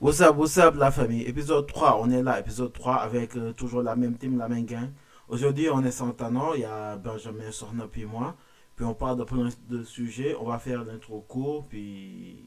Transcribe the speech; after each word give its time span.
What's 0.00 0.22
up, 0.22 0.36
what's 0.36 0.56
up 0.56 0.76
la 0.78 0.90
famille? 0.90 1.28
Épisode 1.28 1.66
3, 1.66 2.00
on 2.00 2.10
est 2.10 2.22
là, 2.22 2.40
épisode 2.40 2.72
3 2.72 2.94
avec 2.94 3.36
euh, 3.36 3.52
toujours 3.52 3.82
la 3.82 3.94
même 3.96 4.16
team, 4.16 4.38
la 4.38 4.48
même 4.48 4.64
gang. 4.64 4.88
Aujourd'hui 5.28 5.68
on 5.68 5.84
est 5.84 5.90
Santana, 5.90 6.52
il 6.54 6.62
y 6.62 6.64
a 6.64 6.96
Benjamin 6.96 7.50
Sorna 7.50 7.84
puis 7.86 8.06
moi. 8.06 8.34
Puis 8.76 8.86
on 8.86 8.94
parle 8.94 9.18
de 9.18 9.24
plein 9.24 9.50
de 9.68 9.82
sujets, 9.82 10.34
on 10.40 10.44
va 10.44 10.58
faire 10.58 10.84
l'intro 10.86 11.22
court, 11.28 11.66
puis 11.68 12.46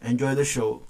enjoy 0.00 0.36
the 0.36 0.44
show. 0.44 0.84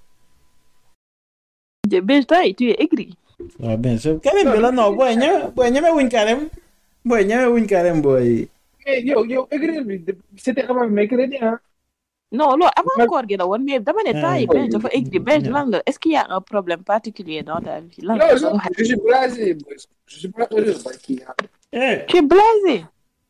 Ben, 1.89 2.23
tu 2.55 2.69
es 2.69 2.77
aigri. 2.79 3.17
Ah 3.63 3.79
ben, 3.79 3.99
quand 3.99 4.35
même, 4.35 4.61
là, 4.61 4.71
non, 4.71 4.93
boy, 4.93 5.17
nya, 5.17 5.49
boy, 5.49 5.71
nya, 5.71 5.81
mais 5.81 5.93
win 5.93 6.11
carême. 6.11 6.51
Boy, 7.07 7.25
nya, 7.25 7.39
mais 7.39 7.55
win 7.55 7.67
carême, 7.67 8.03
boy. 8.03 8.51
Eh, 8.87 9.01
yow 9.03 9.25
yow 9.25 9.49
aigri 9.51 10.05
c'était 10.37 10.63
avant 10.63 10.89
mercredi 10.89 11.37
hein. 11.41 11.59
Non, 12.33 12.51
loolu 12.55 12.71
avant 12.81 13.07
koor 13.11 13.25
gi 13.29 13.37
la 13.37 13.47
woon 13.47 13.63
mais 13.65 13.81
dama 13.81 14.01
ne 14.07 14.13
temps 14.13 14.35
yi 14.39 14.47
Ah, 14.49 14.53
benn 14.55 14.69
dafa 14.69 14.89
aigri 14.93 15.19
benn 15.19 15.43
lan 15.51 15.67
la 15.73 15.83
est-ce 15.87 15.99
qu'il 15.99 16.13
y 16.13 16.17
a 16.17 16.27
un 16.31 16.41
problème 16.41 16.83
particulier 16.85 17.43
dans 17.43 17.61
ta 17.61 17.81
vie? 17.81 18.03
Lan 18.03 18.15
Non, 18.15 18.21
la 18.21 18.37
je 18.79 18.85
suis 18.85 18.97
blasé. 18.97 19.59
Je 20.07 20.19
suis 20.19 20.29
pas 20.29 20.47
heureux. 20.53 20.75
Baki. 20.85 21.21
Eh, 21.73 21.99
tu 22.07 22.17
es 22.19 22.23
blasé 22.23 22.85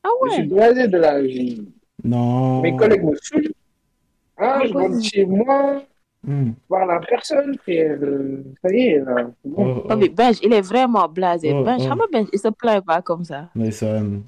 ah 0.04 0.08
Je 0.26 0.30
suis 0.32 0.42
blasé 0.42 0.86
de 0.88 0.98
la 0.98 1.20
vie. 1.22 1.66
non. 2.04 2.60
Mes 2.62 2.76
collègues 2.76 3.04
me 3.04 3.14
saoulent. 3.16 3.52
Ah, 4.36 4.60
je 4.66 4.72
rentre 4.72 5.02
chez 5.02 5.24
moi, 5.26 5.82
Hmm. 6.22 6.50
voir 6.68 6.84
la 6.84 7.00
personne, 7.00 7.56
frère. 7.62 7.96
euh, 8.02 8.44
Ça 8.62 8.68
y 8.70 8.88
est, 8.88 8.98
là. 8.98 9.30
Oh, 9.56 9.84
Oh, 9.88 9.96
mais 9.96 10.10
Benj 10.10 10.36
il 10.42 10.52
est 10.52 10.60
vraiment 10.60 11.08
blasé 11.08 11.50
Oh, 11.54 11.64
Benj 11.64 11.88
oh. 11.90 12.06
Benj 12.12 12.28
il 12.34 12.38
se 12.38 12.48
plaint 12.48 12.84
pas 12.84 13.00
comme 13.00 13.24
ça 13.24 13.48
Mais 13.54 13.70
ça, 13.70 13.96
hein, 13.96 14.20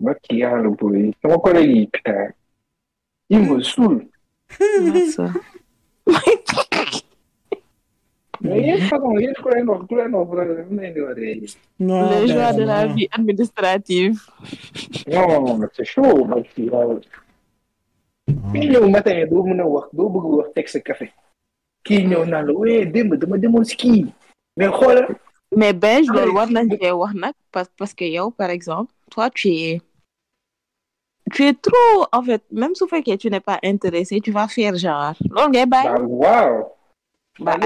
le 0.00 0.70
boy. 0.70 1.12
Mon 1.24 1.38
collègue, 1.38 1.70
il- 1.76 1.88
putain. 1.90 2.28
Il 3.32 3.40
me 3.48 3.62
saoule. 3.62 4.00
ça 5.16 5.26
Mais 8.44 8.58
il 8.60 8.66
y 8.66 8.70
a 8.72 8.76
une 8.76 8.82
façon, 8.90 9.12
il 9.18 9.22
y 9.22 9.26
a 9.26 9.28
une 9.30 9.36
collègue, 9.36 9.64
non, 9.64 9.86
collègue, 9.86 10.10
non, 10.10 10.26
collègue, 10.26 10.48
non, 10.68 10.82
non, 10.82 11.06
non, 11.78 12.00
non. 12.00 12.10
les 12.10 12.26
ben, 12.26 12.26
joies 12.34 12.52
de 12.52 12.64
la 12.64 12.86
non. 12.86 12.94
vie 12.94 13.08
administrative 13.12 14.20
non, 15.06 15.56
mais 15.58 15.66
c'est 15.76 15.84
chaud, 15.92 16.24
Baki. 16.30 16.64
waaw. 16.72 16.98
kii 18.52 18.68
ñëw 18.72 18.86
matin 18.90 19.26
doo 19.30 19.42
mën 19.46 19.60
a 19.60 19.66
wax 19.74 19.86
doo 19.96 20.08
bëgg 20.14 20.26
wax 20.38 20.48
teg 20.56 20.66
sa 20.72 20.80
café 20.88 21.06
kii 21.86 22.04
ñëw 22.10 22.22
naan 22.30 22.46
la 22.48 22.52
wee 22.60 22.86
démb 22.94 23.14
dama 23.20 23.36
demoon 23.38 23.64
ski 23.64 24.06
mais 24.56 24.68
xoolal 24.78 25.08
mais 25.60 25.72
Benj 25.82 26.06
Ah, 26.10 26.14
loolu 26.14 26.30
oui. 26.30 26.36
war 26.38 26.48
nañ 26.54 26.66
cee 26.80 26.92
wax 27.02 27.14
nag 27.22 27.34
parce 27.54 27.70
parce 27.78 27.94
que 27.94 28.04
yow 28.16 28.30
par 28.30 28.50
exemple 28.50 28.92
toi 29.10 29.28
tu 29.30 29.48
es 29.48 29.80
tu 31.32 31.42
es 31.44 31.54
trop 31.54 32.06
en 32.12 32.22
fait 32.22 32.42
même 32.50 32.74
su 32.74 32.86
fekkee 32.88 33.16
tu 33.18 33.28
n'es 33.30 33.40
pas 33.40 33.58
intéressé 33.64 34.20
tu 34.20 34.30
vas 34.32 34.48
faire 34.48 34.74
genre 34.76 35.14
bah 35.72 35.94
waaw. 36.22 36.72
Bah 37.40 37.56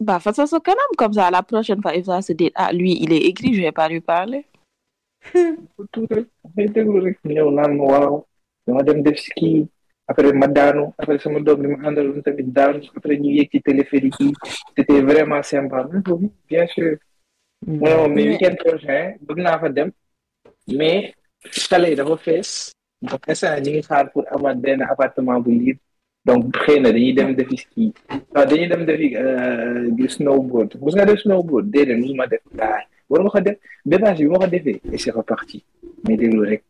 Bah, 0.00 0.18
face 0.18 0.40
à 0.40 0.46
ce 0.48 0.56
comme 0.96 1.12
ça, 1.12 1.30
la 1.30 1.42
prochaine 1.44 1.80
fois, 1.80 1.94
il 1.94 2.02
va 2.02 2.20
se 2.22 2.32
dire, 2.32 2.50
ah, 2.56 2.72
lui, 2.72 2.98
il 3.00 3.12
est 3.12 3.24
écrit, 3.30 3.54
je 3.54 3.60
vais 3.62 3.70
pas 3.70 3.88
lui 3.88 4.00
parler. 4.00 4.44
tout 5.92 6.06
rek 6.10 6.26
may 6.56 6.66
déglu 6.66 6.98
rek 6.98 7.18
ñëw 7.24 7.50
naan 7.54 7.76
ma 7.78 7.84
waaw 7.92 8.26
dama 8.66 8.82
dem 8.82 9.02
def 9.06 9.18
ski 9.22 9.68
après 10.10 10.32
ma 10.32 10.48
daanu 10.48 10.90
après 10.98 11.20
sama 11.22 11.38
doom 11.38 11.60
bi 11.62 11.68
ma 11.70 11.78
àndaloon 11.88 12.22
tamit 12.26 12.50
daanu 12.56 12.82
après 12.96 13.16
ñu 13.22 13.30
yéeg 13.36 13.48
ci 13.52 13.62
téléphérique 13.62 14.18
yi 14.18 14.32
c'était 14.76 15.00
vraiment 15.00 15.40
sympa. 15.44 15.86
Bien 16.50 16.66
sûr. 16.66 16.96
Mu 17.64 17.78
ne 17.78 17.94
ma 17.94 18.08
mais 18.08 18.14
Mais- 18.14 18.28
week-end 18.30 18.56
prochain 18.64 19.14
bëgg 19.22 19.38
naa 19.46 19.60
fa 19.62 19.68
dem 19.68 19.92
mais 20.68 21.14
xale 21.50 21.90
yi 21.90 21.96
dafa 21.96 22.16
fees. 22.16 22.72
Donc 23.02 23.20
instant 23.28 23.60
ñu 23.60 23.70
ngi 23.72 23.82
xaar 23.82 24.10
pour 24.12 24.24
amaat 24.34 24.54
benn 24.54 24.82
appartement 24.82 25.40
bu 25.40 25.50
libre. 25.52 25.80
Donc 26.24 26.54
xëy 26.64 26.80
na 26.80 26.92
dañuy 26.92 27.12
dem 27.14 27.34
defi 27.34 27.56
ski. 27.56 27.92
Waaw 28.34 28.46
dañuy 28.46 28.68
dem 28.68 28.84
defi 28.86 29.16
euh, 29.16 29.90
di 29.96 30.08
snowboard. 30.08 30.70
Mos 30.80 30.94
nga 30.94 31.04
def 31.06 31.20
snowboard? 31.20 31.66
Déedéet 31.70 31.98
mosuma 31.98 32.26
def. 32.26 32.42
Daay 32.54 32.84
war 33.10 33.20
nga 33.22 33.30
ko 33.34 33.40
def. 33.40 33.56
Départ 33.84 34.14
bi 34.18 34.26
ma 34.30 34.38
ko 34.38 34.46
defee 34.46 34.80
et 34.92 34.98
c'est 34.98 35.10
reparti. 35.10 35.64
Mais 36.06 36.16
déglu 36.16 36.40
rek. 36.46 36.62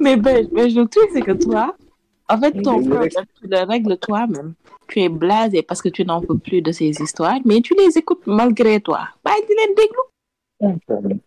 Mais, 0.00 0.16
ben, 0.16 0.46
mais 0.52 0.68
le 0.68 0.84
truc, 0.86 1.08
c'est 1.12 1.22
que 1.22 1.32
toi, 1.32 1.74
en 2.28 2.38
fait, 2.38 2.52
ton 2.62 2.82
problème, 2.82 3.08
tu 3.40 3.46
le 3.48 3.66
règles 3.66 3.96
toi-même. 3.98 4.54
Tu 4.88 5.00
es 5.00 5.08
blasé 5.08 5.62
parce 5.62 5.82
que 5.82 5.88
tu 5.88 6.04
n'en 6.04 6.20
peux 6.20 6.38
plus 6.38 6.62
de 6.62 6.70
ces 6.72 6.90
histoires, 6.90 7.38
mais 7.44 7.60
tu 7.60 7.74
les 7.74 7.96
écoutes 7.98 8.26
malgré 8.26 8.80
toi. 8.80 9.08
Bah, 9.24 9.32
dis 9.48 9.54
les 9.54 9.74
déglou. 9.74 11.20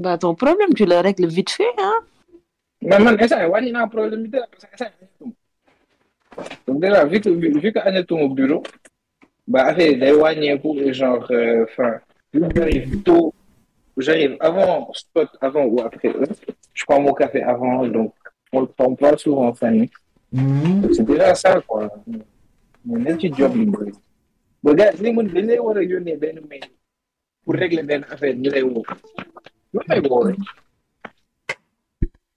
Bah, 0.00 0.16
ton 0.16 0.34
problème, 0.34 0.72
tu 0.74 0.84
le 0.86 0.96
règles 0.96 1.26
vite 1.26 1.50
fait, 1.50 1.74
hein. 1.78 1.98
mais 2.82 2.98
man 2.98 3.16
yii 3.42 3.50
wàññi 3.52 3.72
naa 3.72 3.86
problème 3.86 4.22
bi 4.24 4.28
dara 4.30 4.46
parce 4.52 4.64
que 4.64 4.72
instant 4.72 4.90
yii 5.00 5.08
añatuma 5.20 5.32
donc 6.66 6.76
déjà 6.80 7.04
vu 7.04 7.20
que 7.20 7.28
vu 7.62 7.72
que 7.74 7.78
añatuma 7.88 8.26
bureau 8.38 8.62
ba 9.52 9.60
affaire 9.68 9.90
yi 9.92 9.96
day 10.02 10.12
wàññeeku 10.22 10.70
et 10.86 10.92
genre 11.00 11.26
euh, 11.30 11.64
enfin 11.68 11.92
vu 12.32 12.40
que 12.40 12.54
j'arrive 12.56 13.02
tôt 13.02 13.34
j'arrive 13.98 14.34
avant 14.40 14.90
spot 14.94 15.28
avant 15.46 15.64
ou 15.72 15.76
après 15.82 16.10
je 16.78 16.84
prends 16.86 17.00
mon 17.02 17.12
café 17.12 17.42
avant 17.42 17.86
donc 17.86 18.14
on 18.52 18.60
le 18.62 18.66
prend 18.78 18.94
pas 18.94 19.16
souvent 19.18 19.52
Hmm. 20.32 20.80
donc 20.82 20.94
c'est 20.94 21.02
déjà 21.04 21.34
ça 21.34 21.60
quoi 21.68 21.90
mais 22.86 22.98
même 23.04 23.18
ci 23.20 23.28
job 23.36 23.52
ba 24.62 24.74
gars 24.78 24.92
war 25.66 25.76
a 25.76 25.82
yónnee 25.82 26.16
benn 26.22 26.38
mail 26.48 26.64
pour 27.44 27.54
régler 27.54 28.62
woo 28.62 28.84
lu 29.72 29.80
may 29.88 30.00
woo 30.08 30.22
rek 30.26 30.38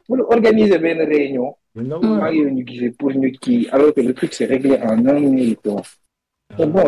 pour 0.07 0.19
organiser 0.35 0.77
benn 0.79 0.99
réunion 1.13 1.55
maa 1.75 2.29
ngi 2.31 2.39
yow 2.39 2.49
ñu 2.55 2.63
gisee 2.67 2.91
pour 2.91 3.11
ñu 3.11 3.31
kii 3.43 3.69
alors 3.71 3.93
que 3.93 4.01
le 4.01 4.13
truc 4.13 4.33
c'est 4.33 4.45
réglé 4.45 4.77
en 4.81 5.05
un 5.05 5.19
minute 5.19 5.59
quoi. 5.63 5.81
C'est 6.55 6.67
bon, 6.67 6.83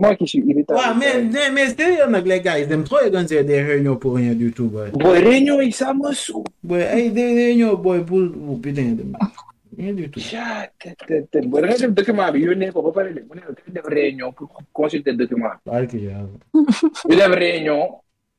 moi 0.00 0.16
qui 0.16 0.26
suis 0.26 0.40
irritable. 0.40 0.80
Ouais, 0.80 0.94
mais, 0.98 1.22
mais, 1.32 1.50
mais 1.52 1.68
sérieux, 1.68 2.08
nag, 2.10 2.26
les 2.26 2.40
gars, 2.40 2.58
ils 2.58 2.72
aiment 2.72 2.82
trop 2.82 2.96
organiser 2.96 3.44
des 3.44 3.62
réunions 3.62 3.94
pour 3.96 4.16
rien 4.16 4.34
du 4.34 4.50
tout, 4.50 4.66
boy. 4.66 4.90
Boy, 4.90 5.18
réunion 5.20 5.60
yi 5.60 5.70
ça 5.70 5.94
me 5.94 6.10
saoule. 6.12 6.42
Boy, 6.64 6.80
hey, 6.82 7.10
des 7.12 7.32
réunions, 7.40 7.74
boy, 7.74 8.04
pour, 8.04 8.18
oh, 8.18 8.56
putain, 8.56 8.96
de 8.98 9.04
rien 9.78 9.92
du 9.92 10.10
tout. 10.10 10.18
Ja, 10.18 10.66
tët 10.80 10.96
tët 11.06 11.30
tët 11.30 11.46
boo 11.46 11.60
da 11.60 11.68
nga 11.68 11.76
def 11.76 11.92
document 11.92 12.32
bi 12.32 12.40
yónnee 12.46 12.72
ko 12.72 12.82
ba 12.82 12.90
pare 12.96 13.12
de 13.14 13.20
mu 13.28 13.36
ne 13.36 13.42
la 13.46 13.54
def 13.76 13.86
réunion 13.86 14.32
pour 14.32 14.48
consulter 14.72 15.12
document 15.12 15.54
bi. 15.66 15.70
ñu 17.08 17.16
def 17.20 17.34
réunion 17.44 17.82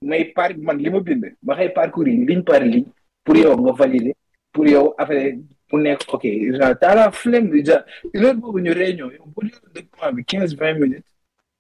may 0.01 0.25
par 0.33 0.51
man 0.57 0.77
li 0.77 0.89
ma 0.89 0.99
bind 0.99 1.25
ma 1.43 1.55
xëy 1.57 1.69
parcourir 1.73 2.17
ligne 2.27 2.43
par 2.43 2.61
ligne 2.61 2.85
pour 3.23 3.35
yow 3.35 3.55
nga 3.57 3.71
valider 3.73 4.15
pour 4.53 4.67
yow 4.67 4.93
après 4.97 5.37
mu 5.73 5.81
nekk 5.81 6.05
ok 6.13 6.23
genre 6.57 6.75
t'as 6.79 6.95
la 6.95 7.11
flemme 7.11 7.49
heure 7.53 8.35
boobu 8.35 8.61
ñu 8.61 8.71
réunion 8.73 9.09
yow 9.11 9.25
bu 9.35 9.47
dee 9.47 9.59
document 9.75 10.13
bi 10.13 10.23
quinze 10.25 10.55
vingt 10.55 10.75
minutes 10.79 11.03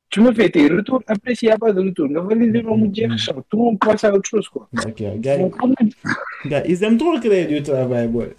tu 0.09 0.21
me 0.21 0.31
fais 0.31 0.49
tes 0.49 0.67
retours 0.67 1.01
après 1.07 1.35
s'il 1.35 1.49
y 1.49 1.51
a 1.51 1.57
pas 1.57 1.73
de 1.73 1.81
retour 1.81 2.07
nga 2.09 2.21
valider 2.21 2.61
ma 2.61 2.75
mu 2.77 2.89
jeex 2.93 3.17
genre 3.25 3.43
tout 3.49 3.57
le 3.57 3.63
monde 3.63 3.79
passe 3.79 4.03
à 4.03 4.13
autre 4.13 4.29
chose 4.29 4.47
quoi. 4.49 4.69
Ok, 4.85 5.01
gars, 5.19 5.37
gars, 6.45 6.63
ils 6.65 6.83
aiment 6.83 6.97
trop 6.97 7.19
créer 7.19 7.45
du 7.47 7.61
travail, 7.63 8.07
boy. 8.07 8.29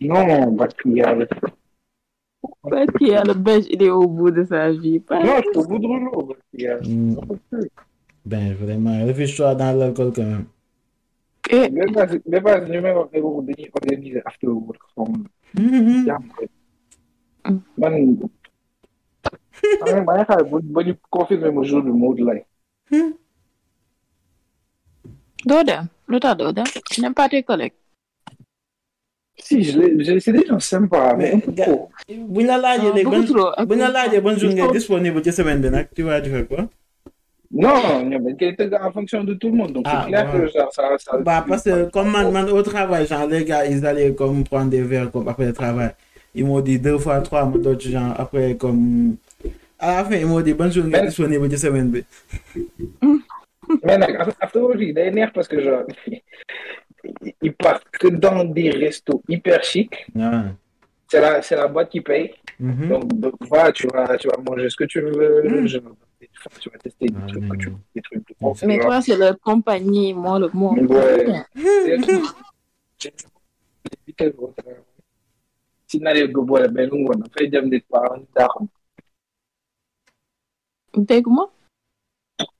Non, 0.00 0.54
parce 0.56 0.74
qu'il 0.74 0.92
y 0.96 1.02
a 1.02 1.14
le... 1.14 1.26
Parce 2.62 2.86
qu'il 2.98 3.08
y 3.08 3.14
a 3.14 3.22
le 3.24 3.34
Benj, 3.34 3.64
il 3.70 3.82
est 3.82 3.90
au 3.90 4.06
bout 4.08 4.30
de 4.30 4.44
sa 4.44 4.70
vie. 4.72 5.02
Non, 5.10 5.40
c'est 5.42 5.56
au 5.58 5.64
bout 5.66 5.78
de 5.78 5.86
rouleau. 5.86 6.22
parce 6.28 6.40
qu'il 6.50 6.60
y 6.62 6.66
a- 6.66 6.78
Hmm. 6.78 7.16
Ben, 8.24 8.54
vraiment, 8.54 9.04
réfugie-toi 9.04 9.54
dans 9.54 9.72
l'alcool 9.78 10.12
quand 10.14 10.22
même. 10.24 10.46
Et, 11.50 11.68
Même 11.70 11.92
pas, 11.92 12.06
dañuy 12.60 13.70
organiser 13.74 14.22
after 14.24 14.46
work. 14.48 14.80
Hmm. 15.54 16.08
rek. 16.38 16.50
Man. 17.76 18.18
xaar 20.26 20.44
ba 20.74 20.82
ñu 20.84 20.94
confirmer 21.10 21.50
ma 21.52 21.62
jour 21.62 21.82
bi 21.82 21.90
Maodo 21.90 22.24
lay. 22.30 22.44
Doda, 25.44 25.88
Doda, 26.08 26.64
tu 26.90 27.00
n'aimes 27.00 27.14
pas 27.14 27.28
tes 27.28 27.42
collègues. 27.42 27.72
Si, 29.36 29.62
je 29.64 29.78
l'ai- 29.80 30.04
je- 30.04 30.18
c'est 30.20 30.32
des 30.32 30.46
gens 30.46 30.60
sympas, 30.60 31.16
mais 31.16 31.30
Mais, 31.30 31.34
un 31.34 31.40
peu 31.40 31.52
trop. 31.54 31.90
buñ 32.08 32.46
la 32.46 32.58
laajee 32.58 32.92
léegi 32.92 33.04
beaucoup 33.04 33.16
ban 33.16 33.24
trop, 33.32 33.48
ok. 33.58 33.66
buñ 33.68 33.78
la 33.78 33.88
laajee 33.90 34.20
ban 34.20 34.36
jour 34.38 34.50
ngay 34.52 34.70
disponible 34.72 35.22
ci 35.24 35.32
semaine 35.32 35.60
bi 35.60 35.68
nag 35.70 35.88
tu 35.94 36.02
vas 36.02 36.20
dire 36.20 36.46
quoi? 36.46 36.68
Non, 37.52 38.08
dañ 38.08 38.36
koy 38.38 38.54
tëgg 38.56 38.74
en 38.80 38.92
fonction 38.92 39.24
de 39.24 39.34
tout 39.34 39.50
le 39.50 39.56
monde. 39.56 39.72
Donc, 39.72 39.84
Ah, 39.86 40.02
c'est 40.04 40.08
clair 40.10 40.34
ouais. 40.34 40.40
que 40.40 40.46
genre, 40.52 40.72
ça, 40.72 40.82
ça... 40.98 41.18
Bah, 41.18 41.44
parce 41.46 41.64
que 41.64 41.90
comme 41.90 42.10
man, 42.10 42.30
man, 42.32 42.48
au 42.48 42.62
travail, 42.62 43.06
genre, 43.06 43.26
les 43.26 43.44
gars, 43.44 43.66
ils 43.66 43.84
allaient 43.84 44.14
comme 44.14 44.42
prendre 44.44 44.70
des 44.70 44.80
verres 44.82 45.10
comme 45.10 45.28
après 45.28 45.46
le 45.46 45.52
travail. 45.52 45.90
Ils 46.34 46.46
m'ont 46.46 46.60
dit 46.60 46.78
deux 46.78 46.98
fois, 46.98 47.20
trois, 47.20 47.44
moi, 47.44 47.58
d'autres 47.58 47.86
gens, 47.88 48.14
après, 48.16 48.56
comme. 48.56 49.16
À 49.78 49.96
la 49.96 50.04
fin, 50.04 50.16
ils 50.16 50.26
m'ont 50.26 50.40
dit, 50.40 50.54
bonne 50.54 50.72
journée, 50.72 50.92
Ben- 50.92 51.06
disponible 51.06 51.50
ci 51.50 51.58
semaine. 51.58 51.92
Mais 53.84 53.98
work 54.54 54.80
yi 54.80 54.92
day 54.92 55.10
neex 55.10 55.32
parce 55.32 55.48
que 55.48 55.60
genre 55.60 55.84
ils 57.42 57.52
partent 57.54 57.88
que 57.90 58.08
dans 58.08 58.44
des 58.44 58.70
restos 58.70 59.22
hyper 59.28 59.62
chics. 59.64 60.06
Ah. 60.18 60.44
C'est 61.08 61.20
la, 61.20 61.42
c'est 61.42 61.56
la 61.56 61.68
boîte 61.68 61.90
qui 61.90 62.00
paye. 62.00 62.32
Mhm. 62.58 62.88
Donc, 62.88 63.06
donc, 63.20 63.34
voilà, 63.48 63.72
tu 63.72 63.86
vas, 63.88 64.16
tu 64.16 64.28
vas 64.28 64.36
manger 64.48 64.68
ce 64.70 64.76
que 64.76 64.84
tu 64.84 65.00
veux. 65.00 65.42
Mm. 65.44 65.66
genre, 65.66 65.82
tu 66.60 66.70
vas 66.70 66.78
tester 66.78 67.06
des 67.06 67.14
Ah, 67.22 67.26
trucs 67.26 67.48
que 67.48 67.56
tu 67.56 67.70
non. 67.70 67.80
des 67.94 68.02
trucs 68.02 68.28
de 68.28 68.34
Mais 68.66 68.66
Mais 68.66 68.78
toi, 68.78 69.00
c'est 69.02 69.16
leur 69.16 69.38
compagnie, 69.40 70.12
moi, 70.14 70.38
le 70.38 70.48
moi. 70.52 70.72
Ouais. 70.72 71.42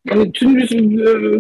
Waa 0.07 0.15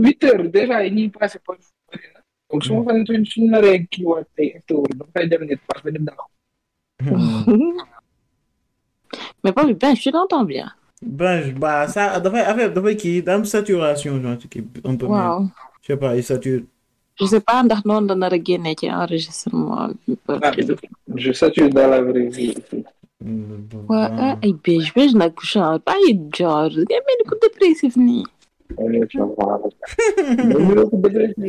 huit 0.04 0.24
heures 0.24 0.44
déjà 0.50 0.78
passé 1.18 1.38
par 1.46 1.56
bëri 1.56 2.08
na 2.14 2.20
donc 2.50 2.64
su 2.64 2.72
ma 2.74 2.82
fa 2.84 2.92
suñ 3.06 3.24
suñu 3.30 3.48
naree 3.50 3.86
kii 3.92 4.04
waat 4.10 4.26
tey 4.36 4.48
after 4.56 4.76
dafay 4.98 5.26
dem 5.28 5.42
nit 5.48 5.60
parce 5.66 5.82
que 5.82 5.90
dem 5.90 6.04
daaxam 6.04 6.28
mais 9.42 9.52
pas 9.52 9.64
ben 9.82 9.94
je 9.96 10.10
t'entends 10.10 10.44
bien 10.44 10.68
Ben, 11.02 11.42
je- 11.42 11.52
bah, 11.52 11.88
ça, 11.88 12.20
dafay 12.20 12.40
affaire 12.40 12.72
dafay 12.72 12.96
kii 12.96 13.22
da 13.22 13.34
am 13.34 13.44
saturation 13.44 14.20
genre 14.22 14.36
un 14.84 14.96
peu 14.96 15.06
mieux. 15.06 15.48
Je 15.82 15.86
sais 15.88 15.96
pas, 15.96 16.16
il 16.16 16.22
sature. 16.24 16.62
je 17.20 17.26
sais 17.26 17.40
pas 17.48 17.62
ndax 17.62 17.84
noonu 17.84 18.06
la 18.08 18.14
nar 18.14 18.32
a 18.32 18.38
génnee 18.46 18.74
ci 18.80 18.86
enregistrement 18.90 19.88
bi 20.06 20.16
Ah, 20.28 20.52
je 21.24 21.32
sature 21.32 21.68
dans 21.70 21.88
la 21.92 22.00
vraie 22.02 22.28
vie 22.36 22.54
waa 23.88 24.08
ah 24.24 24.34
ay 24.44 24.52
beige 24.64 24.90
beige 24.94 25.14
nag 25.22 25.32
genre 25.50 25.78
bàyyi 25.86 26.12
genre 26.36 26.70
ngay 26.86 27.00
mel 27.06 27.16
ni 27.18 27.24
ku 27.30 27.34
dépressif 27.42 27.94
nii. 28.06 28.24
Dama 28.76 28.96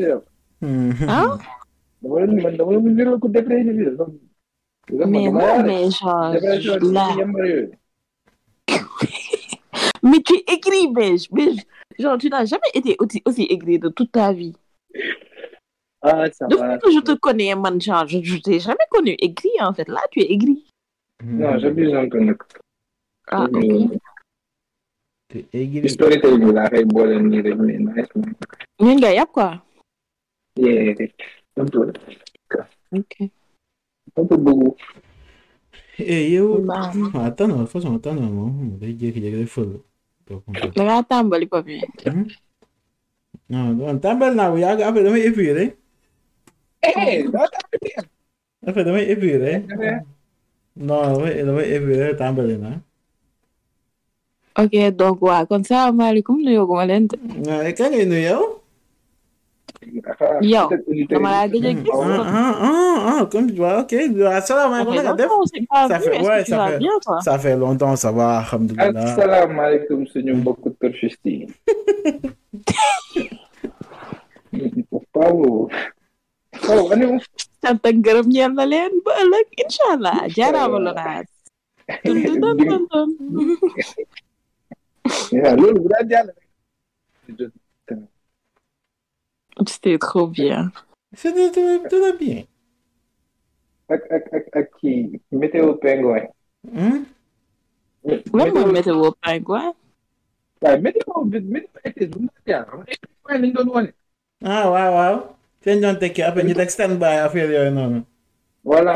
yow. 0.04 0.20
hmm. 0.62 0.92
ah? 1.08 1.38
Dama 2.02 2.20
la 2.20 2.34
man 2.44 2.54
dama 2.58 2.72
la 2.74 2.80
niroog 2.98 3.20
ku 3.24 3.28
dépressif 3.38 3.76
yow. 3.86 3.94
Donc, 4.00 4.14
dama- 4.90 5.12
mais 5.12 5.32
non 5.32 5.64
mais 5.70 5.90
genre 5.98 6.34
là. 6.96 7.08
Mais 10.14 10.22
tu 10.22 10.36
écris 10.56 10.88
beige 10.94 11.26
beige 11.32 11.62
genre 11.98 12.18
tu 12.22 12.30
n'as 12.30 12.46
jamais 12.46 12.70
été 12.76 12.96
aussi 13.00 13.22
aussi 13.26 13.48
aigri 13.50 13.80
de 13.80 13.90
toute 13.90 14.12
ta 14.12 14.32
vie 14.32 14.54
Ah, 16.06 16.30
ça 16.32 16.46
depuis 16.48 16.60
va. 16.68 16.78
que 16.78 16.92
je 16.92 17.00
te 17.00 17.14
connais 17.26 17.56
man 17.56 17.80
genre 17.82 18.06
je, 18.08 18.20
je 18.22 18.38
t'ai 18.38 18.60
jamais 18.60 18.88
connu 18.92 19.16
aigri 19.20 19.50
en 19.62 19.74
fait 19.74 19.88
là 19.88 20.02
tu 20.12 20.20
es 20.22 20.32
aigri 20.34 20.56
Non, 21.24 21.54
un 21.56 22.10
peu 22.10 22.20
nag. 22.20 22.40
ah 23.32 23.46
ok 23.46 24.00
T'es 25.30 25.46
aigri. 25.54 25.90
Storytelling 25.90 26.52
laa 26.54 26.70
koy 26.70 26.84
boole 26.86 27.16
nii 27.30 27.42
rek 27.46 27.58
mais 27.66 27.80
nice 27.86 28.12
man. 28.16 28.34
ñun 28.86 28.98
nga 29.00 29.14
yàpp 29.18 29.32
quoi? 29.32 29.50
Yeah, 30.58 30.94
un 31.58 31.66
peu. 31.66 31.88
ok 33.00 33.14
Un 34.18 34.26
peu 34.30 34.38
beaucoup. 34.38 34.76
Eh, 35.98 36.30
yow. 36.34 36.60
baax 36.70 36.98
Ah, 37.16 37.26
attends, 37.26 37.48
de 37.48 37.54
toute 37.64 37.70
façon, 37.70 37.96
attends, 37.96 38.14
moom 38.14 38.78
day 38.80 38.94
jékki-jékki 39.00 39.32
day 39.40 39.46
fël. 39.56 39.64
Donc, 39.64 39.78
on 39.78 39.80
peut- 39.80 39.93
da 40.76 40.82
ngaa 40.84 41.04
tàmbali 41.10 41.46
papier 41.54 41.84
Non, 43.50 44.00
tàmbali 44.04 44.36
naa 44.36 44.50
bu 44.52 44.58
yàgg 44.58 44.82
après 44.82 45.04
damay 45.04 45.22
épuré. 45.30 45.66
Eh. 46.82 47.26
Après 48.68 48.84
damay 48.84 49.06
épuré. 49.12 49.54
Non, 50.76 51.02
damay 51.14 51.44
damay 51.44 51.68
épuré 51.76 52.16
tàmbali 52.18 52.58
naa. 52.58 52.80
ok 54.64 54.74
donc 55.00 55.18
waa 55.22 55.46
kon 55.50 55.64
salaamaaleykum 55.66 56.38
nuyooguma 56.46 56.86
leen 56.86 57.08
de 57.10 57.18
kañ 57.78 57.90
ngay 57.92 58.06
nuyu 58.06 58.53
yow? 60.42 60.68
Yow, 60.70 61.06
dama 61.10 61.30
laa 61.34 61.48
gëj 61.52 61.66
a 61.66 61.72
gis. 61.74 61.90
Ah, 61.94 62.24
ah, 62.24 62.56
ah, 62.68 62.98
ah, 63.12 63.22
comme 63.32 63.48
tu 63.52 63.58
vois, 63.58 63.80
ok. 63.84 63.94
Asalaamaaleykum, 64.40 64.96
naka 64.96 65.14
def? 65.20 65.32
Ça 65.90 66.00
fait- 66.00 66.22
ouais, 66.22 66.42
ça 66.46 66.58
fait- 66.68 66.78
bien 66.80 66.96
toi 67.04 67.18
Ça 67.22 67.38
fait 67.40 67.56
longtemps, 67.58 67.96
ça 67.96 68.12
va, 68.12 68.38
alhamdulillah. 68.40 69.04
asalaamaaleykum 69.04 70.08
suñu 70.08 70.34
mbokku 70.36 70.70
turfiste 70.80 71.26
yi. 71.30 71.48
Pao. 75.14 75.70
Pao, 76.66 76.84
ane 76.94 77.06
mo? 77.10 77.18
sant 77.64 77.80
ak 77.90 77.96
gërëm 78.06 78.28
ñeel 78.34 78.54
na 78.58 78.66
leen 78.68 78.94
ba 79.06 79.12
ëllëg 79.24 79.48
incha 79.64 79.86
allah 79.96 80.18
jaaraama 80.36 80.78
Lonaas. 80.86 81.30
dun 82.06 82.18
dun 82.26 82.38
dun 82.42 82.56
dun 82.58 82.84
dun. 82.92 83.10
Yeah, 85.36 85.52
loolu 85.60 85.80
bu 85.84 85.88
daan 85.92 86.06
jàll 86.10 86.28
rek. 86.32 86.48
C'était 89.68 89.98
trop 89.98 90.28
bien. 90.28 90.72
C'était 91.16 91.52
tout, 91.52 92.18
bien. 92.20 92.44
Hmm? 96.72 97.04
mu 98.04 98.20
jaar 102.48 102.64
xam 102.68 102.80
nga 102.84 102.96
pingouin 103.02 103.38
lañ 103.42 103.52
doon 103.56 103.70
wane. 103.76 103.92
Ah, 104.44 104.66
waaw, 104.74 104.92
waaw. 104.98 105.16
Seen 105.64 105.80
doon 105.84 105.96
tekki 106.02 106.22
après 106.28 106.44
ñu 106.48 106.54
teg 106.56 106.70
stand-by 106.76 107.16
affaire 107.26 107.50
yooyu 107.56 107.72
noonu. 107.72 108.00
voilà. 108.64 108.96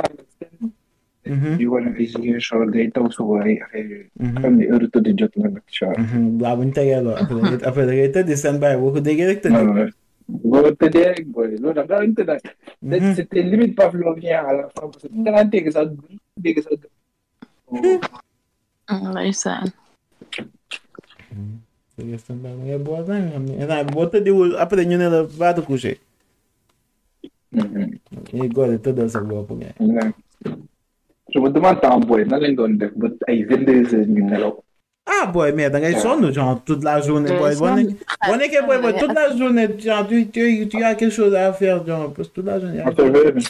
Mhm, 1.28 1.60
di 1.60 1.66
wane 1.68 1.90
ay 2.00 2.06
Ziguinchor 2.12 2.72
day 2.72 2.88
taw 2.96 3.06
suba 3.12 3.44
ay 3.44 3.56
affaire 3.64 3.88
yooyu. 3.92 4.08
mhm, 4.20 4.36
xam 4.42 4.54
ne 4.60 4.64
heure 4.72 4.88
tëdd 4.94 5.08
jot 5.20 5.34
na 5.40 5.48
nag 5.56 5.66
mhm. 6.04 6.24
Waaw, 6.42 6.56
bu 6.58 6.64
ñu 6.68 6.74
tegee 6.78 7.00
loolu 7.04 7.20
après 7.22 7.68
après 7.70 7.86
da 7.88 7.94
ngay 7.94 8.12
tëdd 8.16 8.30
stand-by 8.42 8.74
boo 8.80 8.92
ko 8.96 9.00
déggee 9.08 9.28
rek 9.32 9.40
tëdd. 9.44 9.92
Waaw 10.28 10.62
boo 10.64 10.72
tëddee 10.80 11.08
rek 11.16 11.26
booy 11.32 11.56
loolu 11.62 11.74
nag 11.76 11.88
daa 11.88 12.00
lañ 12.04 12.14
tëddaat. 12.16 12.44
Mhm. 12.82 13.16
C'était 13.16 13.42
limite 13.44 13.76
pavlovien 13.76 14.44
à 14.46 14.52
la 14.54 14.64
fin 14.76 14.88
parce 14.92 15.04
que 15.04 15.08
da 15.24 15.32
ngaa 15.32 15.44
dégg 15.48 15.68
sax 15.72 15.88
dégg 16.38 16.58
sax. 16.62 16.80
ndeysaan. 18.92 19.68
Tëddee 21.96 22.18
stand-by 22.22 22.52
ba 22.58 22.64
ngay 22.64 22.80
boor 22.84 23.02
nag 23.08 23.22
nga 23.24 23.32
xam 23.34 23.44
ne 23.48 23.54
instant 23.62 23.84
bi 23.88 23.94
boo 23.96 24.06
tëddiwul 24.12 24.50
après 24.64 24.86
ñu 24.86 24.98
ne 24.98 25.08
la 25.10 25.20
va 25.24 25.54
te 25.54 25.62
coucher. 25.62 25.98
ñuy 28.34 28.50
góor 28.52 28.70
yi 28.72 28.80
tëddal 28.84 29.10
sa 29.10 29.20
bopp 29.24 29.52
Ah 35.10 35.26
boy, 35.26 35.52
mais 35.54 35.70
da 35.70 35.80
ngay 35.80 35.96
sonn 36.04 36.32
genre 36.34 36.62
toute 36.66 36.84
la 36.84 37.00
journée 37.02 37.32
boy. 37.38 37.56
Boo 37.56 38.36
nekkee 38.38 38.62
boy 38.68 38.78
boy 38.82 38.94
toute 39.00 39.14
la 39.16 39.36
journée 39.38 39.68
genre 39.80 40.06
tu 40.08 40.28
tu 40.30 40.68
tu 40.68 40.84
as 40.84 40.96
quelque 40.96 41.14
chose 41.20 41.34
à 41.34 41.54
faire 41.54 41.86
genre 41.86 42.14
parce 42.14 42.28
que 42.30 42.34
toute 42.36 42.46
la 42.46 42.60
journée. 42.60 42.80
affaire 42.82 43.34
bi 43.34 43.44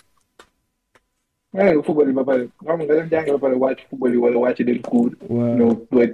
nga 1.54 1.74
ne 1.74 1.82
football 1.82 2.08
yi 2.10 2.14
ba 2.14 2.24
pare 2.30 2.44
xam 2.64 2.78
nga 2.84 2.94
dem 2.96 3.08
jàngi 3.12 3.32
ba 3.32 3.40
pare 3.46 3.56
wàcc 3.64 3.80
football 3.90 4.12
yi 4.14 4.18
wala 4.24 4.38
wàcc 4.46 4.60
dem 4.68 4.80
cours 4.90 5.14
waaw 5.30 5.56
ñëw 5.58 5.72
doy 5.92 6.08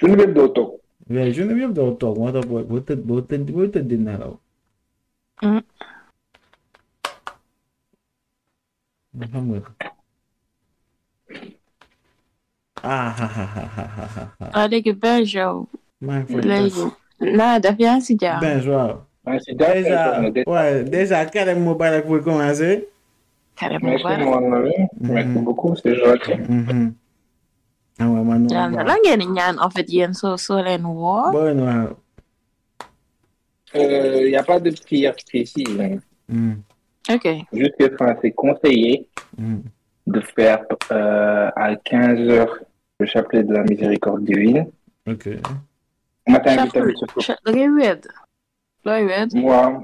suñu 0.00 0.16
bépp 0.20 0.32
doo 0.34 0.48
toog. 0.56 0.70
mais 1.08 1.32
journée 1.32 1.54
bi 1.54 1.60
yëpp 1.62 1.74
doo 1.78 1.90
toog 2.00 2.18
moo 2.18 2.32
tax 2.34 2.46
boy 2.50 2.62
boo 2.70 2.80
tëdd 2.88 3.00
boo 3.08 3.20
tëdd 3.30 3.46
boo 3.54 3.66
tëdd 3.74 3.90
nelaw. 12.82 12.88
Mm. 12.88 12.88
xam 12.88 12.88
nga. 12.88 12.88
ah 12.88 13.10
ha 13.18 13.26
ha 13.26 13.44
ha 13.54 13.64
ha 13.76 13.84
ha 13.96 14.04
ha 14.16 14.24
ha. 14.40 14.46
ah 14.54 14.66
léegi 14.68 14.92
benj 14.92 15.34
yow 15.34 15.66
maa 16.00 16.18
ngi 16.20 16.32
fay 16.32 16.42
léegi 16.50 16.84
naa 17.36 17.58
def 17.58 17.76
yaa 17.78 17.96
ngi 17.96 18.04
si 18.06 18.14
jàmm. 18.16 18.40
Ben 18.40 18.58
waaw. 18.68 18.92
maa 19.24 19.34
ngi 19.34 19.40
si 19.44 19.52
jàpp 19.58 19.74
déjà 19.76 20.00
ouais 20.46 20.84
déjà 20.84 21.26
Karim 21.26 21.58
Moubarak 21.64 22.04
pour 22.06 22.20
commencer. 22.24 22.88
Karim 23.56 23.80
Merci 23.82 24.04
Moubarak. 24.04 25.44
beaucoup, 25.44 25.76
c'est 25.76 25.94
gentil. 25.96 26.38
Mhm. 26.48 26.92
ah 28.00 28.08
ouais 28.08 28.24
man 28.24 28.48
yàlla 28.48 28.70
na 28.76 28.82
la 28.88 28.94
ngeen 29.04 29.18
di 29.20 29.26
ñaan 29.26 29.56
en 29.60 29.70
fait 29.70 29.88
yéen 29.92 30.12
soo 30.14 30.36
soo 30.36 30.62
leen 30.62 30.84
woo. 30.84 31.30
Boy 31.32 31.54
noir. 31.54 31.88
Il 33.74 34.26
n'y 34.30 34.36
a 34.36 34.42
pas 34.42 34.58
de 34.58 34.70
prière 34.70 35.14
précise. 35.28 35.78
hein. 35.80 35.98
Mm. 36.28 36.54
ok 37.14 37.26
Juste 37.52 37.76
que 37.78 37.86
enfin, 37.94 38.16
c'est 38.22 38.32
conseillé 38.32 39.06
Mm. 39.38 39.60
de 40.06 40.20
faire 40.34 40.64
euh, 40.90 41.48
à 41.54 41.76
15 41.76 42.18
heures 42.30 42.58
le 43.00 43.06
chapelet 43.06 43.42
de 43.42 43.52
la 43.54 43.62
miséricorde 43.64 44.24
divine. 44.24 44.66
Ok. 45.06 45.28
Cha- 47.20 47.38
da 47.44 47.50
ngay 47.52 47.68
wedd 47.68 48.06
looy 48.84 49.04
wedd. 49.06 49.34
Moi, 49.34 49.82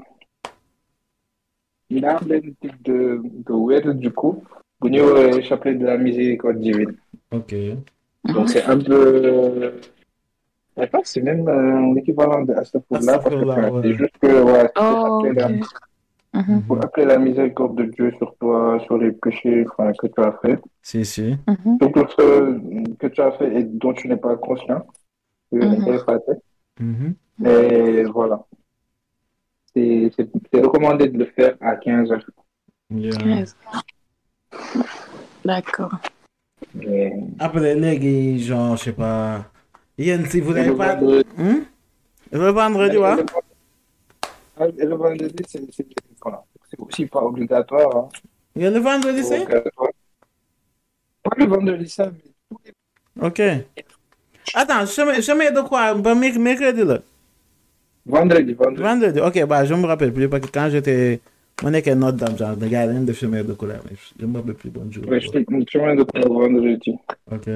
il 1.89 2.05
a 2.05 2.15
un 2.15 2.19
type 2.61 2.81
de, 2.83 3.21
de 3.23 3.53
word 3.53 3.93
du 3.95 4.11
coup. 4.11 4.43
Vous 4.79 4.89
le 4.89 5.41
chapelet 5.41 5.75
de 5.75 5.85
la 5.85 5.97
miséricorde 5.97 6.59
divine. 6.59 6.95
Ok. 7.31 7.53
Donc 8.33 8.49
c'est 8.49 8.63
un 8.63 8.79
peu. 8.79 9.73
Je 10.77 10.83
sais 10.83 10.87
pas, 10.87 11.01
c'est 11.03 11.21
même 11.21 11.47
euh, 11.47 11.93
l'équivalent 11.95 12.43
de 12.43 12.53
Astafurlah, 12.53 13.17
parce 13.17 13.35
que 13.35 13.81
c'est 13.81 13.93
juste 13.95 14.17
que 14.21 14.43
ouais, 14.43 14.69
c'est 14.75 14.83
Oh, 14.83 15.25
appeler 15.25 15.61
ok. 16.39 16.47
Mhm, 16.47 16.61
pour 16.63 16.77
appeler 16.83 17.05
la 17.05 17.17
miséricorde 17.17 17.77
de 17.77 17.83
Dieu 17.85 18.11
sur 18.17 18.35
toi, 18.39 18.79
sur 18.85 18.97
les 18.97 19.11
péchés 19.11 19.65
enfin, 19.69 19.91
que 19.93 20.07
tu 20.07 20.21
as 20.21 20.33
fait, 20.41 20.59
Si, 20.81 21.03
si. 21.05 21.35
mhm. 21.47 21.77
surtout 21.81 22.05
ceux 22.17 22.61
que 22.99 23.07
tu 23.07 23.21
as 23.21 23.31
fait 23.33 23.59
et 23.59 23.63
dont 23.63 23.93
tu 23.93 24.07
n'es 24.07 24.17
pas 24.17 24.35
conscient. 24.37 24.85
Mhm. 25.51 25.75
tu 25.83 25.89
n'as 25.91 26.03
pas 26.03 26.19
fait. 26.19 26.39
Mhm. 26.83 27.13
Et 27.45 28.03
voilà. 28.05 28.43
C'est 29.75 30.11
recommandé 30.55 31.07
de 31.07 31.19
le 31.19 31.25
faire 31.25 31.55
à 31.61 31.75
15 31.75 32.11
heures. 32.11 32.25
Yeah. 32.89 33.11
Quinze. 33.17 33.55
d'accord. 35.45 35.91
Et- 36.81 37.11
Après, 37.39 37.75
léegi, 37.75 38.39
genre, 38.43 38.75
je 38.77 38.83
sais 38.85 38.91
pas. 38.93 39.45
Yéen, 39.97 40.25
si 40.25 40.39
vous 40.41 40.53
n'avez 40.53 40.71
pas. 40.75 40.95
vendredi- 40.95 41.25
Hmm? 41.37 41.59
Le 42.31 42.49
vendredi, 42.49 42.97
ouais. 42.97 43.15
Et 44.77 44.85
le 44.85 44.95
vendredi, 44.95 45.43
c'est 45.47 45.61
voilà. 46.21 46.43
Aussi 46.79 47.05
pas 47.05 47.21
obligatoire. 47.23 47.95
Hein. 47.95 48.09
Et 48.55 48.69
le 48.69 48.79
vendredi, 48.79 49.23
c'est? 49.23 49.39
Donc, 49.39 49.49
euh, 49.51 49.61
Pas 51.23 51.31
le 51.37 51.45
vendredi, 51.45 51.89
samedi. 51.89 52.33
Ok. 53.21 53.41
Attends, 54.53 54.85
chemin, 54.85 55.51
de 55.51 55.61
quoi? 55.67 55.93
Merc- 56.15 56.37
Mercredi 56.37 56.83
là 56.83 56.99
Vendredi, 58.05 58.53
vendredi. 58.53 58.81
Vendredi. 58.81 59.19
Ok, 59.19 59.45
bah, 59.45 59.65
je 59.65 59.73
me 59.73 59.85
rappelle 59.85 60.13
plus 60.13 60.29
parce 60.29 60.45
que 60.45 60.51
quand 60.51 60.69
j'étais. 60.69 61.19
On 61.63 61.73
est 61.73 61.81
qu'un 61.81 61.99
autre 62.03 62.17
dame, 62.17 62.37
genre, 62.37 62.55
les 62.55 62.69
gars, 62.69 62.85
rien 62.85 63.01
de 63.01 63.11
chemin 63.13 63.43
de 63.43 63.53
couleur. 63.53 63.81
mais 63.89 63.97
Je 64.19 64.25
me 64.25 64.37
rappelle 64.37 64.53
plus, 64.53 64.69
bon 64.69 64.89
jour. 64.91 65.03
Ouais, 65.07 65.19
je 65.19 65.29
le 65.31 65.43
chemin 65.69 65.95
de 65.95 66.03
couleur 66.03 66.31
vendredi. 66.31 66.95
Ok. 67.31 67.49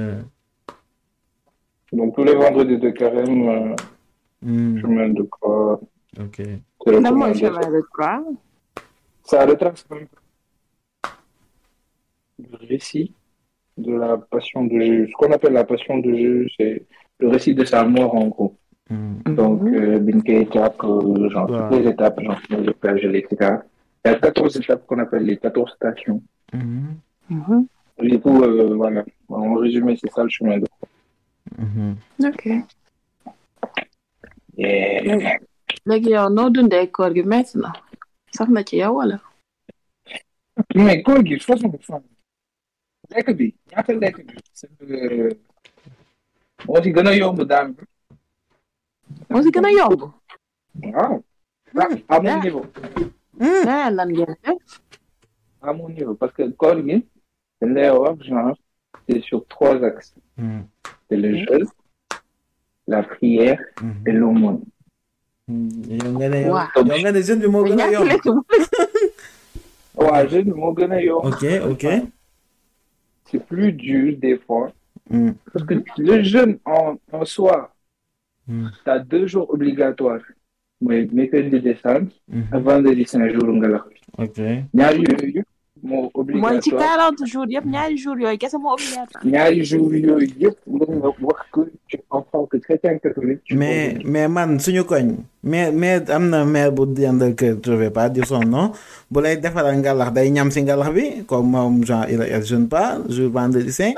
Donc, 1.93 2.15
tous 2.15 2.24
les 2.24 2.36
vendredis 2.36 2.77
de 2.77 2.89
carême, 2.89 3.50
euh, 3.50 3.75
Hmm, 4.43 4.79
chemin 4.81 5.10
de 5.10 5.22
croix. 5.24 5.79
ok. 6.20 6.41
Le 6.89 7.00
Ça 9.23 9.45
retrace 9.45 9.85
quand 9.88 9.95
même 9.95 10.07
le 12.39 12.57
récit 12.67 13.13
de 13.77 13.93
la 13.93 14.17
passion 14.17 14.65
de 14.65 14.79
Jésus. 14.79 15.07
Ce 15.11 15.13
qu'on 15.13 15.31
appelle 15.31 15.53
la 15.53 15.63
passion 15.63 16.00
de 16.00 16.11
Jésus, 16.13 16.50
c'est 16.57 16.85
le 17.19 17.27
récit 17.29 17.53
de 17.53 17.63
sa 17.65 17.83
mort 17.85 18.15
en 18.15 18.27
gros. 18.27 18.57
Hmm, 18.89 19.21
Donc, 19.35 19.61
euh, 19.63 20.00
Binke, 20.00 20.51
Jack, 20.51 20.83
euh, 20.83 21.29
genre 21.29 21.47
toutes 21.47 21.79
les 21.79 21.89
étapes, 21.89 22.19
genre 22.21 22.38
le 22.50 22.73
Père 22.73 22.97
Gelé, 22.97 23.19
etc. 23.19 23.57
Il 24.03 24.11
y 24.11 24.15
a 24.15 24.19
14 24.19 24.57
étapes 24.57 24.85
qu'on 24.88 25.00
appelle 25.00 25.23
les 25.23 25.38
14 25.38 25.71
stations. 25.75 26.21
mhm, 26.53 26.95
Mhm. 27.29 27.67
Du 28.00 28.19
coup, 28.19 28.41
euh, 28.43 28.73
voilà. 28.75 29.05
En 29.29 29.53
résumé, 29.55 29.95
c'est 29.95 30.11
ça 30.11 30.23
le 30.23 30.29
chemin 30.29 30.57
de 30.57 30.65
croix. 30.65 30.89
mhm. 31.57 31.95
ok 32.25 32.47
Yeah. 34.57 35.39
Léegi 35.85 36.09
yow 36.15 36.29
noo 36.29 36.49
dundee 36.53 36.87
koor 36.95 37.11
gi 37.15 37.23
métti 37.23 37.57
na 37.63 37.69
sax 38.35 38.49
na 38.49 38.63
ci 38.63 38.75
yow 38.77 38.93
wala 38.97 39.17
mais 40.75 41.03
koor 41.03 41.23
gi 41.27 41.39
façon 41.39 41.71
fan 41.87 42.03
lekk 43.11 43.29
bi 43.37 43.47
ñaata 43.71 43.93
lekk 43.93 44.17
bi 44.27 44.33
c'est 44.53 44.69
que 44.77 45.37
moo 46.67 46.81
ci 46.83 46.91
gën 46.95 47.07
a 47.07 47.15
yomb 47.15 47.39
daal 47.51 47.73
moo 49.29 49.41
si 49.43 49.49
gën 49.51 49.65
a 49.65 49.71
yomb 49.71 50.01
waaw 50.93 51.23
ah 51.81 51.89
à 52.09 52.19
mon 52.21 52.39
niveau 52.43 52.65
leneen 53.39 53.95
lan 53.97 54.09
ngeen 54.11 54.35
def 54.43 54.81
à 55.61 55.73
mon 55.73 55.89
niveau 55.89 56.15
parce 56.15 56.33
que 56.33 56.43
koor 56.61 56.77
gi 56.87 56.97
dañ 57.61 57.69
lay 57.75 57.89
wax 57.89 58.17
genre 58.27 58.55
c'est 59.07 59.21
sur 59.21 59.45
trois 59.47 59.77
axes 59.83 60.13
c'est 61.07 61.17
le 61.23 61.29
jeûne 61.43 61.67
la 62.87 63.03
prière 63.03 63.59
mhm. 63.81 64.03
et 64.07 64.11
l'aumône 64.11 64.61
Hmm, 65.51 66.17
mais 66.17 67.24
jeûne 67.27 67.39
bi 67.41 67.48
moo 67.48 67.65
gën 70.75 70.91
a 70.91 71.01
yomb 71.01 71.25
Ok, 71.25 71.43
ok. 71.72 71.86
c'est 73.25 73.46
plus 73.46 73.72
dur 73.74 74.17
des 74.17 74.38
fois. 74.38 74.72
Hmm, 75.10 75.31
parce 75.51 75.65
que 75.65 75.75
le 75.98 76.24
jeûne 76.24 76.58
en 76.65 76.96
en 77.12 77.25
soi 77.25 77.74
hmm, 78.48 78.67
t'as 78.86 79.00
deux 79.00 79.27
jours 79.27 79.50
obligatoires. 79.53 80.22
Mooy 80.81 81.08
mercredi 81.13 81.60
décembre 81.62 82.10
mhm. 82.27 82.48
ak 82.51 82.62
vendredi 82.65 83.05
cinq 83.05 83.29
jours 83.34 83.53
nga 83.62 83.67
la 83.70 83.79
Ok. 84.17 84.38
ñaari 84.74 85.03
yooyu 85.05 85.43
moo 85.83 86.11
mooy 86.15 86.61
ci 86.61 86.71
obligatoire. 86.73 87.11
40 87.17 87.25
jours 87.25 87.45
yëpp 87.50 87.65
ñaari 87.65 87.97
jours 87.97 88.19
yooyu 88.19 88.38
kese 88.38 88.57
moo 88.57 88.73
obligatoire. 88.73 89.23
Ñaari 89.25 89.63
jours 89.63 89.93
yooyu 89.93 90.27
yëpp 90.39 90.57
nga 90.67 90.85
nga 90.95 91.09
wax 91.21 91.39
que 91.53 91.61
tu 91.88 91.97
en 92.09 92.21
tant 92.21 92.45
que 92.45 92.57
chrétien 92.57 92.97
catholique 93.00 93.41
tu 93.43 93.55
mais 93.57 93.97
mais 94.05 94.27
man 94.27 94.59
suñu 94.59 94.83
koñ 94.83 95.17
mais 95.43 95.71
mais 95.71 96.09
am 96.11 96.29
na 96.29 96.45
maire 96.45 96.71
bu 96.71 96.85
dendal 96.85 97.33
je 97.39 97.71
vais 97.73 97.89
pas 97.91 98.09
dire 98.09 98.25
son 98.25 98.39
nom 98.41 98.71
bu 99.09 99.21
lay 99.21 99.38
defaral 99.38 99.77
ngalax 99.77 100.11
day 100.13 100.29
ñam 100.31 100.51
si 100.51 100.61
ngalax 100.63 100.91
bi 100.93 101.23
comme 101.25 101.50
moom 101.51 101.83
genre 101.85 102.05
il 102.09 102.21
elle 102.21 102.43
jeune 102.45 102.67
pas 102.69 102.97
jour 103.09 103.29
vendredi 103.31 103.71
saint 103.71 103.93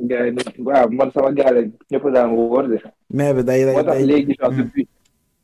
gars 0.00 0.26
yi 0.26 0.32
ne- 0.32 0.64
waaw 0.64 0.88
man 0.90 1.10
sama 1.12 1.32
gars 1.32 1.52
la 1.52 1.62
ñëpp 1.90 2.04
daan 2.12 2.30
wóor 2.34 2.68
de. 2.68 2.78
Maire 3.10 3.34
bi 3.34 3.44
day 3.44 3.64
moo 3.66 3.82
tax 3.82 3.96
day 3.98 4.06
léegi 4.06 4.34
genre 4.38 4.50
Hmm. 4.52 4.56
depuis 4.62 4.88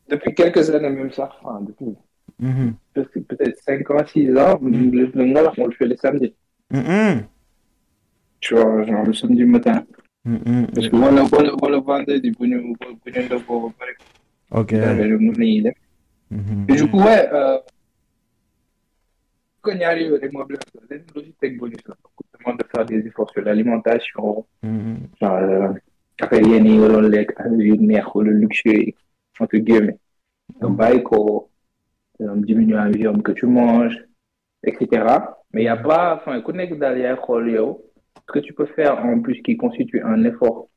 depuis 0.09 0.35
quelques 0.35 0.71
années 0.71 0.89
même 0.91 1.13
sax 1.13 1.31
depuis 1.67 1.95
Mhm, 2.41 2.75
peut-être 2.95 3.19
peut-être 3.29 3.57
cinq 3.65 3.91
ans 3.91 4.07
six 4.07 4.31
ans 4.37 4.59
le 4.63 5.07
le 5.19 5.25
ngalax 5.25 5.59
on 5.59 5.67
le 5.67 5.73
fait 5.73 5.87
le 5.87 5.97
samedi 5.97 6.35
mhm, 6.71 7.25
tu 8.41 8.55
vois 8.55 8.85
genre 8.87 9.05
le 9.05 9.13
samedi 9.13 9.45
matin 9.45 9.85
mhm. 10.25 10.67
parce 10.75 10.89
que 10.89 10.97
wala 10.97 11.25
wala 11.33 11.53
wala 11.63 11.79
vendredi 11.81 12.31
bu 12.31 12.47
ñu 12.47 12.77
ndogoo 13.27 13.61
ba 13.69 13.71
pare 13.79 13.95
ok 14.61 14.71
Mhm, 16.31 16.67
Et 16.69 16.75
du 16.77 16.91
coup, 16.91 16.99
ouais, 16.99 17.29
euh, 17.33 17.59
quand 19.63 19.73
il 19.73 19.79
y 19.81 19.85
a 19.85 19.99
eu 19.99 20.19
les 20.21 20.29
mois 20.31 20.45
blancs, 20.45 20.61
les 20.91 21.03
logiques 21.15 21.59
bonus, 21.59 21.79
beaucoup 21.87 22.25
demandent 22.39 22.59
de 22.59 22.65
faire 22.75 22.85
des 22.85 22.99
efforts 23.07 23.31
sur 23.31 23.43
l'alimentation, 23.43 24.47
mhm, 24.63 24.99
genre, 25.21 25.33
euh, 25.37 25.73
après, 26.21 26.41
il 26.41 26.51
y 26.51 26.55
a 26.55 26.59
une 26.59 28.41
luxe, 28.41 28.63
entre 29.41 29.57
guillemets. 29.57 29.97
Donc, 30.61 30.77
bah, 30.77 30.91
euh, 30.91 31.01
diminuer 32.21 32.75
la 32.75 32.91
viande 32.91 33.23
que 33.23 33.33
tu 33.33 33.47
manges, 33.47 33.99
etc. 34.65 35.05
Mais 35.53 35.63
il 35.63 35.65
n'y 35.65 35.69
a 35.69 35.77
pas, 35.77 36.17
enfin, 36.17 36.41
connecte 36.41 36.79
derrière, 36.79 37.19
ce 37.25 38.33
que 38.33 38.39
tu 38.41 38.53
peux 38.53 38.67
faire 38.67 39.05
en 39.05 39.21
plus 39.21 39.41
qui 39.43 39.57
constitue 39.57 40.03
un 40.03 40.23
effort 40.25 40.69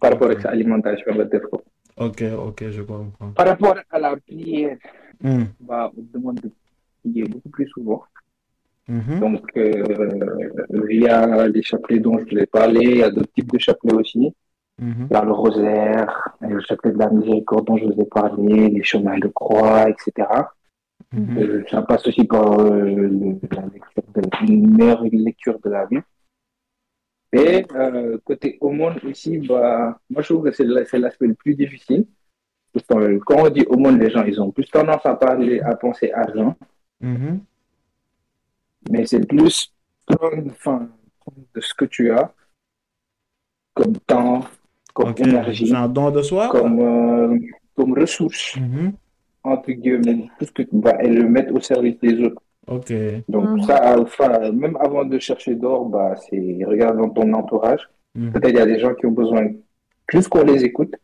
par 0.00 0.12
rapport 0.12 0.30
à 0.30 0.40
sa 0.40 0.50
alimentation, 0.50 1.12
ok 1.96 2.22
ok 2.46 2.64
je 2.70 2.82
comprends 2.82 3.30
Par 3.32 3.46
rapport 3.46 3.76
à 3.90 3.98
la 3.98 4.16
prière, 4.16 4.76
Mhm, 5.22 5.46
bah, 5.60 5.92
on 5.96 6.02
te 6.02 6.12
demande 6.12 6.40
de 6.40 6.50
prier 7.00 7.24
beaucoup 7.24 7.48
plus 7.50 7.68
souvent. 7.68 8.02
mhm, 8.88 9.20
Donc, 9.20 9.46
euh, 9.56 9.84
via 10.88 11.46
les 11.48 11.62
chapelets 11.62 12.00
dont 12.00 12.18
je 12.18 12.24
vous 12.24 12.38
ai 12.38 12.46
parlé, 12.46 12.80
il 12.82 12.96
y 12.98 13.02
a 13.04 13.10
d'autres 13.10 13.32
types 13.32 13.52
de 13.52 13.58
chapelets 13.58 13.94
aussi. 13.94 14.34
a 15.14 15.24
le 15.24 15.32
rosaire, 15.32 16.28
le 16.40 16.60
chapelet 16.60 16.92
de 16.92 16.98
la 16.98 17.10
miséricorde 17.10 17.66
dont 17.66 17.76
je 17.76 17.84
vous 17.84 18.00
ai 18.00 18.04
parlé, 18.06 18.68
les 18.68 18.82
chemins 18.82 19.18
de 19.18 19.28
croix, 19.28 19.88
etc. 19.88 20.26
mhm. 21.12 21.38
Euh, 21.38 21.64
ça 21.70 21.82
passe 21.82 22.06
aussi 22.06 22.24
par 22.24 22.58
euh, 22.60 22.80
le- 22.84 23.38
la 23.50 23.62
lecture 23.66 24.02
de, 24.14 24.52
une 24.52 24.76
meilleure 24.76 25.02
lecture 25.04 25.58
de 25.64 25.70
la 25.70 25.86
Bible. 25.86 26.04
Et 27.34 27.64
euh, 27.74 28.18
côté 28.24 28.58
aumône 28.60 28.98
aussi, 29.08 29.38
bah, 29.38 29.98
moi 30.10 30.22
je 30.22 30.32
trouve 30.32 30.44
que 30.44 30.52
c'est 30.52 30.64
la- 30.64 30.84
c'est 30.84 30.98
l'aspect 30.98 31.26
le 31.28 31.34
plus 31.34 31.54
difficile. 31.54 32.06
Euh, 32.92 33.18
Quand 33.26 33.46
on 33.46 33.50
dit 33.50 33.64
aumône, 33.68 33.98
les 33.98 34.10
gens 34.10 34.24
ils 34.24 34.40
ont 34.40 34.50
plus 34.50 34.66
tendance 34.70 35.04
à 35.04 35.14
parler, 35.14 35.60
à 35.60 35.76
penser 35.76 36.10
argent. 36.12 36.56
Mhm. 37.00 37.40
mais 38.90 39.06
c'est 39.06 39.26
plus 39.26 39.72
prendre, 40.06 40.50
enfin, 40.50 40.88
de 41.54 41.60
ce 41.60 41.74
que 41.74 41.84
tu 41.84 42.10
as 42.10 42.32
comme 43.74 43.96
temps, 44.06 44.44
comme 44.94 45.14
énergie, 45.18 45.66
genre 45.66 45.88
don 45.88 46.10
de 46.10 46.22
soi? 46.22 46.48
quoi. 46.48 46.60
comme, 46.60 47.40
comme 47.74 47.98
ressource, 47.98 48.56
Mhm, 48.56 48.92
entre 49.44 49.70
guillemets, 49.72 50.28
tout 50.38 50.44
ce 50.46 50.52
que 50.52 50.62
tu 50.62 50.78
vas 50.80 51.02
et 51.02 51.08
le 51.08 51.28
mettre 51.28 51.52
au 51.54 51.60
service 51.60 51.98
des 52.00 52.14
autres. 52.24 52.40
ok 52.68 52.90
Donc 53.28 53.48
Mhm. 53.50 53.62
ça, 53.68 53.76
enfin, 53.98 54.50
même 54.52 54.76
avant 54.86 55.04
de 55.04 55.18
chercher 55.18 55.54
d'or, 55.56 55.86
bah, 55.94 56.14
c'est 56.24 56.64
regarde 56.64 56.96
dans 56.98 57.10
ton 57.10 57.32
entourage. 57.32 57.84
Mhm. 58.14 58.32
Peut-être 58.32 58.50
il 58.54 58.56
y 58.56 58.60
a 58.60 58.66
des 58.66 58.78
gens 58.78 58.94
qui 58.94 59.04
ont 59.06 59.10
besoin 59.22 59.44
juste 60.12 60.28
qu'on 60.28 60.44
les 60.44 60.62
écoute, 60.64 60.94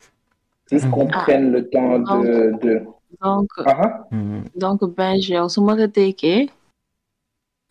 juste 0.70 0.84
Mhm. 0.86 0.90
qu'on 0.92 1.08
Ah. 1.12 1.22
prenne 1.24 1.50
le 1.56 1.68
temps 1.68 1.98
de, 1.98 2.32
de... 2.62 2.72
donc 3.20 3.48
Ah, 3.66 3.80
ah. 3.84 4.06
Mhm. 4.12 4.44
donc 4.54 4.78
Benji 4.96 5.32
yow 5.34 5.48
su 5.48 5.60
ma 5.62 5.74
la 5.74 5.86
déggee 5.88 6.48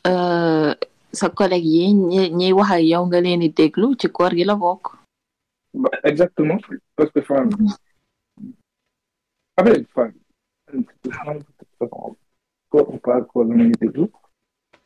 euh, 0.08 0.74
sa 1.20 1.30
collègue 1.30 1.66
yi 1.66 1.94
ñi 1.94 2.30
ñiy 2.40 2.52
wax 2.58 2.72
ak 2.72 2.84
yow 2.84 3.04
nga 3.08 3.20
leen 3.22 3.40
di 3.40 3.50
déglu 3.50 3.96
ci 4.00 4.08
koor 4.10 4.32
gi 4.38 4.44
la 4.44 4.56
bokk 4.56 4.84
Bah, 5.74 5.92
exactement, 6.04 6.58
parce 6.96 7.12
que, 7.12 7.20
enfin, 7.20 7.48
après, 9.58 9.84
enfin, 9.96 10.10
ou 10.74 10.84
pas, 12.98 13.22
et 13.82 13.90
tout, 13.92 14.10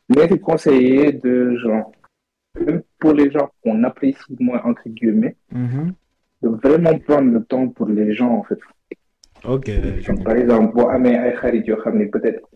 mais 0.10 0.28
c'est 0.28 0.40
conseillé 0.40 1.14
de, 1.14 1.56
genre, 1.58 1.92
même 2.56 2.82
pour 3.00 3.14
les 3.14 3.32
gens 3.32 3.50
qu'on 3.64 3.84
apprécie 3.84 4.36
moins, 4.40 4.62
entre 4.64 4.88
guillemets, 4.88 5.36
Mhm. 5.52 5.94
de 6.42 6.50
vraiment 6.50 6.98
prendre 7.00 7.32
le 7.32 7.44
temps 7.44 7.68
pour 7.70 7.88
les 7.88 8.14
gens, 8.14 8.32
en 8.40 8.44
fait. 8.44 8.60
ok 9.44 9.70
Donc, 10.08 10.24
par 10.24 10.36
exemple, 10.36 10.78
yoo 10.78 11.78
xam 11.82 11.98
ne 11.98 12.06
peut-être 12.06 12.48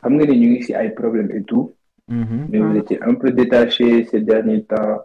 xam 0.00 0.14
nga 0.16 0.26
ne 0.26 0.32
ñu 0.34 0.48
ngi 0.50 0.62
si 0.62 0.74
ay 0.74 0.90
problèmes 0.90 1.30
et 1.32 1.42
tout, 1.42 1.72
Mhm, 2.08 2.46
mais 2.50 2.58
vous 2.60 2.76
étiez 2.76 3.02
un 3.02 3.14
peu 3.14 3.30
détaché 3.32 4.04
ces 4.04 4.20
derniers 4.20 4.62
temps, 4.64 5.00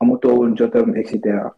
amatoo 0.00 0.34
woon 0.38 0.56
jotam, 0.56 0.96
et 0.96 1.04
cetera. 1.04 1.54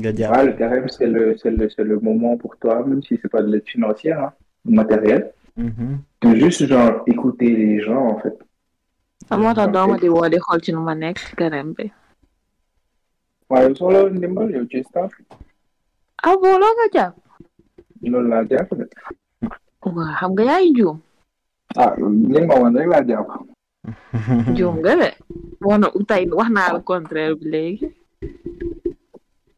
nga 0.00 0.12
jàpp 0.14 0.32
Ah, 0.34 0.44
le 0.44 0.52
carême, 0.54 0.88
c'est 0.88 1.06
le, 1.06 1.36
c'est 1.36 1.50
le, 1.58 1.68
c'est 1.68 1.84
le 1.84 2.00
moment 2.00 2.36
pour 2.36 2.56
toi, 2.56 2.84
même 2.84 3.02
si 3.02 3.16
c'est 3.20 3.28
pas 3.28 3.42
de 3.42 3.48
l'aide 3.52 3.68
financière, 3.68 4.20
hein, 4.24 4.32
matérielle, 4.68 5.32
Mhm. 5.56 5.98
de 6.22 6.34
juste 6.36 6.66
genre 6.66 7.02
écouter 7.06 7.50
les 7.56 7.80
gens, 7.80 8.04
en 8.12 8.18
fait. 8.20 8.36
waaye 13.50 13.74
yow 14.52 14.66
ci 14.70 14.82
staff 14.84 15.12
ah 16.22 16.34
bon 16.40 16.58
loo 16.58 16.72
nga 16.76 16.86
jàpp 16.94 17.14
loolu 18.02 18.28
laa 18.28 18.44
jàpp 18.50 18.70
de 18.78 18.84
waa 19.94 20.14
xam 20.18 20.30
nga 20.34 20.44
yaay 20.50 20.72
juum 20.76 20.98
ah 21.76 21.92
li 21.98 22.38
nga 22.42 22.46
ma 22.46 22.60
wan 22.62 22.76
rek 22.76 22.88
laa 22.92 23.04
jàpp 23.08 23.28
juum 24.56 24.76
nga 24.82 24.92
de 25.02 25.10
wax 25.62 25.78
na 25.80 25.88
tey 26.08 26.22
wax 26.38 26.50
naa 26.50 26.72
le 26.74 26.80
contraire 26.90 27.34
bi 27.38 27.46
léegi 27.54 27.86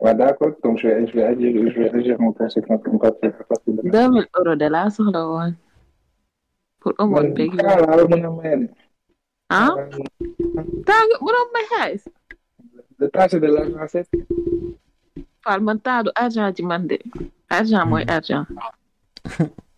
Ouais, 0.00 0.14
d'accord. 0.14 0.52
Donc, 0.62 0.78
je 0.78 0.86
vais, 0.88 1.06
je 1.08 1.12
vais 1.16 1.24
agir, 1.24 1.50
je 1.72 1.78
vais 1.80 1.90
agir 1.98 2.20
en 2.20 2.32
conséquence. 2.32 2.80
à 2.86 2.98
partir- 2.98 3.32
à 3.40 3.44
partir 3.44 3.72
de 3.74 3.80
deux 3.90 4.08
mille 4.10 4.26
euros 4.38 4.54
de 4.56 4.66
laa 4.74 4.90
soxla 4.90 5.26
woon 5.28 5.54
pour 6.80 6.92
amoon 6.98 7.28
beeg 7.36 7.52
Man, 7.54 7.66
ah, 7.68 7.96
laa 7.96 8.04
mën 8.06 8.24
a 8.24 8.30
maye 8.30 8.56
de. 8.60 8.68
ah 9.50 9.74
may 11.54 11.64
xaalis? 11.70 12.04
Le 13.00 13.06
de 13.40 13.46
l'argent, 13.46 13.86
c'est 13.88 14.06
Fall 15.44 15.60
man 15.60 15.78
taa 15.80 16.02
du 16.04 16.10
argent 16.14 16.52
ci 16.54 16.62
man 16.64 16.86
de. 16.86 16.98
Argent 17.50 17.84
mooy 17.86 18.04
argent. 18.08 18.44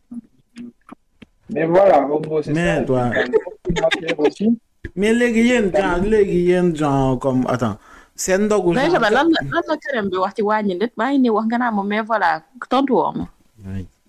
Mais 1.53 1.67
voilà, 1.67 2.07
c'est 2.43 2.53
Mais 2.53 2.85
toi- 2.85 3.11
mais 4.97 5.13
léegi 5.13 5.43
yéen 5.49 5.71
genre 5.75 5.99
léegi 6.05 6.41
yéen 6.51 6.75
genre 6.75 7.19
comme 7.19 7.45
attends 7.49 7.77
seen 8.25 8.41
ndogu 8.47 8.73
mais 8.75 8.91
genre 8.93 9.11
lan 9.17 9.29
la 9.35 9.41
lan 9.53 9.65
la 9.71 9.77
këram 9.83 10.07
bi 10.11 10.17
wax 10.23 10.33
ci 10.37 10.43
wàññi 10.49 10.75
nit 10.81 10.93
maa 10.99 11.11
ngi 11.11 11.19
nii 11.25 11.35
wax 11.37 11.47
nga 11.49 11.59
naa 11.63 11.71
ma 11.77 11.83
mais 11.91 12.03
voilà 12.11 12.29
tontu 12.73 12.93
woo 13.01 13.13
ma 13.19 13.27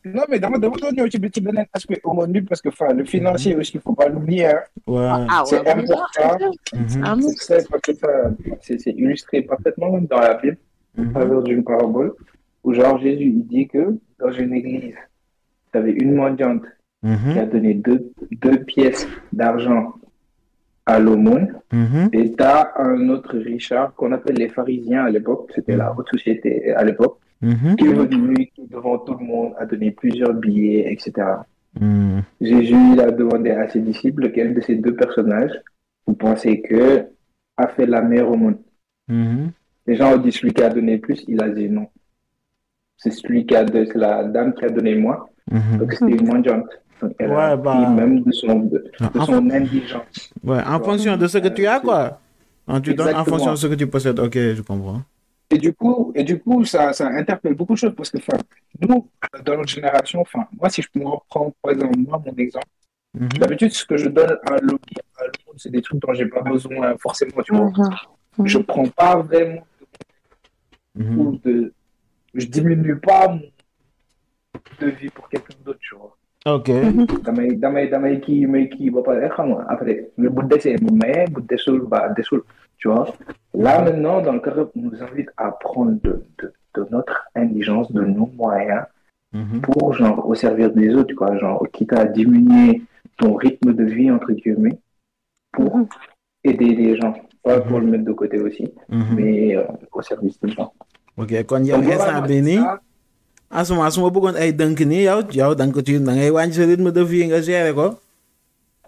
Non, 0.04 0.24
mais 0.30 0.40
dama 0.40 0.58
dama 0.58 0.76
doon 0.82 0.94
ñëw 0.98 1.08
ci 1.14 1.20
ci 1.34 1.42
beneen 1.46 1.68
aspect 1.78 2.02
aumônier 2.04 2.42
parce 2.42 2.60
que 2.64 2.70
enfin, 2.70 2.90
le 3.00 3.06
financier 3.06 3.56
aussi, 3.56 3.74
il 3.78 3.82
faut 3.82 3.94
pas 3.94 4.08
l'oublier. 4.10 4.48
Hein. 4.48 5.28
ah 5.30 5.44
C'est 5.46 5.60
important. 5.60 6.38
Mhm. 6.74 7.22
C'est 7.38 7.62
ça, 7.62 7.70
parce 7.70 7.82
que 7.88 7.94
ça, 8.02 8.08
c'est 8.66 8.78
c'est 8.82 8.96
illustré 9.02 9.44
parfaitement 9.44 9.92
même 9.94 10.08
dans 10.14 10.20
la 10.28 10.34
Bible, 10.42 10.58
Mhm. 10.98 11.12
travers 11.14 11.42
d'une 11.48 11.64
parabole, 11.64 12.10
où 12.64 12.74
genre 12.74 12.98
Jésus 13.06 13.30
il 13.38 13.44
dit 13.54 13.68
que 13.74 13.84
dans 14.22 14.32
une 14.44 14.54
église, 14.60 14.96
tu 15.72 15.78
avais 15.80 15.92
une 16.04 16.16
mendiante 16.16 16.64
qui 17.04 17.38
a 17.40 17.46
Mhm. 17.46 17.50
donné 17.54 17.72
deux, 17.88 18.02
deux 18.46 18.58
pièces 18.72 19.06
d'argent 19.40 19.94
à 20.86 21.00
l'aumône, 21.00 21.54
Mhm. 21.72 22.10
et 22.14 22.34
tu 22.34 22.44
as 22.44 22.72
un 22.78 23.10
autre 23.10 23.38
Richard 23.38 23.94
qu'on 23.96 24.12
appelle 24.12 24.36
les 24.38 24.50
pharisiens 24.50 25.04
à 25.06 25.10
l'époque, 25.10 25.52
c'était 25.56 25.76
la 25.78 25.94
haute 25.96 26.10
société 26.10 26.72
à 26.74 26.84
l'époque, 26.84 27.18
Mhm. 27.42 27.76
qui 27.78 27.86
est 27.86 27.94
venu 27.94 28.50
devant 28.70 28.98
tout 29.00 29.16
le 29.20 29.26
monde 29.26 29.54
a 29.58 29.66
donné 29.66 29.92
plusieurs 29.92 30.34
billets, 30.34 30.92
etc. 30.92 31.12
Mhm. 31.80 32.22
Jésus 32.42 32.76
il 32.94 33.00
a 33.00 33.12
demandé 33.12 33.52
à 33.52 33.68
ses 33.70 33.80
disciples 33.80 34.24
lequel 34.24 34.54
de 34.54 34.62
ces 34.62 34.76
deux 34.76 34.96
personnages 34.96 35.54
vous 36.06 36.14
pensez 36.14 36.62
que 36.62 37.06
a 37.58 37.68
fait 37.68 37.86
la 37.86 38.02
meilleure 38.02 38.32
aumône. 38.32 38.58
Mhm. 39.08 39.52
Les 39.88 39.96
gens 39.96 40.14
ont 40.14 40.18
dit 40.18 40.32
celui 40.32 40.54
qui 40.54 40.64
a 40.64 40.70
donné 40.70 40.98
plus, 40.98 41.24
il 41.28 41.42
a 41.42 41.50
dit 41.50 41.70
non. 41.70 41.88
C'est 42.98 43.12
celui 43.12 43.46
qui 43.46 43.56
a 43.56 43.64
donné, 43.64 43.88
la 43.96 44.24
dame 44.24 44.54
qui 44.54 44.66
a 44.66 44.70
donné 44.70 44.96
moins, 44.96 45.26
donc 45.80 45.94
c'était 45.94 46.12
une 46.14 46.28
mendiante. 46.28 46.70
A 47.02 47.06
Ouais, 47.08 47.56
pris 47.58 47.64
bah. 47.64 47.90
même 47.90 48.22
de 48.22 48.32
son, 48.32 48.60
de, 48.60 48.78
de 49.00 49.20
En 49.20 49.26
son 49.26 49.50
indigence. 49.50 50.32
Ouais, 50.44 50.62
en 50.64 50.80
fonction 50.80 51.18
de 51.18 51.28
ce 51.28 51.38
que 51.40 51.48
tu 51.48 51.66
as, 51.66 51.80
quoi. 51.80 52.20
Quand 52.68 52.80
tu 52.82 52.94
donnes 52.94 53.16
en 53.16 53.26
fonction 53.26 53.52
de 53.52 53.56
ce 53.58 53.68
que 53.68 53.74
tu 53.76 53.88
possèdes. 53.88 54.20
Ok, 54.20 54.34
je 54.36 54.62
comprends. 54.62 55.02
Et 55.50 55.58
du 55.58 55.74
coup, 55.74 56.14
et 56.16 56.24
du 56.24 56.40
coup 56.40 56.64
ça, 56.64 56.94
ça 56.94 57.08
interpelle 57.08 57.56
beaucoup 57.56 57.74
de 57.74 57.78
choses 57.78 57.94
parce 57.96 58.10
que 58.10 58.20
nous, 58.80 59.08
dans 59.46 59.58
notre 59.58 59.68
génération, 59.68 60.22
enfin, 60.22 60.48
moi, 60.58 60.70
si 60.70 60.82
je 60.82 60.88
me 60.98 61.06
reprends, 61.06 61.54
par 61.62 61.72
exemple, 61.74 61.98
moi, 62.00 62.22
mon 62.26 62.34
exemple, 62.38 62.66
Mhm. 63.14 63.28
d'habitude, 63.40 63.74
ce 63.74 63.84
que 63.86 63.98
je 63.98 64.08
donne 64.08 64.38
à 64.46 64.58
l'autre, 64.62 64.86
c'est 65.58 65.70
des 65.70 65.82
trucs 65.82 66.00
dont 66.00 66.14
j'ai 66.14 66.28
pas 66.28 66.42
besoin 66.42 66.96
forcément, 66.98 67.42
tu 67.44 67.54
vois. 67.54 67.70
Mhm. 68.38 68.48
Je 68.48 68.58
prends 68.60 68.88
pas 68.88 69.18
vraiment 69.18 69.66
Mhm. 70.96 71.18
ou 71.20 71.40
de, 71.44 71.74
je 72.34 72.46
diminue 72.46 72.98
pas 72.98 73.28
mon 73.28 73.42
de 74.80 74.88
vie 74.88 75.10
pour 75.10 75.28
quelqu'un 75.28 75.56
d'autre, 75.66 75.80
tu 75.82 75.96
vois. 75.96 76.16
Ok. 76.46 76.70
damay 77.24 77.56
damay 77.56 77.88
damay 77.88 78.20
kii 78.20 78.46
may 78.48 78.68
kii 78.70 78.90
ba 78.90 79.02
pare 79.04 79.30
xam 79.30 79.50
nga 79.54 79.66
après 79.70 80.10
bu 80.18 80.42
desee 80.50 80.76
mu 80.82 80.92
maye 80.98 81.28
bu 81.30 81.42
desul 81.42 81.82
ba 81.88 82.10
desul 82.18 82.42
tu 82.80 82.88
vois? 82.90 83.06
Là 83.54 83.82
maintenant 83.84 84.22
dans 84.22 84.34
le 84.34 84.40
carré 84.40 84.62
on 84.76 84.80
nous 84.82 85.04
invite 85.04 85.30
à 85.38 85.52
prendre 85.52 86.00
de, 86.04 86.26
de, 86.40 86.52
de 86.76 86.88
notre 86.90 87.28
indigence 87.36 87.92
de 87.92 88.02
nos 88.02 88.28
moyens 88.38 88.86
Mhm. 89.34 89.62
pour 89.62 89.94
genre 89.94 90.28
au 90.28 90.36
servir 90.36 90.74
des 90.74 90.90
autres 90.94 91.16
quoi 91.16 91.38
genre 91.38 91.66
quitte 91.72 91.94
à 91.94 92.04
diminuer 92.04 92.82
ton 93.18 93.36
rythme 93.36 93.72
de 93.74 93.86
vie 93.86 94.12
entre 94.12 94.32
guillemets 94.34 94.78
pour 95.54 95.78
Mhm. 95.78 95.86
aider 96.44 96.76
les 96.76 96.98
gens 97.00 97.14
pas 97.44 97.62
pour 97.62 97.80
le 97.80 97.88
mettre 97.88 98.04
de 98.04 98.12
côté 98.14 98.40
aussi 98.42 98.66
Mhm. 98.90 99.16
mais 99.16 99.56
euh, 99.56 99.64
au 99.94 100.02
service 100.02 100.38
des 100.42 100.50
gens 100.52 100.74
ok 101.18 101.32
kon 101.46 101.64
yow 101.64 101.78
Donc, 101.78 101.86
instant 101.86 102.04
voilà, 102.22 102.82
bi 103.52 103.58
nii 103.58 103.60
ça, 103.60 103.60
en 103.60 103.66
ce 103.66 103.74
moment 103.74 103.92
su 103.92 104.00
ma 104.02 104.10
bëggoon 104.10 104.36
ay 104.36 104.52
dënk 104.54 104.80
nii 104.80 105.04
yow 105.04 105.22
yow 105.32 105.56
da 105.56 105.66
nga 105.66 105.74
ko 105.74 105.82
ci 105.82 106.00
da 106.00 106.14
ngay 106.16 106.30
wàññi 106.32 106.54
sa 106.54 106.66
rythme 106.66 106.92
de 106.92 107.04
vie 107.04 107.26
nga 107.28 107.42
gérer 107.42 107.74
ko. 107.74 108.00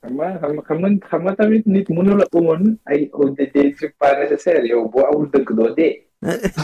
xam 0.01 0.13
nga 0.15 0.39
xam 0.39 0.77
nga 0.79 0.89
xam 1.09 1.21
nga 1.23 1.35
tamit 1.35 1.65
nit 1.67 1.89
mënu 1.89 2.17
la 2.17 2.25
amoon 2.33 2.77
ay 2.87 3.09
des 3.37 3.47
des 3.53 3.73
trucs 3.75 3.95
pas 3.99 4.15
nécessaires 4.19 4.65
yow 4.65 4.87
boo 4.89 5.05
amul 5.05 5.29
dëkk 5.31 5.53
doo 5.55 5.69
dee 5.75 6.03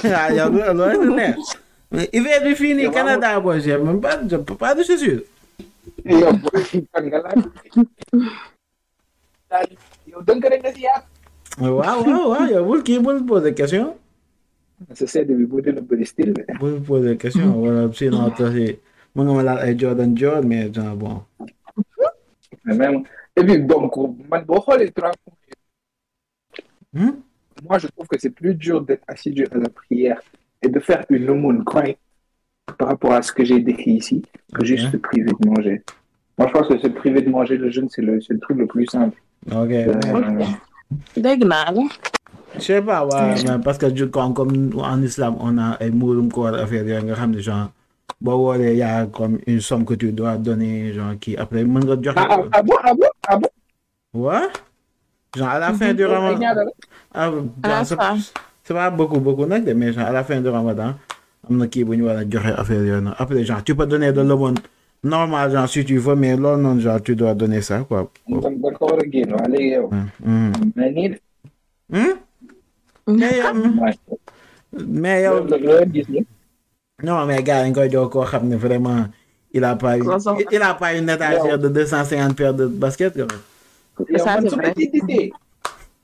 ah 0.04 0.32
yow 0.34 0.50
loolu 0.50 0.74
loolu 0.80 1.16
neex 1.16 1.38
mais 1.92 2.10
hiver 2.14 2.42
bi 2.44 2.56
fii 2.56 2.74
nii 2.76 2.92
Canada 2.92 3.40
boo 3.40 3.60
j'ai 3.60 3.78
même 3.78 4.02
pas 4.02 4.20
je 4.30 4.36
pas 4.38 4.76
de 4.76 4.84
chaussures. 4.84 5.24
yow 6.06 6.32
kan 6.94 7.04
nga 7.08 7.20
laaj 9.52 9.70
yow 10.08 10.22
dënk 10.28 10.44
rek 10.52 10.62
nga 10.64 10.72
si 10.74 10.82
yaat 10.84 11.04
waaw 11.60 11.80
waaw 11.80 12.28
waaw 12.32 12.46
yow 12.48 12.64
bul 12.66 12.82
kii 12.84 13.00
bul 13.00 13.24
poser 13.26 13.54
question. 13.56 13.94
Sa 14.94 15.08
sedd 15.08 15.28
bi 15.28 15.46
boo 15.46 15.62
dina 15.62 15.82
bëri 15.82 16.06
style 16.06 16.34
bi 16.34 16.44
bul 16.60 16.82
poser 16.82 17.18
question 17.18 17.62
mën 19.16 19.24
nga 19.26 19.34
ma 19.34 19.44
laal 19.44 19.60
ay 19.66 19.76
Jordan 19.78 20.16
Jordan 20.18 20.48
mais 20.48 20.72
genre 20.74 20.96
bon. 20.96 21.24
mais 22.66 22.76
même 22.76 23.04
et 23.36 23.44
puis 23.44 23.60
donc 23.62 23.94
man 24.30 24.46
Hmm? 26.92 27.12
moi 27.68 27.78
je 27.78 27.88
trouve 27.88 28.08
que 28.08 28.18
c'est 28.20 28.32
plus 28.32 28.56
dur 28.56 28.82
d'être 28.82 29.04
assidu 29.08 29.46
à 29.52 29.58
la 29.58 29.70
prière 29.70 30.20
et 30.64 30.70
de 30.70 30.80
faire 30.80 31.06
une 31.10 31.30
aumône 31.30 31.64
correcte 31.64 32.02
par 32.80 32.88
rapport 32.88 33.14
à 33.14 33.22
ce 33.22 33.32
que 33.32 33.46
j'ai 33.46 33.60
décrit 33.60 33.92
ici 33.92 34.24
que 34.56 34.66
juste 34.66 34.86
Ok. 34.86 34.92
se 34.94 34.98
priver 34.98 35.32
de 35.40 35.48
manger 35.48 35.82
moi 36.38 36.48
je 36.48 36.54
pense 36.54 36.68
que 36.68 36.80
se 36.80 36.88
priver 36.88 37.22
de 37.22 37.30
manger 37.30 37.58
le 37.58 37.70
jeûne 37.70 37.88
c'est 37.90 38.02
le 38.02 38.20
c'est 38.22 38.34
le 38.34 38.40
truc 38.40 38.58
le 38.58 38.66
plus 38.66 38.88
simple 38.88 39.22
ok 39.52 39.72
Euh, 39.72 39.94
la 41.22 41.36
je 42.56 42.62
sais 42.62 42.82
pas 42.82 43.06
waaw 43.06 43.60
parce 43.64 43.78
que 43.78 43.88
je 43.96 44.06
comme 44.06 44.34
comme 44.34 44.72
en 44.78 45.02
islam 45.04 45.36
on 45.40 45.58
a 45.58 45.78
ay 45.80 45.92
muurum 45.92 46.30
koor 46.32 46.56
affaire 46.56 46.86
yooyu 46.88 47.04
nga 47.06 47.14
xam 47.16 47.32
ne 47.32 47.40
genre 47.42 47.70
boo 48.22 48.36
wooree 48.38 48.76
y 48.76 48.82
a 48.84 49.06
comme 49.06 49.38
une 49.48 49.62
somme 49.62 49.86
que 49.86 49.94
tu 49.94 50.12
dois 50.12 50.38
donner 50.38 50.92
genre 50.94 51.14
kii 51.20 51.38
après 51.38 51.64
mën 51.64 51.80
nga 51.86 51.96
joxe. 52.02 52.18
ah 52.18 52.28
ah, 52.30 52.42
ah 52.52 52.62
bon 52.64 52.76
ah 52.84 52.94
bon 52.94 53.12
ah 53.28 53.38
bon 53.38 53.50
Ouais. 54.14 54.48
Genre 55.38 55.48
à 55.48 55.60
la 55.60 55.72
fin 55.74 55.94
du 55.94 56.04
ramadan. 56.04 56.66
Ah, 57.14 57.32
c'est 58.64 58.74
pas 58.74 58.90
beaucoup 58.90 59.20
beaucoup 59.20 59.46
nag 59.46 59.64
de 59.64 59.74
mais 59.74 59.94
genre 59.94 60.08
à 60.08 60.12
la 60.12 60.24
fin 60.24 60.42
du 60.42 60.50
ramadan 60.50 60.96
am 61.50 61.58
na 61.58 61.68
kii 61.68 61.84
bu 61.84 61.96
ñu 61.98 62.06
war 62.06 62.18
a 62.18 62.24
joxe 62.30 62.52
affaire 62.58 62.82
yooyu 62.82 63.02
noonu 63.02 63.16
après 63.18 63.44
genre 63.46 63.64
tu 63.64 63.76
peux 63.76 63.86
donner 63.86 64.12
de 64.12 64.22
l'aumône 64.22 64.58
normal 65.04 65.52
genre 65.52 65.70
si 65.70 65.86
tu 65.86 65.98
veux 65.98 66.16
mais 66.16 66.36
loolu 66.36 66.62
noonu 66.64 66.82
genre 66.82 67.02
tu 67.02 67.16
dois 67.16 67.34
donner 67.36 67.62
ça 67.62 67.86
quoi. 67.88 68.10
Mais 73.10 73.42
nii 73.54 74.00
de 74.74 74.84
mais 74.86 75.24
yow 75.24 75.48
gis 75.94 76.06
ni 76.10 76.26
non 77.04 77.26
mais 77.26 77.42
gars 77.44 77.64
dañ 77.64 77.74
koy 77.74 77.90
jox 77.92 78.10
koo 78.12 78.24
xam 78.26 78.48
ne 78.48 78.56
vraiment 78.56 79.08
il 79.54 79.64
a 79.64 79.76
pas 79.76 79.98
soxla. 80.20 80.36
il 80.52 80.62
a 80.62 80.74
pas 80.76 80.94
une 80.94 81.10
étagère 81.10 81.58
de 81.58 81.68
deux 81.70 81.86
cent 81.86 82.04
cinquante 82.06 82.36
paires 82.36 82.54
de 82.54 82.66
basket 82.68 83.14
quoi. 83.14 83.26
yow 84.10 84.18
Ça, 84.26 84.38
c'est 84.42 84.50
vrai. 84.56 84.74
tiititee 84.74 85.32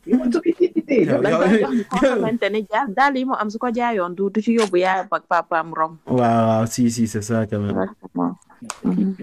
yow 0.07 0.17
man 0.17 0.31
su 0.31 0.37
ma 0.37 0.51
tiititee 0.57 1.05
Yow- 1.05 1.21
dañ 1.21 1.31
yow- 1.31 1.41
koy 1.41 1.59
jox 1.61 1.87
koo 1.89 1.99
xamante 2.01 2.47
ni 2.51 2.59
jaar 2.71 2.87
daal 2.97 3.13
yi 3.17 3.25
mu 3.25 3.33
am 3.37 3.49
su 3.49 3.57
ko 3.59 3.67
jaayoon 3.77 4.13
du 4.17 4.29
du 4.33 4.41
ci 4.41 4.51
yóbbu 4.57 4.77
yaayam 4.77 5.07
ak 5.11 5.23
papaam 5.29 5.73
rom 5.77 5.93
waaw 6.07 6.41
waaw 6.49 6.65
si 6.65 6.89
si 6.91 7.07
c'est 7.07 7.21
ça 7.21 7.45
quand 7.49 7.59
même. 7.59 7.89
Mhm. 8.83 9.15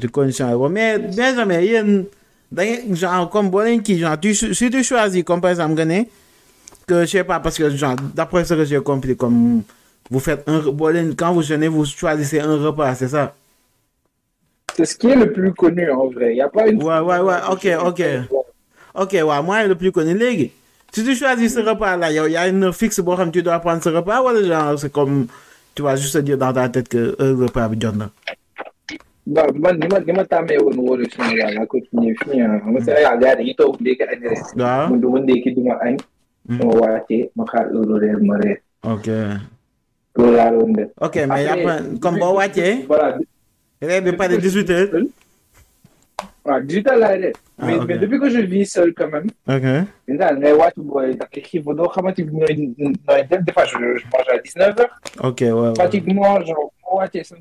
ci 0.00 0.08
condition 0.08 0.48
yi 0.50 0.68
mais 0.70 0.98
Benjamin 0.98 1.60
yéen 1.60 2.04
da 2.50 2.62
ngeen 2.64 2.94
genre 2.96 3.28
comme 3.30 3.50
boo 3.50 3.62
leen 3.62 3.82
kii 3.82 3.98
genre 3.98 4.18
tu 4.20 4.34
si 4.34 4.70
tu 4.70 4.82
choisis 4.84 5.24
comme 5.24 5.40
par 5.40 5.50
exemple 5.50 5.74
nga 5.74 5.84
ne 5.84 6.00
que 6.86 7.00
je 7.02 7.06
sais 7.06 7.24
pas 7.24 7.40
parce 7.40 7.56
que 7.58 7.70
genre 7.70 7.96
d'après 8.14 8.44
ce 8.44 8.54
que 8.54 8.64
j'ai 8.64 8.80
compris 8.80 9.16
comme 9.16 9.62
vous 10.10 10.20
faites 10.20 10.48
un 10.48 10.60
quand 11.16 11.32
vous 11.32 11.42
jeûnez 11.42 11.68
vous 11.68 11.84
choisissez 11.84 12.40
un 12.40 12.56
repas 12.56 12.94
c'est 12.94 13.08
ça? 13.08 13.34
C'est 14.76 14.84
ce 14.84 14.96
qui 14.96 15.08
est 15.08 15.16
le 15.16 15.32
plus 15.32 15.52
connu 15.54 15.88
en 15.90 16.08
vrai. 16.08 16.32
Il 16.32 16.34
n'y 16.34 16.40
a 16.42 16.48
pas 16.48 16.66
une. 16.66 16.82
Ouais, 16.82 16.98
ouais, 16.98 17.20
ouais, 17.20 17.36
ok, 17.48 17.68
ok. 17.86 18.02
ok 18.94 19.12
waaw 19.24 19.42
moi 19.42 19.66
le 19.66 19.74
plus 19.74 19.90
connu 19.92 20.14
léegi 20.14 20.52
si 20.92 21.02
tu 21.04 21.14
choisis 21.16 21.54
ce 21.54 21.60
repas 21.60 21.96
là 21.96 22.12
yow 22.12 22.26
y 22.28 22.36
a 22.36 22.46
une 22.48 22.62
heure 22.62 22.74
fixe 22.74 23.00
boo 23.00 23.16
xam 23.16 23.32
tu 23.32 23.42
dois 23.42 23.58
prendre 23.58 23.82
ce 23.82 23.88
repas 23.88 24.22
wala 24.22 24.42
genre 24.42 24.78
c'est 24.78 24.92
comme 24.92 25.26
tu 25.74 25.82
vas 25.82 25.96
juste 25.96 26.14
te 26.14 26.18
dire 26.20 26.38
dans 26.38 26.52
ta 26.52 26.68
tête 26.68 26.88
que 26.88 27.16
heure 27.20 27.36
repas 27.38 27.68
bi 27.68 27.80
jot 27.80 27.92
na. 27.92 28.10
Bah, 29.26 29.46
man, 29.54 29.80
ni 29.80 29.88
ni 35.82 35.96
ma. 36.48 36.56
Hmm. 36.56 37.30
ma 37.36 37.44
xaar 37.44 37.66
heure 37.72 37.98
reer 38.00 38.18
ma 38.20 38.36
reer. 38.38 38.58
ok 38.82 39.06
Loolu 40.16 40.36
laa 40.36 40.50
doon 40.50 40.72
def. 40.72 40.90
ok 41.00 41.16
mais 41.28 41.46
Après, 41.48 41.98
comme 42.00 42.18
boo 42.18 42.34
wàccee 42.36 42.84
Voilà. 42.88 43.18
reer 43.82 44.00
bi 44.02 44.12
pare 44.12 44.36
18 44.38 44.70
heures 44.70 44.90
waaw 46.44 46.60
digital 46.60 46.98
laay 47.00 47.18
def. 47.20 47.36
Ah, 47.58 47.66
mais 47.66 47.76
ok. 47.78 47.86
mais 47.88 47.98
depuis 47.98 48.18
que 48.20 48.28
je 48.28 48.40
vis 48.40 48.66
seul 48.66 48.92
quand 48.94 49.08
même. 49.08 49.26
ok 49.48 49.64
mais 50.08 50.16
daal 50.18 50.38
ngay 50.38 50.52
wàcc 50.52 50.76
booy 50.78 51.16
xiif 51.42 51.64
ba 51.64 51.74
doo 51.74 51.88
xamante 51.88 52.18
ni 52.20 52.30
nooy 52.32 52.54
nooy 53.08 53.22
def 53.30 53.40
des 53.44 53.52
fois 53.52 53.64
je 53.64 53.76
mange 53.78 54.28
à 54.32 54.38
19 54.38 54.80
heures. 54.80 54.94
ok 55.22 55.40
ouais, 55.40 55.52
ouais. 55.52 55.72
pratiquement 55.72 56.40
genre 56.44 56.72
moo 56.84 56.98
wàccee 56.98 57.24
sama. 57.24 57.40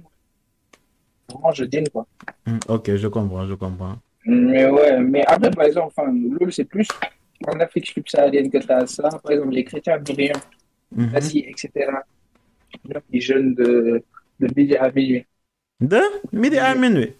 vraiment 1.29 1.51
je 1.51 1.65
dîne 1.65 1.89
quoi. 1.89 2.05
Ok 2.67 2.95
je 2.95 3.07
comprends 3.07 3.45
je 3.47 3.53
comprends 3.55 3.97
Mais 4.25 4.65
ouais, 4.71 4.99
mais 5.01 5.23
après, 5.27 5.51
par 5.51 5.65
exemple, 5.65 5.91
enfin, 5.91 6.07
c'est 6.49 6.63
plus 6.63 6.87
en 7.47 7.59
Afrique 7.59 7.87
subsaharienne 7.87 8.49
que 8.49 8.57
tu 8.59 8.71
as 8.71 8.87
ça. 8.87 9.09
Par 9.23 9.31
exemple, 9.31 9.53
les 9.53 9.63
chrétiens 9.65 9.99
brillants, 9.99 10.39
Mhm. 10.91 11.09
l'Asie, 11.13 11.39
etc. 11.47 12.03
Ils 13.11 13.21
jeûnent 13.21 13.55
de, 13.55 14.03
de 14.39 14.47
midi 14.55 14.75
à 14.75 14.91
minuit. 14.91 15.25
de 15.79 16.01
midi 16.31 16.57
à 16.59 16.73
minuit 16.75 17.13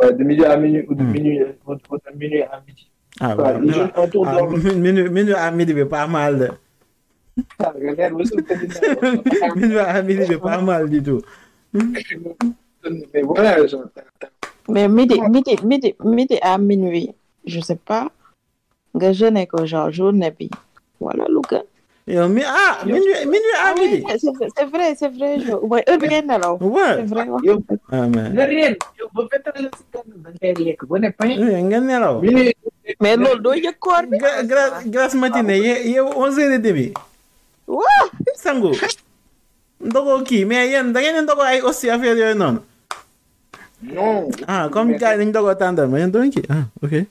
Ouais, 0.00 0.12
de 0.12 0.24
midi 0.24 0.44
à 0.44 0.56
minuit 0.56 0.84
ou 0.88 0.94
de 0.94 1.02
Hmm. 1.02 1.12
minuit, 1.12 1.40
ou 1.66 1.74
de, 1.74 1.80
ou 1.90 1.96
de 1.96 2.18
minuit 2.18 2.42
à 2.42 2.60
midi. 2.66 2.90
ah 3.20 3.36
Ouais, 3.36 3.44
ouais 3.44 3.60
ils 3.64 3.72
jeûnent 3.72 3.92
autour 3.96 4.26
ah, 4.26 4.36
de 4.36 4.74
minuit 4.76 5.08
minuit 5.10 5.34
à 5.34 5.50
midi 5.50 5.72
bi 5.74 5.84
pas 5.84 6.06
mal 6.06 6.38
de 6.38 6.48
Regarde, 7.60 8.24
savez, 8.26 8.68
minuit 9.56 9.78
à 9.78 10.02
midi 10.02 10.24
bi 10.26 10.36
pas 10.38 10.60
mal 10.60 10.88
du 10.90 11.02
tout 11.02 11.22
Mais 13.12 13.22
voilà, 13.22 13.66
genre, 13.66 13.84
Mais 14.68 14.88
midi, 14.88 15.20
midi, 15.20 15.56
midi, 15.64 15.94
midi 16.04 16.38
à 16.42 16.58
minuit, 16.58 17.10
je 17.46 17.60
sais 17.60 17.76
pas. 17.76 18.10
Nga 18.94 19.12
jeûne 19.12 19.46
ko 19.46 19.66
genre 19.66 19.90
journée 19.92 20.30
bi. 20.30 20.48
Voilà 21.00 21.24
lu 21.28 21.40
gën. 21.50 21.62
yow 22.06 22.28
mi 22.28 22.42
ah 22.44 22.84
minuit 22.84 23.24
minuit 23.24 23.56
à 23.58 23.72
Ah 23.72 23.74
midi 23.74 24.04
c'est 24.20 24.30
vrai, 24.36 24.48
c'est 24.56 24.66
vrai, 24.68 24.88
c'est 24.98 25.08
vrai. 25.16 25.40
jo- 25.40 25.66
mooy 25.66 25.82
heure 25.88 25.98
bi 25.98 26.06
ngeen 26.08 26.26
nelaw. 26.28 26.58
C'est 26.60 27.08
vrai 27.12 27.28
wax. 27.28 27.42
yow, 27.44 27.58
ah 27.92 28.06
nga 28.06 28.44
réer, 28.44 28.76
yow, 29.00 29.08
ba 29.14 29.22
vingt 29.30 29.46
heures 29.48 29.70
si 29.78 29.84
kanam, 29.92 30.18
da 30.24 30.30
ngay 30.30 30.54
lekk, 30.64 30.84
ba 30.88 30.98
ne 30.98 31.08
pain, 31.10 31.32
oui 31.40 31.62
nga 31.64 31.80
nelaw 31.80 32.20
mais 33.00 33.16
loolu 33.16 33.40
doo 33.42 33.54
yëg 33.54 33.76
koor 33.80 34.04
bi. 34.10 34.18
Gra- 34.20 34.42
gra- 34.44 34.82
grasse 34.86 35.14
matinée 35.16 35.58
ye 35.66 35.74
yow 35.96 36.08
onze 36.16 36.38
heures 36.38 36.52
et 36.52 36.58
demi 36.58 36.92
Waaw. 37.66 38.06
sangu 38.36 38.72
ndogoo 39.80 40.22
kii 40.28 40.44
mais 40.44 40.68
yéen 40.68 40.92
da 40.92 41.00
ngeen 41.00 41.16
di 41.16 41.22
ndogoo 41.24 41.42
ay 41.48 41.60
aussi 41.62 41.88
affaire 41.90 42.16
yooyu 42.18 42.34
noonu? 42.36 42.60
Non. 43.82 44.28
ah 44.46 44.68
comme 44.70 44.96
gars 44.96 45.12
yi 45.12 45.18
dañu 45.18 45.30
ndogoo 45.30 45.54
tàndal 45.54 45.88
ma 45.88 45.98
yéen 45.98 46.10
doon 46.12 46.28
kii 46.30 46.44
ah 46.50 46.64
ok 46.84 47.06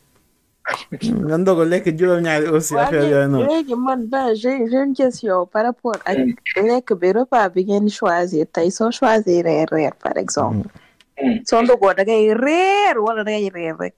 nga 1.27 1.37
ndogo 1.37 1.63
lekk 1.65 1.85
juróom-ñaari 1.97 2.47
aussi 2.47 2.73
affaire 2.77 3.07
yooyu 3.11 3.27
noonu 3.27 3.47
léegi 3.51 3.75
man 3.75 4.01
ben 4.11 4.33
j'ai 4.35 4.55
une 4.63 4.93
question 4.95 5.45
par 5.45 5.63
rapport 5.67 5.99
ak 6.05 6.17
lekk 6.55 6.93
bi 7.01 7.11
repas 7.11 7.49
bi 7.53 7.65
ngeen 7.67 7.89
choisir 7.89 8.45
tey 8.47 8.69
soo 8.71 8.91
choisir 8.91 9.43
reer 9.45 9.67
reer 9.71 9.93
par 10.03 10.15
exemple. 10.17 10.67
Soo 11.45 11.61
ndogoo 11.61 11.93
da 11.93 12.03
ngay 12.03 12.33
reer 12.33 12.95
wala 13.05 13.23
da 13.23 13.31
ngay 13.31 13.49
reer 13.53 13.75
rek. 13.79 13.93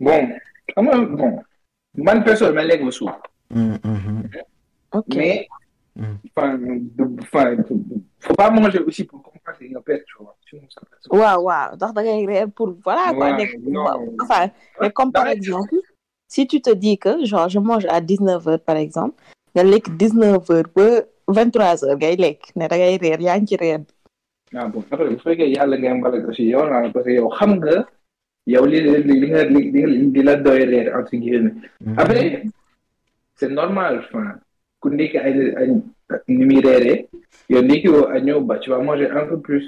Bon, 0.00 0.22
xam 0.74 0.84
nga, 0.86 0.96
bon, 1.18 1.32
man 2.06 2.18
personne, 2.24 2.54
ma 2.54 2.62
lekk 2.62 2.82
ba 2.84 2.92
ok 4.92 5.14
Mais. 5.16 5.48
Enfin, 6.36 6.58
de- 6.58 7.20
enfin, 7.22 7.56
faut 8.20 8.34
pas 8.34 8.50
manger 8.50 8.80
aussi 8.80 9.04
pour 9.04 9.22
compenser 9.22 9.68
nga 9.70 9.80
perte, 9.80 10.04
tu 10.06 10.16
vois. 10.18 10.34
Da 11.94 12.02
ngay 12.02 12.26
reer 12.26 12.46
pour 12.56 12.68
voilà 12.84 13.12
quoi 13.14 13.26
Ouais, 13.30 13.36
nekk 13.38 13.58
non. 13.66 13.84
enfin 14.22 14.50
mais 14.80 14.90
comme 14.90 15.12
par 15.12 15.26
exemple 15.28 15.76
si 16.28 16.46
tu 16.46 16.60
te 16.60 16.70
dis 16.70 16.96
que 16.98 17.24
genre 17.24 17.48
je 17.48 17.58
mange 17.58 17.86
à 17.86 18.00
19 18.00 18.48
heures 18.48 18.60
par 18.70 18.76
exemple 18.76 19.14
nga 19.54 19.62
lekk 19.62 19.86
19 19.96 20.50
heures 20.50 20.70
ba 20.76 20.88
23 21.28 21.84
heures 21.84 21.96
ngay 21.98 22.16
lekk 22.16 22.40
ne 22.56 22.66
da 22.68 22.76
ngay 22.76 22.96
reer 23.04 23.20
yaa 23.26 23.38
ngi 23.38 23.46
ci 23.46 23.56
reer 23.62 23.80
ah 24.56 24.66
bon 24.68 24.82
après 24.90 25.08
bu 25.10 25.18
fekkee 25.26 25.50
yàlla 25.56 25.76
ngay 25.78 25.94
mbalak 26.00 26.28
aussi 26.28 26.44
yow 26.54 26.64
naa 26.70 26.88
parce 26.94 27.04
que 27.06 27.10
yow 27.20 27.28
xam 27.38 27.52
nga 27.60 27.76
yow 28.54 28.64
li 28.66 28.78
li 28.80 29.14
li 29.22 29.28
nga 29.32 29.42
li 29.44 29.60
li 30.14 30.22
la 30.28 30.34
doy 30.36 30.64
reer 30.72 30.86
entre 30.98 31.16
guillemets 31.22 31.54
Mhm. 31.80 31.98
après 31.98 32.42
c'est 33.36 33.52
normal 33.60 33.92
enfin 34.04 34.26
ku 34.84 34.92
ndekki 34.92 35.16
ay 35.16 35.32
ay 35.60 35.68
ni 36.28 36.44
muy 36.44 36.60
reeree 36.60 37.08
yow 37.48 37.62
ndekki 37.64 37.88
woo 37.88 38.04
ak 38.12 38.20
ñëw 38.26 38.40
ba 38.44 38.60
tu 38.60 38.68
vas 38.70 38.84
manger 38.84 39.08
un 39.16 39.24
peu 39.32 39.40
plus 39.40 39.64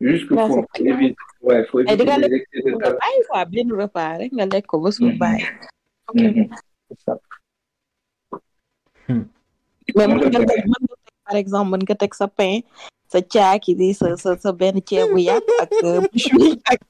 c'est 0.00 0.26
clair. 0.28 0.92
éviter 0.92 1.16
ouais 1.42 1.64
faut 1.72 1.80
éviter 1.80 1.96
di 1.96 2.04
nga 2.04 2.18
les 2.20 2.34
excès 2.36 2.60
de 2.64 2.70
nga 2.76 2.86
tabac. 2.92 3.00
bàyyi 3.00 3.20
quoi 3.28 3.44
benn 3.50 3.68
repas 3.80 4.12
rek 4.20 4.30
nga 4.36 4.46
lekk 4.52 4.66
ko 4.70 4.76
ba 4.84 4.90
suur 4.92 5.12
bàyyi 5.22 5.44
ok. 6.08 6.20
C'est 6.88 7.00
ça. 7.04 7.12
mais 9.96 10.06
Moom 10.06 10.18
mën 10.20 10.22
la 10.22 10.28
nga 10.30 10.38
demee. 10.38 10.52
teg 10.52 10.64
mën 10.70 10.82
nga 10.84 10.96
teg 11.00 11.16
par 11.26 11.36
exemple 11.42 11.70
mën 11.72 11.82
nga 11.88 11.96
teg 12.02 12.12
sa 12.20 12.26
pain 12.28 12.60
sa 13.12 13.18
caaki 13.34 13.72
bi 13.78 13.88
sa 13.96 14.06
sa 14.22 14.30
sa 14.36 14.50
benn 14.52 14.78
ceebu 14.88 15.18
yàpp 15.28 15.48
ak 15.64 15.70
euh, 15.88 16.00
méchoui 16.12 16.50
ak 16.72 16.80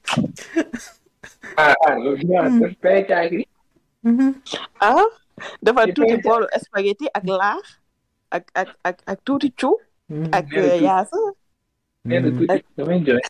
ah 1.57 1.73
ah 1.87 1.95
loolu 2.03 2.23
ñaar 2.27 2.45
def 2.59 2.73
pay 2.83 2.99
caagri 3.09 3.45
Mhm. 4.03 4.31
ah? 4.79 5.03
Dafa 5.63 5.81
tuuti 5.95 6.15
boolu 6.23 6.45
spaghetti 6.63 7.05
ak 7.13 7.23
laax 7.27 7.65
ak 8.31 8.43
ak 8.55 8.69
ak 8.83 8.97
ak 9.11 9.19
tuuti 9.25 9.49
cu 9.59 9.75
Mhm. 10.09 10.33
ak 10.33 10.45
yaasa 10.81 11.19
damay 12.77 12.99
jooy 13.05 13.21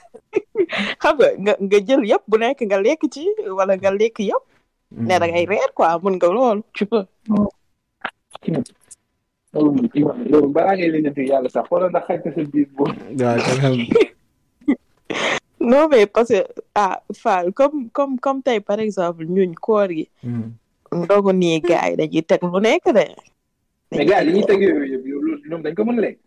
xam 1.02 1.16
nga 1.20 1.28
nga 1.44 1.54
nga 1.60 1.80
jël 1.88 2.04
yëpp 2.12 2.24
bu 2.30 2.36
nekk 2.40 2.62
nga 2.70 2.80
lekk 2.80 3.02
ci 3.12 3.28
wala 3.58 3.76
nga 3.76 3.92
lekk 3.92 4.20
yëpp. 4.24 4.44
Ne 4.92 5.20
da 5.22 5.26
ngay 5.28 5.46
reer 5.46 5.70
quoi 5.76 6.00
mën 6.04 6.16
nga 6.18 6.28
loolu 6.32 6.62
tu 6.74 6.86
peux. 6.90 7.06
Loolu 9.54 9.82
loolu 10.30 10.48
balaa 10.54 10.76
ngay 10.78 10.90
lijjanti 10.94 11.28
yàlla 11.30 11.50
sax 11.50 11.66
xoolal 11.70 11.90
ndax 11.90 12.06
xaj 12.08 12.20
na 12.26 12.32
sa 12.36 12.42
biir 12.54 12.68
boobu 12.76 12.94
non 15.60 15.88
mais 15.92 16.08
parce 16.08 16.30
que 16.30 16.46
ah 16.76 17.02
Fall 17.14 17.52
comme 17.54 17.90
comme 17.92 18.20
comme 18.20 18.42
tey 18.42 18.60
par 18.62 18.80
exemple 18.80 19.26
ñuñ 19.26 19.54
koor 19.60 19.88
gi 19.90 20.08
Mhm. 20.24 20.52
Ndogu 20.92 21.32
nii 21.34 21.60
gars 21.62 21.90
yi 21.90 21.96
dañuy 22.00 22.22
teg 22.30 22.42
lu 22.44 22.60
nekk 22.60 22.86
de 22.98 23.06
mais 23.92 24.06
gars 24.10 24.22
yi 24.24 24.26
li 24.28 24.32
ñuy 24.40 24.46
teg 24.50 24.60
yooyu 24.62 24.86
yëpp 24.94 25.06
ñoom 25.50 25.62
dañ 25.64 25.74
ko 25.76 25.84
mën 25.86 25.98
a 26.00 26.02
lekk 26.06 26.18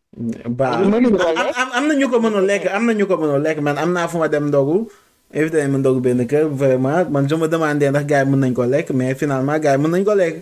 ba 0.59 0.67
am 0.79 1.85
na 1.89 1.95
ñu 1.95 2.07
ko 2.11 2.17
mënul 2.21 2.45
lekk 2.51 2.65
am 2.77 2.83
na 2.87 2.93
ñu 2.93 3.07
ko 3.07 3.15
mënul 3.17 3.43
lekk 3.43 3.59
man 3.63 3.79
am 3.79 3.91
naa 3.93 4.09
fu 4.11 4.19
ma 4.19 4.29
dem 4.29 4.49
ndogu 4.49 4.89
évité 5.35 5.57
nañ 5.63 5.71
ma 5.73 5.79
ndogu 5.79 6.01
benn 6.05 6.27
kër 6.27 6.45
vraiment 6.61 7.07
man 7.11 7.25
je 7.29 7.35
ma 7.37 7.47
demandé 7.49 7.91
ndax 7.91 8.05
gars 8.07 8.23
yi 8.25 8.31
mën 8.31 8.41
nañ 8.43 8.53
ko 8.55 8.65
lekk 8.67 8.91
mais 8.99 9.15
finalement 9.15 9.59
gars 9.59 9.75
yi 9.77 9.81
mën 9.83 9.91
nañ 9.91 10.05
ko 10.05 10.15
lekk 10.15 10.37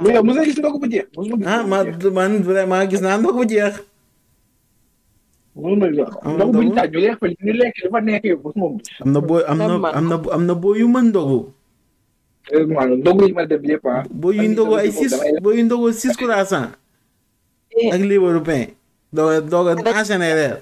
mais 0.00 0.14
yow 0.14 0.22
mos 0.24 0.34
nga 0.34 0.44
gis 0.44 0.58
ndogu 0.58 0.78
bu 0.82 0.86
jeex 0.92 1.06
ah 1.46 1.62
ma 1.70 1.84
man 2.18 2.32
vraiment 2.48 2.82
gis 2.90 3.00
naa 3.04 3.18
ndogu 3.18 3.38
bu 3.42 3.44
jeex 3.48 3.74
mos 5.54 5.76
nga 5.76 5.88
gis 5.92 7.02
am 9.04 9.10
na 9.12 9.20
booy 9.20 9.42
am 9.48 9.58
na 9.58 9.64
am 9.98 10.04
na 10.08 10.16
am 10.36 10.42
na 10.46 10.54
booy 10.54 10.78
yu 10.80 10.88
mën 10.88 11.08
ndogu 11.12 11.40
ndogu 12.50 13.26
yi 13.26 13.32
ma 13.32 13.46
def 13.46 13.62
yëpp 13.62 13.86
ah 13.86 14.02
booy 14.10 14.36
yu 14.36 14.48
ndogu 14.52 14.74
ay 14.76 14.90
six 14.92 15.12
booy 15.42 15.56
yu 15.58 15.64
ndogu 15.64 15.92
six 15.92 16.16
croissants 16.16 16.72
ak 17.92 18.00
liibaru 18.00 18.42
pain 18.42 18.66
dooga 19.12 19.40
dooga 19.40 19.72
enchaîner 20.00 20.34
reer 20.34 20.56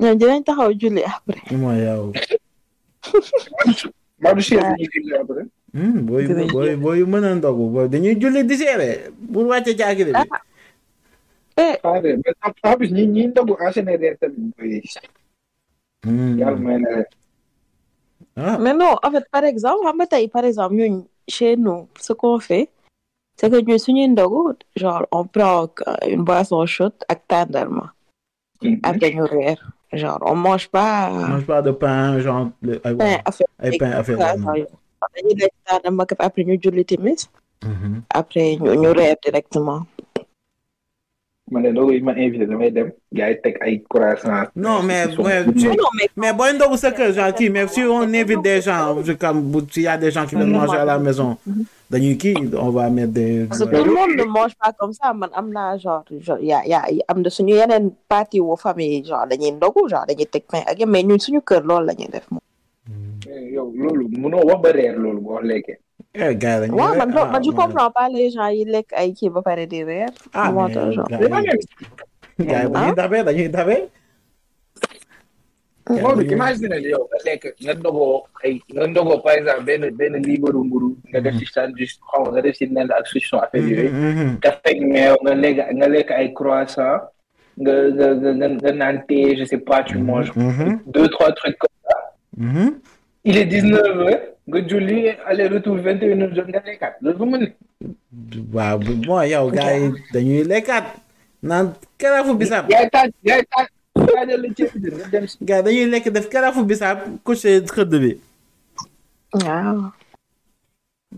ñoom 0.00 0.18
dinañ 0.18 0.42
taxaw 0.46 0.70
julli 0.80 1.02
après. 1.04 1.42
Mooy 1.62 1.78
yow 1.86 2.12
maa 4.22 4.34
du 4.34 4.42
chef 4.42 4.62
ñu 4.78 4.86
gis 4.92 5.12
après. 5.20 5.44
Booy 6.06 6.24
booy 6.52 6.76
booy 6.82 6.96
yu 7.00 7.06
mën 7.06 7.24
a 7.24 7.34
ndogu. 7.34 7.64
Booy 7.74 7.88
dañuy 7.88 8.14
julli 8.20 8.44
di 8.44 8.56
seere 8.56 9.10
pour 9.32 9.44
wàcce 9.50 9.72
caakiri 9.78 10.12
bi. 10.12 10.26
Eh. 11.56 11.76
Ah 11.84 12.00
de 12.00 12.16
mais 12.16 12.34
en 12.64 12.76
plus 12.76 12.90
ñi 12.90 13.06
ñi 13.06 13.22
ndogu 13.28 13.54
enchaîné 13.60 13.96
reer 13.96 14.16
tamit 14.18 14.84
yàlla 16.40 16.56
may 16.64 16.78
na 16.82 16.88
leen. 16.96 17.06
Ah 18.36 18.58
mais 18.58 18.74
non 18.74 18.94
en 19.02 19.10
fait 19.10 19.26
par 19.30 19.44
exemple 19.44 19.82
par 20.28 20.44
exemple 20.44 20.74
ñun 20.74 21.04
chez 21.28 21.56
nous 21.56 21.88
ce 22.00 22.12
qu'on 22.12 22.38
fait 22.38 22.68
c'est 23.36 23.50
que 23.50 23.78
suñuy 23.78 24.08
ndogu 24.08 24.54
genre 24.76 25.06
on 25.12 25.24
prend 25.24 25.68
euh, 25.86 25.96
une 26.14 26.24
boisson 26.24 26.64
chaude 26.66 26.94
ak 27.08 27.20
tàndarma 27.28 27.92
après 28.82 29.10
ñu 29.14 29.24
reer 29.24 29.56
genre 29.92 30.20
on 30.30 30.34
mange 30.36 30.68
pas 30.68 31.10
mange 31.10 31.46
pas 31.46 31.62
de 31.62 31.72
pain 31.72 32.18
genre 32.20 32.50
le- 32.62 32.80
pain 33.78 33.90
pain 34.16 34.16
croissant 34.16 34.54
yooyu. 34.54 34.66
dañuy 35.14 35.34
lekk 35.40 35.54
tàndarma 35.66 36.06
kese 36.06 36.20
après 36.28 36.44
Mhm. 38.56 38.64
ñu 38.64 38.70
ñu 38.82 38.90
reer 38.98 39.16
directement 39.24 39.80
man 41.52 41.62
de 41.62 41.70
ndogu 41.70 41.92
yi 41.92 42.00
ma 42.00 42.12
invité 42.16 42.46
damay 42.46 42.70
dem 42.70 42.88
gars 43.12 43.30
yi 43.30 43.36
teg 43.44 43.54
ay 43.60 43.82
croissant 43.88 44.48
Non, 44.56 44.82
mais- 44.82 45.06
mais- 45.24 45.44
non 45.68 45.74
non 45.82 45.90
mais 45.98 46.08
mais 46.16 46.32
booy 46.32 46.52
ndogu 46.56 46.76
sa 46.80 46.90
kër 46.90 47.12
genre 47.12 47.32
kii 47.38 47.50
mais 47.50 47.68
si 47.68 47.80
on 47.84 48.02
invite 48.02 48.42
des 48.42 48.60
gens 48.62 48.96
je- 49.04 49.12
comme 49.12 49.42
bu 49.52 49.60
s'il 49.70 49.82
y 49.84 49.86
a 49.86 49.98
des 49.98 50.10
gens 50.10 50.24
qui 50.26 50.34
viennent 50.36 50.50
manger 50.50 50.78
à 50.78 50.84
la 50.84 50.98
maison 50.98 51.36
dañuy 51.90 52.16
kii 52.16 52.34
on 52.58 52.70
va 52.70 52.88
mettre 52.88 53.12
des 53.12 53.44
parce 53.48 53.60
que 53.64 53.76
tout 53.76 53.84
le 53.84 53.94
monde 53.94 54.16
ne 54.16 54.24
mange 54.24 54.54
pas 54.56 54.72
comme 54.78 54.92
ça 54.94 55.12
man 55.12 55.28
am 55.34 55.50
naa 55.52 55.76
genre 55.76 56.04
genre 56.26 56.38
ya 56.40 56.62
ya 56.66 56.80
am 57.08 57.20
na 57.22 57.28
suñu 57.30 57.54
yeneen 57.60 57.92
partie 58.08 58.40
wu 58.40 58.56
famille 58.56 59.04
genre 59.04 59.26
dañuy 59.28 59.52
ndogu 59.52 59.88
genre 59.90 60.06
dañuy 60.08 60.26
teg 60.26 60.44
pain 60.50 60.62
ak 60.66 60.78
yëpp 60.80 60.88
mais 60.88 61.02
ñun 61.04 61.18
suñu 61.20 61.40
kër 61.44 61.62
loolu 61.68 61.86
la 61.86 61.92
ñuy 61.92 62.08
def 62.10 62.26
moom. 62.30 62.40
yow 63.54 63.68
loolu 63.76 64.08
mënoo 64.08 64.46
wax 64.48 64.60
ba 64.62 64.72
reer 64.72 64.96
loolu 64.98 65.20
boo 65.20 65.40
lekkee 65.40 65.78
yi 66.14 66.34
dañuy 66.36 66.76
waaw 66.76 66.94
man 67.00 67.08
ah, 67.16 67.24
man 67.32 67.42
je 67.42 67.50
ouais. 67.50 67.56
comprends 67.56 67.90
pas 67.90 68.08
les 68.08 68.30
gens 68.30 68.48
yi 68.48 68.64
lekk 68.64 68.92
ay 68.92 69.12
kii 69.16 69.30
ba 69.30 69.40
pare 69.42 69.66
di 69.66 69.80
reer. 69.84 70.10
ah 70.34 70.52
mais 70.52 70.72
tax 70.74 70.92
genre. 70.94 71.08
gars 71.08 71.20
yi 72.38 72.46
gars 72.46 72.62
yi 72.64 72.70
dañuy 72.72 72.94
dabe 72.94 73.18
dañuy 73.24 73.48
dabe 73.48 73.76
Maodo 75.90 76.22
imagine 76.22 76.76
yow 76.84 77.02
nga 77.10 77.18
lekk 77.26 77.44
nga 77.64 77.74
ndogoo 77.74 78.22
ay 78.44 78.60
nga 78.74 78.86
ndogoo 78.86 79.18
par 79.24 79.34
exemple 79.40 79.64
benn 79.66 79.90
benn 79.98 80.14
liibaru 80.22 80.64
mburu 80.64 80.90
nga 81.10 81.20
def 81.24 81.34
ci 81.40 81.46
sandwich 81.54 81.96
xaw 82.10 82.22
nga 82.30 82.40
def 82.44 82.54
ci 82.56 82.66
nen 82.68 82.92
ak 82.92 83.06
saucisson 83.08 83.40
affaire 83.42 83.66
yooyu. 83.66 84.38
café 84.44 84.68
ak 84.76 84.78
meew 84.92 85.16
nga 85.24 85.34
lekk 85.34 85.58
nga 85.78 85.86
lekk 85.94 86.08
ay 86.12 86.28
croissant 86.38 87.02
nga 87.58 87.72
nga 87.96 88.06
nga 88.14 88.48
nga 88.62 88.72
naan 88.72 88.96
thé 89.08 89.34
je 89.36 89.44
sais 89.44 89.58
pas 89.58 89.82
tu 89.82 89.98
manges. 89.98 90.30
deux 90.94 91.08
trois 91.08 91.32
trucs 91.32 91.58
comme 91.58 91.78
ça. 91.88 91.96
Il 93.24 93.36
est 93.36 93.46
dix 93.46 93.62
neuf 93.62 93.86
heures 93.86 94.20
nga 94.48 94.58
julli 94.68 95.08
aller 95.26 95.46
retour 95.48 95.76
vingt 95.76 96.00
et 96.02 96.06
une 96.12 96.22
heures 96.22 96.34
jot 96.34 96.46
nga 96.50 96.62
lekkaat 96.66 96.94
loolu 97.02 97.18
bu 97.18 97.24
mën 97.30 97.44
waaw 98.54 98.78
bon 99.06 99.22
yow 99.32 99.46
gars 99.50 99.78
yi 99.78 99.88
dañuy 100.12 100.42
lekkaat 100.44 100.86
naan 101.42 101.72
karaafu 101.98 102.34
bisaab. 102.34 102.64
yaay 102.70 102.88
taaj 102.90 103.10
yaay 103.22 103.42
taaj 103.52 103.68
taajal 104.14 104.40
la 104.42 104.48
ceeb 104.56 104.70
bi 104.82 104.88
nga 104.90 105.06
dem 105.12 105.24
si. 105.30 105.36
gars 105.48 105.58
yi 105.60 105.64
dañuy 105.66 105.86
lekk 105.92 106.06
def 106.14 106.26
karaafu 106.32 106.64
bisaab 106.66 106.98
couché 107.24 107.60
xëdd 107.74 107.92
bi. 108.02 108.12
waaw. 109.44 109.78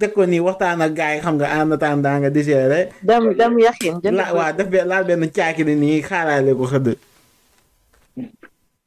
dëkk 0.00 0.12
ko 0.14 0.22
nii 0.26 0.40
waxtaan 0.44 0.82
ak 0.84 0.92
gars 0.98 1.14
yi 1.16 1.20
xam 1.24 1.34
nga 1.40 1.48
en 1.60 1.72
attendant 1.72 2.18
nga 2.20 2.30
digéré. 2.30 2.80
dem 3.02 3.24
dem 3.38 3.54
yaxin 3.64 3.96
jënd 4.04 4.16
la 4.20 4.32
waaw 4.36 4.52
def 4.56 4.68
be 4.68 4.78
laal 4.84 5.04
benn 5.08 5.30
caaki 5.32 5.64
ni 5.64 5.74
nii 5.74 6.02
xaaraale 6.08 6.52
ko 6.54 6.64
xëdd. 6.72 6.88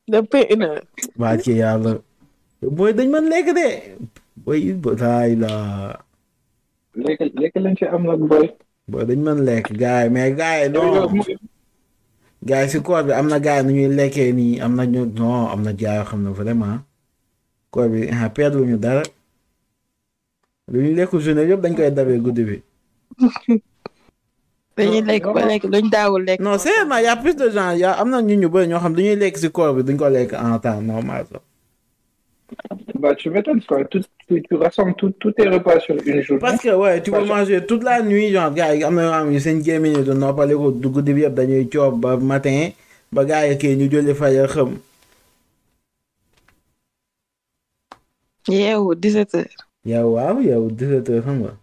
depuis 0.08 0.46
une 0.54 0.64
heure. 0.64 0.84
waa 1.18 1.38
ci 1.38 1.54
yàlla. 1.58 1.98
Booy 2.62 2.92
dañ 2.98 3.08
mën 3.14 3.26
lekk 3.32 3.48
de. 3.60 3.68
booy 4.44 4.60
laay 5.02 5.32
la. 5.44 5.54
lekk 7.04 7.20
lekk 7.42 7.56
lañ 7.64 7.74
fi 7.80 7.86
am 7.86 8.04
nag 8.10 8.22
booy. 8.30 8.48
booy 8.92 9.04
dañ 9.10 9.20
mën 9.26 9.40
lekk 9.48 9.68
gars 9.82 10.04
yi 10.06 10.10
mais 10.10 10.32
gars 10.40 10.58
yi 10.64 10.70
non. 10.70 11.10
gars 12.50 12.64
yi 12.66 12.70
si 12.72 12.80
koor 12.86 13.04
bi 13.08 13.12
am 13.14 13.28
na 13.30 13.38
gars 13.46 13.62
yi 13.62 13.66
nu 13.68 13.72
ñuy 13.78 13.90
lekkee 14.00 14.32
nii 14.38 14.60
am 14.66 14.74
na 14.78 14.84
ñu 14.94 15.02
non 15.20 15.50
am 15.54 15.62
na 15.66 15.72
jaay 15.80 15.98
yoo 15.98 16.06
xam 16.10 16.22
ne 16.26 16.30
vraiment. 16.40 16.80
koor 17.72 17.88
bi 17.94 18.10
ah 18.14 18.30
perdre 18.36 18.62
ñu 18.66 18.78
dara. 18.86 19.04
lu 20.72 20.78
ñu 20.84 20.92
lekk 20.98 21.12
journée 21.24 21.46
yëpp 21.50 21.62
dañ 21.64 21.74
koy 21.78 21.92
dabee 21.92 22.20
guddi 22.26 22.44
bi. 22.50 22.58
dañuy 24.78 25.02
lekk 25.10 25.26
ba 25.36 25.42
lekk 25.50 25.64
luñ 25.74 25.86
daawul 25.94 26.24
lekk. 26.28 26.40
non 26.42 26.58
sérieusement 26.58 26.98
y 27.06 27.08
a 27.08 27.16
plus 27.22 27.36
de 27.36 27.48
gens 27.56 27.72
y 27.78 27.84
a 27.84 27.92
am 28.02 28.10
na 28.10 28.18
ñu 28.22 28.36
ñu 28.42 28.50
bëri 28.54 28.68
ñoo 28.70 28.80
xam 28.84 28.94
dañuy 28.98 29.16
lekk 29.22 29.36
si 29.42 29.48
koor 29.56 29.74
bi 29.76 29.82
duñ 29.88 29.98
ko 30.02 30.10
lekk 30.10 30.34
en 30.34 30.58
temps 30.60 30.82
normal 30.82 31.26
sax. 31.32 31.44
Bah, 33.00 33.14
tu 33.16 33.30
m'étonnes, 33.30 33.62
quoi. 33.68 33.84
Tout, 33.86 34.02
tu, 34.28 34.42
tu 34.42 34.56
rassembles 34.56 34.96
tous 34.96 35.32
tes 35.32 35.48
repas 35.48 35.80
sur 35.80 35.96
une 36.06 36.22
journée. 36.22 36.40
parce 36.42 36.62
que 36.62 36.70
ouais 36.76 37.02
tu 37.02 37.12
peux 37.12 37.24
manger 37.26 37.66
toute 37.66 37.84
la 37.84 38.02
nuit 38.02 38.32
genre 38.32 38.52
gars 38.54 38.74
yi 38.76 38.84
am 38.84 38.96
na 38.96 39.04
yoo 39.04 39.12
xam 39.12 39.32
ne 39.34 39.40
seen 39.40 39.64
gémmiñ 39.64 40.04
du 40.82 40.88
guddi 40.90 41.14
bi 41.14 41.22
yëpp 41.22 41.34
dañuy 41.36 41.70
coob 41.70 42.00
ba 42.02 42.18
matin 42.18 42.72
ba 43.12 43.24
gars 43.26 43.48
yi 43.48 43.58
kii 43.58 43.76
ñu 43.78 43.90
jëli 43.92 44.14
fajar 44.16 44.48
xëm. 44.48 44.72
yeewu 48.50 48.96
17 48.96 49.36
heures. 49.36 49.56
yow 49.86 50.08
waaw 50.16 50.40
yow 50.42 50.70
17 50.72 51.10
heures 51.10 51.24
xam 51.26 51.38
nga. 51.44 51.54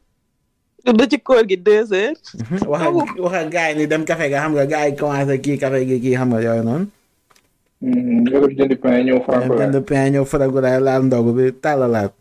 du 0.92 1.04
ci 1.10 1.18
koor 1.18 1.44
gi 1.48 1.56
2 1.56 1.92
heures. 1.92 2.20
wax 2.68 2.82
ak 2.86 2.94
wax 3.24 3.34
ak 3.40 3.48
gars 3.50 3.68
yi 3.72 3.78
ni 3.78 3.86
dem 3.86 4.04
café 4.04 4.28
ga 4.30 4.40
xam 4.44 4.52
nga 4.54 4.66
gars 4.66 4.86
yi 4.88 4.96
commencé 4.96 5.40
kii 5.40 5.58
café 5.58 5.84
gi 5.88 6.00
kii 6.00 6.14
xam 6.16 6.28
nga 6.32 6.40
yooyu 6.44 6.62
noonu. 6.64 6.86
Nga 7.84 8.38
def 8.40 8.52
jënd 8.58 8.74
pain 8.82 9.00
ñëw 9.06 9.18
franco 9.26 9.52
jënd 9.60 9.76
pain 9.88 10.06
ñëw 10.12 10.24
faragu 10.30 10.58
laal 10.64 11.02
ndogu 11.06 11.30
bi 11.36 11.44
tàllalaat. 11.64 12.12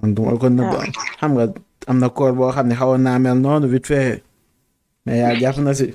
man 0.00 0.14
du 0.14 0.20
ma 0.26 0.32
ko 0.40 0.46
nëbb 0.48 0.72
xam 1.20 1.30
nga 1.36 1.44
am 1.90 1.96
na 2.00 2.08
koor 2.16 2.32
boo 2.38 2.52
xam 2.56 2.66
ne 2.68 2.74
xawoon 2.80 3.02
naa 3.04 3.18
mel 3.24 3.38
noonu 3.44 3.66
vite 3.72 3.86
fait 3.90 4.22
mais 5.04 5.18
yaa 5.22 5.34
jàpp 5.40 5.56
na 5.64 5.72
si. 5.78 5.86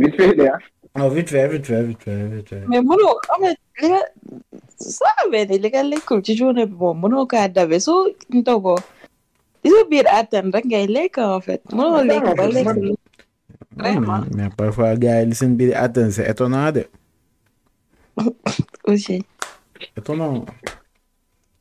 vite 0.00 0.16
fait 0.18 0.34
de 0.38 0.44
ah. 0.54 0.58
non 0.96 1.08
vite 1.16 1.30
fait 1.34 1.48
vite 1.52 1.66
fait 1.70 1.82
vite 1.88 2.02
fait 2.06 2.26
vite 2.34 2.48
fait. 2.48 2.64
mais 2.70 2.80
mënoo 2.88 3.14
am 3.32 3.40
na 3.44 3.50
li 3.80 3.88
nga 3.92 4.00
soo 4.96 5.10
amee 5.22 5.44
ni 5.48 5.56
li 5.62 5.68
nga 5.70 5.82
lekkul 5.92 6.20
ci 6.26 6.32
journée 6.38 6.66
bi 6.70 6.74
moom 6.82 6.96
mënoo 7.02 7.26
kaa 7.32 7.48
dabe 7.56 7.78
soo 7.86 8.02
ndogoo 8.38 8.78
li 9.62 9.68
sa 9.74 9.80
biir 9.90 10.06
attan 10.18 10.46
rek 10.54 10.64
ngay 10.70 10.86
lekk 10.96 11.16
en 11.18 11.40
fait 11.46 11.62
mënoo 11.76 12.02
lekk 12.10 12.26
ba 12.38 12.44
lekk 12.56 12.68
vraiment 13.76 14.22
mais 14.34 14.50
parfois 14.56 14.96
gars 14.96 15.20
yi 15.22 15.26
li 15.30 15.34
seen 15.34 15.56
biir 15.56 15.76
atteint 15.76 16.10
c'est 16.10 16.28
étonnant 16.30 16.70
de. 16.76 16.84
aussi. 18.86 19.22
étonnant. 19.96 20.44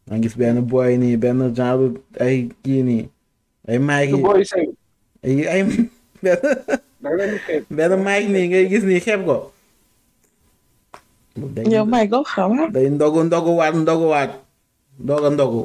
maa 0.07 0.19
gis 0.21 0.35
benn 0.37 0.61
boy 0.61 0.97
nii 0.97 1.17
benn 1.17 1.39
genre 1.55 1.93
ay 2.19 2.49
kii 2.63 2.81
nii 2.83 3.03
ay 3.67 3.77
mic 3.79 4.09
ay 5.23 5.35
ay 5.47 5.61
benn 5.63 7.33
xeeb. 7.45 7.63
benn 7.71 7.93
mic 8.05 8.23
nii 8.29 8.45
ngay 8.49 8.65
gis 8.69 8.83
nii 8.85 8.99
xeeb 9.01 9.25
ko. 9.25 9.37
yow 11.65 11.85
may 11.85 12.05
ko 12.07 12.21
xam 12.23 12.69
day 12.71 12.89
ndogu 12.93 13.23
ndogu 13.25 13.51
waat 13.57 13.73
ndogu 13.75 14.05
waat 14.13 14.31
ndoga 14.99 15.29
ndogu. 15.33 15.63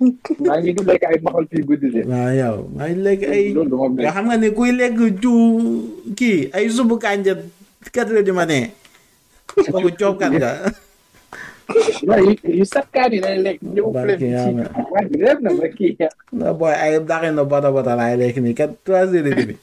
Maa 0.00 0.56
ngi 0.64 0.72
lekk 0.88 1.04
ay 1.04 1.18
maxal 1.20 1.44
fii 1.52 1.64
guddi 1.68 1.88
de. 1.94 2.00
waaw 2.08 2.32
yow 2.40 2.56
maa 2.74 2.88
ngi 2.88 3.00
lekk 3.04 3.22
ay. 3.34 3.42
nga 3.52 4.10
xam 4.16 4.24
nga 4.28 4.36
ne 4.40 4.48
kuy 4.56 4.70
lekk 4.72 4.96
ju 5.22 5.34
kii 6.18 6.40
ay 6.56 6.64
subu 6.72 6.96
kànja 7.02 7.34
quatre 7.92 8.12
heures 8.16 8.24
du 8.26 8.32
matin. 8.32 8.64
kooku 9.72 9.90
coobkat 10.00 10.32
nga. 10.40 10.50
waaw 12.08 12.24
yu 12.58 12.64
sakkaan 12.64 13.12
yi 13.12 13.20
lay 13.20 13.36
lekk 13.44 13.58
ñëw 13.74 13.86
flemme 13.92 14.16
ci. 14.20 14.26
Yàlla. 14.32 14.64
waa 14.92 15.04
ji 15.08 15.14
réer 15.20 15.38
na 15.44 15.50
ma 15.58 15.66
kii. 15.76 15.92
na 16.32 16.46
booy 16.58 16.72
ay 16.84 16.92
na 17.36 17.42
bota 17.44 17.68
bota 17.74 17.92
laay 17.98 18.16
lekk 18.20 18.36
nii 18.40 18.54
kat 18.56 18.70
trois 18.84 19.04
heures 19.04 19.20
et 19.20 19.36
demi. 19.36 19.56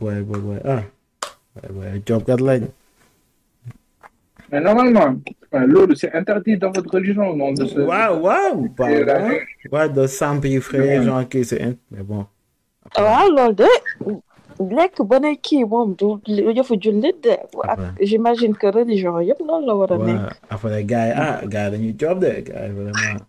booy 0.00 0.18
booy 0.26 0.40
booy 0.46 0.58
ah. 0.74 0.82
booy 1.54 1.70
booy 1.74 1.86
ay 1.94 2.00
coobkat 2.02 2.40
lañ. 2.42 2.62
Mais 4.50 4.60
normalement 4.60 5.14
loolu 5.52 5.94
c'est 5.96 6.12
interdit 6.14 6.56
dans 6.58 6.70
votre 6.76 6.90
religion 6.94 7.34
non 7.36 7.52
de 7.52 7.64
se. 7.66 7.78
waaw 7.80 8.12
waaw. 8.26 8.56
Et 8.64 8.70
waaw 8.78 9.04
la- 9.04 9.38
waaw 9.72 9.88
de 9.88 10.06
s'empiffrer 10.06 11.02
genre 11.02 11.28
kii 11.28 11.44
c'est 11.44 11.76
mais 11.90 12.02
bon. 12.02 12.26
waaw 12.98 13.28
loolu 13.36 13.54
de 13.54 13.68
lekk 14.76 14.96
ba 15.08 15.18
ne 15.20 15.34
kii 15.46 15.64
moom 15.64 15.94
du 15.98 16.08
jullit 16.82 17.16
de 17.24 17.34
ak 17.72 17.78
j'imagine 18.00 18.54
que 18.60 18.66
religion 18.78 19.18
yëpp 19.20 19.40
noonu 19.46 19.66
la 19.66 19.74
war 19.80 19.92
a 19.92 19.98
nekk 19.98 20.20
après 20.50 20.84
gars 20.84 21.06
yi 21.08 21.12
ah 21.24 21.40
gars 21.52 21.64
yi 21.66 21.70
dañuy 21.72 21.92
de 21.92 22.06
gars 22.48 22.66
yi 22.66 22.72
vraiment. 22.78 23.20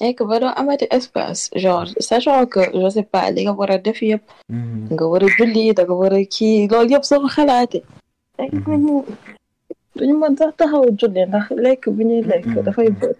Nekk 0.00 0.18
ba 0.28 0.36
doo 0.42 0.52
amati 0.60 0.86
espace 0.90 1.42
genre 1.62 1.90
sachant 2.08 2.46
que 2.52 2.62
je 2.74 2.88
sais 2.94 3.06
pas 3.12 3.30
li 3.30 3.40
nga 3.44 3.52
war 3.58 3.70
a 3.70 3.78
def 3.78 4.00
yëpp 4.02 4.24
Mhm. 4.50 4.90
nga 4.94 5.04
war 5.10 5.22
a 5.26 5.28
julli 5.38 5.72
da 5.76 5.82
nga 5.86 5.94
war 6.00 6.14
a 6.14 6.22
kii 6.34 6.68
loolu 6.70 6.90
yëpp 6.94 7.04
soo 7.08 7.20
ko 7.22 7.28
xalaatee 7.36 7.82
lekk 8.38 8.54
duñu 8.66 8.94
duñu 9.96 10.14
mën 10.20 10.34
sax 10.38 10.52
taxaw 10.58 10.84
julli 10.98 11.20
ndax 11.28 11.46
lekk 11.64 11.82
bi 11.96 12.02
ñuy 12.08 12.22
lekk 12.30 12.46
dafay 12.66 12.90
bëri 12.98 13.14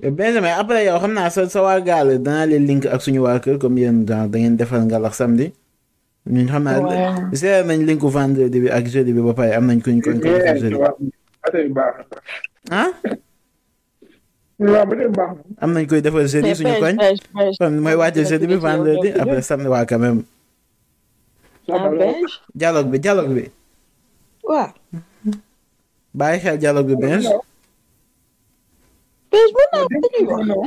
Benjamin 0.00 0.54
après 0.60 0.84
yow 0.88 0.96
xam 1.02 1.12
naa 1.12 1.28
sa 1.34 1.44
sa 1.48 1.60
waa 1.64 1.80
gaal 1.88 2.08
danaa 2.24 2.46
leen 2.50 2.64
link 2.68 2.84
ak 2.86 3.00
suñu 3.04 3.20
waa 3.26 3.38
kër 3.44 3.56
comme 3.62 3.78
yéen 3.80 3.98
genre 4.08 4.28
da 4.32 4.36
ngeen 4.38 4.56
defal 4.60 4.82
ngalax 4.84 5.14
samedi 5.20 5.46
ñun 6.28 6.48
xam 6.52 6.62
naa 6.64 6.80
Ouais. 6.80 7.36
seet 7.40 7.64
nañ 7.68 7.80
linku 7.88 8.08
vendredi 8.16 8.58
bi 8.64 8.68
ak 8.68 8.84
jeudi 8.92 9.12
bi 9.16 9.20
ba 9.28 9.32
pare 9.38 9.52
am 9.56 9.64
nañ 9.68 9.80
kuñ 9.84 10.00
koñ 10.04 10.16
ko 10.20 10.28
defal 10.36 10.56
jeudi 10.62 10.76
waaw 10.84 10.96
affaire 11.44 11.66
yu 11.68 11.72
baax 11.78 11.94
ah 12.70 12.88
na. 13.04 13.10
Waaw 14.60 14.84
ba 14.88 14.94
tey 14.96 15.08
baax 15.08 15.30
na. 15.36 15.42
am 15.64 15.70
nañ 15.74 15.84
koy 15.88 16.00
defal 16.04 16.26
jeudi 16.28 16.52
suñu 16.54 16.74
koñ. 16.82 16.94
kon 17.58 17.74
mooy 17.84 17.96
wàcce 18.00 18.22
jeudi 18.28 18.46
bi 18.46 18.56
vendredi 18.60 19.08
après 19.20 19.42
samedi 19.42 19.68
waa 19.72 19.84
quand 19.88 19.98
même. 20.04 20.22
Dialogue 22.54 22.90
bi 22.92 22.98
dialogue 22.98 23.32
bi. 23.36 23.44
Waaw. 24.44 24.70
Bàyyi 26.14 26.40
xel 26.42 26.56
dialogue 26.58 26.88
bi 26.90 26.96
benn 27.02 27.22
benn 29.30 29.48
mën 29.54 29.68
naa 29.72 29.86
dañuy 29.90 30.24
wax. 30.28 30.42
non. 30.50 30.64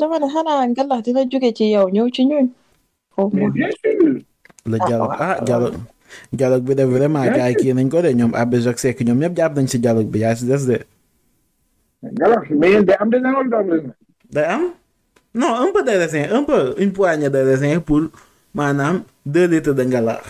Dama 0.00 0.16
ne 0.20 0.28
xanaa 0.34 0.66
ngalax 0.68 1.00
dina 1.04 1.22
jóge 1.30 1.50
ci 1.56 1.64
yow 1.74 1.86
ñëw 1.94 2.08
ci 2.14 2.22
ñun. 2.30 2.46
La 4.70 4.76
dialogue 4.86 5.16
ah 5.18 5.36
dialogue. 5.44 5.78
Dialogue 6.32 6.64
bi 6.68 6.74
de 6.78 6.84
vraiment 6.84 7.24
gars 7.24 7.48
yi 7.50 7.54
kii 7.60 7.72
nañ 7.74 7.88
ko 7.90 8.02
de 8.04 8.12
ñoom 8.14 8.32
Abbé 8.34 8.60
Jacques 8.60 8.80
Seck 8.84 9.00
ñoom 9.00 9.18
ñëpp 9.18 9.34
jàpp 9.36 9.52
nañ 9.56 9.66
si 9.66 9.78
dialogue 9.80 10.10
bi 10.12 10.18
yaa 10.20 10.34
si 10.36 10.44
des 10.46 10.64
de. 10.68 10.78
Ngalax 12.02 12.50
mais 12.54 12.82
day 12.86 12.96
am 13.00 13.10
des 13.10 13.18
angles 13.24 13.50
d'angle. 13.50 13.92
day 14.30 14.44
am 14.44 14.62
non 15.34 15.54
un 15.66 15.72
peu 15.72 15.82
de 15.82 15.90
raisin 15.98 16.24
un 16.30 16.44
peu 16.44 16.74
une 16.78 16.92
poignée 16.92 17.28
de 17.30 17.38
raisin 17.38 17.80
pour 17.80 18.02
maanaam 18.54 19.02
deux 19.26 19.46
litres 19.46 19.72
de 19.74 19.82
ngalax 19.84 20.22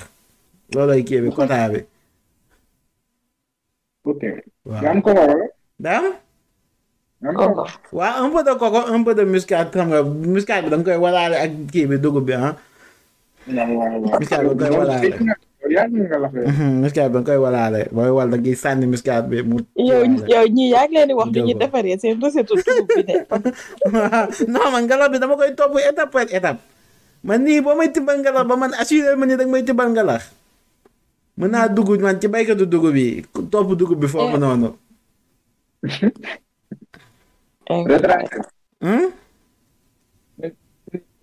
loolooy 0.74 1.04
kii 1.04 1.20
bi 1.20 1.30
quota 1.30 1.68
bi 1.68 1.80
ok. 4.04 4.22
waaw 4.64 4.80
nga 4.80 4.90
am 4.90 5.00
ko 5.04 5.10
wala. 5.12 5.34
day 5.78 5.94
am 5.96 6.06
nga 7.20 7.28
am 7.28 7.54
ko 7.54 7.64
waaw 7.92 8.24
un 8.24 8.30
peu 8.32 8.42
de 8.48 8.52
coco 8.58 8.80
un 8.94 9.02
peu 9.04 9.14
de 9.14 9.24
muscade 9.24 9.70
xam 9.70 9.88
nga 9.92 10.00
muscade 10.02 10.64
bi 10.64 10.70
da 10.72 10.76
nga 10.80 10.84
koy 10.88 10.98
walaale 11.04 11.36
ak 11.44 11.50
kii 11.72 11.86
bi 11.90 11.96
dugub 12.00 12.24
bi 12.26 12.32
ah 12.32 12.56
waaw 13.48 13.70
waaw 13.76 14.00
waaw. 14.08 14.18
Michael, 14.20 14.56
koy 14.56 14.70
walaale. 14.72 15.08
Nga 15.86 16.18
la 16.18 16.28
fee. 16.34 16.46
muskat 16.82 17.06
bi 17.12 17.16
nga 17.22 17.26
koy 17.30 17.38
walaale 17.38 17.80
booy 17.94 18.10
wal 18.10 18.28
da 18.30 18.36
ngay 18.36 18.56
sànni 18.58 18.86
bi 19.30 19.38
mu. 19.46 19.56
yow 19.78 20.02
yow 20.26 20.44
ñii 20.50 20.70
yaa 20.74 20.84
ngi 20.90 20.94
leen 20.98 21.08
di 21.08 21.14
wax 21.14 21.28
bi 21.30 21.40
ñu 21.46 21.54
defaree 21.54 21.94
seen 22.02 22.18
recette 22.22 22.50
dugub 22.50 22.86
bi 22.90 23.02
de 23.06 23.14
non 24.50 24.66
man 24.74 24.82
ngelaw 24.86 25.08
bi 25.12 25.18
dama 25.22 25.36
koy 25.38 25.54
topp 25.54 25.78
étape 25.78 26.10
par 26.12 26.26
étape 26.32 26.58
man 27.22 27.38
nii 27.44 27.60
boo 27.62 27.74
may 27.78 27.92
tibbal 27.94 28.18
ngelaw 28.18 28.44
ba 28.44 28.56
man 28.58 28.72
assuré 28.74 29.14
ma 29.16 29.26
ni 29.26 29.36
da 29.38 29.44
nga 29.46 29.52
may 29.54 29.62
tibbal 29.62 29.90
ngelaw 29.94 30.18
mën 31.38 31.48
naa 31.54 31.68
dugg 31.70 32.02
man 32.02 32.18
ci 32.20 32.26
baykatu 32.26 32.66
dugub 32.66 32.90
bi. 32.92 33.22
Topp 33.50 33.70
dugub 33.78 33.94
bi 34.00 34.08
foofu 34.10 34.34
Eh. 34.34 34.40
noonu. 34.42 34.74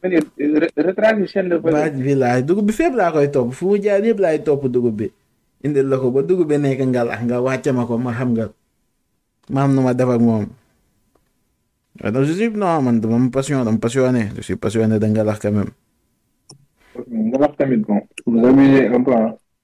Retracé. 0.06 0.32
Ma 0.38 0.48
ne 0.48 0.60
re- 0.60 0.74
retracé 0.88 1.28
chaîne 1.28 1.50
de 1.50 1.58
baaj 1.58 1.92
bi 1.94 2.14
laay 2.16 2.44
dugub 2.44 2.66
bi 2.66 2.74
fépp 2.74 2.94
laa 2.96 3.12
koy 3.12 3.30
topp 3.32 3.54
fu 3.54 3.66
mu 3.66 3.82
jaar 3.82 4.00
yëpp 4.04 4.20
laay 4.20 4.44
topp 4.44 4.66
dugub 4.68 4.96
bi 4.96 5.12
indil 5.64 5.88
la 5.90 5.98
ko 5.98 6.12
ba 6.12 6.22
dugub 6.22 6.48
bi 6.48 6.58
nekk 6.58 6.82
ngalax 6.86 7.22
nga 7.26 7.42
wàcce 7.42 7.72
ma 7.72 7.86
ko 7.86 7.98
ma 7.98 8.12
xam 8.14 8.34
nga 8.34 8.50
ma 9.50 9.64
am 9.64 9.72
nu 9.76 9.82
ma 9.82 9.94
def 9.94 10.10
ak 10.10 10.20
moom. 10.22 10.46
waaye 12.02 12.12
donc 12.14 12.24
je 12.26 12.34
suis 12.34 12.50
non 12.50 12.82
man 12.82 13.00
dama 13.00 13.18
ma 13.18 13.30
passion 13.30 13.64
dama 13.66 13.78
passionné 13.78 14.30
je 14.36 14.42
suis 14.42 14.56
passionné 14.56 15.00
de 15.00 15.06
ngalax 15.08 15.40
quand 15.40 15.52
même. 15.52 15.72
Ngalax 17.12 17.58
tamit 17.58 17.78
bon. 17.78 18.02
vous 18.26 18.46
abusez 18.46 18.88
un 18.88 19.02
peu 19.04 19.12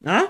ah. 0.05 0.27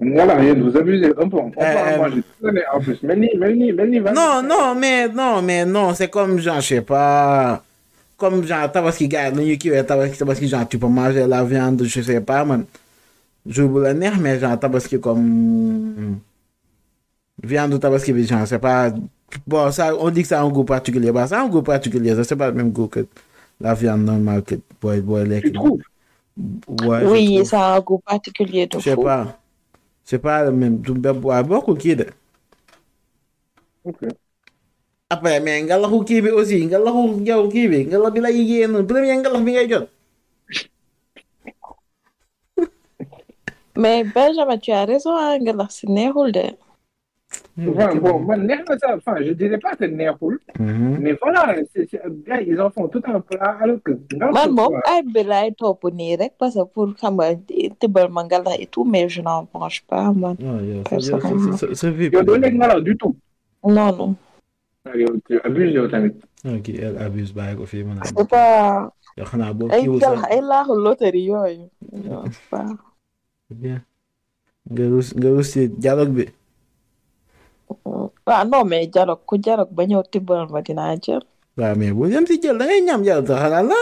Ngalax 0.00 0.42
yéen 0.44 0.60
vous 0.62 0.76
abusez 0.76 1.06
un 1.16 1.28
peu. 1.28 1.36
on 1.38 1.50
peut 1.50 1.60
en 1.60 1.98
manger 1.98 2.22
toute 2.22 2.42
l'année 2.42 2.62
en 2.72 2.80
plus 2.80 3.02
mel 3.02 3.18
ni 3.20 3.28
mel 3.36 3.56
ni 3.58 3.72
mel 3.72 3.90
ni. 3.90 3.98
Non, 4.00 4.42
non, 4.42 4.74
mais 4.78 5.08
non, 5.08 5.42
mais 5.42 5.64
non, 5.64 5.94
c'est 5.94 6.08
comme 6.08 6.38
genre, 6.38 6.60
je 6.60 6.66
sais 6.68 6.82
pas, 6.82 7.62
comme 8.18 8.44
genre 8.44 8.70
tabaski 8.70 9.08
gars, 9.08 9.30
le 9.30 9.54
qui 9.54 9.68
est 9.70 9.84
tabaski, 9.84 10.18
tabaski 10.18 10.48
genre 10.48 10.68
tu 10.68 10.78
peux 10.78 10.88
manger 10.88 11.26
la 11.26 11.44
viande, 11.44 11.82
je 11.84 12.02
sais 12.02 12.20
pas 12.20 12.44
man. 12.44 12.66
Je 13.46 13.62
vous 13.62 13.78
le 13.78 13.92
nerf, 13.92 14.18
mais 14.18 14.38
genre 14.38 14.58
tabaski 14.58 15.00
comme 15.00 16.18
viande 17.42 17.80
tabaski, 17.80 18.26
genre 18.26 18.46
c'est 18.46 18.58
pas 18.58 18.90
bon 19.46 19.70
ça, 19.70 19.96
on 19.96 20.10
dit 20.10 20.22
que 20.22 20.28
ça 20.28 20.40
a 20.40 20.44
un 20.44 20.50
goût 20.50 20.64
particulier, 20.64 21.12
bah 21.12 21.26
ça 21.28 21.40
a 21.40 21.44
un 21.44 21.48
goût 21.48 21.62
particulier, 21.62 22.14
ça 22.16 22.24
c'est 22.24 22.36
pas 22.36 22.48
le 22.50 22.56
même 22.56 22.72
goût 22.72 22.88
que 22.88 23.06
la 23.60 23.74
viande 23.74 24.04
normale 24.04 24.42
que 24.42 24.56
boy 24.80 25.00
boy 25.00 25.26
les. 25.28 25.40
Tu 25.40 25.52
trouves? 25.52 25.80
Ouais, 26.68 27.04
oui 27.06 27.34
trouve. 27.36 27.44
ça 27.44 27.74
a 27.74 27.76
un 27.76 27.80
goût 27.80 27.98
particulier 27.98 28.66
de 28.66 28.78
Je 28.78 28.84
sais 28.84 28.94
fou 28.94 29.02
pas, 29.02 29.38
c'est 30.04 30.18
pas 30.18 30.44
le 30.44 30.52
même. 30.52 30.78
Du 30.78 30.92
bois 30.92 31.42
beaucoup 31.44 31.74
qui 31.74 31.92
est. 31.92 32.10
Mais 35.22 35.40
ngalaxu 35.64 36.04
kii 36.04 36.20
bi 36.24 36.30
aussi 36.30 36.66
ngalaxu 36.68 37.24
yow 37.28 37.48
kii 37.48 37.68
bi 37.72 37.78
ngalax 37.88 38.12
bi 38.14 38.20
lay 38.20 38.36
yéen 38.50 38.72
premier 38.86 39.16
ngalax 39.16 39.40
bi 39.46 39.52
ngay 39.52 39.68
jot. 39.72 39.86
mais 43.76 44.04
Benjamin 44.04 44.58
tu 44.58 44.70
as 44.72 44.84
raison 44.84 45.14
ah 45.16 45.38
si 45.70 45.86
neexul 45.88 46.32
de 46.32 46.44
Enfin, 47.58 47.94
bon, 47.96 48.20
na 48.36 48.56
ça, 48.80 48.96
enfin, 48.96 49.16
je 49.26 49.32
dirais 49.32 49.58
pas 49.58 49.74
que 49.76 49.84
neexul, 49.86 50.38
Mhm. 50.58 50.98
mais 51.02 51.12
voilà, 51.22 51.54
c'est, 51.72 51.88
c'est, 51.90 52.00
ils 52.46 52.60
en 52.60 52.70
font 52.70 52.88
tout 52.88 53.02
un 53.06 53.20
plat, 53.20 53.56
alors 53.62 53.80
que, 53.84 53.92
ngalax, 54.12 54.32
rek 56.20 56.32
parce 56.38 56.54
que 56.54 56.64
pour 56.64 56.88
et 58.60 58.66
tout 58.66 58.84
mais 58.84 59.08
je 59.08 59.20
n'en 59.22 59.46
mange 59.54 59.82
pas 59.88 60.12
Non, 60.12 60.34
yow 60.68 60.82
sa 60.84 60.90
Personnellement. 60.90 61.56
ngalax 62.58 62.82
non 63.64 63.88
Ah, 63.88 63.88
yow, 63.88 64.00
tu 64.00 64.04
abuses 64.04 64.27
yow 64.86 65.86
tamit. 65.88 66.14
ok 66.46 66.68
elle 66.68 66.98
abuse 66.98 67.32
bàyyi 67.34 67.56
ko 67.58 67.64
fii 67.66 67.84
mën 67.84 67.98
a. 68.00 68.04
c'est 68.04 68.28
pas 68.28 68.90
yow 69.16 69.24
xanaa 69.26 69.52
boo 69.52 69.68
ay 69.70 69.80
kiiwul 69.82 70.00
sax 70.00 70.22
ay 70.30 70.40
laaxu 70.40 70.74
loterie 70.84 71.24
yooyu 71.28 71.66
bien 73.50 73.80
nga 74.70 74.84
rus 74.88 75.08
nga 75.16 75.28
rus 75.34 75.50
dialogue 75.82 76.12
bi. 76.16 76.24
waaw 78.26 78.44
non 78.50 78.64
mais 78.64 78.86
dialogue 78.86 79.24
ku 79.26 79.34
dialogue 79.38 79.72
ba 79.76 79.82
ñëw 79.84 80.02
tibbal 80.12 80.46
ma 80.52 80.62
dinaa 80.62 80.96
jël 80.96 81.22
waaw 81.58 81.74
mais 81.76 81.92
bu 81.92 82.06
yem 82.08 82.26
si 82.26 82.40
jël 82.42 82.56
da 82.58 82.64
ngay 82.66 82.80
ñam 82.86 83.02
jël 83.04 83.26
sax 83.26 83.38
xanaa 83.42 83.62
la. 83.70 83.80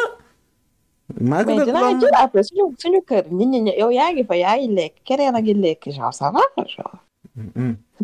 maa 1.20 1.44
ko 1.44 1.50
mais 1.54 1.64
dinaa 1.66 1.92
jël 2.00 2.14
après 2.24 2.42
suñu 2.42 2.64
suñu 2.80 3.00
kër 3.08 3.24
nit 3.30 3.46
ñi 3.46 3.72
yow 3.78 3.90
yaa 3.90 4.10
ngi 4.12 4.24
fa 4.24 4.36
yaa 4.36 4.56
ngi 4.58 4.68
lekk 4.78 4.94
keneen 5.06 5.36
a 5.38 5.40
ngi 5.40 5.54
lekk 5.54 5.82
genre 5.96 6.14
ça 6.14 6.30
va 6.34 6.42
genre. 6.74 6.98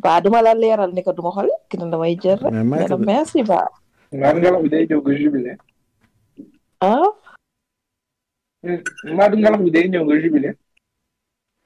Ba 0.00 0.20
duma 0.20 0.42
la 0.42 0.54
leeral 0.54 0.92
ko 1.04 1.12
duma 1.12 1.30
ne 1.42 1.90
damay 1.90 2.16
jël 2.22 2.38
rek 2.42 2.52
mais 2.52 2.64
maa 2.64 2.78
mais 2.78 2.88
ko 2.88 2.96
nag 2.96 3.06
merci 3.06 3.42
ba 3.42 3.68
Maa 4.12 4.32
ngalax 4.34 4.62
bi 4.62 4.68
day 4.68 4.84
ñëw 4.88 5.00
nga 5.00 5.12
jubilé. 5.20 5.52
ah? 6.80 7.08
Maa 9.16 9.28
ngalax 9.28 9.60
bi 9.64 9.70
day 9.74 9.86
ñëw 9.88 10.04
nga 10.04 10.16
jubilé. 10.22 10.50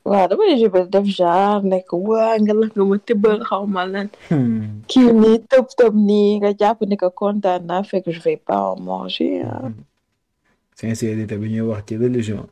waaw 0.07 0.27
damay 0.31 0.55
jubal 0.63 0.87
def 0.89 1.07
genre 1.19 1.63
nekk 1.67 1.91
waa 1.93 2.39
nga 2.39 2.55
la 2.55 2.67
nga 2.71 2.85
ma 2.91 2.97
tibbal 3.07 3.39
xaw 3.49 3.65
ma 3.67 3.83
lan 3.93 4.09
Hmm. 4.31 4.83
kii 4.91 5.11
nii 5.21 5.39
tëb 5.51 5.67
tëb 5.79 5.95
nii 6.09 6.39
nga 6.41 6.51
jàpp 6.61 6.79
ni 6.87 6.97
que 6.97 7.09
kontaan 7.21 7.67
naa 7.67 7.83
fekk 7.83 8.07
je 8.15 8.21
vais 8.27 8.37
pas 8.47 8.63
en 8.71 8.79
manger 8.87 9.43
ah. 9.51 9.71
sincérité 10.79 11.35
bi 11.41 11.51
ñuy 11.55 11.67
wax 11.71 11.83
ci 11.87 11.95
religion. 12.05 12.47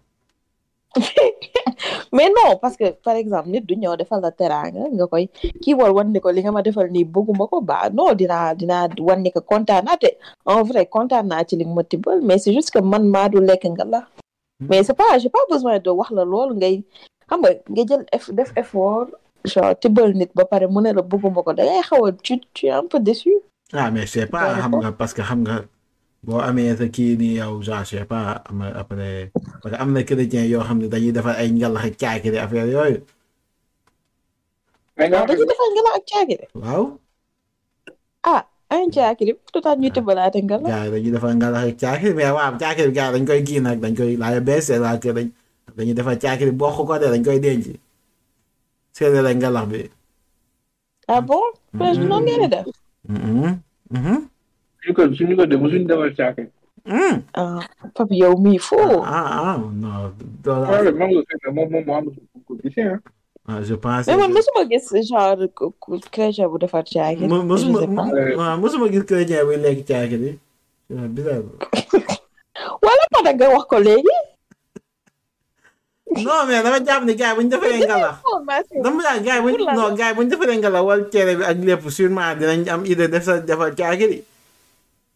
mais 2.16 2.28
non 2.36 2.56
parce 2.62 2.76
que 2.76 2.86
par 3.06 3.16
exemple 3.16 3.48
nit 3.50 3.60
du 3.68 3.74
ñëw 3.76 3.96
defal 4.00 4.20
la 4.22 4.30
teraanga 4.30 4.84
nga 4.94 5.06
koy 5.12 5.24
kii 5.62 5.74
war 5.78 5.90
wan 5.96 6.08
ni 6.12 6.20
ko 6.20 6.30
li 6.30 6.40
nga 6.42 6.52
ma 6.56 6.62
defal 6.62 6.86
nii 6.94 7.04
bëgguma 7.14 7.44
ko 7.50 7.60
ba 7.60 7.90
non 7.96 8.14
dinaa 8.20 8.54
dinaa 8.54 8.88
wan 9.08 9.24
ko 9.34 9.40
kontaan 9.50 9.84
naa 9.86 9.96
te. 10.02 10.10
En 10.46 10.62
vrai 10.68 10.86
kontaan 10.86 11.26
naa 11.32 11.44
ci 11.48 11.56
li 11.56 11.64
nga 11.64 11.74
ma 11.74 11.84
tibbal 11.90 12.18
mais 12.22 12.38
c'est 12.38 12.52
juste 12.56 12.70
que 12.74 12.78
man 12.92 13.04
maa 13.14 13.28
du 13.28 13.38
lekk 13.40 13.64
nga 13.74 13.84
la. 13.84 14.00
Mais 14.68 14.82
c'est 14.84 14.94
pas 14.94 15.18
j'ai 15.18 15.28
pas 15.36 15.44
besoin 15.50 15.78
de 15.78 15.90
wax 15.90 16.10
la 16.18 16.24
loolu 16.24 16.54
ngay 16.60 16.76
xam 17.28 17.40
nga 17.42 17.50
nga 17.72 17.82
jël 17.88 18.02
def 18.38 18.50
effort 18.62 19.08
genre 19.52 19.74
tibbal 19.80 20.10
nit 20.20 20.30
ba 20.34 20.44
pare 20.52 20.66
mu 20.72 20.80
ne 20.82 20.90
la 20.98 21.02
bëgguma 21.10 21.42
ko 21.46 21.52
da 21.58 21.62
ngay 21.64 21.82
xaw 21.88 22.02
a 22.06 22.10
tu 22.26 22.34
tu 22.54 22.66
es 22.66 22.70
un 22.70 22.86
peu 22.86 23.00
déçu. 23.00 23.32
Ah 23.72 23.90
mais 23.90 24.06
sais 24.06 24.26
pas 24.26 24.54
xam 24.60 24.72
nga 24.80 24.92
parce 24.92 25.12
que 25.16 25.22
xam 25.22 25.40
nga 25.46 25.56
boo 26.26 26.40
amee 26.48 26.72
sa 26.78 26.86
kii 26.94 27.16
nii 27.20 27.36
yow 27.40 27.52
genre 27.66 27.84
je 27.84 27.96
sais 27.98 28.04
pas 28.12 28.42
am 28.48 28.58
na 28.58 28.66
après 28.82 29.30
parce 29.62 29.74
que 29.74 29.80
am 29.82 29.90
na 29.92 30.02
chrétien 30.08 30.44
yoo 30.52 30.62
xam 30.66 30.78
ne 30.82 30.86
dañuy 30.88 31.12
defar 31.16 31.34
ay 31.40 31.48
ngalax 31.52 31.84
ak 31.88 31.94
caakiri 32.02 32.38
affaire 32.44 32.68
yooyu 32.74 33.00
Mais 34.96 35.08
dañuy 35.10 35.46
defal 35.50 35.68
nga 35.74 35.82
la 35.86 35.90
ak 35.98 36.04
caagi 36.10 36.34
de 36.40 36.46
waaw 36.62 36.84
ah 38.32 38.42
ay 38.72 38.82
caagi 38.94 39.22
de 39.28 39.32
lu 39.54 39.60
tax 39.64 39.76
ñuy 39.82 39.90
tibbalaate 39.96 40.38
nga 40.44 40.56
la 40.62 40.68
gars 40.72 40.90
dañuy 40.94 41.10
defar 41.14 41.32
ngalax 41.36 41.64
ak 41.70 41.76
caakiri 41.82 42.14
mais 42.18 42.30
waaw 42.36 42.52
caakiri 42.62 42.92
gars 42.96 43.10
yi 43.10 43.14
dañ 43.18 43.24
koy 43.28 43.40
kii 43.48 43.60
nag 43.66 43.78
dañ 43.84 43.94
koy 43.98 44.12
laaj 44.22 44.36
bees 44.48 44.66
la 44.84 44.96
que 45.02 45.10
dañ 45.16 45.28
dañuy 45.76 45.94
defar 45.98 46.16
caakiri 46.24 46.52
bokk 46.60 46.76
ko 46.88 46.94
de 47.02 47.06
dañ 47.14 47.22
koy 47.26 47.38
denc 47.44 47.64
séeréer 48.96 49.26
ak 49.30 49.36
ngalax 49.42 49.66
bi. 49.72 49.80
ah 51.12 51.20
bon 51.28 51.44
mais 51.78 51.98
noonu 51.98 52.24
ngeen 52.24 52.40
di 52.42 52.48
def 52.54 52.66
Mhm. 54.84 54.92
Mhm. 54.92 54.92
suñu 54.92 54.92
ko 54.94 55.02
suñu 55.16 55.34
ko 55.36 55.46
de 55.46 55.56
musuñu 55.56 55.86
defal 55.88 56.12
caake. 56.16 56.44
Mhm. 56.86 57.16
ah 57.34 57.60
papi 57.94 58.16
yow 58.20 58.36
mii 58.36 58.58
foo 58.58 59.00
ah 59.02 59.56
ah 59.56 59.56
non 59.82 60.12
doo 60.44 60.60
Wala 60.68 60.92
man 60.92 61.08
nga 61.10 61.22
fekk 61.28 61.46
moom 61.56 61.68
moom 61.72 61.84
moo 61.86 61.96
am 61.96 62.06
ko 62.46 62.52
gisee 62.62 62.84
ah. 62.92 62.98
ah 63.48 63.62
je 63.64 63.74
pense. 63.74 64.06
mais 64.06 64.16
man 64.20 64.32
mosuma 64.32 64.62
gis 64.70 64.86
genre 65.08 65.48
ku- 65.56 65.72
ku 65.80 65.96
chrétien 66.12 66.48
bu 66.48 66.58
defar 66.58 66.84
caagi 66.84 67.24
mu 67.26 67.40
musuma 67.42 67.80
je 67.80 67.86
sais 67.86 67.94
pas. 67.96 68.08
waaw 68.36 68.56
musuma 68.60 68.86
gis 68.92 69.04
chrétien 69.08 69.44
buy 69.48 69.56
lekk 69.56 69.86
caakiri 69.88 70.38
c'est 70.90 71.08
bizarre. 71.16 71.42
wala 72.84 73.04
ma 73.12 73.18
da 73.24 73.32
nga 73.32 73.48
wax 73.54 73.64
ko 73.70 73.78
léegi 73.80 74.16
non 76.24 76.44
mais 76.46 76.62
dama 76.62 76.78
jàpp 76.84 77.02
ni 77.08 77.14
gars 77.16 77.32
yi 77.32 77.36
bu 77.36 77.42
ñu 77.42 77.48
defaree 77.48 77.80
ngalax 77.80 78.16
dama 78.84 79.00
jàpp 79.02 79.24
gars 79.24 79.36
yi 79.36 79.42
bu 79.42 79.48
ñu 79.50 79.56
Pour 79.56 79.66
la- 79.66 79.74
non 79.74 79.94
gars 79.98 80.08
yi 80.10 80.14
bu 80.16 80.20
ñu 80.22 80.28
defaree 80.30 80.58
ngalax 80.60 80.82
wala 80.88 81.04
cere 81.12 81.32
bi 81.38 81.42
ak 81.50 81.56
lépp 81.64 81.84
sûrement 81.96 82.34
dinañ 82.38 82.68
am 82.68 82.82
idée 82.86 83.08
def 83.08 83.24
sa 83.24 83.40
defar 83.40 83.74
caakiri 83.74 84.18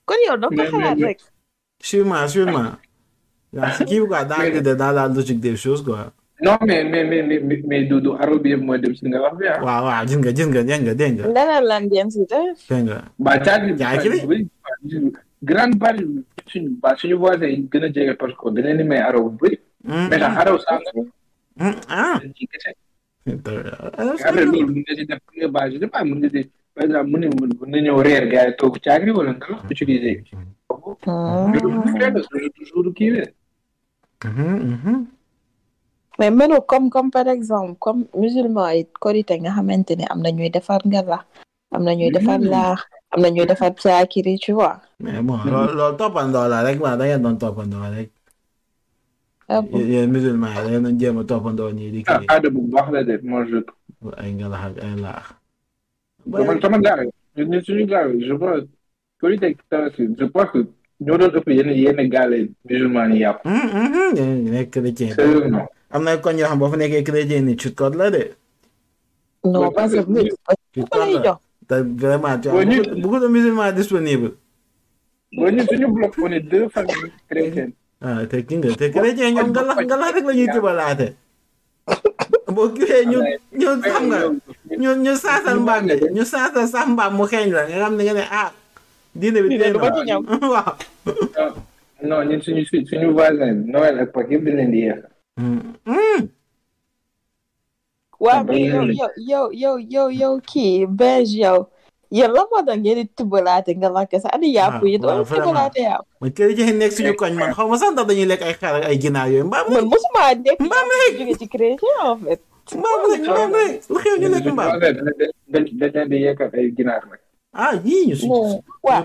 kon 0.08 0.20
yow 0.26 0.36
da 0.42 0.46
nga 0.50 0.64
ko 0.70 0.76
xalaat 0.78 0.98
rek 1.08 1.18
sûrement 1.88 2.24
sûrement 2.34 2.70
waaw 3.58 3.78
kii 3.88 4.00
quoi 4.10 4.24
dans 4.30 4.42
l'idée 4.44 4.76
dans 4.82 4.92
la 4.98 5.04
logique 5.08 5.40
des 5.46 5.56
choses 5.64 5.82
quoi 5.86 6.12
non 6.46 6.56
mais 6.68 6.80
mais 6.92 7.04
mais 7.10 7.22
mais 7.28 7.60
mais 7.70 7.80
du 7.90 8.10
aro 8.22 8.34
bi 8.42 8.48
yëpp 8.52 8.62
mooy 8.66 8.78
dem 8.82 8.94
si 8.98 9.04
ngalax 9.08 9.34
bi 9.40 9.46
ah. 9.52 9.58
waaw 9.66 9.82
waaw 9.88 10.02
gis 10.08 10.18
nga 10.20 10.32
gis 10.36 10.46
nga 10.52 10.62
dégg 10.68 10.82
nga 10.86 10.94
dégg 11.00 11.14
nga 11.18 11.26
leneen 11.36 11.64
lan 11.70 11.82
ngeen 11.90 12.08
si 12.14 12.20
def 12.32 12.58
dégg 12.70 12.84
nga 12.88 12.98
ba 13.24 13.32
caagi 13.46 13.70
Caakiri? 13.80 14.18
grande 15.42 15.76
partie 15.78 16.06
suñu 16.50 16.70
ba 16.82 16.96
suñu 16.96 17.16
voisin 17.22 17.46
yi 17.54 17.68
gën 17.70 17.84
a 17.84 17.88
jege 17.94 18.12
parce 18.20 18.34
que 18.38 18.48
dañ 18.54 18.64
leen 18.78 18.86
may 18.88 18.98
aro 18.98 19.28
bu 19.30 19.36
bëri. 19.40 19.56
Mais 20.10 20.18
sax 20.18 20.34
aro 20.42 20.58
sax 20.58 20.82
hmm, 21.58 21.74
ah 21.88 22.20
après 24.28 24.44
loolu 24.44 24.66
mën 24.74 24.82
nga 24.86 24.94
si 24.96 25.04
def 25.06 25.18
pour 25.24 25.34
je 25.72 25.78
sais 25.78 25.86
pas 25.88 26.04
mën 26.04 26.16
nga 26.20 26.28
si 26.34 26.50
par 26.78 26.86
exemple 26.86 27.18
na 27.18 27.26
mën 27.26 27.70
na 27.72 27.78
ñëw 27.84 27.98
reer 28.06 28.24
gars 28.32 28.46
yi 28.48 28.54
toog 28.58 28.74
caagri 28.84 29.10
wala 29.10 29.32
ngalax 29.34 29.60
utiliser. 29.70 30.16
Hmm. 30.30 31.52
toujours 32.58 32.94
kii 32.96 33.10
bi. 33.14 33.22
mhm, 34.24 34.54
mhm. 34.74 34.96
mais 36.18 36.30
menu 36.30 36.56
comme 36.70 36.90
comme 36.90 37.10
par 37.10 37.26
exemple 37.28 37.74
comme 37.84 38.06
musulman 38.14 38.70
yi 38.76 38.82
korite 39.02 39.34
nga 39.42 39.50
xamante 39.56 39.92
ne 39.98 40.04
am 40.12 40.20
na 40.22 40.30
ñuy 40.30 40.50
defar 40.50 40.80
ngalax 40.86 41.22
am 41.74 41.82
na 41.86 41.92
ñuy 41.98 42.10
defar 42.14 42.38
laax 42.52 42.80
am 43.12 43.20
na 43.22 43.28
ñuy 43.34 43.46
defar 43.50 43.72
caakiri 43.74 44.38
tu 44.42 44.52
vois 44.58 44.78
mais 45.02 45.22
bon 45.22 45.38
loolu 45.46 45.96
toppandoo 45.98 46.46
la 46.50 46.62
rek 46.66 46.78
waaw 46.82 46.96
da 46.98 47.04
ngeen 47.06 47.22
doon 47.22 47.38
toppandoo 47.42 47.86
rek 47.94 48.10
ah 49.48 49.62
yéen 49.90 50.10
musulman 50.14 50.50
yi 50.54 50.60
da 50.62 50.68
ngeen 50.70 50.82
doon 50.84 50.98
jéem 51.00 51.18
a 51.18 51.24
toppandoo 51.30 51.70
ñii 51.78 51.90
di 51.94 52.00
ah 52.06 52.20
aada 52.32 52.48
bu 52.54 52.60
baax 52.72 52.86
la 52.94 53.00
de 53.08 53.14
moi 53.22 53.42
ay 54.22 54.30
ngalax 54.38 54.62
ak 54.66 54.74
ay 54.86 54.94
laax. 55.04 55.26
Gars 56.28 57.04
yi 57.36 57.44
ñun 57.44 57.62
suñu 57.64 57.86
gars 57.86 58.08
je 58.18 58.34
pense 58.34 58.64
Korité 59.20 59.46
ak 59.46 59.56
Tabaski 59.70 60.02
je 60.18 60.24
pense 60.24 60.50
que 60.52 60.58
ñoo 61.00 61.18
doon 61.18 61.32
ëpp 61.38 61.48
yenn 61.50 61.70
yenn 61.70 62.08
gaale 62.08 62.48
musulman 62.68 63.12
yi 63.14 63.20
yàpp 63.20 63.44
nekk 63.44 64.70
chrétien. 64.70 65.14
sérieusement 65.14 65.66
am 65.90 66.02
na 66.04 66.16
koñ 66.16 66.38
yoo 66.38 66.48
xam 66.48 66.58
boo 66.58 66.70
fa 66.70 66.76
nekkee 66.76 67.02
chrétien 67.04 67.42
ni 67.44 67.56
chute 67.58 67.74
code 67.74 67.94
la 67.96 68.10
de. 68.10 68.22
non 69.44 69.70
parce 69.72 69.92
que 69.92 70.12
lay 70.12 70.30
code 70.90 71.24
la 71.24 71.38
te 71.68 71.74
vraiment 72.00 72.38
tu 72.40 72.48
as 72.48 72.52
beaucoup 73.02 73.20
de 73.20 73.28
musulmans 73.28 73.72
disponibles. 73.72 74.32
bon 75.32 75.50
ñun 75.54 75.66
suñu 75.66 75.86
bloc 75.92 76.14
on 76.22 76.32
est 76.32 76.40
deux 76.40 76.68
familles 76.68 77.12
chrétiennes 77.30 77.72
ah 78.00 78.26
te 78.26 78.36
ki 78.46 78.56
nga 78.58 78.74
te 78.80 78.86
chrétien 78.90 79.30
ñoom 79.34 79.50
ngalax 79.50 79.78
ngalax 79.86 80.12
rek 80.14 80.24
la 80.26 80.34
ñuy 80.34 80.48
tibalaate. 80.52 81.08
Boo 82.58 82.68
kiwee 82.76 83.02
ñu 83.10 83.18
ñu 83.60 83.68
xam 83.86 84.02
nga 84.10 84.18
ñu 84.82 84.90
ñu 85.04 85.12
saasal 85.24 85.58
mbaam 85.64 85.82
mi 85.86 85.94
ñu 86.16 86.22
saasal 86.32 86.66
sax 86.72 86.86
mbaam 86.94 87.12
mu 87.18 87.24
xeeñ 87.30 87.46
la 87.56 87.62
nga 87.68 87.76
xam 87.82 87.92
ne 87.96 88.02
nga 88.04 88.14
ne 88.18 88.24
ah. 88.42 88.50
diine 89.18 89.38
bi 89.42 89.58
tey 89.60 89.72
ñam. 90.08 90.22
waaw. 90.52 90.72
non 92.08 92.22
ñun 92.28 92.40
suñu 92.44 92.62
suñu 92.90 93.08
voisin 93.16 93.56
Noël 93.72 93.96
ak 94.02 94.08
Pâques 94.14 94.32
yëpp 94.34 94.44
dañ 94.46 94.54
leen 94.58 94.70
di 94.74 94.80
yeex 94.86 95.00
Hum, 95.38 95.58
hum. 95.86 96.20
waaw 98.24 98.42
yow 98.50 98.86
yow 99.30 99.46
yow 99.62 99.76
yow 99.94 100.08
yow 100.20 100.34
kii 100.50 100.86
beige 100.98 101.34
yow 101.44 101.58
yéen 102.10 102.30
lan 102.32 102.46
moo 102.50 102.62
tax 102.66 102.76
ngeen 102.80 102.96
di 102.98 103.04
tibbalaate 103.16 103.70
nga 103.76 103.88
lakk 103.92 104.12
sax 104.22 104.32
ani 104.34 104.48
yàpp 104.56 104.82
yi 104.84 104.98
doon 104.98 105.24
tibbalaate 105.24 105.80
yàpp 105.88 106.04
man 106.20 106.30
chrétien 106.32 106.66
yi 106.68 106.74
nekk 106.80 106.92
suñu 106.96 107.12
koñ 107.20 107.32
man 107.40 107.52
xaw 107.56 107.68
ma 107.68 107.76
sax 107.78 107.90
ndax 107.92 108.06
dañuy 108.08 108.26
lekk 108.30 108.42
ay 108.48 108.54
xar 108.60 108.74
ak 108.80 108.84
ay 108.88 108.96
ginaar 109.02 109.28
yooyu 109.28 109.44
mbaam 109.44 109.66
man 109.72 109.84
mosuma 109.92 110.22
nekk 110.34 110.58
Mbaam 110.60 110.86
yàpp 111.00 111.18
jóge 111.18 111.34
ci 111.40 111.46
chrétien 111.52 111.96
en 112.04 112.16
fait 112.24 112.40
mbaam 112.80 113.00
rek 113.12 113.20
mbaam 113.28 113.50
rek 113.56 113.72
lu 113.90 113.98
xew 114.02 114.14
ñu 114.20 114.28
lekk 114.34 114.46
mbaam. 114.52 114.70
dañ 115.52 116.06
di 116.10 116.16
yekkal 116.24 116.48
ay 116.56 116.66
ginaar 116.76 117.02
nag 117.10 117.20
ah 117.52 117.72
yii 117.84 118.06
ñu 118.08 118.14
suñu 118.16 118.40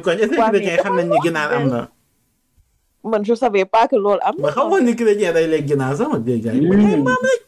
koñ 0.04 0.18
est-ce 0.24 0.36
que 0.36 0.48
chrétien 0.52 0.78
xam 0.84 0.94
nañ 0.96 1.08
ni 1.12 1.18
ginaar 1.24 1.50
am 1.54 1.64
na. 1.70 1.82
man 3.04 3.22
je 3.28 3.36
savais 3.36 3.66
pas 3.68 3.88
que 3.88 3.96
loolu 4.00 4.20
am 4.24 4.36
ma 4.40 4.48
na 4.48 4.54
xamoon 4.56 4.82
ni 4.88 4.96
chrétien 4.96 5.34
day 5.36 5.48
lekk 5.52 5.68
ginaar 5.68 5.92
sama 6.00 6.18
dégg 6.24 6.48
ay 6.48 6.56
ay 6.56 6.96
mbaam 7.04 7.22
rek 7.28 7.42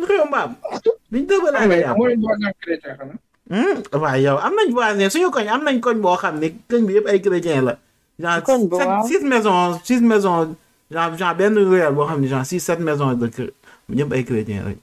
lu 0.00 0.04
xew 0.08 0.24
mbaam 0.32 0.50
biñ 1.12 1.24
dëbalaate 1.28 1.68
mais 1.68 1.80
yàpp 1.84 3.27
waaw 3.92 4.16
yow 4.24 4.36
am 4.38 4.52
nañ 4.58 4.68
voisin 4.76 5.10
suñu 5.10 5.30
koñ 5.30 5.48
am 5.48 5.62
nañ 5.64 5.80
koñ 5.80 6.00
boo 6.04 6.16
xam 6.16 6.38
ne 6.40 6.48
koñ 6.70 6.82
bi 6.86 6.94
yëpp 6.96 7.06
ay 7.08 7.20
chrétien 7.22 7.62
la 7.64 7.74
genre 8.20 9.06
six 9.08 9.22
maisons 9.22 9.78
six 9.84 10.00
maisons 10.00 10.54
genre 10.90 11.16
genre 11.18 11.34
benn 11.38 11.54
ruelle 11.70 11.94
boo 11.94 12.06
xam 12.08 12.20
ne 12.20 12.28
genre 12.28 12.44
six 12.46 12.60
sept 12.60 12.80
maisons 12.80 13.14
de 13.14 13.26
kër 13.36 13.50
ñëpp 13.96 14.12
ay 14.12 14.24
chrétien 14.24 14.64
rek 14.66 14.78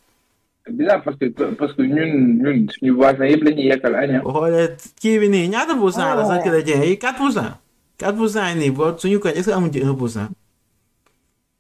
bizarre 0.78 1.04
parce 1.04 1.18
que 1.20 1.26
parce 1.60 1.74
que 1.78 1.84
ñun 1.84 2.12
ñun 2.42 2.58
suñu 2.74 2.92
voisin 2.96 3.26
yëpp 3.32 3.44
la 3.46 3.52
ñuy 3.52 3.68
yekkal 3.70 3.96
aña 3.96 4.20
boo 4.26 4.34
xoolee 4.34 4.70
kii 5.02 5.20
bi 5.20 5.28
nii 5.30 5.48
ñaata 5.54 5.76
pour 5.76 5.92
cent 5.94 6.16
la 6.18 6.24
sax 6.26 6.40
Ah. 6.42 6.44
chrétien 6.50 6.82
yi 6.84 6.98
quatre 6.98 7.18
pour 7.18 7.32
cent. 7.32 7.52
Quatre 8.00 8.18
pour 8.18 8.30
cent 8.30 8.48
yi 8.50 8.56
nii 8.62 8.72
boo 8.72 8.98
suñu 8.98 9.20
koñ 9.20 9.34
est-ce 9.38 9.50
que 9.50 9.56
amuñ 9.56 9.72
ci 9.72 9.84
un 9.84 9.94
pour 9.94 10.10
cent? 10.10 10.30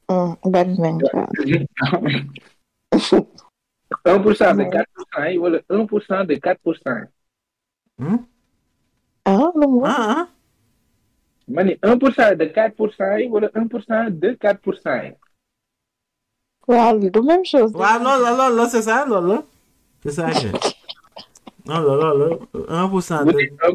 Hum, 0.09 0.35
bari 0.53 0.73
nañ 0.83 0.97
ko 4.03 4.09
un 4.11 4.19
pour 4.23 4.35
cent 4.35 4.53
de 4.55 4.63
quatre 4.73 4.89
pour 4.95 5.05
cent 5.13 5.25
yi 5.31 5.37
wala 5.37 5.59
un 5.69 5.85
pour 5.85 6.01
cent 6.03 6.23
de 6.25 6.35
quatre 6.35 6.61
pour 6.63 6.75
cent. 6.83 6.97
Yi 7.01 7.07
Hmm? 7.97 8.17
ah 9.25 9.49
mu 9.55 9.65
wax 9.83 9.99
ah 9.99 10.15
ah 10.19 10.27
ma 11.47 11.61
cent 12.17 12.35
de 12.41 12.45
quatre 12.55 12.75
pour 12.75 12.91
cent 12.93 13.15
yi 13.17 13.27
wala 13.33 13.47
un 13.55 13.67
pour 13.67 13.81
cent 13.83 14.09
de 14.09 14.29
quatre 14.43 14.59
pour 14.61 14.75
cent. 14.83 15.01
Yi 15.03 15.13
waaw 16.67 16.99
du 16.99 17.09
même 17.21 17.45
chose. 17.45 17.71
Waaw 17.73 17.99
loolu 18.03 18.23
la 18.23 18.31
loolu 18.39 18.55
la 18.57 18.65
c'est 18.73 18.81
ça 18.81 19.05
loolu 19.05 19.27
la 19.33 19.43
c'est 20.03 20.11
ça 20.17 20.31
que 20.31 20.49
non 21.67 21.79
loolu 21.79 22.37
la 22.67 22.81
un 22.81 22.89
pour 22.89 23.03
cent 23.03 23.23
bu 23.25 23.31
de 23.33 23.37
dee 23.37 23.51
un 23.65 23.73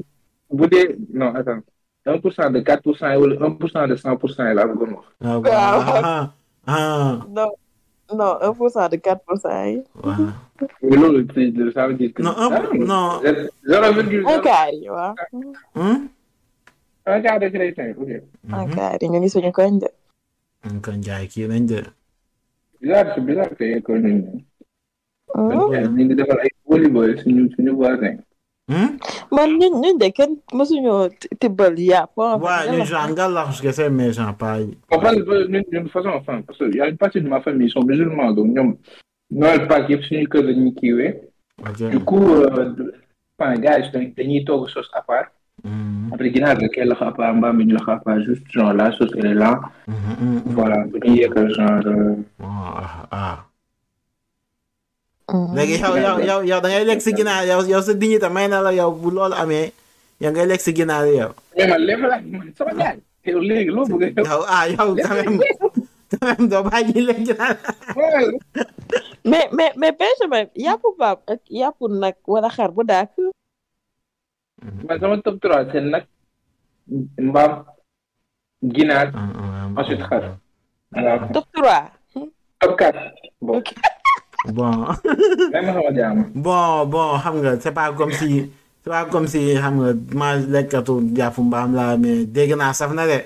bu 0.58 0.66
dee 0.72 0.88
non 1.20 1.34
attends. 1.34 1.62
un 2.06 2.18
pour 2.18 2.32
cent 2.32 2.50
de 2.50 2.60
quatre 2.60 2.82
pour 2.82 2.96
cent 2.98 3.10
yi 3.12 3.16
wala 3.22 3.34
un 3.46 3.52
pour 3.52 3.70
cent 3.70 3.86
de 3.88 3.96
cent 3.96 4.16
pour 4.16 4.30
cent 4.30 4.46
yi 4.48 4.54
laa 4.54 4.66
bëggoon 4.70 4.92
wax 4.96 5.06
ah 5.24 5.38
Waaw. 5.38 5.80
ah 6.04 6.32
ah 6.66 7.18
non 8.10 8.16
non 8.18 8.32
un 8.42 8.52
pour 8.54 8.70
cent 8.70 8.88
de 8.88 8.96
quatre 8.96 9.22
pour 9.24 9.38
cent 9.38 9.64
yi 9.64 9.82
waaw 10.04 10.26
mais 10.82 10.96
loolu 10.96 11.26
c'est- 11.34 11.72
ça 11.74 11.86
veut 11.86 11.94
dire 11.94 12.12
que 12.14 12.22
non 12.22 12.34
un 12.36 12.50
Ah, 12.52 12.62
non 12.92 13.20
zéro 13.70 13.92
virgule 13.96 14.24
un 14.26 14.30
zéro 14.30 14.42
quart 14.42 14.72
yi 14.72 14.88
waaw 14.90 15.14
hmm? 15.74 15.98
un 17.06 17.20
quart 17.22 17.38
de 17.40 17.48
chrétien 17.54 17.94
ok 18.02 18.10
un 18.52 18.66
quart 18.74 18.98
yi 19.02 19.08
nga 19.08 19.18
ngi 19.20 19.30
suñu 19.34 19.52
koñ 19.58 19.78
de 19.82 19.88
kon 20.84 20.98
jaay 21.06 21.26
kii 21.32 21.46
nañ 21.48 21.64
de 21.70 21.80
bizarre 22.80 23.14
c'est 23.58 23.82
man 29.34 29.50
ñun 29.58 29.74
ñun 29.82 29.96
de 29.98 30.08
kenn 30.16 30.32
mësuñoo 30.54 31.08
tibbal 31.40 31.74
yàpp 31.78 32.16
en 32.18 32.38
fait. 32.38 32.44
waaw 32.46 32.64
ñu 32.76 32.84
genre 32.90 33.08
ngalax 33.10 33.60
kese 33.60 33.84
mais 33.90 34.12
genre 34.12 34.34
pas 34.36 34.58
On 34.90 34.98
parle 35.00 35.24
de 35.24 35.46
d'une 35.46 35.64
d'une 35.70 35.88
façon, 35.88 36.10
enfin, 36.20 36.40
parce 36.46 36.58
qu'il 36.58 36.76
y 36.76 36.80
a 36.80 36.88
une 36.88 36.96
partie 36.96 37.20
de 37.20 37.28
ma 37.28 37.40
famille, 37.40 37.68
ils 37.68 37.70
sont 37.70 37.82
musulmans, 37.84 38.32
donc 38.32 38.48
la 39.30 40.52
ñuy 40.52 40.74
kiiwee. 40.74 41.14
ok 41.68 41.78
Du 41.90 42.00
coup, 42.00 42.24
euh, 42.34 42.74
enfin, 43.38 43.54
gars 43.64 43.78
yi 43.78 43.90
dañuy 43.92 44.14
dañuy 44.16 44.44
togg 44.44 44.68
sauce 44.68 44.90
à 44.94 45.02
part. 45.02 45.26
Hmm, 45.64 46.08
Après 46.12 46.32
ginaar 46.32 46.56
ga 46.56 46.68
kay 46.68 46.84
lax 46.86 47.02
à 47.02 47.12
part, 47.12 47.34
mbaam 47.34 47.56
mi 47.56 47.64
ñu 47.66 47.74
lax 47.74 47.88
à 47.88 47.96
part, 48.04 48.20
juste 48.20 48.46
genre 48.50 48.72
la 48.72 48.86
hmm, 48.90 49.94
hmm, 50.08 50.38
hmm. 50.46 50.54
Voilà, 50.56 50.78
genre. 51.56 52.16
ah 52.42 53.06
ah 53.10 53.49
Léegi 55.54 55.76
yow 55.82 55.94
yow 55.96 56.16
yow 56.28 56.40
yow 56.50 56.60
da 56.60 56.68
ngay 56.68 56.84
lekk 56.90 57.00
si 57.02 57.12
ginaar 57.14 57.46
yow 57.46 57.60
yow 57.72 57.82
sa 57.82 57.94
dignité 57.94 58.28
may 58.28 58.48
na 58.48 58.60
la 58.62 58.72
yow 58.74 58.90
bu 58.90 59.10
loolu 59.14 59.34
amee 59.34 59.72
yow 60.20 60.30
ngay 60.32 60.46
lekk 60.50 60.60
si 60.60 60.72
ginaar 60.74 61.06
yow 61.06 61.30
Mais 61.56 61.66
man 61.70 61.80
léegi 61.86 62.02
la 62.10 62.18
man 62.20 62.48
sama 62.58 62.72
yi, 62.74 63.30
yow 63.32 63.40
léegi 63.40 63.70
loo 63.70 63.84
bëgg 63.86 64.18
a 64.18 64.22
yow 64.26 64.42
ah 64.48 64.62
yow 64.68 64.88
quand 64.98 65.14
même 66.26 66.48
doo 66.50 66.62
bàyyi 66.66 67.00
lekk 67.06 67.20
ginaar 67.26 67.54
mais 69.24 69.46
mais 69.52 69.70
mais 69.76 69.92
Benjamin 69.94 70.46
yàpp 70.56 70.82
baab 70.98 71.18
ak 71.30 71.40
yàpp 71.48 71.78
nag 71.88 72.16
wala 72.26 72.48
xar 72.50 72.70
bu 72.74 72.82
daak 72.82 73.10
Man 74.60 74.98
sama 75.00 75.16
top 75.22 75.36
3 75.40 75.70
c'est 75.72 75.80
nag 75.80 76.04
mbaam 77.18 77.64
ginaar 78.62 79.08
ensuite 79.78 80.02
xar. 80.04 80.36
Top 81.32 81.46
trois 81.54 81.86
Top 82.60 82.76
4. 82.76 82.92
Bon, 83.40 83.62
bon 84.48 84.86
bon 86.34 86.86
bon 86.92 87.18
xam 87.22 87.34
nga 87.42 87.60
c'est 87.60 87.72
pas 87.72 87.92
comme 87.92 88.12
si 88.12 88.50
c'est 88.82 88.90
pas 88.90 89.04
comme 89.04 89.26
si 89.26 89.54
xam 89.54 89.74
nga 89.80 89.90
ma 90.20 90.36
lekkatu 90.36 90.94
jàpp 91.16 91.36
mbaam 91.38 91.74
la 91.74 91.96
mais 91.96 92.24
dégg 92.26 92.56
naa 92.56 92.72
saf 92.72 92.92
na 92.94 93.06
de 93.06 93.18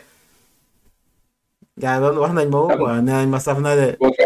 gars 1.83 2.01
loolu 2.01 2.21
wax 2.23 2.33
nañ 2.35 2.49
ma 2.51 2.59
ko 2.62 2.69
quoi 2.79 3.01
nee 3.03 3.12
nañ 3.15 3.29
ma 3.35 3.39
saf 3.47 3.59
na 3.61 3.77
de 3.77 3.89
ça, 4.01 4.25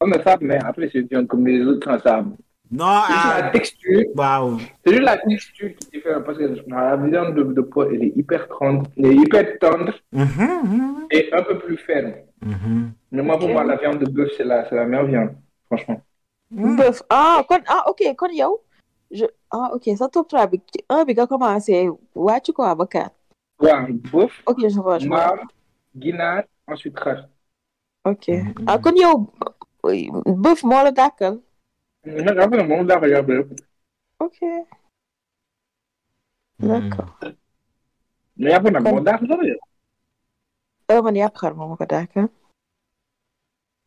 comme 0.00 0.14
ça, 0.24 0.38
mais 0.40 0.58
après, 0.64 0.88
c'est 0.92 1.06
comme 1.26 1.46
les 1.46 1.62
autres 1.62 1.84
sans 1.84 2.00
sable. 2.00 2.30
non 2.72 2.86
C'est 3.06 3.12
juste 3.12 3.26
ah 3.28 3.40
la 3.42 3.50
texture, 3.50 4.02
waaw 4.14 4.46
c'est 4.84 4.92
juste 4.94 5.04
la 5.12 5.16
texture 5.18 5.68
qui 5.76 5.86
est 5.86 5.90
différente 5.98 6.24
parce 6.24 6.38
que 6.38 6.46
la 6.68 6.96
viande 6.96 7.34
de, 7.36 7.42
de 7.58 7.60
porc, 7.60 7.88
elle 7.92 8.04
est 8.04 8.12
hyper 8.16 8.48
tendre, 8.48 8.84
elle 8.96 9.06
est 9.06 9.16
hyper 9.16 9.58
tendre 9.58 9.92
Mhm, 10.12 10.50
mhm, 10.64 11.06
et 11.10 11.22
un 11.38 11.42
peu 11.42 11.58
plus 11.58 11.76
ferme. 11.86 12.12
mhm. 12.40 12.92
Mais 13.12 13.22
moi, 13.22 13.38
pour 13.38 13.48
moi, 13.50 13.62
la 13.64 13.76
viande 13.76 13.98
de 13.98 14.08
bœuf, 14.10 14.30
c'est 14.36 14.44
la, 14.44 14.66
c'est 14.68 14.76
la 14.76 14.86
meilleure 14.86 15.06
viande, 15.06 15.32
franchement. 15.66 16.00
Bëf 16.50 17.02
ah 17.10 17.42
kon 17.48 17.62
ah 17.66 17.84
ok 17.90 18.14
kon 18.16 18.32
yow? 18.32 18.60
Je 19.10 19.26
ah 19.50 19.70
ok 19.74 19.84
sa 19.96 20.08
top 20.08 20.28
trois 20.28 20.46
bi 20.46 20.58
ci 20.72 20.84
un 20.88 21.04
bi 21.04 21.14
nga 21.14 21.26
commencé 21.26 21.88
wàcc 22.14 22.52
quoi 22.52 22.74
ba 22.74 22.86
quatre. 22.86 23.14
Ouais, 23.60 23.92
bœuf, 24.12 24.42
ok 24.46 24.58
je 24.68 24.80
vois 24.80 24.98
je 24.98 25.08
vois. 25.08 25.18
Mâle, 25.26 25.44
guinard, 25.94 26.44
ensuite 26.66 26.94
xar. 26.98 27.28
ok. 28.04 28.26
Ah 28.66 28.78
kon 28.78 28.96
yow 28.96 29.26
bëf 30.44 30.62
moo 30.64 30.82
la 30.84 30.92
dàkkal 30.92 31.40
Mais 32.04 32.38
après, 32.38 32.64
mon 32.66 32.84
dara 32.84 33.06
ya 33.08 33.20
bœuf. 33.22 33.46
ok. 34.20 34.38
D'accord. 36.58 37.18
Mais 38.36 38.52
après, 38.54 38.70
mon 38.80 39.00
dara 39.00 39.22
ya 39.24 39.36
bœuf. 39.36 39.58
euh 40.90 41.02
man 41.02 41.16
yàpp 41.16 41.36
xar 41.36 41.54
moo 41.54 41.68
ma 41.68 41.76
ko 41.76 41.84
dàkkal 41.86 42.28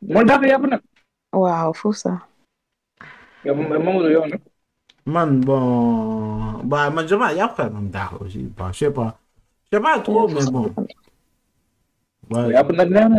Mon 0.01 0.24
dara 0.26 0.47
ya 0.47 0.57
bœuf. 0.59 0.82
waaw 1.34 1.74
foofu 1.74 1.93
sax 2.01 2.22
Man 5.06 5.41
bon 5.41 6.64
bah 6.64 6.89
man 6.89 7.08
je 7.08 7.16
yàpp 7.39 7.56
xar 7.58 7.70
man 7.76 7.91
daax 7.91 8.12
aussi 8.22 8.39
bon 8.58 8.72
je 8.72 8.78
sais 8.80 8.91
pas 8.91 9.20
je 9.72 9.78
sais 9.78 9.84
pas 9.84 10.00
trop 10.00 10.28
mais 10.28 10.46
bon 10.54 10.66
ouais, 12.32 12.54
na 12.89 13.10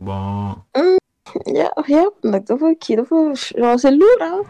bon 0.00 0.56
yàpp 1.58 1.86
yàpp 1.94 2.14
nag 2.32 2.42
dafa 2.48 2.68
kii 2.82 2.96
dafa 2.96 3.16
genre 3.60 3.78
c'est 3.82 3.94
lourd 4.00 4.22
ah 4.30 4.42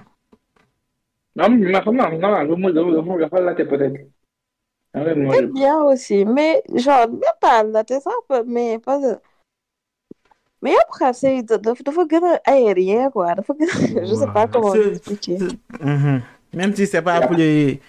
Non, 1.36 1.48
mais 1.48 1.72
xam 1.84 1.96
naa 1.96 2.10
non, 2.10 2.42
le 2.48 2.56
mot 2.56 3.16
peut-être. 3.70 4.00
C'est 4.94 5.52
bien 5.52 5.82
aussi 5.84 6.24
mais 6.26 6.62
genre 6.74 7.08
même 7.08 7.38
pas 7.40 7.62
la 7.62 7.84
te 7.84 7.94
ça 8.00 8.10
peut 8.28 8.44
mais 8.46 8.78
pas 8.78 8.98
de 8.98 9.18
mais 10.62 10.72
yàpp 10.72 10.90
xar 10.98 11.14
c'est 11.14 11.42
dafa 11.42 11.82
dafa 11.84 12.02
gën 12.10 12.24
a 12.24 12.40
aérien 12.52 13.10
quoi 13.10 13.34
dafa 13.34 13.52
gën 13.58 13.68
a 14.00 14.04
je 14.06 14.14
sais 14.14 14.32
pas 14.34 14.46
comment 14.46 14.72
C'est- 14.72 14.88
expliquer 14.92 15.38
Mhm. 15.80 16.22
Même 16.54 16.74
si 16.76 16.86
c'est 16.86 17.02
pas 17.02 17.26
plus 17.26 17.80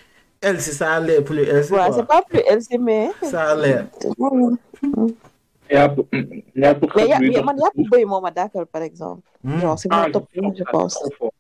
elle, 0.41 0.59
si 0.61 0.71
ça 0.74 0.93
a 0.95 0.99
l'air 0.99 1.24
plus 1.24 1.43
elle, 1.43 1.63
c'est 1.63 1.74
waaw 1.74 1.88
quoi? 1.88 1.95
c'est 1.97 2.07
pas 2.07 2.21
plus 2.21 2.39
LC 2.57 2.78
mais 2.80 3.11
ça 3.21 3.51
a 3.51 3.55
l'air. 3.55 3.88
yàpp 5.69 5.99
yàpp 6.55 6.82
mais 6.84 6.89
xar 6.93 7.07
yàpp 7.07 7.19
buy 7.21 7.30
mais 7.30 7.36
dox 7.36 7.45
man 7.45 7.57
yàpp 7.63 7.78
bëy 7.91 8.05
moo 8.05 8.21
ma 8.21 8.32
dàkkal 8.32 8.65
par 8.65 8.82
exemple 8.82 9.24
Hmm. 9.43 9.59
genre 9.59 9.78
c'est 9.80 9.89
Ah, 9.91 10.05
mon 10.05 10.11
top 10.11 10.26
un 10.41 10.53
je 10.55 10.63
pense 10.71 10.93
dafa 11.03 11.15
fort. 11.19 11.34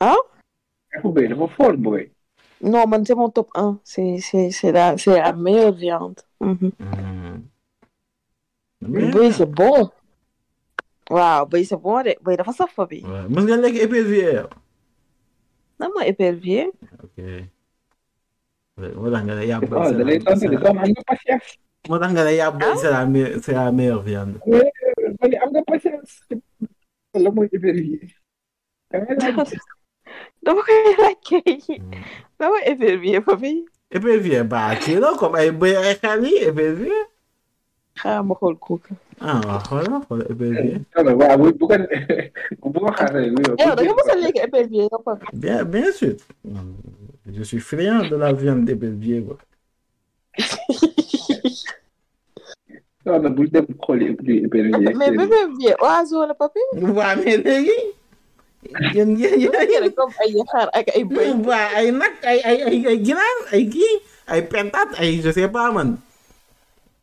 ah 0.00 0.16
yàpp 0.94 1.04
bëy 1.14 1.28
dafa 1.28 1.46
fort 1.56 1.76
booy. 1.76 2.10
non 2.60 2.86
man 2.86 3.04
c'est 3.04 3.14
mon 3.14 3.28
top 3.30 3.48
1 3.54 3.78
c'est 3.84 4.18
c'est 4.18 4.50
c'est 4.50 4.72
la 4.72 4.96
c'est 4.98 5.18
la 5.20 5.32
meilleure 5.32 5.72
viande 5.72 6.20
Mhm. 6.40 6.70
Mhm. 8.82 9.10
bëy 9.12 9.32
c'est 9.32 9.46
bon 9.50 9.90
waaw 11.10 11.46
bëy 11.46 11.64
c'est 11.64 11.76
bon 11.76 12.02
de 12.02 12.14
bëy 12.24 12.36
dafa 12.36 12.52
saf 12.52 12.72
fa 12.74 12.86
bi 12.86 13.02
Ouais. 13.04 13.26
Mës 13.28 13.44
nga 13.48 13.56
lekk 13.56 13.76
épervier 13.86 14.42
nan 15.78 15.90
ma 15.94 16.06
épervier 16.06 16.70
Ok. 17.04 17.18
moo 18.78 19.10
tax 19.10 19.22
nga 19.26 19.34
ne 19.34 19.44
yàpp 19.46 19.68
da 19.70 19.76
moo 21.88 21.98
tax 21.98 22.10
nga 22.14 22.24
ne 22.24 22.32
yàpp 22.40 22.54
c'est 22.80 22.90
la 22.90 23.04
meilleure 23.06 23.38
c'est 23.42 23.52
la 23.54 23.70
meilleure 23.72 24.02
viande. 24.02 24.38
ma 25.20 25.28
ne 25.28 25.36
am 25.42 25.50
nga 25.52 25.62
patience. 25.62 26.14
la 27.14 27.30
mooy 27.30 27.48
épervier. 27.52 28.00
dama 30.44 30.60
koy 30.66 30.78
laaj 30.98 31.16
kay 31.28 31.58
dama 32.38 32.58
épervier 32.72 33.20
fa 33.26 33.34
bi 33.36 33.52
épervier 33.90 34.42
ba 34.44 34.74
kii 34.76 34.98
la 35.02 35.12
comme 35.18 35.36
ay 35.36 35.50
bëy 35.50 35.74
ay 35.76 35.94
xar 36.00 36.18
yi 36.24 36.34
épervier. 36.50 37.02
xaaral 38.00 38.24
ma 38.26 38.34
xool 38.34 38.56
kooku 38.58 38.94
ah 39.20 39.40
épervier 44.44 44.88
yow 44.90 44.98
Pape 45.04 45.24
Bien, 45.32 45.64
bien 45.64 45.92
sûr. 45.92 46.14
Je 47.26 47.42
suis 47.42 47.58
friand 47.60 48.02
de 48.08 48.16
la 48.16 48.32
viande 48.32 48.64
d'épervier. 48.64 49.22
quoi. 49.22 49.38
non 53.06 53.20
non 53.20 53.30
bul 53.36 53.50
dem 53.52 53.66
xooli 53.84 54.06
épervier. 54.08 54.94
mais 54.96 55.08
épervier 55.12 55.74
oiseau 55.80 56.24
la 56.26 56.34
papi 56.34 56.58
waa 56.96 57.14
mais 57.16 57.36
léegi. 57.36 57.78
yéen 58.94 59.10
yéen 59.20 59.40
yéen 59.44 59.68
yéen 59.72 59.90
comme 59.92 60.14
ay 60.24 60.32
xar 60.50 60.68
ak 60.72 60.88
ay 60.96 61.04
bëy 61.04 61.30
waa 61.44 61.68
ay 61.78 61.92
nag 61.92 62.14
ay 62.24 62.38
ay 62.48 62.58
ay 62.68 62.78
ay 62.88 62.98
ginaar 63.04 63.38
ay 63.52 63.68
kii 63.68 63.94
ay 64.32 64.40
pentat 64.48 64.88
ay 64.96 65.20
je 65.20 65.30
sais 65.36 65.48
pas 65.52 65.68
man. 65.70 66.00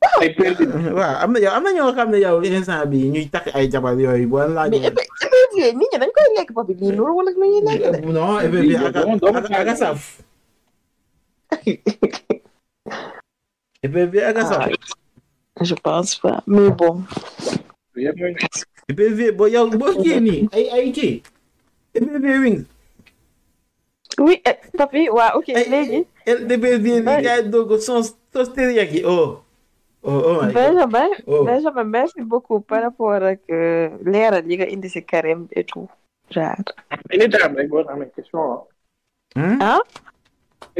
Waaw 0.01 1.15
am 1.21 1.29
na 1.33 1.39
yow 1.45 1.53
am 1.53 1.63
na 1.63 1.71
ñoo 1.77 1.93
xam 1.97 2.09
ne 2.11 2.17
yow 2.25 2.41
instant 2.41 2.89
bi 2.89 2.99
ñuy 3.13 3.25
takk 3.33 3.47
ay 3.53 3.65
jabar 3.71 3.93
yooyu 3.93 4.25
boo 4.31 4.41
mais 4.49 4.81
épervier 4.81 5.73
nit 5.77 5.89
ñi 5.93 5.97
dañ 6.01 6.09
koy 6.15 6.27
lekk 6.37 6.49
lii 6.81 6.93
loolu 6.97 7.13
wala 7.21 7.29
lu 7.37 7.45
ñuy 7.51 7.61
lekk 7.69 7.81
de 7.93 7.99
non 8.15 8.39
épervier 8.41 8.81
ak 8.81 8.95
ak 8.97 9.45
ak 9.61 9.69
a 9.69 9.75
saf. 9.77 10.01
épervier 13.85 14.23
ak 14.25 14.37
a 14.41 14.43
saf. 14.49 14.65
je 15.61 15.75
pense 15.85 16.15
pas 16.17 16.41
mais 16.49 16.69
bon 16.73 17.03
épervier 18.89 19.29
boo 19.37 19.45
yow 19.53 19.69
boo 19.69 19.93
kii 20.01 20.17
nii 20.19 20.41
ay 20.51 20.65
ay 20.73 20.85
kii. 20.97 21.21
épervier 21.93 22.37
wings. 22.41 22.63
oui 24.17 24.41
eh, 24.49 24.57
papi 24.77 25.09
waaw 25.13 25.37
ok 25.37 25.47
léegi 25.69 25.99
épervier 26.25 26.99
ni 27.05 27.21
gars 27.21 27.37
yi 27.45 27.49
doog 27.53 27.77
teriyaki 28.55 29.05
oh. 29.05 29.43
Oh 30.03 30.19
oh 30.27 30.33
my 30.41 30.47
God. 30.49 30.53
Benjamin 30.53 31.11
Oh. 31.27 31.43
Benjamin 31.45 31.83
merci 31.87 32.21
beaucoup. 32.21 32.59
Par 32.61 32.81
rapport 32.83 33.21
ak 33.21 33.41
leeral 34.05 34.43
yi 34.49 34.57
nga 34.57 34.67
indi 34.69 34.89
si 34.89 35.01
carême 35.05 35.47
et 35.55 35.63
tout. 35.63 35.89
Genre. 36.31 36.55
Anytime 37.11 37.53
rek 37.59 37.67
boo 37.69 37.83
amee 37.89 38.09
question 38.15 38.63
ah 39.37 39.79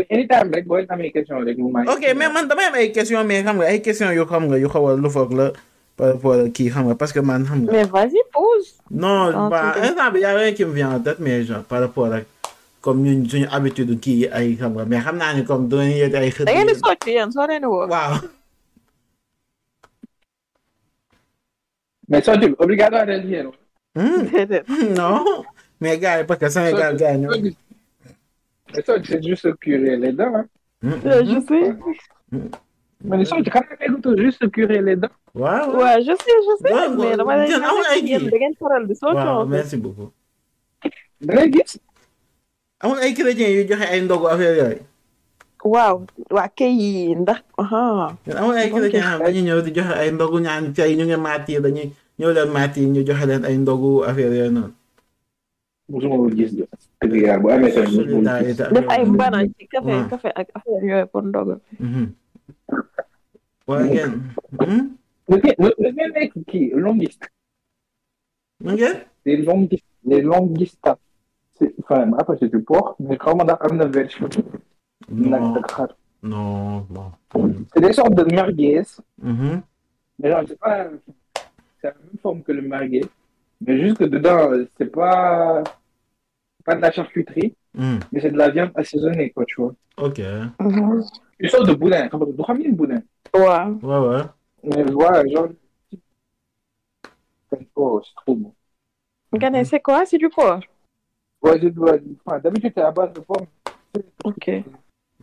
anytime 0.10 0.50
rek 0.56 0.66
boo 0.68 0.80
amee 0.90 1.12
question 1.12 1.44
rek 1.46 1.58
mu 1.58 1.72
may. 1.72 1.86
ok 1.88 2.04
mais 2.16 2.30
man 2.32 2.48
damay 2.48 2.66
am 2.72 2.76
ay 2.80 2.92
question 2.92 3.24
mais 3.28 3.44
xam 3.44 3.58
nga 3.60 3.68
ay 3.68 3.82
question 3.82 4.12
yu 4.16 4.26
xam 4.26 4.48
nga 4.50 4.58
yu 4.58 4.70
xaw 4.72 4.88
a 4.88 4.96
lu 4.96 5.10
foog 5.12 5.32
la 5.36 5.52
par 5.98 6.14
rapport 6.16 6.40
ak 6.40 6.54
kii 6.56 6.70
xam 6.72 6.88
nga 6.88 6.96
parce 6.96 7.12
que 7.14 7.20
man 7.20 7.44
xam 7.46 7.66
nga. 7.68 7.72
Mais 7.72 7.84
vas-y 7.86 8.22
pose. 8.32 8.80
Non 8.90 9.30
Ah, 9.36 9.50
ba 9.52 9.60
ok. 9.76 9.84
instant 9.84 10.12
bi 10.12 10.20
y 10.24 10.26
a 10.26 10.34
rien 10.34 10.54
qui 10.54 10.64
me 10.66 10.72
vient 10.74 10.92
en 10.96 11.00
tête 11.00 11.20
mais 11.20 11.44
genre 11.44 11.64
par 11.68 11.82
rapport 11.84 12.08
ak 12.14 12.26
comme 12.82 13.04
ñun 13.04 13.28
suñu 13.30 13.48
habitude 13.52 13.92
kii 14.00 14.28
ay 14.32 14.56
xam 14.56 14.72
nga 14.76 14.86
mais 14.86 15.02
xam 15.04 15.18
naa 15.20 15.34
ni 15.36 15.44
comme 15.44 15.68
yéete 15.70 16.16
ay 16.16 16.32
xët 16.32 16.46
da 16.48 16.54
ngeen 16.56 16.68
di 16.72 16.76
socc 16.80 17.04
yéen 17.08 17.30
soo 17.32 17.46
leen 17.48 17.62
di 17.62 17.68
woo. 17.68 17.88
Waaw 17.92 18.16
que 26.40 26.50
Sénégal 26.50 26.96
gars 26.98 27.14
yi 27.14 27.20
ñoo 27.20 27.32
mais 28.74 28.84
sorti 28.86 29.08
c'est 29.12 29.24
juste 29.24 29.48
curer 29.60 29.98
les 29.98 30.14
dents. 30.14 30.34
hein. 30.36 30.46
Euh, 31.06 31.24
je 31.26 31.38
sais 31.48 31.74
mais 33.04 33.26
les 34.82 34.96
dents. 34.96 35.16
waaw 35.36 35.76
waaw 35.80 36.00
je 36.08 36.14
sais 36.24 36.38
je 36.48 36.54
sais 36.62 36.72
mais 36.72 37.18
merci 39.46 39.78
beaucoup 39.78 40.10
ay 43.02 43.14
chrétiens 43.14 43.50
yu 43.56 43.68
joxe 43.68 43.86
ay 43.92 44.02
ndogu 44.02 44.28
affaire 44.28 44.56
yooyu 44.62 44.82
waaw 45.74 45.96
waa 46.32 46.48
kay 46.58 46.72
yi 46.82 47.16
ndax 47.16 47.42
aha 47.58 48.16
ñun 48.28 48.38
amul 48.38 48.56
ay 48.58 48.72
Ok. 48.72 48.78
chrétiens 48.80 49.04
xam 49.08 49.20
dañuy 49.26 49.42
ñëw 49.48 49.62
di 49.66 49.72
joxe 49.76 49.94
ay 50.02 50.10
ndogu 50.12 50.38
ñaan 50.40 50.74
tey 50.74 50.96
ñu 50.96 51.06
ngi 51.06 51.18
maati 51.18 51.60
dañuy 51.60 51.92
ñëw 52.20 52.32
leen 52.36 52.50
maati 52.56 52.82
ñu 52.94 53.02
joxe 53.08 53.26
leen 53.30 53.44
ay 53.46 53.58
ndogu 53.58 54.04
affaire 54.04 54.34
yooyu 54.36 54.52
noonu. 54.52 54.74
mosuma 55.90 56.16
ko 56.18 56.30
gis 56.38 56.52
de. 56.56 56.64
dëgg 57.02 57.22
yàlla 57.26 57.40
bu 57.42 57.48
amee 57.52 57.72
tamit 57.74 57.92
mosuma 57.92 58.04
ko 58.04 58.46
gis. 58.46 58.58
solidarité 58.58 58.64
def 58.74 58.88
ay 58.90 59.04
mbana 59.06 59.40
ci 59.58 59.64
café 59.68 59.92
Ouais. 59.92 60.08
café 60.10 60.30
ak 60.40 60.48
affaire 60.56 60.84
yooyu 60.90 61.08
pour 61.12 61.24
ndogu 61.24 61.56
ngeen. 63.68 64.12
nekk 66.16 66.34
kii 66.50 66.72
longiste. 66.84 67.28
mu 68.64 68.76
les 69.26 69.38
longuistes 69.48 69.88
les 70.06 70.22
longuistas. 70.22 70.98
c'est 71.58 71.74
enfin 71.82 72.12
après 72.18 72.38
c'est 72.40 72.50
du 72.52 72.62
porc 72.64 72.96
mais 73.00 73.18
xaw 73.18 73.36
ma 73.36 73.44
ndax 73.44 73.60
am 73.66 73.78
na 73.78 73.86
version. 73.86 74.30
nag 75.10 75.42
non 75.42 75.56
ak 75.60 75.68
xar. 75.72 75.90
non 76.24 76.86
c'est 77.74 77.82
des 77.82 77.94
sortes 77.94 78.16
de 78.16 78.24
merguez. 78.36 78.84
Mais 80.20 80.30
genre, 80.30 80.44
c'est 80.48 80.60
pas. 80.60 80.86
C'est 81.82 81.88
la 81.88 81.94
même 81.96 82.18
forme 82.22 82.44
que 82.44 82.52
le 82.52 82.62
merguez. 82.62 83.02
Mais 83.66 83.80
juste 83.82 83.98
que 83.98 84.04
dedans, 84.06 84.52
c'est 84.78 84.92
pas. 84.92 85.64
Pas 86.64 86.76
de 86.76 86.82
la 86.82 86.92
charcuterie, 86.92 87.56
Hmm. 87.74 88.00
mais 88.12 88.20
c'est 88.22 88.32
de 88.32 88.38
la 88.38 88.50
viande 88.50 88.72
assaisonnée, 88.76 89.30
quoi, 89.32 89.46
tu 89.46 89.56
vois. 89.62 89.74
ok. 89.98 90.20
Une 91.40 91.50
sorte 91.50 91.68
de 91.70 91.74
boudin. 91.74 92.08
Du 92.08 92.44
xam 92.44 92.58
ngeen 92.60 92.76
boudin. 92.76 93.02
waaw 93.34 93.80
ouais 93.82 94.08
ouais. 94.08 94.24
Mais 94.64 94.84
voilà, 94.92 95.24
genre. 95.28 95.48
Oh, 97.76 98.02
c'est 98.04 98.16
trop 98.16 98.36
bon. 98.36 98.54
ne 99.34 99.64
c'est 99.64 99.80
quoi? 99.80 100.06
C'est 100.06 100.18
du 100.18 100.30
porc 100.30 100.60
Ouais, 101.42 101.60
je 101.60 101.68
dois. 101.70 101.96
Enfin, 102.26 102.40
d'habitude, 102.40 102.74
c'est 102.76 102.84
à 102.84 102.92
base 102.92 103.14
de 103.14 103.22
ok 104.24 104.64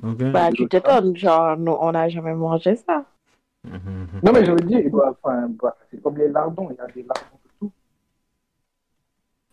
ok. 0.03 0.23
bah 0.33 0.51
tu 0.53 0.69
t'étonnes 0.69 1.17
genre 1.17 1.57
nous 1.57 1.73
on 1.81 1.93
n'a 1.93 2.09
jamais 2.09 2.35
mangé 2.35 2.77
ça 2.77 3.05
Mhm. 3.65 4.21
Non, 4.23 4.33
mais 4.33 4.45
je 4.45 4.53
veux 4.53 4.61
dire, 4.61 4.79
il 4.81 4.91
bah, 4.91 5.77
c'est 5.91 6.01
comme 6.03 6.17
les 6.17 6.29
lardons. 6.29 6.69
Il 6.71 6.77
y 6.77 6.81
a 6.81 6.87
des 6.87 7.03
lardons 7.03 7.39
de 7.45 7.51
tout. 7.59 7.73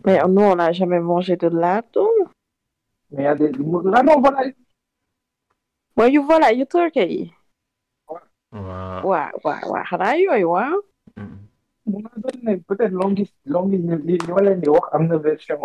mais 0.06 0.20
nous 0.28 0.42
on 0.42 0.56
n'a 0.56 0.72
jamais 0.72 1.00
mangé 1.00 1.36
de 1.36 1.48
lardon 1.48 2.08
Mais 3.12 3.24
il 3.24 3.26
y 3.26 3.28
a 3.28 3.36
des. 3.36 3.50
Non, 3.52 3.82
voilà. 4.22 4.42
mooy 5.98 6.12
yu 6.12 6.20
voilà 6.20 6.52
yu 6.54 6.66
turke 6.68 6.98
yi 7.14 7.32
waaw. 8.54 9.02
waaw 9.10 9.32
waaw 9.44 9.70
waaw 9.72 9.84
xanaa 9.90 10.16
yooyu 10.18 10.50
waaw 10.56 10.78
Mhm. 11.18 11.38
Mun 11.88 12.02
naa 12.04 12.18
doon 12.24 12.38
ne 12.44 12.56
peut-être 12.68 12.92
ma 14.36 14.42
leen 14.46 14.60
di 14.62 14.70
wax 14.70 14.86
am 14.94 15.08
na 15.08 15.18
version. 15.18 15.60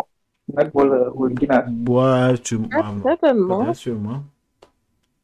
Ouais, 0.47 2.37
tu 2.39 2.55
ah, 2.73 2.93
certainement. 3.03 3.65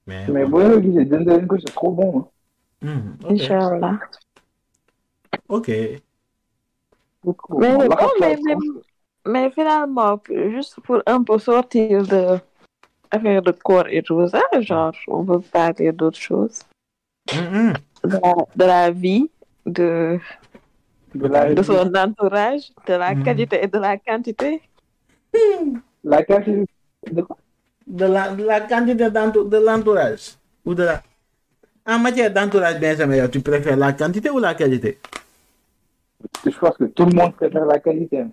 Mais, 0.07 0.27
Mais 0.29 0.45
bon. 0.45 0.81
c'est 1.59 1.73
trop 1.73 1.91
bon. 1.91 2.19
hein. 2.19 2.27
Mhm. 2.81 3.17
ok. 3.23 3.31
Inch'Allah 3.31 3.99
ok. 5.49 5.67
mais 7.59 7.77
mais 7.77 7.87
bon 7.87 7.95
mais 8.19 8.35
mais 8.43 8.55
mais 9.25 9.51
finalement 9.51 10.19
juste 10.55 10.79
pour 10.81 11.01
un 11.05 11.23
peu 11.23 11.37
sortir 11.39 12.03
de 12.07 12.39
affaire 13.11 13.41
de 13.41 13.51
corps 13.51 13.87
et 13.89 14.01
tout 14.03 14.27
ça 14.27 14.41
genre 14.59 14.93
on 15.07 15.25
peut 15.25 15.39
parler 15.41 15.91
d'autres 15.91 16.19
choses 16.19 16.61
Mhm. 17.33 17.73
de 18.03 18.17
la, 18.23 18.33
de 18.55 18.65
la 18.65 18.91
vie 18.91 19.29
de 19.65 20.19
de 21.15 21.27
la, 21.27 21.53
de 21.53 21.61
son 21.63 21.91
entourage 21.95 22.71
de 22.87 22.93
la 22.93 23.15
Mhm. 23.15 23.23
qualité 23.23 23.63
et 23.63 23.67
de 23.67 23.79
la 23.79 23.97
quantité 23.97 24.61
la 26.03 26.23
quantité 26.23 26.65
de 27.11 27.21
quoi? 27.21 27.37
De 27.85 28.05
la, 28.05 28.29
de 28.35 28.43
la 28.43 28.61
quantité 28.61 29.09
de 29.09 29.57
l'entourage. 29.65 30.35
Ou 30.65 30.73
de 30.73 30.83
la. 30.83 31.01
En 31.87 31.99
matière 31.99 32.33
d'entourage, 32.33 32.81
Benjamin, 32.81 33.27
tu 33.29 33.39
préfères 33.39 33.77
la 33.77 33.93
quantité 33.93 34.29
ou 34.29 34.39
la 34.39 34.53
qualité? 34.53 34.97
Je 36.45 36.57
pense 36.57 36.75
que 36.75 36.83
tout 36.83 37.05
le 37.05 37.15
monde 37.15 37.33
préfère 37.33 37.65
la 37.65 37.79
qualité. 37.79 38.25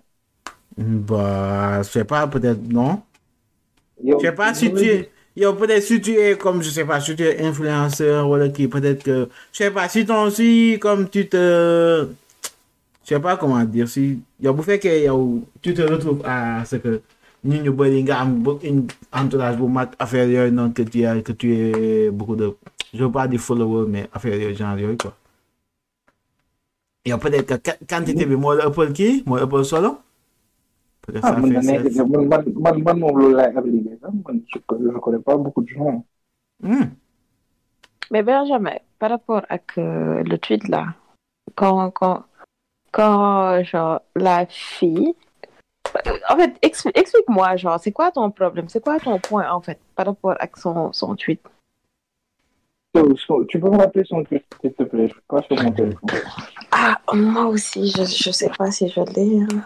Bah, 0.77 1.81
je 1.81 1.89
sais 1.89 2.03
pas, 2.03 2.27
peut-être 2.27 2.59
non? 2.69 3.01
Yo, 4.03 4.19
Je 4.19 4.25
sais 4.25 4.33
pas 4.33 4.53
si 4.53 4.73
tu 4.73 4.83
es. 4.83 5.09
Yo, 5.37 5.53
peut-être 5.53 5.83
si 5.83 6.01
tu 6.01 6.11
es 6.11 6.37
comme, 6.37 6.61
je 6.61 6.69
sais 6.69 6.83
pas, 6.83 6.99
si 6.99 7.15
tu 7.15 7.23
es 7.23 7.41
influenceur 7.45 8.29
ou 8.29 8.49
qui, 8.49 8.67
peut-être 8.67 9.03
que. 9.03 9.29
Je 9.53 9.57
sais 9.57 9.71
pas, 9.71 9.87
si 9.87 10.05
ton 10.05 10.29
si, 10.29 10.77
comme 10.81 11.09
tu 11.09 11.29
te. 11.29 12.07
Je 13.03 13.07
sais 13.07 13.21
pas 13.21 13.37
comment 13.37 13.63
dire, 13.63 13.87
si. 13.87 14.19
Yo, 14.41 14.53
vous 14.53 14.63
faites 14.63 14.81
que 14.81 15.05
yo, 15.05 15.43
tu 15.61 15.73
te 15.73 15.81
retrouves 15.81 16.21
à 16.25 16.65
ce 16.65 16.75
que. 16.75 17.01
Nous, 17.45 17.63
nous, 17.63 18.57
une 18.63 18.87
entourage 19.13 19.55
pour 19.57 19.69
affaire 19.99 20.51
non 20.51 20.71
que 20.71 20.81
tu 20.81 21.05
as, 21.05 21.21
que 21.21 21.31
tu 21.31 21.55
es 21.55 22.09
beaucoup 22.09 22.35
de. 22.35 22.53
Je 22.93 23.03
veux 23.03 23.11
pas 23.11 23.27
dire 23.27 23.39
followers, 23.39 23.87
mais 23.89 24.09
affaire 24.13 24.35
yooyu, 24.35 24.55
genre 24.55 24.77
yooyu, 24.77 24.97
quoi. 24.97 25.13
Yo, 27.05 27.17
peut-être 27.17 27.45
que 27.45 27.69
qua- 27.69 27.77
quantité 27.87 28.25
bi 28.25 28.35
moo 28.35 28.53
la 28.55 28.65
ëppal 28.67 28.93
kii, 28.93 29.23
moo 29.25 29.37
la 29.37 29.43
ëppal 29.43 29.65
solo. 29.65 29.97
Ah, 31.21 31.33
man, 31.33 31.51
man, 31.53 32.83
man, 32.83 32.97
moom 32.99 33.19
loolu 33.19 33.35
laay 33.35 33.55
appliqué 33.55 33.95
sax 34.01 34.11
man 34.25 34.41
je 34.49 34.97
connais 34.97 35.19
pas 35.19 35.37
beaucoup 35.37 35.61
de 35.61 35.67
gens. 35.67 36.03
Hmm. 36.63 36.85
Mais 38.09 38.23
Benjamin, 38.23 38.77
par 38.97 39.11
rapport 39.11 39.43
à 39.49 39.59
que 39.59 40.23
le 40.23 40.37
tweet 40.37 40.67
là, 40.67 40.95
quand, 41.53 41.91
quand, 41.91 42.23
quand 42.91 43.63
genre, 43.63 44.01
la 44.15 44.47
fille. 44.47 45.13
En 46.29 46.37
fait, 46.37 46.57
expli- 46.63 46.91
explique-moi, 46.95 47.55
genre, 47.55 47.79
c'est 47.79 47.91
quoi 47.91 48.11
ton 48.11 48.31
problème? 48.31 48.67
C'est 48.67 48.83
quoi 48.83 48.99
ton 48.99 49.19
point, 49.19 49.49
en 49.51 49.61
fait, 49.61 49.79
par 49.95 50.07
rapport 50.07 50.35
à 50.39 50.47
son, 50.55 50.91
son 50.91 51.15
tweet? 51.15 51.39
Tu 53.49 53.59
peux 53.59 53.69
me 53.69 53.77
rappeler 53.77 54.05
son 54.05 54.23
truc, 54.23 54.43
s'il 54.61 54.73
te 54.73 54.83
plaît, 54.83 55.07
je 55.07 55.13
suis 55.13 55.21
pas 55.27 55.41
sur 55.43 55.61
mon 55.61 55.71
téléphone. 55.71 56.09
Ah, 56.71 56.97
moi 57.13 57.45
aussi, 57.45 57.87
je, 57.89 58.03
je 58.03 58.31
sais 58.31 58.49
pas 58.57 58.71
si 58.71 58.87
je 58.87 59.01
l'ai. 59.13 59.41
hein. 59.41 59.63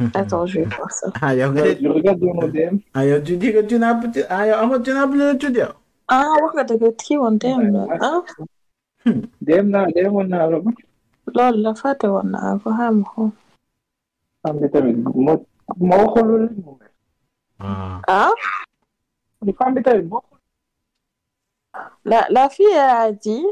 Attends, 0.14 0.46
je 0.46 0.60
vais 0.60 0.66
voir 0.66 0.90
ça. 0.90 1.08
Ah, 1.20 1.34
yow 1.34 1.52
nga 1.52 1.64
Je 1.74 1.88
regarde 1.88 2.20
dans 2.20 2.34
mon 2.34 2.48
DM. 2.48 2.78
ah, 2.94 3.20
tu 3.20 3.36
dis 3.36 3.52
que 3.52 3.60
tu 3.62 3.78
n'as 3.78 3.90
ah, 3.90 4.00
plus. 4.00 4.24
Ah. 4.30 4.64
Ah, 6.08 6.36
ko. 13.04 13.32
Ah. 17.60 18.00
Ah, 18.08 18.32
Ni 19.42 19.54
la, 22.04 22.26
la 22.30 22.48
fille 22.48 22.74
a 22.76 23.10
dit, 23.12 23.44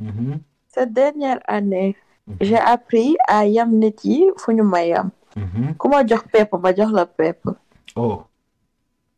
Mhm. 0.00 0.38
cette 0.68 0.92
dernière 0.92 1.40
année, 1.46 1.96
j'ai 2.40 2.56
appris 2.56 3.16
à 3.28 3.44
yam 3.46 3.70
nit 3.72 3.94
yi 4.04 4.30
fu 4.38 4.54
ñu 4.54 4.62
ma 4.62 4.84
yam. 4.84 5.10
Mhm. 5.36 5.74
ku 5.78 5.88
ma 5.88 6.04
jox 6.06 6.22
pepp 6.32 6.52
ma 6.62 6.74
jox 6.74 6.90
la 6.92 7.06
pepp. 7.06 7.40
Oh. 7.96 8.22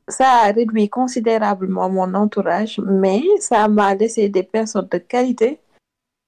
Ça 0.09 0.43
a 0.45 0.53
réduit 0.53 0.89
considérablement 0.89 1.89
mon 1.89 2.13
entourage, 2.15 2.79
mais 2.85 3.23
ça 3.41 3.69
m'a 3.69 3.95
laissé 3.95 4.29
des 4.29 4.43
personnes 4.43 4.89
de 4.91 4.99
qualité 4.99 5.61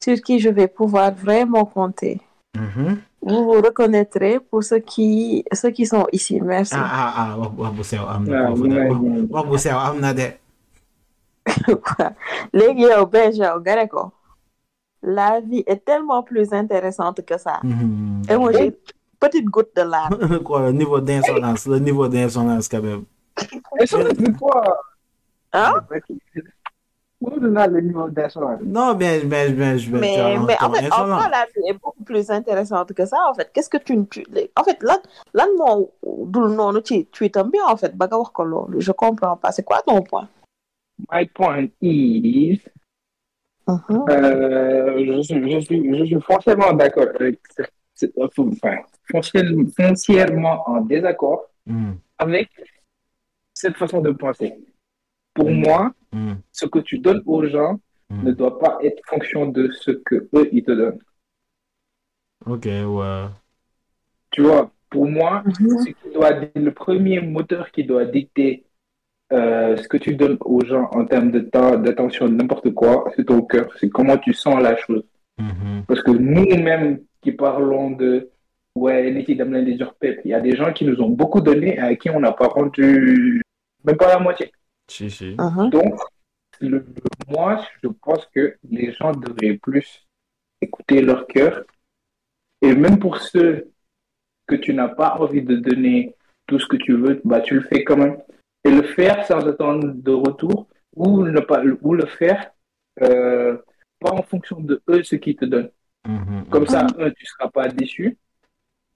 sur 0.02 0.16
qui 0.22 0.38
je 0.38 0.48
vais 0.48 0.68
pouvoir 0.68 1.12
vraiment 1.12 1.64
compter. 1.66 2.20
Vous 3.20 3.44
vous 3.44 3.60
reconnaîtrez 3.60 4.38
pour 4.40 4.62
ceux 4.62 4.78
qui, 4.78 5.44
ceux 5.52 5.70
qui 5.70 5.84
sont 5.84 6.06
ici. 6.12 6.40
Merci. 6.40 6.74
Ah, 6.76 7.12
ah, 7.16 7.36
ah, 7.36 7.72
Léegi 12.52 12.82
yow 12.82 13.06
Benja 13.06 13.56
nga 13.58 13.76
ne 13.76 13.86
ko 13.88 14.12
la 15.02 15.40
vie 15.40 15.62
est 15.66 15.84
tellement 15.84 16.22
plus 16.22 16.52
intéressante 16.52 17.24
que 17.24 17.38
ça. 17.38 17.60
Mhm. 17.62 18.22
Emoji 18.28 18.72
petite 19.20 19.44
goutte 19.46 19.74
de 19.76 19.82
larmes. 19.82 20.38
Quoi, 20.44 20.62
le 20.66 20.72
niveau 20.72 21.00
d'insolence, 21.00 21.66
le 21.66 21.78
niveau 21.78 22.08
d'insolence 22.08 22.68
quand 22.68 22.82
même. 22.82 23.04
Et 23.80 23.84
Hein? 25.52 25.72
Où 27.18 27.30
on 27.40 27.56
a 27.56 27.66
le 27.66 27.80
niveau 27.80 28.08
d'insolence? 28.10 28.60
Non, 28.62 28.92
bien, 28.94 29.20
bien, 29.24 29.48
bien, 29.50 29.74
bien. 29.76 29.98
Mais, 29.98 30.14
tu 30.14 30.20
as 30.20 30.38
mais 30.40 30.56
en 30.60 30.70
fait, 30.72 30.92
en 30.92 31.04
quoi 31.06 31.28
la 31.30 31.46
vie 31.46 31.66
est 31.70 31.72
beaucoup 31.72 32.04
plus 32.04 32.30
intéressante 32.30 32.92
que 32.92 33.06
ça 33.06 33.16
en 33.30 33.34
fait 33.34 33.50
Qu'est-ce 33.54 33.70
que 33.70 33.78
tu, 33.78 34.06
tu 34.06 34.22
en 34.54 34.64
fait 34.64 34.78
dul 34.82 36.48
noonu 36.58 36.80
ci 36.84 37.06
tweetam 37.06 37.50
bi 37.50 37.58
en 37.66 37.76
fait 37.76 37.94
je 38.78 38.92
comprends 38.92 39.36
pas 39.38 39.50
c'est 39.52 39.62
quoi 39.62 39.80
ton 39.86 40.02
point? 40.02 40.28
My 41.12 41.26
point 41.26 41.68
is, 41.82 42.60
Mhm. 43.68 44.04
euh, 44.08 45.04
je, 45.04 45.22
suis, 45.22 45.50
je, 45.52 45.58
suis, 45.60 45.98
je 45.98 46.04
suis 46.04 46.20
foncièrement 46.20 46.72
d'accord 46.72 47.08
avec, 47.18 47.40
enfin, 48.18 48.76
foncièrement, 49.10 49.68
foncièrement 49.76 50.62
en 50.68 50.80
désaccord 50.82 51.46
Mhm. 51.66 51.98
avec 52.18 52.48
cette 53.52 53.76
façon 53.76 54.00
de 54.00 54.12
penser. 54.12 54.54
Pour 55.34 55.50
moi, 55.50 55.92
Mhm. 56.12 56.38
ce 56.52 56.66
que 56.66 56.78
tu 56.78 56.98
donnes 56.98 57.22
aux 57.26 57.44
gens 57.46 57.78
ne 58.10 58.30
doit 58.32 58.58
pas 58.58 58.78
être 58.82 59.00
fonction 59.06 59.46
de 59.46 59.70
ce 59.72 59.90
que 59.90 60.28
eux 60.34 60.48
ils 60.52 60.62
te 60.62 60.70
donnent. 60.70 61.00
Ok, 62.46 62.64
ouais. 62.66 63.26
Tu 64.30 64.42
vois, 64.42 64.70
pour 64.90 65.06
moi, 65.10 65.42
Mhm. 65.44 65.78
ce 65.84 65.90
qui 65.90 66.10
doit, 66.14 66.30
le 66.54 66.70
premier 66.72 67.20
moteur 67.20 67.70
qui 67.72 67.82
doit 67.84 68.04
dicter 68.04 68.64
euh, 69.32 69.76
ce 69.76 69.88
que 69.88 69.96
tu 69.96 70.14
donnes 70.14 70.38
aux 70.40 70.64
gens 70.64 70.88
en 70.92 71.04
termes 71.04 71.30
de 71.30 71.40
temps, 71.40 71.76
d'attention, 71.76 72.28
n'importe 72.28 72.72
quoi, 72.74 73.10
c'est 73.16 73.24
ton 73.24 73.42
cœur, 73.42 73.68
c'est 73.78 73.88
comment 73.88 74.16
tu 74.18 74.32
sens 74.32 74.62
la 74.62 74.76
chose. 74.76 75.04
Mhm. 75.38 75.84
Parce 75.86 76.02
que 76.02 76.10
nous-mêmes 76.12 77.00
qui 77.20 77.32
parlons 77.32 77.90
de 77.90 78.30
ouais, 78.76 79.10
les 79.10 79.24
filles 79.24 79.36
d'amour, 79.36 79.60
les 79.60 79.78
pep, 79.98 80.20
il 80.24 80.30
y 80.30 80.34
a 80.34 80.40
des 80.40 80.54
gens 80.54 80.72
qui 80.72 80.84
nous 80.84 81.00
ont 81.00 81.08
beaucoup 81.08 81.40
donné 81.40 81.74
et 81.74 81.80
à 81.80 81.94
qui 81.96 82.10
on 82.10 82.20
n'a 82.20 82.32
pas 82.32 82.46
rendu 82.48 83.40
même 83.84 83.96
pas 83.96 84.08
la 84.08 84.18
moitié. 84.18 84.52
Si, 84.88 85.10
si. 85.10 85.36
Mhm. 85.38 85.70
Donc, 85.70 85.94
le- 86.60 86.68
le- 86.78 86.84
moi, 87.28 87.64
je 87.82 87.88
pense 87.88 88.26
que 88.34 88.56
les 88.70 88.92
gens 88.92 89.12
devraient 89.12 89.58
plus 89.58 90.06
écouter 90.60 91.00
leur 91.02 91.26
cœur. 91.26 91.64
Et 92.62 92.74
même 92.74 92.98
pour 92.98 93.18
ceux 93.18 93.70
que 94.46 94.54
tu 94.54 94.72
n'as 94.72 94.88
pas 94.88 95.16
envie 95.18 95.42
de 95.42 95.56
donner 95.56 96.14
tout 96.46 96.58
ce 96.58 96.66
que 96.66 96.76
tu 96.76 96.96
veux, 96.96 97.20
bah, 97.24 97.40
tu 97.40 97.54
le 97.54 97.62
fais 97.62 97.84
quand 97.84 97.96
même. 97.96 98.16
Et 98.66 98.70
le 98.70 98.82
faire 98.82 99.24
sans 99.26 99.46
attendre 99.46 99.92
de 99.94 100.10
retour, 100.12 100.68
ou, 100.94 101.22
ne 101.24 101.40
pas, 101.40 101.62
ou 101.82 101.94
le 101.94 102.06
faire 102.06 102.50
euh, 103.02 103.58
pas 104.00 104.10
en 104.10 104.22
fonction 104.22 104.60
de 104.60 104.82
eux 104.88 105.02
ce 105.02 105.16
qu'ils 105.16 105.36
te 105.36 105.44
donnent. 105.44 105.70
Mhm. 106.06 106.46
Comme 106.50 106.66
ça, 106.66 106.86
un, 106.98 107.10
tu 107.10 107.26
seras 107.26 107.48
pas 107.48 107.68
déçu. 107.68 108.18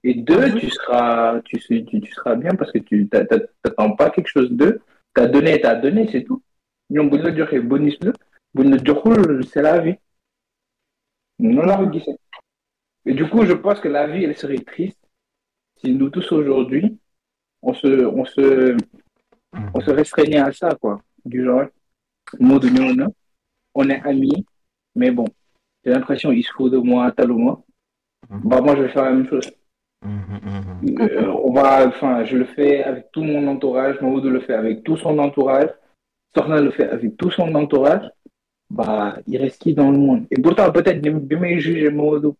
Et 0.03 0.15
deux, 0.15 0.47
Mhm. 0.47 0.59
tu 0.59 0.69
seras, 0.69 1.39
tu, 1.41 1.59
sais- 1.59 1.85
tu, 1.87 2.01
tu 2.01 2.11
seras 2.11 2.35
bien 2.35 2.51
parce 2.55 2.71
que 2.71 2.79
tu 2.79 3.07
t'attends 3.07 3.95
pas 3.95 4.09
quelque 4.09 4.27
chose 4.27 4.51
d'eux. 4.51 4.81
T'as 5.13 5.27
donné, 5.27 5.61
t'as 5.61 5.75
donné, 5.75 6.07
c'est 6.11 6.23
tout. 6.23 6.41
bonus 8.53 8.83
c'est 9.43 9.61
la 9.61 9.79
vie. 9.79 9.95
Non 11.39 11.63
la. 11.65 11.79
Et 13.05 13.13
du 13.13 13.27
coup, 13.29 13.45
je 13.45 13.53
pense 13.53 13.79
que 13.79 13.87
la 13.87 14.07
vie, 14.07 14.23
elle 14.23 14.37
serait 14.37 14.59
triste 14.59 14.99
si 15.77 15.93
nous 15.93 16.09
tous 16.09 16.31
aujourd'hui, 16.31 16.97
on 17.61 17.73
se, 17.73 18.05
on 18.05 18.25
se, 18.25 18.75
on 19.73 19.81
se 19.81 19.91
restreignait 19.91 20.39
à 20.39 20.51
ça, 20.51 20.75
quoi. 20.79 21.01
Du 21.25 21.43
genre, 21.43 21.65
on 22.39 23.89
est 23.89 24.01
amis, 24.03 24.45
mais 24.95 25.11
bon, 25.11 25.25
j'ai 25.83 25.91
l'impression 25.91 26.31
il 26.31 26.43
se 26.43 26.51
fout 26.51 26.71
de 26.71 26.77
moi, 26.77 27.11
taluma. 27.11 27.59
Bah, 28.29 28.61
moi, 28.61 28.75
je 28.75 28.83
vais 28.83 28.89
faire 28.89 29.05
la 29.05 29.11
même 29.11 29.27
chose. 29.27 29.51
Mhm, 30.03 30.39
mhm. 30.83 31.01
Euh, 31.01 31.31
on 31.43 31.53
va, 31.53 31.87
enfin, 31.87 32.23
je 32.25 32.37
le 32.37 32.45
fais 32.45 32.83
avec 32.83 33.11
tout 33.11 33.23
mon 33.23 33.47
entourage, 33.47 34.01
Maud 34.01 34.25
le 34.25 34.39
fait 34.39 34.53
avec 34.53 34.83
tout 34.83 34.97
son 34.97 35.17
entourage, 35.19 35.69
Sorna 36.35 36.59
le 36.61 36.71
fait 36.71 36.89
avec 36.89 37.17
tout 37.17 37.29
son 37.29 37.53
entourage. 37.53 38.09
Bah, 38.69 39.17
il 39.27 39.37
reste 39.37 39.61
qui 39.61 39.73
dans 39.73 39.91
le 39.91 39.97
monde? 39.97 40.25
Et 40.31 40.41
pourtant, 40.41 40.71
peut-être, 40.71 41.01
bi 41.01 41.35
may 41.35 41.59
juger 41.59 41.89
Maud, 41.89 42.33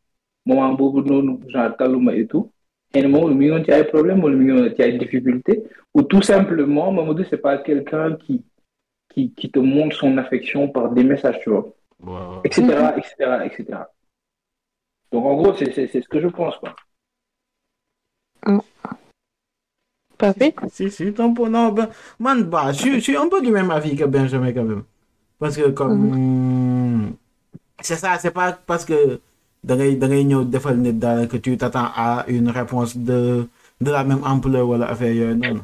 moment 0.46 0.74
boobu 0.74 1.08
noonu, 1.08 1.40
genre 1.50 1.76
taluma 1.78 2.16
et 2.16 2.26
tout. 2.26 2.50
Et 2.94 3.08
Maud, 3.08 3.34
mi 3.36 3.46
ngi 3.46 3.52
woon 3.52 3.64
ci 3.66 3.72
ay 3.72 3.84
problème 3.86 4.24
wala 4.24 4.36
mi 4.36 4.46
ngi 4.46 4.52
woon 4.52 4.76
ci 4.76 4.82
ay 4.84 4.98
difficulté 4.98 5.64
ou 5.94 6.02
tout 6.04 6.22
simplement, 6.22 6.92
Mamadou, 6.92 7.24
c'est 7.30 7.38
pas 7.38 7.58
quelqu'un 7.58 8.16
qui, 8.18 8.44
qui, 9.10 9.34
qui 9.34 9.52
te 9.52 9.60
montre 9.60 9.96
son 9.98 10.18
affection 10.18 10.70
par 10.70 10.92
des 10.92 11.04
messages, 11.04 11.40
tu 11.42 11.50
vois, 11.52 11.68
Ouais, 12.04 12.12
ouais. 12.14 12.42
etc., 12.44 12.94
etc., 12.98 13.46
etc. 13.46 13.80
Donc, 15.12 15.26
en 15.26 15.36
gros, 15.36 15.54
c'est 15.56 15.72
c'est- 15.74 15.88
c'est 15.88 16.02
ce 16.02 16.10
que 16.10 16.20
je 16.20 16.28
pense, 16.28 16.58
quoi. 16.58 16.76
Papi 20.18 20.54
Si, 20.70 20.90
si, 20.92 21.14
ton 21.14 21.34
non, 21.50 21.72
ben, 21.72 21.90
man, 22.20 22.44
bah, 22.44 22.72
je, 22.72 22.80
suis- 22.80 22.94
je 22.96 23.00
suis 23.00 23.18
un 23.18 23.28
peu 23.28 23.42
du 23.42 23.52
même 23.52 23.72
avis 23.72 23.96
que 23.96 24.06
Benjamin 24.06 24.54
quand 24.54 24.64
même. 24.64 24.84
Parce 25.40 25.58
que 25.58 25.70
comme, 25.70 27.16
c'est 27.82 27.96
ça, 27.96 28.18
c'est 28.20 28.32
pas 28.32 28.54
parce 28.54 28.86
que 28.86 29.20
da 29.64 29.76
ngay 29.76 29.96
da 29.98 30.08
ngay 30.08 30.24
ñëw 30.26 30.44
defal 30.46 30.78
nit 30.78 30.94
dara 31.00 31.28
que 31.28 31.38
tu 31.38 31.58
t'attends 31.58 31.92
à 31.96 32.26
une 32.28 32.50
réponse 32.50 32.98
de, 32.98 33.48
de 33.82 33.92
la 33.92 34.04
même 34.04 34.24
ampleur 34.24 34.68
wala 34.70 34.88
affaire 34.90 35.14
yooyu 35.14 35.36
noonu. 35.36 35.62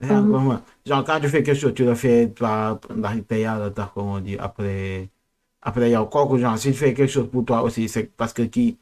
Genre, 0.00 0.26
Mhm. 0.28 0.62
genre, 0.86 1.04
quand 1.04 1.20
tu 1.20 1.28
fais 1.28 1.42
quelque 1.42 1.58
chose, 1.60 1.74
tu 1.74 1.84
le 1.84 1.94
fais 1.94 2.28
par, 2.28 2.78
ndax 2.94 3.26
te 3.28 3.34
yàlla 3.34 3.70
tax, 3.70 3.92
comme 3.94 4.08
on 4.08 4.20
dit, 4.20 4.36
après, 4.38 5.08
après 5.62 5.90
yow, 5.92 6.06
kooku, 6.06 6.38
genre, 6.38 6.58
s'il 6.58 6.74
fait 6.74 6.94
quelque 6.94 7.10
chose 7.12 7.30
pour 7.30 7.44
toi 7.44 7.62
aussi, 7.62 7.88
c'est 7.88 8.04
parce 8.16 8.32
que 8.34 8.42
kii, 8.42 8.78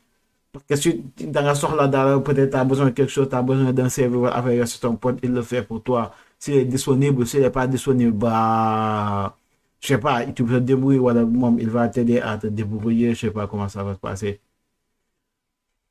parce 0.53 0.65
que 0.67 0.77
si 0.77 1.05
da 1.19 1.43
nga 1.43 1.55
soxla 1.55 1.89
dara 1.89 2.23
peut-être 2.23 2.51
t'as 2.53 2.65
besoin 2.65 2.87
de 2.87 2.91
quelque 2.93 3.11
chose 3.11 3.29
t'as 3.29 3.43
besoin 3.43 3.73
d'un 3.73 3.89
serveur 3.89 4.37
avec 4.37 4.67
c'est 4.69 4.81
ton 4.81 4.97
pote 4.97 5.19
il 5.23 5.33
le 5.33 5.43
fait 5.43 5.63
pour 5.63 5.83
toi 5.83 6.13
s'il 6.39 6.55
est 6.55 6.65
disponible 6.65 7.27
s'il 7.27 7.43
est 7.43 7.51
pas 7.51 7.67
disponible 7.67 8.13
bah 8.13 9.37
je 9.85 9.89
sais 9.89 9.99
pas 9.99 10.25
tu 10.25 10.45
peux 10.45 10.55
te 10.55 10.59
débrouiller 10.61 10.99
moom 10.99 11.59
il 11.61 11.69
va 11.69 11.89
t'aider 11.89 12.19
à 12.19 12.39
te 12.39 12.47
débrouiller 12.47 13.15
je 13.15 13.21
sais 13.27 13.31
pas 13.31 13.47
comment 13.47 13.69
ça 13.69 13.85
va 13.85 13.93
se 13.93 13.99
passer. 13.99 14.41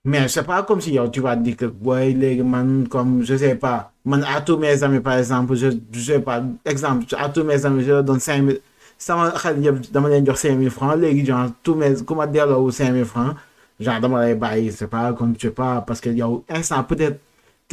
Mais 0.06 0.28
c'est 0.28 0.44
pas 0.44 0.64
comme 0.64 0.82
si 0.82 0.94
yow 0.94 1.08
tu 1.10 1.22
vas 1.22 1.36
dire 1.36 1.56
que 1.56 1.66
boy 1.66 2.14
léegi 2.16 2.42
man 2.42 2.88
comme 2.88 3.24
je 3.24 3.36
sais 3.38 3.56
pas. 3.56 3.92
À 4.26 4.42
tous 4.42 4.58
mes 4.58 4.82
amis 4.84 5.00
par 5.00 5.14
exemple 5.20 5.56
je 5.56 5.68
je 5.92 6.00
sais 6.00 6.20
pas. 6.20 6.44
Exemple 6.66 7.06
à 7.18 7.30
tous 7.30 7.44
mes 7.44 7.64
amis 7.66 7.84
je 7.84 8.02
donne 8.02 8.20
cinq 8.20 8.42
mille. 8.42 8.62
Sama 8.98 9.32
xel 9.32 9.60
yëpp 9.64 9.92
dama 9.92 10.10
leen 10.10 10.26
jox 10.26 10.40
cinq 10.42 10.58
mille 10.58 10.72
francs 10.72 10.98
léegi 10.98 11.26
genre 11.28 11.50
tous 11.62 11.76
mes 11.76 11.94
ma 12.16 12.26
delloo 12.26 12.72
cinq 12.72 12.92
mille 12.94 13.06
francs 13.06 13.36
genre 13.80 14.00
dama 14.02 14.26
lay 14.26 14.34
bàyyi 14.36 14.72
c'est 14.72 14.88
pas 14.88 15.14
comme 15.14 15.36
je 15.38 15.48
sais 15.48 15.54
pas 15.54 15.82
parce 15.82 16.02
que 16.02 16.10
yow 16.10 16.44
instant 16.50 16.84
peut-être 16.84 17.20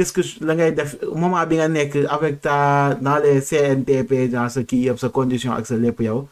qu'est-ce 0.01 0.15
que 0.17 0.45
la 0.45 0.55
ngay 0.55 0.73
def 0.73 0.97
moment 1.15 1.45
bi 1.47 1.57
nga 1.61 1.69
nekk 1.69 1.97
avec 2.09 2.41
ta 2.41 2.95
dans 3.07 3.19
les 3.25 3.41
CNTP 3.49 4.31
genre 4.33 4.49
sa 4.51 4.63
kii 4.65 4.87
yëpp 4.89 4.99
sa 4.99 5.11
condition 5.11 5.53
ak 5.53 5.67
sa 5.69 5.77
lépp 5.77 6.01
yow 6.01 6.27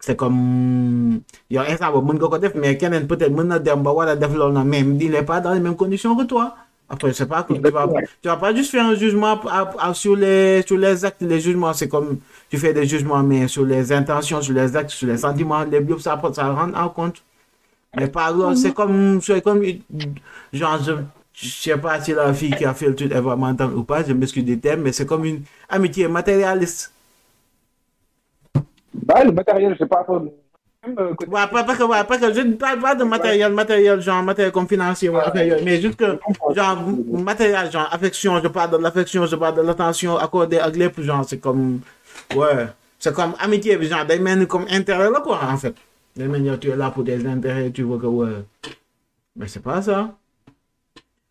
c'est 0.00 0.16
comme 0.16 1.20
yow 1.48 1.62
instant 1.68 1.92
boobu 1.92 2.12
mën 2.12 2.18
nga 2.18 2.28
ko 2.32 2.38
def 2.38 2.54
mais 2.56 2.76
keneen 2.76 3.06
peut-être 3.06 3.30
mën 3.30 3.44
na 3.52 3.58
dem 3.60 3.82
ba 3.86 3.92
war 3.92 4.08
a 4.08 4.16
def 4.16 4.34
loolu 4.34 4.52
na 4.52 4.64
même 4.64 4.98
il 5.00 5.12
n'est 5.12 5.22
pas 5.22 5.40
dans 5.40 5.54
les 5.54 5.60
mêmes 5.60 5.76
conditions 5.76 6.16
que 6.16 6.24
toi. 6.24 6.56
Après 6.88 7.12
c'est 7.12 7.26
pas 7.26 7.44
que 7.44 7.54
tu 7.54 7.60
vas 7.70 7.86
tu 8.22 8.28
vas 8.28 8.36
pas 8.36 8.52
juste 8.54 8.70
faire 8.72 8.84
un 8.84 8.94
jugement 8.96 9.40
à- 9.48 9.70
à- 9.78 9.94
sur 9.94 10.16
les 10.16 10.62
sur 10.66 10.76
les 10.76 11.04
actes 11.04 11.22
les 11.22 11.40
jugements 11.40 11.72
c'est 11.72 11.88
comme 11.88 12.18
tu 12.50 12.58
fais 12.58 12.74
des 12.74 12.86
jugements 12.86 13.22
mais 13.22 13.46
sur 13.46 13.64
les 13.64 13.92
intentions 13.92 14.42
sur 14.42 14.54
les 14.54 14.76
actes 14.76 14.90
sur 14.90 15.06
les 15.06 15.18
sentiments 15.18 15.62
les 15.64 15.78
yëpp 15.78 16.00
ça 16.00 16.20
ça 16.32 16.50
rend 16.52 16.74
en 16.74 16.88
compte. 16.88 17.22
Mais 17.96 18.08
pas 18.08 18.32
loolu 18.32 18.56
c'est 18.56 18.74
comme 18.74 19.20
c'est 19.22 19.40
comme 19.40 19.62
genre 20.52 20.80
je 21.34 21.48
sais 21.48 21.76
pas 21.76 22.00
si 22.00 22.12
la 22.12 22.32
fille 22.32 22.54
qui 22.56 22.64
a 22.64 22.72
fait 22.74 22.86
le 22.86 22.94
truc 22.94 23.10
elle 23.12 23.22
va 23.22 23.36
m'entendre 23.36 23.76
ou 23.76 23.82
pas 23.84 24.02
je 24.04 24.12
m'excuse 24.12 24.44
du 24.44 24.58
terme 24.58 24.82
mais 24.82 24.92
c'est 24.92 25.04
comme 25.06 25.24
une 25.24 25.42
amitié 25.68 26.08
matérialiste 26.08 26.92
Bah, 28.94 29.24
le 29.24 29.32
matériel, 29.32 29.74
c'est 29.78 29.88
pas 29.88 30.06
euh, 30.08 31.14
côté- 31.14 31.30
Ouais, 31.30 31.46
pas- 31.50 31.64
parce 31.64 31.78
que, 31.78 31.82
ouais, 31.84 32.04
parce 32.04 32.20
que 32.20 32.32
je 32.32 32.40
ne 32.40 32.54
parle 32.54 32.78
pas 32.78 32.94
de 32.94 33.04
matériel, 33.04 33.52
matériel, 33.52 34.00
genre 34.00 34.22
matériel 34.22 34.52
comme 34.52 34.68
financier, 34.68 35.08
ouais, 35.08 35.20
mais 35.64 35.80
juste 35.80 35.96
que, 35.96 36.18
genre, 36.54 36.78
matériel, 37.10 37.70
genre, 37.72 37.88
affection, 37.92 38.40
je 38.42 38.48
parle 38.48 38.70
de 38.70 38.76
l'affection, 38.76 39.26
je 39.26 39.34
parle 39.36 39.56
de 39.56 39.62
l'attention 39.62 40.16
accordée 40.16 40.58
ak 40.58 40.76
lépp, 40.76 41.00
genre, 41.00 41.24
c'est 41.26 41.38
comme, 41.38 41.80
ouais, 42.36 42.66
c'est 42.98 43.12
comme 43.14 43.34
amitié, 43.40 43.82
genre, 43.82 44.06
mel 44.20 44.38
ni 44.38 44.46
comme 44.46 44.66
intérêt 44.70 45.10
là, 45.10 45.20
quoi, 45.20 45.40
en 45.44 45.56
fait. 45.58 45.74
Ni 46.16 46.46
yow, 46.46 46.56
tu 46.56 46.70
es 46.70 46.76
là 46.76 46.90
pour 46.90 47.02
des 47.02 47.26
intérêts, 47.26 47.70
tu 47.72 47.82
veux 47.82 47.98
que, 47.98 48.06
ouais. 48.06 48.44
Mais 49.36 49.48
c'est 49.48 49.62
pas 49.62 49.82
ça. 49.82 50.14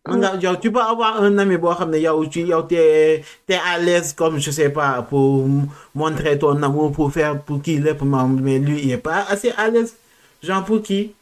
Yow, 0.06 0.56
tu 0.60 0.70
peux 0.70 0.80
avoir 0.80 1.22
un 1.22 1.38
ami 1.38 1.56
boo 1.56 1.72
xam 1.74 1.90
ne 1.90 1.98
yow 1.98 2.26
tu 2.26 2.40
yow 2.42 2.62
t'es 2.62 3.22
t'es 3.46 3.54
à 3.54 3.78
l'aise 3.78 4.12
comme 4.12 4.38
je 4.38 4.50
sais 4.50 4.68
pas 4.68 5.00
pour 5.02 5.46
montrer 5.94 6.38
ton 6.38 6.62
amour 6.62 6.92
pour 6.92 7.10
faire 7.12 7.40
pour 7.42 7.62
kii 7.62 7.78
lépp 7.80 8.02
moom 8.02 8.38
mais 8.42 8.58
lui 8.58 8.82
il 8.84 8.90
est 8.92 8.98
pas 8.98 9.24
assez 9.30 9.50
à 9.56 9.68
l'aise. 9.70 9.96
Genre 10.42 10.62
pour 10.64 10.82
qui? 10.82 11.14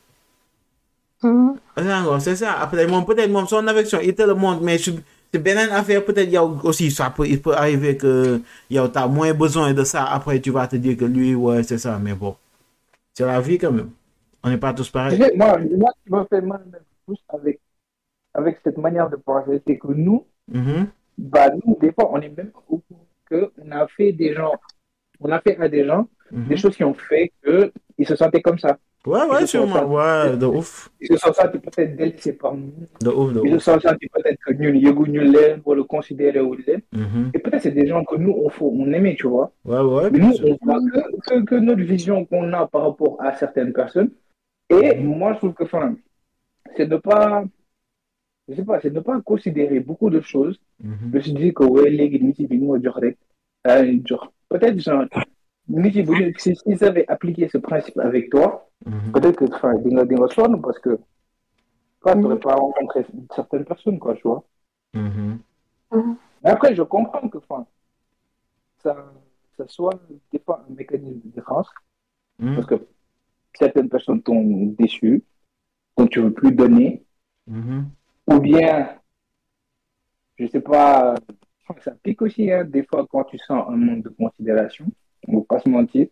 Mhm. 1.23 1.57
genre 1.79 2.21
c'est 2.21 2.37
ça. 2.37 2.59
Après 2.61 2.87
moom 2.87 3.05
peut-être 3.07 3.31
moom 3.31 3.47
son 3.47 3.67
affection 3.69 4.01
il 4.03 4.15
te 4.15 4.23
le 4.23 4.35
montre 4.35 4.63
mais 4.63 4.79
c'est 4.79 5.39
beneen 5.39 5.71
affaire 5.71 6.05
peut-être 6.05 6.31
yow 6.33 6.59
aussi 6.65 6.91
ça 6.91 7.11
peut 7.11 7.27
il 7.29 7.41
peut 7.41 7.55
arriver 7.55 7.97
que 7.97 8.41
yow 8.71 8.89
t'as 8.89 9.07
moins 9.07 9.33
besoin 9.33 9.73
de 9.73 9.85
ça 9.85 10.05
après 10.07 10.41
tu 10.41 10.51
vas 10.51 10.67
te 10.67 10.77
dire 10.77 10.97
que 10.97 11.05
lui 11.05 11.35
ouais 11.37 11.63
c'est 11.63 11.79
ça 11.79 11.99
mais 12.03 12.15
bon. 12.15 12.35
C'est 13.15 13.27
la 13.27 13.41
vie 13.41 13.59
quand 13.59 13.73
même. 13.73 13.91
On 14.43 14.51
n'est 14.51 14.59
pas 14.59 14.73
tous 14.75 14.91
pareils. 14.91 15.19
Moi, 15.37 15.59
moi, 15.77 15.93
qui 16.05 16.13
me 16.13 16.25
fait 16.25 16.41
mal 16.41 16.63
avec, 17.29 17.61
avec 18.35 18.59
cette 18.65 18.79
manière 18.79 19.09
de 19.11 19.17
penser, 19.17 19.61
c'est 19.67 19.79
que 19.79 19.89
nous, 19.89 20.27
Mhm. 20.49 20.87
bah, 21.19 21.51
nous, 21.65 21.77
des 21.81 21.93
fois, 21.93 22.11
on 22.13 22.21
est 22.21 22.35
même 22.37 22.51
au 22.69 22.79
courant 22.79 23.07
qu'on 23.29 23.71
a 23.71 23.87
fait 23.89 24.13
des 24.13 24.35
gens, 24.35 24.53
on 25.21 25.31
a 25.31 25.41
fait 25.41 25.59
à 25.61 25.69
des 25.69 25.85
gens 25.85 26.09
Mhm. 26.31 26.47
des 26.49 26.57
choses 26.57 26.77
qui 26.77 26.85
ont 26.85 26.95
fait 26.95 27.31
qu'ils 27.45 28.07
se 28.07 28.17
sentaient 28.17 28.41
comme 28.43 28.59
ça. 28.59 28.79
ouais 29.05 29.25
ouais 29.31 29.45
sûrement 29.47 29.85
ouais 29.97 30.37
de 30.37 30.47
ouf 30.47 30.89
Ils 31.01 31.09
se 31.09 31.17
sont 31.17 31.33
sentis 31.33 31.59
peut-être 31.59 31.97
délaissés 31.97 32.35
par 32.35 32.55
nous. 32.55 32.73
de 33.01 33.11
ouf 33.11 33.33
de 33.35 33.41
Ils 33.45 33.51
se 33.51 33.57
ouf 33.57 33.63
sont 33.63 33.81
sentis 33.81 34.09
peut-être 34.09 34.39
que 34.47 34.53
nous, 34.53 34.71
nous, 35.15 35.33
l'aime, 35.33 35.61
ou 35.67 35.75
le 35.75 35.85
considérer 35.85 36.41
ou 36.41 36.55
l'aime. 36.55 36.81
Mhm. 36.93 37.31
Et 37.35 37.39
peut-être 37.41 37.63
c'est 37.63 37.73
des 37.73 37.87
gens 37.87 38.03
que 38.05 38.17
nous, 38.17 38.33
on, 38.45 38.49
faut, 38.49 38.71
on 38.75 38.91
aimait, 38.93 39.17
tu 39.17 39.27
vois. 39.27 39.53
ouais 39.65 39.81
ouais 39.81 40.11
Mais 40.13 40.19
nous, 40.21 40.33
sûr. 40.33 40.47
on 40.51 40.57
voit 40.65 40.79
que, 40.91 41.01
que, 41.27 41.45
que 41.45 41.55
notre 41.57 41.83
vision 41.83 42.25
qu'on 42.25 42.53
a 42.53 42.67
par 42.67 42.83
rapport 42.89 43.17
à 43.21 43.35
certaines 43.35 43.73
personnes. 43.73 44.11
Et 44.71 44.95
moi, 44.97 45.33
je 45.35 45.39
trouve 45.39 45.53
que, 45.55 45.65
enfin, 45.65 45.95
c'est 46.77 46.89
ne 46.89 46.97
pas, 46.97 47.45
je 48.49 48.55
sais 48.55 48.65
pas, 48.65 48.81
c'est 48.81 48.91
ne 48.91 49.01
pas 49.01 49.21
considérer 49.21 49.81
beaucoup 49.81 50.11
de 50.11 50.21
choses. 50.21 50.61
Mhm. 50.83 50.97
Je 51.11 51.17
me 51.17 51.21
suis 51.21 51.33
dit 51.35 51.55
que, 51.55 51.65
ouais, 51.65 51.91
les 51.91 52.09
euh, 53.69 53.99
genre, 54.05 54.33
peut-être, 54.49 54.79
genre, 54.81 55.05
si 56.39 56.57
s'ils 56.57 56.85
avaient 56.85 57.07
appliqué 57.09 57.49
ce 57.49 57.59
principe 57.59 57.99
avec 57.99 58.31
toi, 58.31 58.69
Mhm. 58.85 59.13
peut-être 59.13 59.37
que, 59.37 59.45
enfin, 59.55 59.75
parce 60.61 60.79
que, 60.81 60.99
toi, 62.01 62.13
tu 62.15 62.19
n'aurais 62.19 62.41
pas 62.41 62.55
rencontré 62.57 63.07
certaines 63.35 63.65
personnes, 63.65 63.99
quoi, 63.99 64.15
tu 64.15 64.23
vois. 64.23 64.45
Mhm. 64.95 65.39
Mais 66.43 66.51
après, 66.51 66.75
je 66.75 66.83
comprends 66.83 67.29
que, 67.29 67.39
enfin, 67.39 67.65
ça, 68.83 69.13
ça 69.57 69.69
soit 69.69 70.01
des 70.33 70.41
fois 70.41 70.65
un 70.69 70.75
mécanisme 70.75 71.21
de 71.25 71.31
défense. 71.31 71.69
Mhm. 72.39 72.55
Parce 72.57 72.67
que 72.67 72.87
certaines 73.55 73.89
personnes 73.89 74.23
t'ont 74.23 74.67
déçu, 74.79 75.23
dont 75.97 76.07
tu 76.09 76.21
veux 76.21 76.33
plus 76.33 76.53
donner, 76.53 77.05
Mhm. 77.47 77.91
Ou 78.33 78.41
bien, 78.41 78.97
je 80.39 80.47
sais 80.47 80.61
pas, 80.61 81.15
ça 81.81 81.93
pique 82.03 82.23
aussi, 82.23 82.51
hein, 82.51 82.65
des 82.65 82.85
fois 82.85 83.07
quand 83.11 83.25
tu 83.25 83.39
sens 83.39 83.65
un 83.69 83.77
manque 83.77 84.05
de 84.05 84.09
considération, 84.11 84.87
on 85.29 85.39
va 85.39 85.45
pas 85.49 85.61
se 85.61 85.69
mentir, 85.69 86.07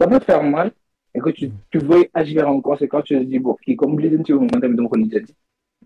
ça 0.00 0.06
peut 0.06 0.18
te 0.18 0.24
faire 0.24 0.42
mal, 0.42 0.72
et 1.14 1.20
que 1.20 1.30
tu, 1.30 1.50
tu 1.70 1.78
veux 1.78 2.06
agir 2.14 2.48
en 2.48 2.60
conséquence, 2.60 3.04
tu 3.04 3.18
te 3.18 3.22
dis, 3.22 3.38
bon, 3.38 3.56
qui 3.64 3.76
comme 3.76 3.98
les 3.98 4.10
gens 4.10 4.40
moment 4.40 4.88
ko 4.88 4.96
lijjanti. 4.96 5.34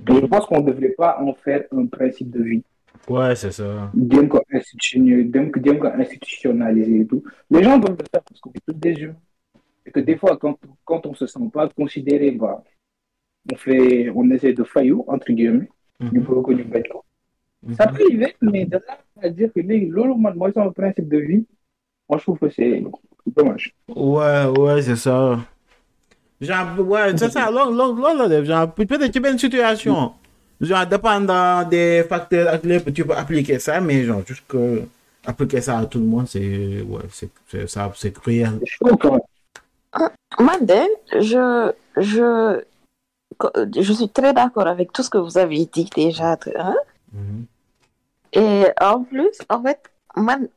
Et 0.09 0.15
je 0.15 0.27
pense 0.27 0.47
qu'on 0.47 0.61
ne 0.61 0.67
devrait 0.67 0.91
pas 0.91 1.19
en 1.21 1.35
faire 1.35 1.65
un 1.73 1.87
principe 1.87 2.31
de 2.31 2.43
vie. 2.43 2.65
ouais 3.09 3.35
c'est 3.37 3.53
ça 3.53 3.91
Jéem 4.11 4.29
ko 4.29 4.41
institutionnaliser, 4.53 7.01
et 7.01 7.07
tout. 7.07 7.23
Les 7.51 7.63
gens 7.63 7.79
doivent 7.79 7.99
le 7.99 8.05
faire 8.11 8.23
parce 8.23 8.41
qu'on 8.41 8.51
est 8.51 8.63
tous 8.67 8.75
des 8.75 8.95
humains. 8.95 9.17
Et 9.85 9.91
que 9.91 10.01
des 10.01 10.17
fois, 10.17 10.37
quand, 10.37 10.59
quand 10.85 11.07
on 11.07 11.15
se 11.15 11.27
sent 11.27 11.41
pas 11.53 11.69
considéré, 11.69 12.31
bah, 12.33 12.63
on 13.51 13.57
fait, 13.57 14.11
on 14.15 14.31
essaie 14.31 14.53
de 14.53 14.65
faillir, 14.65 14.99
entre 15.09 15.33
guillemets, 15.33 15.69
du 16.01 16.19
Mhm. 16.21 16.25
peu 16.27 16.43
que 16.43 16.53
nous 16.53 16.65
mettons. 16.69 17.01
Mhm. 17.67 17.75
Ça 17.77 17.87
peut 17.89 18.03
arriver, 18.05 18.35
mais 18.41 18.65
de 18.65 18.77
là 18.77 18.99
à 19.23 19.29
dire 19.29 19.51
que 19.55 19.61
les, 19.61 19.87
lolo, 19.87 20.17
man, 20.17 20.35
moi, 20.37 20.51
c'est 20.53 20.61
un 20.61 20.71
principe 20.71 21.09
de 21.09 21.19
vie, 21.19 21.45
moi, 22.09 22.19
je 22.19 22.23
trouve 22.25 22.39
que 22.39 22.51
c'est 22.51 22.83
dommage. 23.27 23.73
Ouais, 23.95 24.47
ouais, 24.59 24.83
c'est 24.83 24.97
ça. 24.97 25.39
Genre, 26.41 26.81
ouais, 26.81 27.17
c'est 27.17 27.31
ça, 27.31 27.51
loolu 27.53 27.77
loolu 27.77 28.01
loolu 28.03 28.19
la 28.19 28.29
def 28.29 28.45
genre 28.45 28.73
peut-être 28.75 29.13
ci 29.13 29.21
benn 29.21 29.39
situation 29.39 30.13
genre 30.61 30.87
dépendant 30.87 31.63
des 31.69 32.03
facteurs 32.09 32.49
ak 32.55 32.65
lépp 32.65 32.93
tu 32.93 33.05
peux 33.05 33.15
appliquer 33.15 33.61
ça 33.61 33.81
mais 33.81 34.03
genre 34.05 34.23
juste 34.27 34.43
que 34.49 34.83
appliquer 35.25 35.61
ça 35.61 35.79
à 35.79 35.87
tout 35.87 36.01
le 36.01 36.05
monde 36.05 36.27
c'est 36.27 36.83
ouais 36.83 37.03
c'est 37.11 37.31
c'est 37.47 37.69
ça 37.69 37.93
c'est 37.95 38.13
cruel. 38.13 38.59
Même. 38.81 39.21
Man 40.41 40.67
de, 40.67 40.83
je, 41.21 41.73
je, 42.01 42.61
je 43.77 43.93
suis 43.93 44.09
très 44.09 44.33
d'accord 44.33 44.67
avec 44.67 44.93
tout 44.93 45.03
ce 45.03 45.11
que 45.11 45.19
vous 45.19 45.39
avez 45.39 45.67
dit 45.67 45.89
déjà. 45.95 46.37
Hein? 46.57 46.77
Mhm. 47.13 47.47
Et 48.35 48.65
en 48.81 49.03
plus, 49.05 49.39
en 49.49 49.63
fait, 49.63 49.81
man, 50.17 50.49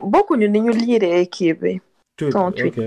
beaucoup 0.00 0.36
de 0.36 0.46
nous 0.46 0.68
lire. 0.70 1.00
Tout, 2.16 2.30
Ton 2.30 2.52
tweet. 2.52 2.78
ok. 2.78 2.84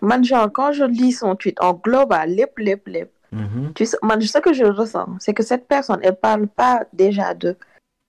Man, 0.00 0.22
genre, 0.24 0.50
quand 0.52 0.72
je 0.72 0.84
lis 0.84 1.12
son 1.12 1.34
tweet 1.34 1.60
en 1.60 1.74
global, 1.74 2.30
lip, 2.30 2.58
lip, 2.58 2.86
lip, 2.86 3.10
Mhm. 3.32 3.72
tu 3.74 3.84
sais, 3.84 3.96
man, 4.02 4.20
ce 4.20 4.38
que 4.38 4.52
je 4.52 4.64
ressens, 4.64 5.08
c'est 5.18 5.34
que 5.34 5.42
cette 5.42 5.66
personne, 5.66 5.98
elle 6.02 6.16
parle 6.16 6.46
pas 6.46 6.84
déjà 6.92 7.34
de, 7.34 7.56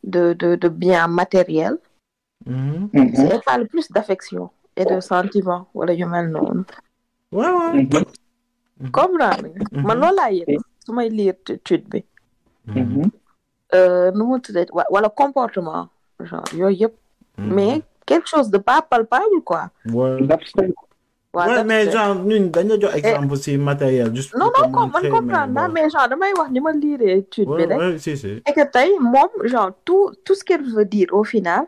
de, 0.04 0.34
de, 0.34 0.56
de 0.56 0.70
biens 0.70 1.08
matériels, 1.08 1.78
Mhm. 2.46 2.90
Elle 2.94 3.42
parle 3.46 3.68
plus 3.68 3.92
d'affection 3.92 4.50
et 4.78 4.86
de 4.86 5.02
sentiments, 5.02 5.68
yu 5.76 6.06
mel 6.06 6.30
noonu. 6.30 6.64
Ouais, 7.34 7.46
ouais. 7.52 7.88
Mhm. 8.80 8.92
comprendre 8.92 9.48
nga 9.56 9.66
Mhm. 9.72 9.86
man 9.88 9.98
loolu 10.02 10.16
laa 10.16 10.32
yëg 10.32 10.60
su 10.86 10.94
may 10.94 11.10
lire 11.10 11.36
tu- 11.46 11.58
tweet 11.66 11.84
bi 11.90 12.04
Mhm. 12.68 13.10
Euh, 13.74 14.10
nu 14.16 14.24
mu 14.26 14.40
tuddee 14.42 14.66
wa- 14.74 14.88
wala 14.90 15.10
comportement 15.10 15.90
genre 16.20 16.44
yooyu 16.54 16.78
yëpp 16.82 16.94
mais 17.38 17.82
quelque 18.06 18.28
chose 18.28 18.50
de 18.50 18.58
pas 18.58 18.82
palpable 18.82 19.42
quoi 19.46 19.70
Ouais. 19.94 20.20
L'abstrait. 20.22 20.74
waa 21.34 21.46
Ouais, 21.48 21.56
that's 21.56 21.68
mais 21.68 21.86
it. 21.86 21.92
genre 21.92 22.16
ñun 22.26 22.46
dañu 22.50 22.82
jox 22.82 22.96
exemple 22.96 23.36
si 23.38 23.58
matériel 23.58 24.10
juste 24.16 24.34
non 24.36 24.50
non 24.58 24.72
ko 24.72 24.88
man 24.88 25.04
comprendre 25.16 25.54
naa 25.54 25.68
mais 25.68 25.88
genre 25.92 26.08
damay 26.10 26.34
wax 26.40 26.50
ni 26.52 26.60
ma 26.60 26.72
lire 26.72 27.22
tweet 27.30 27.48
bi 27.48 27.66
rek 27.66 28.00
si 28.00 28.18
si. 28.18 28.32
et 28.48 28.54
que 28.58 28.66
tey 28.72 28.90
moom 29.00 29.30
genre 29.44 29.72
tout 29.86 30.12
tout 30.26 30.34
ce 30.36 30.44
qu'elle 30.44 30.64
veut 30.76 30.86
dire 30.86 31.10
au 31.12 31.24
final 31.24 31.66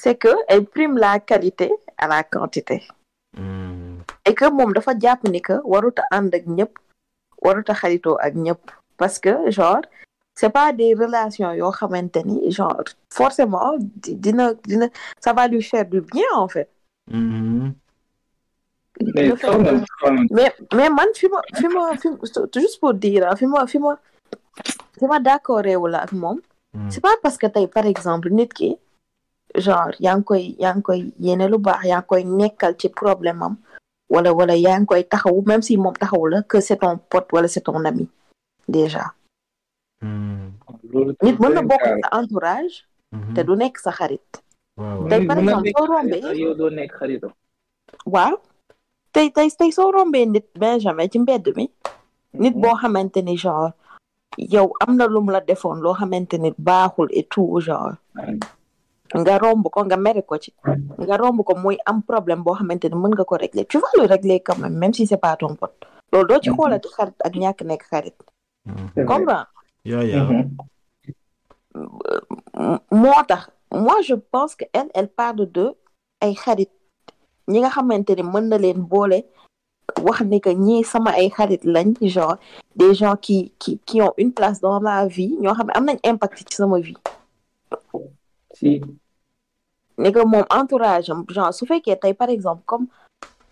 c'est 0.00 0.14
que 0.14 0.32
elle 0.46 0.64
prime 0.66 0.96
la 0.96 1.18
qualité 1.18 1.72
à 1.98 2.06
la 2.06 2.22
quantité. 2.22 2.82
Et 4.28 4.34
que 4.34 4.46
moom 4.56 4.72
dafa 4.76 4.92
jàpp 5.02 5.24
ni 5.32 5.40
que 5.42 5.56
warut 5.64 5.98
a 6.02 6.04
ànd 6.16 6.34
ak 6.34 6.44
ñëpp 6.56 6.72
warut 7.44 7.68
a 7.70 7.74
xaritoo 7.80 8.16
ak 8.26 8.34
ñëpp. 8.34 8.62
Parce 8.98 9.18
que 9.18 9.32
genre 9.50 9.82
c'est 10.34 10.50
pas 10.50 10.72
des 10.72 10.94
relations 10.94 11.52
yoo 11.60 11.70
xamante 11.78 12.20
ni 12.24 12.50
genre 12.56 12.82
forcément 13.18 13.76
di- 14.02 14.14
dina 14.24 14.52
dina 14.70 14.86
ça 15.24 15.32
va 15.32 15.48
lui 15.48 15.62
faire 15.62 15.86
du 15.86 16.00
bien 16.00 16.30
en 16.34 16.48
fait. 16.48 16.68
Mhm. 17.10 17.72
mais 19.14 19.32
mais 20.36 20.52
mais 20.76 20.90
man 20.90 21.08
fi 21.14 21.26
ma 21.34 21.40
fi 21.58 21.66
ma 21.74 21.96
fi 21.96 22.08
juste 22.60 22.80
pour 22.80 22.94
dire 22.94 23.24
fi 23.38 23.46
ma 23.46 23.66
fi 23.66 23.78
ma 23.78 23.92
fi 24.98 25.04
ma 25.10 25.18
d'accord 25.20 25.66
wala 25.84 25.98
ak 26.02 26.12
moom. 26.12 26.38
Mhm. 26.74 26.90
c'est 26.90 27.00
pas 27.00 27.16
parce 27.22 27.38
que 27.38 27.46
tey 27.46 27.66
par 27.68 27.86
exemple 27.86 28.28
nit 28.30 28.48
ki 28.58 28.70
genre 29.66 29.92
yaa 30.00 30.16
ngi 30.16 30.24
koy 30.24 30.42
yaa 30.58 30.74
ngi 30.74 30.82
koy 30.82 31.00
yéene 31.26 31.46
lu 31.52 31.58
baax 31.58 31.84
yaa 31.90 32.00
ngi 32.00 32.06
koy 32.10 32.22
nekkal 32.24 32.74
ci 32.80 32.88
problème 32.88 33.42
am 33.42 33.56
wala 34.10 34.32
wala 34.32 34.54
yaa 34.56 34.78
ngi 34.80 34.86
koy 34.86 35.02
taxawu 35.04 35.42
même 35.46 35.62
si 35.62 35.76
moom 35.76 35.94
taxawu 35.94 36.26
la 36.28 36.42
que 36.42 36.60
c'est 36.60 36.76
ton 36.78 36.98
pote 37.10 37.32
wala 37.32 37.48
c'est 37.48 37.60
ton 37.60 37.84
ami 37.84 38.08
déjà. 38.68 39.12
Loolu 40.92 41.12
nit 41.22 41.36
mën 41.40 41.52
na 41.54 41.62
bokk 41.62 41.84
sa 42.02 42.08
entourage 42.20 42.84
Mhm. 43.12 43.34
te 43.34 43.40
du 43.40 43.56
nekk 43.56 43.78
sa 43.78 43.90
xarit. 43.90 44.20
Tey 45.08 45.26
par 45.26 45.36
exemple 45.38 45.70
soo 45.76 45.86
rombee 45.86 46.20
waaw. 48.06 48.34
Tey 49.12 49.30
tey 49.32 49.48
tey 49.58 49.70
soo 49.72 49.90
rombee 49.92 50.26
nit 50.26 50.44
Benjamin 50.54 51.08
ci 51.10 51.18
mbedd 51.18 51.48
mi 51.56 51.70
nit 52.34 52.54
boo 52.54 52.74
xamante 52.76 53.22
ni 53.24 53.36
genre 53.36 53.72
yow 54.36 54.68
am 54.80 54.96
na 54.96 55.06
lum 55.08 55.30
la 55.30 55.40
defoon 55.40 55.80
loo 55.80 55.94
xamante 55.94 56.34
ni 56.38 56.52
baaxul 56.58 57.08
et 57.12 57.24
tout 57.24 57.60
genre 57.60 57.94
nga 59.14 59.38
romb 59.38 59.64
ko 59.70 59.84
nga 59.84 59.96
mere 59.96 60.22
ko 60.22 60.36
ci 60.38 60.52
nga 60.98 61.16
romb 61.16 61.42
ko 61.44 61.54
muy 61.56 61.76
am 61.86 62.02
problème 62.02 62.42
boo 62.44 62.54
xamante 62.54 62.88
ni 62.88 62.94
mën 62.96 63.12
nga 63.14 63.24
ko 63.24 63.36
régler. 63.36 63.64
Tu 63.66 63.78
vas 63.78 63.92
le 63.96 64.04
régler 64.06 64.40
quand 64.40 64.58
même 64.58 64.74
même 64.78 64.92
si 64.92 65.06
c'est 65.06 65.16
pas 65.16 65.36
ton 65.36 65.54
pote. 65.54 65.74
Loolu 66.12 66.28
doo 66.28 66.40
ci 66.42 66.50
xoolati 66.50 66.88
xarit 66.88 67.14
ak 67.24 67.32
ñàkk 67.36 67.62
nekk 67.64 67.82
xarit. 67.90 68.16
Comprends? 69.06 69.46
Yeah, 69.84 70.02
yeah. 70.04 70.22
Mhm. 70.24 70.56
M- 72.54 72.80
moo 72.90 73.22
tax 73.28 73.50
moi 73.72 74.00
je 74.02 74.14
pense 74.14 74.54
que 74.54 74.64
elle 74.72 74.90
elle 74.94 75.08
parle 75.08 75.46
de 75.52 75.74
ay 76.20 76.34
xarit. 76.34 76.70
Ñi 77.48 77.60
nga 77.60 77.70
xamante 77.70 78.10
ni 78.16 78.22
mën 78.22 78.48
na 78.48 78.58
leen 78.58 78.80
boole 78.82 79.24
wax 80.02 80.20
ni 80.22 80.40
que 80.40 80.50
ñii 80.50 80.84
sama 80.84 81.10
ay 81.16 81.30
xarit 81.30 81.62
lañ 81.64 81.94
genre 82.02 82.36
des 82.76 82.94
gens 82.94 83.16
qui 83.16 83.52
qui 83.58 83.78
qui 83.86 84.02
ont 84.02 84.12
une 84.18 84.32
place 84.32 84.60
dans 84.60 84.80
ma 84.80 85.06
vie 85.06 85.36
ñoo 85.40 85.54
xam 85.54 85.66
ne 85.68 85.72
am 85.78 85.84
nañ 85.86 85.98
impact 86.04 86.38
ci 86.48 86.54
sama 86.56 86.78
vie 86.80 86.96
si 88.58 88.80
que 90.14 90.22
moom 90.32 90.44
entourage 90.50 91.10
genre 91.34 91.52
su 91.54 91.66
fekkee 91.66 91.96
tey 92.02 92.14
par 92.14 92.30
exemple 92.30 92.62
comme 92.66 92.86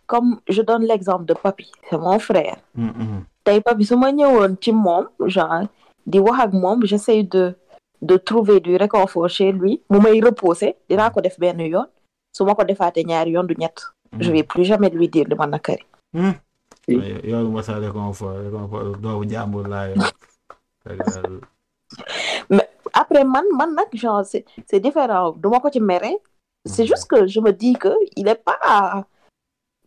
comme 0.07 0.39
je 0.49 0.63
donne 0.63 0.85
l'exemple 0.87 1.25
de 1.27 1.35
Papi 1.35 1.71
c'est 1.89 1.99
mon 1.99 2.19
frère 2.19 2.57
Mhm. 2.75 3.25
tey 3.45 3.61
Papi 3.61 3.85
su 3.85 3.97
ma 3.97 4.11
ñëwoon 4.13 4.57
ci 4.63 4.73
moom 4.73 5.07
genre 5.27 5.67
di 6.07 6.19
wax 6.19 6.39
ak 6.45 6.53
moom 6.53 6.85
j'essaie 6.85 7.23
de 7.25 7.55
de 8.03 8.17
trouver 8.19 8.61
du 8.61 8.77
réconfort 8.77 9.29
chez 9.29 9.51
lui 9.53 9.83
mu 9.91 9.99
may 10.01 10.21
reposer 10.21 10.77
dinaa 10.89 11.11
ko 11.11 11.21
def 11.21 11.39
benn 11.41 11.61
yoon 11.61 11.89
su 12.37 12.45
ma 12.45 12.55
ko 12.55 12.65
defaatee 12.65 13.05
ñaari 13.05 13.31
yoon 13.33 13.47
du 13.47 13.55
ñett 13.59 13.79
je 14.21 14.31
vais 14.31 14.45
plus 14.45 14.65
jamais 14.65 14.89
lui 14.91 15.09
dire 15.09 15.27
li 15.29 15.35
ma 15.35 15.47
nakari. 15.47 15.85
Si. 16.87 16.95
Ay, 16.95 17.21
yow 17.31 17.49
ma 17.51 17.63
sa 17.63 17.75
réconfort 17.79 18.39
réconfort 18.47 18.97
doomu 19.03 19.29
jàmbur 19.29 19.67
laa 19.69 19.89
yor. 19.91 20.13
Après 23.03 23.25
man 23.25 23.45
man 23.59 23.75
nag 23.79 23.89
genre 24.03 24.25
c'est 24.25 24.45
c'est 24.69 24.81
différent. 24.81 25.33
Du 25.43 25.49
ma 25.49 25.61
ko 25.61 25.69
ci 25.71 25.81
mere 25.81 26.13
c'est 26.65 26.87
juste 26.87 27.07
que 27.11 27.27
je 27.27 27.41
me 27.41 27.53
dis 27.53 27.75
que 27.75 27.93
il 28.17 28.27
est 28.29 28.43
pas 28.49 29.05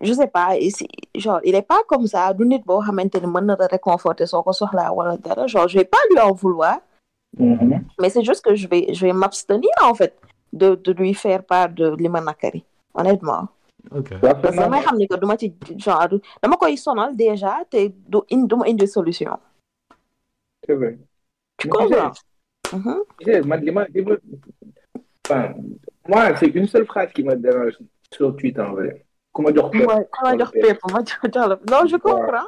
je 0.02 0.14
sais 0.14 0.28
pas 0.28 0.50
genre 1.16 1.40
il 1.44 1.56
est 1.56 1.68
pas 1.74 1.82
comme 1.88 2.06
ça. 2.08 2.34
Du 2.34 2.46
nit 2.46 2.64
boo 2.66 2.80
xamante 2.86 3.16
ni 3.24 3.28
mën 3.28 3.42
na 3.50 3.56
la 3.60 3.68
réconforter 3.68 4.26
soo 4.28 4.44
ko 4.44 4.54
soxlaa 4.54 4.92
wala 4.98 5.18
dara. 5.18 5.48
Genre 5.48 5.68
je 5.68 5.80
vais 5.80 5.86
pas 5.96 6.04
lui 6.12 6.20
en 6.20 6.34
vouloir. 6.34 6.78
Mhm. 7.38 7.86
mais 8.00 8.10
c'est 8.10 8.24
juste 8.30 8.44
que 8.46 8.56
je 8.56 8.68
vais 8.68 8.84
je 8.98 9.02
vais 9.06 9.14
m'abstenir 9.14 9.70
en 9.90 9.94
fait 10.00 10.14
de 10.52 10.68
de 10.86 10.92
lui 11.00 11.14
faire 11.14 11.44
part 11.52 11.70
de 11.70 11.86
li 12.02 12.10
ma 12.10 12.22
nakari 12.22 12.64
honnêtement. 12.96 13.44
Ok. 13.98 14.10
Parce 14.22 14.42
que 14.42 14.50
damay 14.60 14.82
xam 14.86 14.96
ni 14.98 15.08
que 15.08 15.16
du 15.22 15.26
ma 15.28 15.38
ci 15.38 15.48
genre 15.86 16.08
du- 16.10 16.22
dama 16.42 16.56
koy 16.58 16.76
sonal 16.86 17.16
déjà 17.16 17.54
te 17.72 17.82
du 18.12 18.20
in 18.34 18.42
du 18.50 18.56
ma 18.56 18.66
indi 18.72 18.88
solution. 18.88 19.38
C'est 20.66 20.74
vrai. 20.80 20.98
tu 21.58 21.70
comprends? 21.70 22.12
Mhm. 22.74 23.46
ma- 23.46 23.58
ma- 23.58 23.88
enfin, 25.28 25.54
moi, 26.08 26.36
c'est 26.38 26.48
une 26.48 26.68
seule 26.68 26.86
phrase 26.86 27.12
qui 27.14 27.24
me 27.24 27.36
dérange 27.36 27.78
sur 28.12 28.36
Twitter, 28.36 28.62
en 28.62 28.74
vrai. 28.74 29.06
Ma 29.38 29.52
Ouais, 29.52 30.08
ma 30.24 30.36
ma 30.92 31.00
jox 31.06 31.20
la 31.34 31.48
non 31.48 31.88
je 31.88 31.96
comprends 31.98 32.48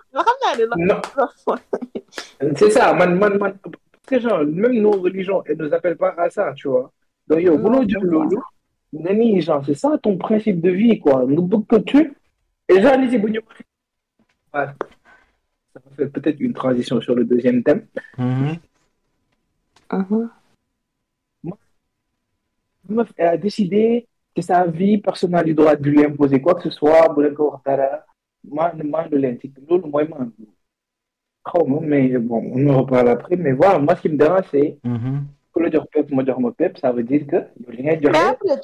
Non, 0.78 1.01
c'est 2.55 2.69
ça, 2.72 2.93
man, 2.93 3.17
man, 3.17 3.38
man. 3.38 3.57
Parce 3.63 4.05
que 4.07 4.19
genre, 4.19 4.43
même 4.43 4.74
nos 4.74 4.91
religions, 4.91 5.43
elles 5.45 5.57
ne 5.57 5.67
nous 5.67 5.74
appellent 5.74 5.95
pas 5.95 6.13
à 6.17 6.30
ça, 6.30 6.53
tu 6.53 6.67
vois. 6.67 6.91
Donc, 7.28 7.39
yo, 7.39 7.55
Non, 7.55 7.63
boulot 7.63 7.86
du 7.86 7.93
je 7.93 8.05
lolo, 8.05 8.43
nani, 8.91 9.41
genre, 9.41 9.63
c'est 9.65 9.76
ça 9.76 9.97
ton 10.01 10.17
principe 10.17 10.59
de 10.59 10.72
vie, 10.72 10.99
quoi. 10.99 11.24
Nous 11.28 11.43
beaucoup 11.43 11.78
que 11.78 11.82
tu. 11.84 12.13
Et 12.67 12.82
genre, 12.82 12.97
les 12.97 13.15
Ouais. 14.53 14.65
Ça 15.74 15.82
fait 15.95 16.07
peut-être 16.07 16.39
une 16.41 16.53
transition 16.53 16.99
sur 16.99 17.15
le 17.15 17.24
deuxième 17.24 17.63
thème. 17.63 17.86
Meuf, 22.89 23.11
elle 23.17 23.27
a 23.27 23.37
décidé 23.37 24.07
que 24.35 24.41
sa 24.41 24.65
vie, 24.65 24.97
personne 24.97 25.31
n'a 25.31 25.43
le 25.43 25.53
droit 25.53 25.75
de 25.75 25.89
lui 25.89 26.03
imposer 26.03 26.41
quoi 26.41 26.55
que 26.55 26.63
ce 26.63 26.69
soit. 26.71 27.07
Xaw 31.43 31.65
ma, 31.65 31.79
mais 31.79 32.17
bon, 32.17 32.51
on 32.53 32.69
en 32.69 32.81
reparle 32.83 33.09
après. 33.09 33.35
Mais 33.35 33.51
voilà, 33.51 33.79
moi, 33.79 33.95
ce 33.95 34.01
qui 34.01 34.09
me 34.09 34.17
dérange, 34.17 34.45
c'est 34.51 34.77
la 35.59 35.69
jox 35.71 35.85
pep, 35.91 36.09
ma 36.11 36.23
jox 36.25 36.39
ma 36.39 36.51
pep, 36.51 36.77
ça 36.77 36.91
veut 36.91 37.03
dire 37.03 37.25
que 37.27 37.35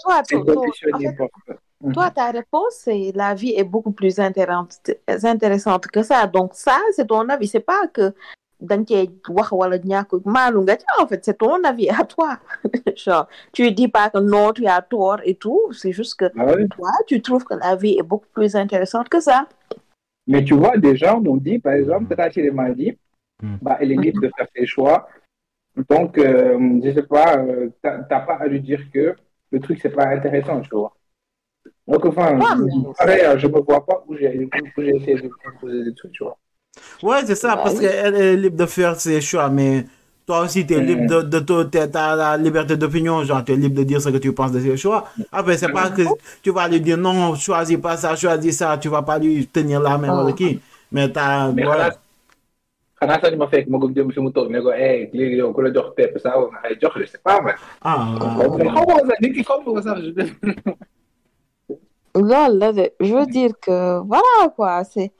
toi 0.01 0.23
toi 0.45 0.45
toi, 0.55 0.65
en 0.93 0.99
fait, 0.99 1.13
que- 1.17 1.93
toi 1.93 2.09
ta 2.11 2.32
réponse 2.32 2.73
c'est 2.86 3.11
la 3.13 3.34
vie 3.36 3.53
est 3.55 3.63
beaucoup 3.63 3.91
plus 3.91 4.19
intéressante 4.19 4.91
intéressante 5.23 5.88
que 5.88 6.01
ça. 6.01 6.25
Donc 6.28 6.51
ça 6.53 6.78
c'est 6.93 7.05
ton 7.07 7.28
avis. 7.30 7.47
C'est 7.47 7.59
pas 7.59 7.88
que 7.88 8.13
da 8.60 8.76
nga 8.78 8.86
cee 8.88 9.10
wax 9.38 9.51
wala 9.51 9.78
ñàkk 9.78 10.12
maalu 10.26 10.62
nga 10.64 10.76
ci 10.80 10.86
en 11.01 11.08
fait 11.08 11.24
c'est 11.26 11.38
ton 11.38 11.64
avis 11.64 11.89
à 11.89 12.03
toi 12.03 12.39
genre 12.95 13.28
tu 13.53 13.72
dis 13.72 13.88
pas 13.88 14.10
que 14.10 14.20
non 14.20 14.51
tu 14.53 14.66
as 14.68 14.82
tort 14.82 15.20
et 15.24 15.36
tout 15.36 15.62
c'est 15.72 15.91
juste 15.91 16.16
que 16.20 16.26
Ah 16.38 16.53
toi 16.76 16.91
tu 17.08 17.22
trouves 17.22 17.45
que 17.45 17.53
la 17.55 17.76
vie 17.76 17.97
est 17.99 18.03
beaucoup 18.12 18.30
plus 18.34 18.55
intéressante 18.55 19.10
que 19.10 19.20
ça 19.20 19.47
Mais 20.28 20.43
tu 20.43 20.53
vois, 20.55 20.78
des 20.78 20.95
gens 20.97 21.22
m'ont 21.22 21.38
dit, 21.38 21.58
par 21.58 21.74
exemple, 21.74 22.14
Tata 22.16 22.41
m'a 22.51 22.72
dit, 22.72 22.97
bah, 23.62 23.78
elle 23.80 23.93
est 23.93 23.95
libre 23.95 24.22
de 24.22 24.30
faire 24.36 24.47
ses 24.53 24.66
choix. 24.66 25.08
Donc, 25.89 26.18
euh, 26.18 26.80
je 26.84 26.91
sais 26.91 27.03
pas, 27.03 27.38
euh, 27.38 27.70
t'as 27.82 28.20
pas 28.20 28.36
à 28.36 28.47
lui 28.47 28.60
dire 28.60 28.82
que 28.93 29.16
le 29.51 29.60
truc, 29.60 29.80
c'est 29.82 29.89
pas 29.95 30.08
intéressant, 30.08 30.60
tu 30.62 30.70
vois. 30.76 30.93
Donc, 31.88 32.05
enfin, 32.05 32.38
Ouais, 32.38 32.93
pareil, 32.97 33.22
euh, 33.22 33.38
je 33.38 33.47
me 33.47 33.60
vois 33.62 33.86
pas 33.86 34.03
où 34.08 34.16
j'ai 34.16 34.43
où 34.45 34.82
j'ai 34.82 34.95
essayé 34.97 35.16
de 35.22 35.30
proposer 35.30 35.84
des 35.86 35.93
trucs, 35.95 36.12
tu 36.12 36.24
vois. 36.24 36.38
Ouais, 37.03 37.21
c'est 37.25 37.36
ça, 37.36 37.55
Bah 37.55 37.61
parce 37.63 37.75
oui. 37.75 37.82
qu'elle 37.82 38.15
est 38.15 38.36
libre 38.38 38.57
de 38.57 38.65
faire 38.65 38.99
ses 38.99 39.21
choix, 39.21 39.49
mais 39.49 39.86
toi 40.25 40.41
aussi, 40.41 40.65
tu 40.67 40.73
es 40.73 40.82
libre 40.82 41.05
de, 41.07 41.21
de, 41.21 41.39
de, 41.39 41.63
t'as- 41.63 41.88
t'as 41.88 42.15
la 42.15 42.38
liberté 42.38 42.75
d'opinion, 42.75 43.23
genre, 43.23 43.43
tu 43.45 43.53
es 43.53 43.55
libre 43.55 43.75
de 43.78 43.84
dire 43.84 44.01
ce 44.01 44.09
que 44.09 44.17
tu 44.17 44.34
penses 44.34 44.51
de 44.51 44.59
ses 44.59 44.75
choix. 44.78 45.07
Après, 45.32 45.57
c'est 45.57 45.71
pas 45.71 45.89
que 45.89 46.01
tu 46.43 46.51
vas 46.51 46.67
lui 46.67 46.82
dire 46.82 46.97
non, 46.97 47.36
choisis 47.36 47.78
pas 47.78 47.95
ça, 47.97 48.15
choisis 48.15 48.57
ça, 48.57 48.78
tu 48.78 48.89
vas 48.89 49.01
pas 49.03 49.17
lui 49.19 49.47
tenir 49.47 49.80
la 49.80 49.97
main 49.97 50.09
Ah. 50.11 50.25
ou 50.25 50.34
qui. 50.34 50.59
Mais 50.91 51.11
t'as, 51.11 51.51
Mais 51.51 51.63
voilà. 51.63 51.89
xanaa 52.99 53.19
xanaa 53.19 53.21
sax 53.21 53.32
ni 53.32 53.38
ma 53.38 53.47
fekk 53.47 53.67
ma 53.69 53.78
ko 53.80 53.88
jëm 53.95 54.11
fi 54.11 54.19
mu 54.25 54.32
toog 54.34 54.49
ne 54.49 54.59
ko 54.65 54.71
eh 54.73 55.09
léegi 55.13 55.36
yow 55.38 55.51
ku 55.53 55.61
la 55.61 55.69
jox 55.71 55.93
pepp 55.95 56.17
saa 56.17 56.34
nga 56.34 56.61
xay 56.63 56.78
jox 56.82 56.93
je 56.99 57.05
sais 57.05 57.19
pas 57.23 57.39
man. 57.41 57.53
Ah, 57.84 58.07
mais 58.57 58.65
xaw 58.65 58.86
ma 58.88 58.93
ko 58.97 59.05
sax 59.09 59.19
nit 59.21 59.34
ki 59.36 59.43
xaw 59.45 59.59
ma 59.59 59.65
ko 59.75 59.82
sax 59.86 59.97
je 60.01 60.11
loolu 62.15 62.57
la 62.59 62.71
de 62.73 62.89
je 62.99 63.13
veux 63.13 63.25
dire 63.28 63.51
que 63.61 63.99
voilà 63.99 64.49
quoi 64.55 64.84
c'est 64.84 65.11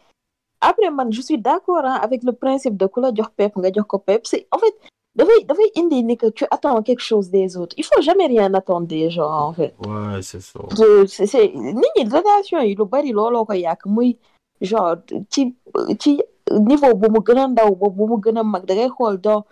après 0.62 0.90
man 0.90 1.12
je 1.12 1.22
suis 1.22 1.38
d'accord 1.38 1.84
hein, 1.86 2.00
avec 2.02 2.24
le 2.24 2.34
principe 2.34 2.76
de 2.78 2.86
ku 2.88 3.00
la 3.02 3.12
jox 3.14 3.30
pep 3.36 3.56
nga 3.58 3.72
jox 3.72 3.88
ko 3.88 3.98
pep. 4.00 4.22
C'est 4.26 4.48
en 4.52 4.58
fait 4.58 4.74
dafay 5.16 5.44
dafay 5.46 5.72
indi 5.76 6.04
ni 6.04 6.16
que 6.18 6.28
tu 6.28 6.46
attends 6.52 6.82
quelque 6.84 7.02
chose 7.02 7.30
des 7.30 7.58
autres. 7.58 7.76
Il 7.78 7.84
faut 7.86 8.02
jamais 8.02 8.28
rien 8.28 8.54
attendre 8.54 8.88
des 8.88 9.10
gens 9.10 9.32
en 9.50 9.54
fait. 9.54 9.74
Ouais, 9.86 10.22
c'est 10.22 10.42
ça. 10.42 10.60
c'est 11.08 11.26
c'est 11.28 11.48
nit 11.56 11.92
ñi 11.98 12.04
relation 12.10 12.60
yi 12.62 12.76
lu 12.76 12.86
bari 12.86 13.12
looloo 13.12 13.46
ko 13.46 13.54
yàq. 13.54 13.86
Muy 13.86 14.18
genre 14.62 14.96
ci 15.30 15.56
ci 16.00 16.22
niveau 16.52 16.94
bu 16.96 17.08
mu 17.12 17.20
gën 17.26 17.38
a 17.44 17.48
ndaw 17.48 17.76
ba 17.76 17.88
bu 17.90 18.04
mu 18.08 18.18
gën 18.24 18.38
a 18.38 18.44
mag 18.44 18.66
da 18.66 18.74
ngay 18.76 18.90
xool 18.90 19.18
dans 19.22 19.46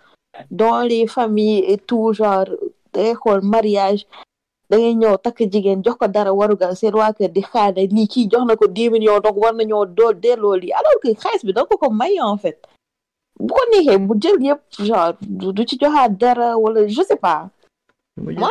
dans 0.50 0.80
les 0.82 1.06
familles 1.06 1.64
et 1.72 1.78
tout 1.78 2.12
genre 2.12 2.46
da 2.92 3.00
ngay 3.02 3.14
xool 3.14 3.40
mariage 3.42 4.06
da 4.70 4.74
ngay 4.78 4.94
ñëw 5.00 5.14
takk 5.24 5.38
jigéen 5.52 5.82
jox 5.84 5.96
ko 6.00 6.06
dara 6.08 6.32
warugal 6.38 6.72
seen 6.80 6.94
waa 7.00 7.12
kër 7.18 7.30
di 7.36 7.42
xaar 7.50 7.70
ne 7.76 7.82
lii 7.94 8.06
kii 8.12 8.26
jox 8.32 8.42
na 8.46 8.56
ko 8.60 8.66
dix 8.76 8.90
millions 8.94 9.20
donc 9.24 9.36
war 9.42 9.52
nañoo 9.58 9.84
doo 9.96 10.12
delloo 10.22 10.56
lii 10.62 10.72
alors 10.78 10.98
que 11.02 11.08
xaalis 11.22 11.42
bi 11.46 11.52
da 11.52 11.64
ko 11.64 11.76
ko 11.82 11.88
may 11.90 12.14
en 12.20 12.36
fait. 12.44 12.58
bu 13.40 13.52
ko 13.54 13.62
neexee 13.70 13.98
jël 14.22 14.38
yëpp 14.48 14.60
genre 14.88 15.12
du 15.54 15.62
ci 15.68 15.76
joxaat 15.80 16.08
dara 16.20 16.48
wala 16.58 16.86
je 16.88 17.02
sais 17.02 17.16
pas. 17.16 17.48
Moi, 18.18 18.50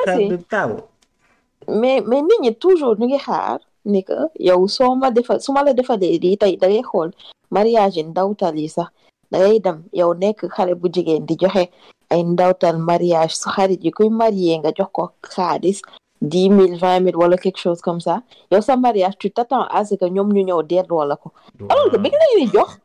mais 1.67 2.01
mais 2.05 2.21
nit 2.21 2.39
ñi 2.43 2.51
toujours 2.55 2.95
ñu 2.99 3.05
ngi 3.07 3.17
xaar 3.27 3.59
ni 3.91 4.03
que 4.07 4.17
yow 4.47 4.67
soo 4.75 4.95
ma 5.01 5.09
defal 5.11 5.39
su 5.41 5.51
ma 5.55 5.63
la 5.63 5.73
defalee 5.73 6.19
lii 6.23 6.37
tey 6.41 6.53
da 6.61 6.67
xool 6.89 7.09
mariage 7.55 7.97
yi 7.97 8.03
ndawtal 8.03 8.55
yi 8.61 8.69
sax 8.75 8.89
da 9.31 9.37
da 9.39 9.49
dem 9.65 9.77
yow 9.99 10.11
nekk 10.21 10.39
xale 10.55 10.73
bu 10.81 10.87
jigéen 10.93 11.25
di 11.27 11.35
joxe 11.41 11.63
ay 12.11 12.21
ndawtal 12.33 12.77
mariage 12.89 13.33
su 13.41 13.47
xarit 13.55 13.81
yi 13.85 13.91
kuy 13.97 14.09
marié 14.21 14.53
nga 14.59 14.71
jox 14.77 14.89
ko 14.95 15.03
xaalis 15.33 15.79
dix 16.21 16.49
mille 16.49 16.77
vingt 16.77 16.99
mille 17.01 17.15
wala 17.17 17.37
quelque 17.37 17.59
chose 17.59 17.81
comme 17.81 17.99
ça. 17.99 18.23
Yow 18.51 18.61
sa 18.61 18.77
mariage 18.77 19.17
tu 19.17 19.31
t'attends 19.31 19.65
à 19.67 19.85
ce 19.85 19.95
que 19.95 20.05
ñoom 20.05 20.31
ñu 20.33 20.43
ñëw 20.43 20.63
delloo 20.63 21.05
la 21.05 21.15
ko. 21.15 21.31
Alors 21.69 21.89
que 21.91 21.97
bi 21.97 22.09
nga 22.09 22.17
leen 22.35 22.45
di 22.45 22.51
jox 22.57 22.79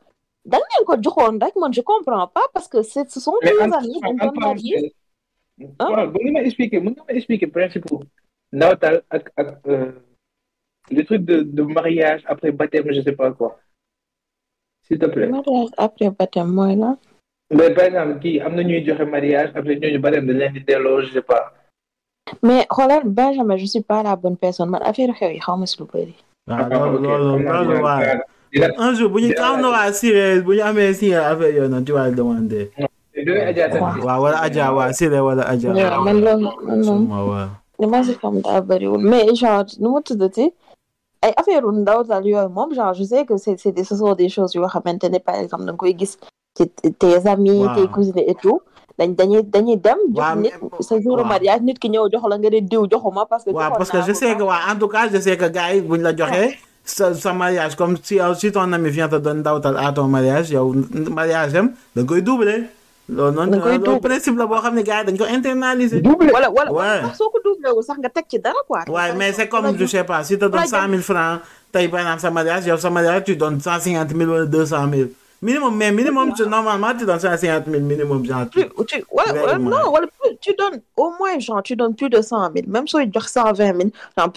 da 0.44 0.58
nga 0.58 0.66
leen 0.72 0.84
ko 0.86 0.94
joxoon 1.04 1.38
rek 1.42 1.54
man 1.56 1.72
je 1.72 1.80
comprends 1.82 2.26
pas 2.28 2.46
parce 2.54 2.68
que 2.68 2.82
ce 2.82 3.04
sont 3.20 3.34
en 3.62 3.72
amis 3.72 4.00
dañ 4.02 4.16
doon 4.16 4.40
marié 4.40 4.94
waaw 5.78 6.06
bu 6.12 6.18
nga 6.24 6.32
ma 6.32 6.40
expliquer 6.42 6.80
mën 6.80 6.92
nga 6.96 7.04
ma 7.08 7.12
expliquer 7.14 7.46
principe 7.46 7.86
ndawtal 8.52 9.02
ak 9.10 9.24
ak 9.36 9.48
euh, 9.68 9.92
le 10.90 11.02
truc 11.04 11.22
de 11.24 11.36
de 11.42 11.62
mariage 11.62 12.22
après 12.26 12.50
baptême 12.52 12.90
je 12.92 13.00
sais 13.02 13.12
pas 13.12 13.30
quoi. 13.32 13.58
S'il 14.82 14.98
te 14.98 15.06
plaît. 15.06 15.28
Mariage 15.28 15.70
après 15.76 16.10
baptême 16.10 16.50
mooy 16.56 16.74
la 16.76 16.96
mais 17.56 17.70
par 17.74 17.84
exemple 17.84 18.18
kii 18.22 18.40
am 18.40 18.54
na 18.56 18.62
ñuy 18.64 18.84
joxe 18.86 19.04
mariage 19.16 19.50
après 19.54 19.76
ñooñu 19.76 19.98
baptême 20.04 20.26
dañ 20.26 20.38
leen 20.40 20.52
di 20.54 20.60
delloo 20.68 21.02
je 21.02 21.12
sais 21.12 21.22
pas 21.32 21.52
mais 22.42 22.66
xoolal 22.70 23.02
Benjamin 23.04 23.56
je 23.56 23.66
suis 23.66 23.80
pas 23.82 24.02
la 24.02 24.16
bonne 24.16 24.36
personne. 24.36 24.70
Man 24.70 24.82
affaire 24.84 25.12
xew 25.14 25.30
yi 25.34 25.38
xaw 25.40 25.56
ma 25.56 25.66
si 25.66 25.76
lu 25.80 25.86
bëri. 25.92 26.14
Waaw 26.48 26.68
loolu 26.70 26.96
ok. 26.96 27.02
loolu 27.02 27.32
Xam 27.32 27.44
naa 27.44 27.52
loolu 27.62 27.72
dina- 27.72 27.82
waaw 27.82 28.02
dina- 28.52 28.74
un 28.78 28.94
jour 28.94 29.10
bu 29.10 29.18
ñu 29.20 29.28
dina- 29.28 29.46
am 29.52 29.60
na 29.60 29.68
waa 29.70 29.92
Siré 29.92 30.40
bu 30.40 30.52
ñu 30.56 30.62
amee 30.62 30.92
Siré 30.94 31.16
affaire 31.16 31.54
yooyu 31.56 31.68
noonu 31.68 31.84
tu 31.84 31.92
vas 31.92 32.10
demander. 32.10 32.70
Waaw 34.04 34.22
wala 34.22 34.40
Adja 34.42 34.72
waa 34.72 34.92
Siré 34.92 35.20
wala 35.20 35.42
Adja. 35.48 35.72
Waaw 35.74 36.02
man 36.04 36.20
loolu 36.24 36.50
man 36.66 36.80
moom. 36.84 37.10
Waaw 37.10 37.26
waaw. 37.28 37.48
Li 37.80 37.86
ma 37.86 38.02
si 38.04 38.14
xam 38.14 38.40
daa 38.40 38.60
bëriwul. 38.60 39.02
Mais 39.10 39.34
genre 39.34 39.64
nu 39.80 39.88
mu 39.90 40.00
tuddati? 40.02 40.52
Ay 41.22 41.32
affaire 41.36 41.64
u 41.66 41.72
ndaw 41.72 42.04
daal 42.04 42.24
yooyu 42.26 42.48
moom 42.48 42.72
genre 42.74 42.94
je 42.94 43.04
sais 43.04 43.24
que 43.26 43.36
c'est 43.36 43.58
c'est 43.58 43.72
des 43.72 43.84
ce 43.84 43.94
sont 43.96 44.14
des 44.14 44.28
choses 44.28 44.54
yoo 44.54 44.66
xamante 44.66 45.04
ne 45.10 45.18
par 45.18 45.34
exemple 45.36 45.64
da 45.64 45.72
nga 45.72 45.76
koy 45.78 45.94
gis 45.98 46.16
ci 46.56 46.64
tes 46.98 47.26
amis 47.26 47.60
Waaw. 47.64 47.74
tes 47.76 47.88
cousines 47.88 48.18
et 48.26 48.34
tout 48.34 48.60
dañ 48.98 49.14
dañuy 49.14 49.42
dañuy 49.42 49.76
dem 49.76 49.98
jox 50.14 50.18
Waaw, 50.18 50.36
nit 50.36 50.52
mais- 50.60 50.82
sa 50.86 51.00
jour 51.00 51.16
waaw. 51.18 51.26
mariage 51.26 51.62
nit 51.62 51.78
ki 51.78 51.88
ñëw 51.90 52.08
jox 52.12 52.22
la 52.28 52.38
nga 52.38 52.50
ne 52.50 52.60
diw 52.60 52.86
joxuma 52.90 53.26
parce 53.26 53.44
que 53.44 53.50
waaw 53.50 53.72
parce 53.78 53.90
je 54.06 54.12
sais 54.12 54.34
que 54.36 54.42
waa 54.42 54.60
en 54.70 54.76
tout 54.78 54.88
cas 54.88 55.08
je 55.12 55.18
sais 55.20 55.36
que 55.36 55.46
gars 55.48 55.74
yi 55.74 55.80
buñ 55.80 56.02
la 56.02 56.14
joxee 56.16 56.58
sa 56.84 57.14
sa 57.14 57.32
mariage 57.32 57.76
comme 57.76 57.96
si 58.02 58.18
si 58.38 58.52
ton 58.52 58.72
ami 58.72 58.90
vient 58.90 59.08
te 59.08 59.16
donner 59.16 59.40
ndawtal 59.40 59.76
à 59.76 59.92
ton 59.92 60.04
mariage 60.08 60.50
yow 60.50 60.74
mariage 61.10 61.54
am 61.54 61.72
da 61.94 62.02
koy 62.04 62.20
doubler 62.22 62.64
loolu 63.08 63.34
noonu 63.36 63.50
Da 63.50 63.56
nga 63.56 63.62
koy 63.64 63.78
loolu 63.78 64.00
principe 64.00 64.36
la 64.38 64.46
boo 64.46 64.60
xam 64.60 64.74
ne 64.74 64.82
gars 64.82 65.00
yi 65.02 65.06
dañ 65.12 65.16
ko 65.18 65.24
internaliser. 65.24 66.00
double 66.02 66.30
wala 66.32 66.50
wala 66.50 66.70
Ouais. 66.72 66.78
wala 66.78 67.02
sax 67.08 67.16
soo 67.18 67.30
ko 67.30 67.38
doublé 67.44 67.70
wu 67.76 67.82
sax 67.82 67.98
nga 67.98 68.08
teg 68.10 68.24
ci 68.28 68.38
dara 68.38 68.60
quoi 68.68 68.80
Ouais, 68.88 69.14
mais 69.16 69.32
c'est 69.32 69.48
comme, 69.48 69.76
je 69.76 69.86
sais 69.86 70.04
pas, 70.04 70.22
si 70.24 70.34
tu 70.34 70.38
donnes 70.48 70.54
Ouais, 70.54 70.66
100 70.66 70.88
000 70.88 71.02
francs, 71.02 71.40
t'as 71.72 71.88
par 71.88 72.00
exemple 72.00 72.20
sa 72.20 72.30
mariage, 72.30 72.66
yow 72.66 72.76
sa 72.76 72.90
mariage, 72.90 73.24
tu 73.24 73.36
donnes 73.36 73.60
150 73.60 74.10
000 74.16 74.30
ou 74.30 74.46
200 74.46 74.76
000. 74.92 75.08
Minimum, 75.42 75.74
mais 75.74 75.90
minimum, 75.90 76.34
tu- 76.34 76.46
normalement, 76.46 76.92
tu 76.98 77.06
donnes 77.06 77.18
150 77.18 77.64
000 77.66 77.80
minimum, 77.80 78.24
genre. 78.26 78.46
plus 78.50 78.64
tu 78.86 78.96
non 78.98 79.80
plus 80.20 80.36
tu 80.40 80.52
donnes 80.54 80.80
au 80.96 81.10
moins 81.18 81.38
genre 81.38 81.62
tu 81.62 81.74
donnes 81.76 81.94
plus 81.94 82.10
de 82.10 82.20
cent 82.22 82.50
mille 82.50 82.68
même 82.68 82.86
sooy 82.86 83.10
jox 83.14 83.26
cent 83.32 83.52
vingt 83.52 83.72
mille 83.72 83.90
genre 84.16 84.30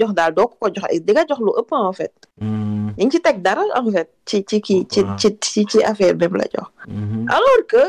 jox 0.00 0.12
daal 0.18 0.34
doo 0.34 0.46
ko 0.48 0.56
ko 0.60 0.68
jox 0.74 1.00
di 1.06 1.12
nga 1.12 1.24
jox 1.28 1.38
lu 1.46 1.52
ëpp 1.60 1.72
en 1.72 1.92
fait 1.92 2.12
Hmm, 2.40 2.90
dañ 2.98 3.10
ci 3.12 3.20
teg 3.20 3.42
dara 3.42 3.62
en 3.78 3.90
fait 3.92 4.08
kii 4.24 4.44
ci 4.92 5.00
Waaw. 5.02 5.16
ci 5.18 5.28
ci 5.40 5.66
ci 5.70 5.82
affaire 5.84 6.14
la 6.40 6.46
jox 6.54 6.68
mhm. 6.88 7.26
alors 7.36 7.62
que 7.68 7.82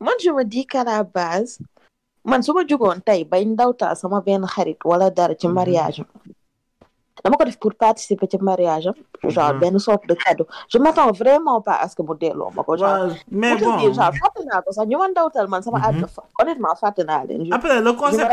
man 0.00 0.14
je 0.24 0.30
me 0.30 0.44
dis 0.44 0.66
qu'à 0.66 0.82
la 0.84 1.02
base 1.04 1.58
man 2.24 2.42
su 2.42 2.52
ma 2.52 2.66
jugoon 2.66 3.00
tey 3.06 3.24
bay 3.24 3.44
ndawtaa 3.44 3.94
sama 3.94 4.20
benn 4.20 4.44
xarit 4.46 4.78
wala 4.84 5.10
dara 5.10 5.34
ci 5.34 5.46
mariage 5.48 6.00
am 6.00 6.06
dama 7.24 7.36
ko 7.40 7.44
def 7.48 7.56
pour 7.58 7.72
participer 7.74 8.26
ci 8.30 8.36
mariage 8.40 8.86
am. 8.86 8.94
Genre 9.30 9.54
benn 9.60 9.78
sorte 9.78 10.06
de 10.06 10.14
cadeau. 10.14 10.46
Je 10.68 10.76
m'attends 10.78 11.10
vraiment 11.12 11.60
pas 11.62 11.76
à 11.80 11.88
ce 11.88 11.96
que 11.96 12.02
mu 12.02 12.14
delloo 12.20 12.50
ma 12.54 12.62
ko 12.62 12.76
genre 12.76 13.06
Ouais, 13.08 13.16
mais 13.30 13.56
bon, 13.56 13.78
genre 13.98 14.12
fàtte 14.20 14.44
naa 14.50 14.60
ko 14.62 14.70
sax 14.72 14.86
ñu 14.86 14.98
ma 14.98 15.08
ndawtal 15.08 15.48
man 15.48 15.62
sama 15.62 15.78
àdduna 15.88 16.06
fa. 16.06 16.22
Honnêtement 16.38 16.74
fàtte 16.82 17.02
naa 17.08 17.24
leen 17.24 17.46
je- 17.46 17.54
après, 17.54 17.80
le 17.80 17.92
concept, 17.92 18.30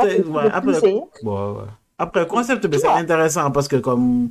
après, 1.98 2.28
concept, 2.28 2.68
c'est 2.78 2.88
intéressant 2.88 3.52
parce 3.52 3.68
que 3.68 3.76
comme, 3.78 4.30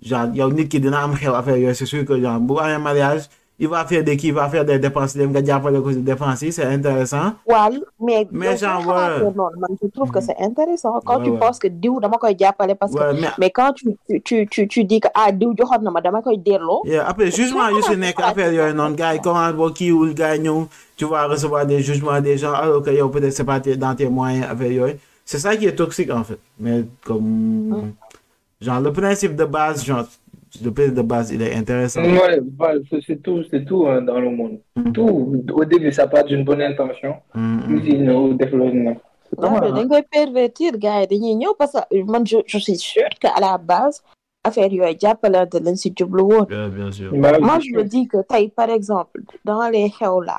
genre, 0.00 0.26
il 0.32 0.36
y 0.36 0.42
a 0.42 0.46
une 0.46 0.68
qui 0.68 0.80
dina 0.80 1.02
am 1.02 1.14
xew 1.14 1.34
affaire 1.34 1.56
yooyu, 1.56 1.74
c'est 1.74 1.86
sûr 1.86 2.04
que, 2.04 2.20
genre, 2.20 2.38
bu 2.40 2.58
amee 2.60 2.78
mariage, 2.82 3.28
il 3.60 3.66
va 3.68 3.84
faire 3.84 4.04
des 4.04 4.16
qui 4.16 4.30
va 4.30 4.48
faire 4.48 4.64
des 4.64 4.78
dépenses, 4.78 5.16
dem 5.16 5.30
nga 5.32 5.42
jàppale 5.44 5.80
ko 5.82 5.90
ci 5.92 5.98
dépenses 5.98 6.44
c'est 6.50 6.64
intéressant. 6.64 7.32
waaw 7.46 7.72
mais 8.00 8.26
Mais 8.30 8.56
genre, 8.56 8.86
ouais. 8.86 9.32
man 9.34 9.76
je 9.82 9.88
trouve 9.88 10.10
que 10.12 10.20
c'est 10.20 10.36
intéressant. 10.38 11.00
Quand 11.04 11.18
Ouais, 11.18 11.24
tu 11.24 11.30
ouais. 11.30 11.38
penses 11.38 11.58
que 11.58 11.66
diw 11.68 11.98
dama 12.00 12.18
koy 12.18 12.36
jàppale 12.38 12.76
parce 12.76 12.92
que 12.94 12.98
Ouais, 13.00 13.20
mais 13.20 13.28
mais 13.38 13.50
quand 13.50 13.72
tu 13.72 13.96
tu 14.24 14.46
tu 14.46 14.68
tu, 14.68 14.84
dis 14.84 15.00
que 15.00 15.08
ah 15.14 15.32
diw 15.32 15.54
joxoon 15.58 15.82
na 15.82 15.90
ma 15.90 16.00
dama 16.00 16.22
koy 16.22 16.38
delloo. 16.38 16.82
Yeah, 16.84 17.08
après, 17.08 17.30
jugement, 17.32 17.68
je 17.76 17.82
suis 17.82 17.96
nekk 17.96 18.20
affaire 18.20 18.52
yooyu 18.52 18.74
noonu 18.74 18.94
gars 18.94 19.18
comment 19.18 19.50
boo 19.52 19.70
kiiwul 19.70 20.14
gars 20.14 20.36
yi 20.36 20.42
ñëw 20.42 20.66
tu 20.96 21.04
vas 21.06 21.26
recevoir 21.26 21.66
des 21.66 21.80
jugements 21.80 22.20
des 22.20 22.36
gens 22.38 22.52
alors 22.52 22.82
que 22.82 22.90
yow 22.90 23.08
peut-être 23.08 23.32
c'est 23.32 23.44
pas 23.44 23.58
dans 23.58 23.94
tes 23.96 24.08
moyens 24.08 24.46
affaire 24.50 24.70
yooyu. 24.70 24.94
C'est 25.24 25.38
ça 25.40 25.56
qui 25.56 25.66
est 25.66 25.74
toxique 25.74 26.10
en 26.12 26.22
fait. 26.22 26.38
Mais 26.60 26.84
comme 27.04 27.92
genre 28.60 28.80
le 28.80 28.92
principe 28.92 29.34
de 29.34 29.44
base 29.44 29.84
genre 29.84 30.04
le 30.64 30.70
principe 30.72 30.94
de 30.94 31.02
base 31.02 31.30
il 31.30 31.42
est 31.42 31.54
intéressant 31.54 32.02
Ouais, 32.02 32.40
voilà, 32.58 32.80
c'est 32.90 33.00
c'est 33.06 33.20
tout, 33.22 33.42
c'est 33.50 33.64
tout 33.64 33.86
hein, 33.86 34.02
dans 34.02 34.20
le 34.20 34.30
monde. 34.30 34.58
Mhm. 34.76 34.92
Tout, 34.92 35.44
au 35.60 35.64
début, 35.64 35.92
ça 35.92 36.06
part 36.06 36.24
d'une 36.24 36.44
bonne 36.44 36.62
intention. 36.62 37.14
Mm, 37.34 37.58
Puis, 37.66 37.76
mm. 37.76 37.94
il 37.94 38.04
nous 38.04 38.34
développe. 38.34 38.98
après 39.42 39.72
dañ 39.76 39.86
koy 39.92 40.02
pervertir 40.18 40.72
gars 40.84 41.00
yi 41.02 41.06
dañuy 41.12 41.34
ñëw 41.40 41.52
parce 41.60 41.76
que 41.90 42.02
man 42.12 42.24
je 42.30 42.38
je 42.52 42.58
suis 42.66 42.76
sûre 42.90 43.12
que 43.20 43.28
à 43.36 43.40
la 43.46 43.58
base 43.58 43.96
affaire 44.48 44.72
yooyu 44.72 44.96
jàppalante 45.02 45.56
lañ 45.66 45.76
si 45.82 45.88
jublu 45.98 46.22
woon 46.30 46.46
bien 46.78 46.90
sûr 46.96 47.10
Bah, 47.22 47.38
moi 47.48 47.58
je 47.64 47.70
me 47.76 47.82
dis 47.92 48.04
que 48.12 48.20
tey 48.30 48.48
par 48.60 48.70
exemple 48.78 49.20
dans 49.44 49.68
les 49.74 49.90
xew 49.96 50.16
là 50.28 50.38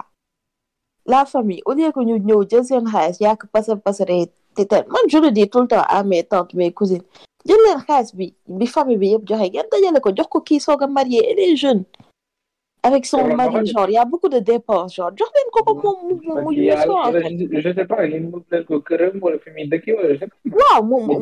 la 1.05 1.25
famille 1.33 1.61
au 1.69 1.73
lieu 1.77 1.91
que 1.95 2.01
ñu 2.07 2.15
ñëw 2.27 2.41
jël 2.49 2.63
seen 2.69 2.85
xaalis 2.93 3.17
yàq 3.25 3.39
pasar 3.53 3.77
pasare 3.85 4.17
man 4.57 5.03
je 5.07 5.17
le 5.17 5.31
dis 5.31 5.49
tout 5.49 5.61
le 5.61 5.67
temps 5.67 5.83
à 5.87 6.03
mes 6.03 6.23
tantes 6.23 6.53
mes 6.53 6.71
cousines. 6.71 7.03
Jël 7.45 7.57
leen 7.65 7.79
xaalis 7.87 8.11
bi 8.13 8.33
bi 8.47 8.67
famille 8.67 8.97
bi 8.97 9.07
yëpp 9.13 9.27
joxe 9.27 9.49
ngeen 9.49 9.67
dajale 9.71 9.99
ko 10.01 10.11
jox 10.15 10.27
ko 10.29 10.41
kii 10.41 10.59
soog 10.59 10.83
a 10.83 10.87
marié 10.87 11.23
elle 11.31 11.39
est 11.39 11.55
jeune. 11.55 11.83
Avec 12.81 13.05
son 13.05 13.27
mari 13.35 13.65
genre 13.67 13.89
y 13.89 13.97
a 13.97 14.05
beaucoup 14.05 14.29
de 14.29 14.39
dépenses 14.39 14.95
genre. 14.95 15.11
Jox 15.17 15.29
leen 15.35 15.49
ko 15.51 15.63
ko 15.63 15.73
moom 15.83 15.97
mu 16.07 16.13
mu 16.15 16.27
parce 16.33 16.45
mu 16.47 16.53
qu'il 16.55 16.63
y 16.65 16.71
a- 16.71 16.79
use 16.79 16.85
ko 16.85 16.93
en 16.93 17.11
fait 17.11 17.37
je 17.37 17.59
je 17.61 17.73
sais 17.73 17.85
pas, 17.85 18.05
il 18.05 18.21
me 18.23 18.39
plaît 18.39 18.63
que 18.65 18.75
këram 18.87 19.19
wala 19.21 19.39
fi 19.39 19.49
muy 19.51 19.67
dëkk 19.71 19.85
wala 19.97 20.13
je 20.13 20.19
sais 20.19 20.27
pas. 20.27 20.57
waaw 20.59 20.83
moom 20.83 21.05
moom 21.07 21.19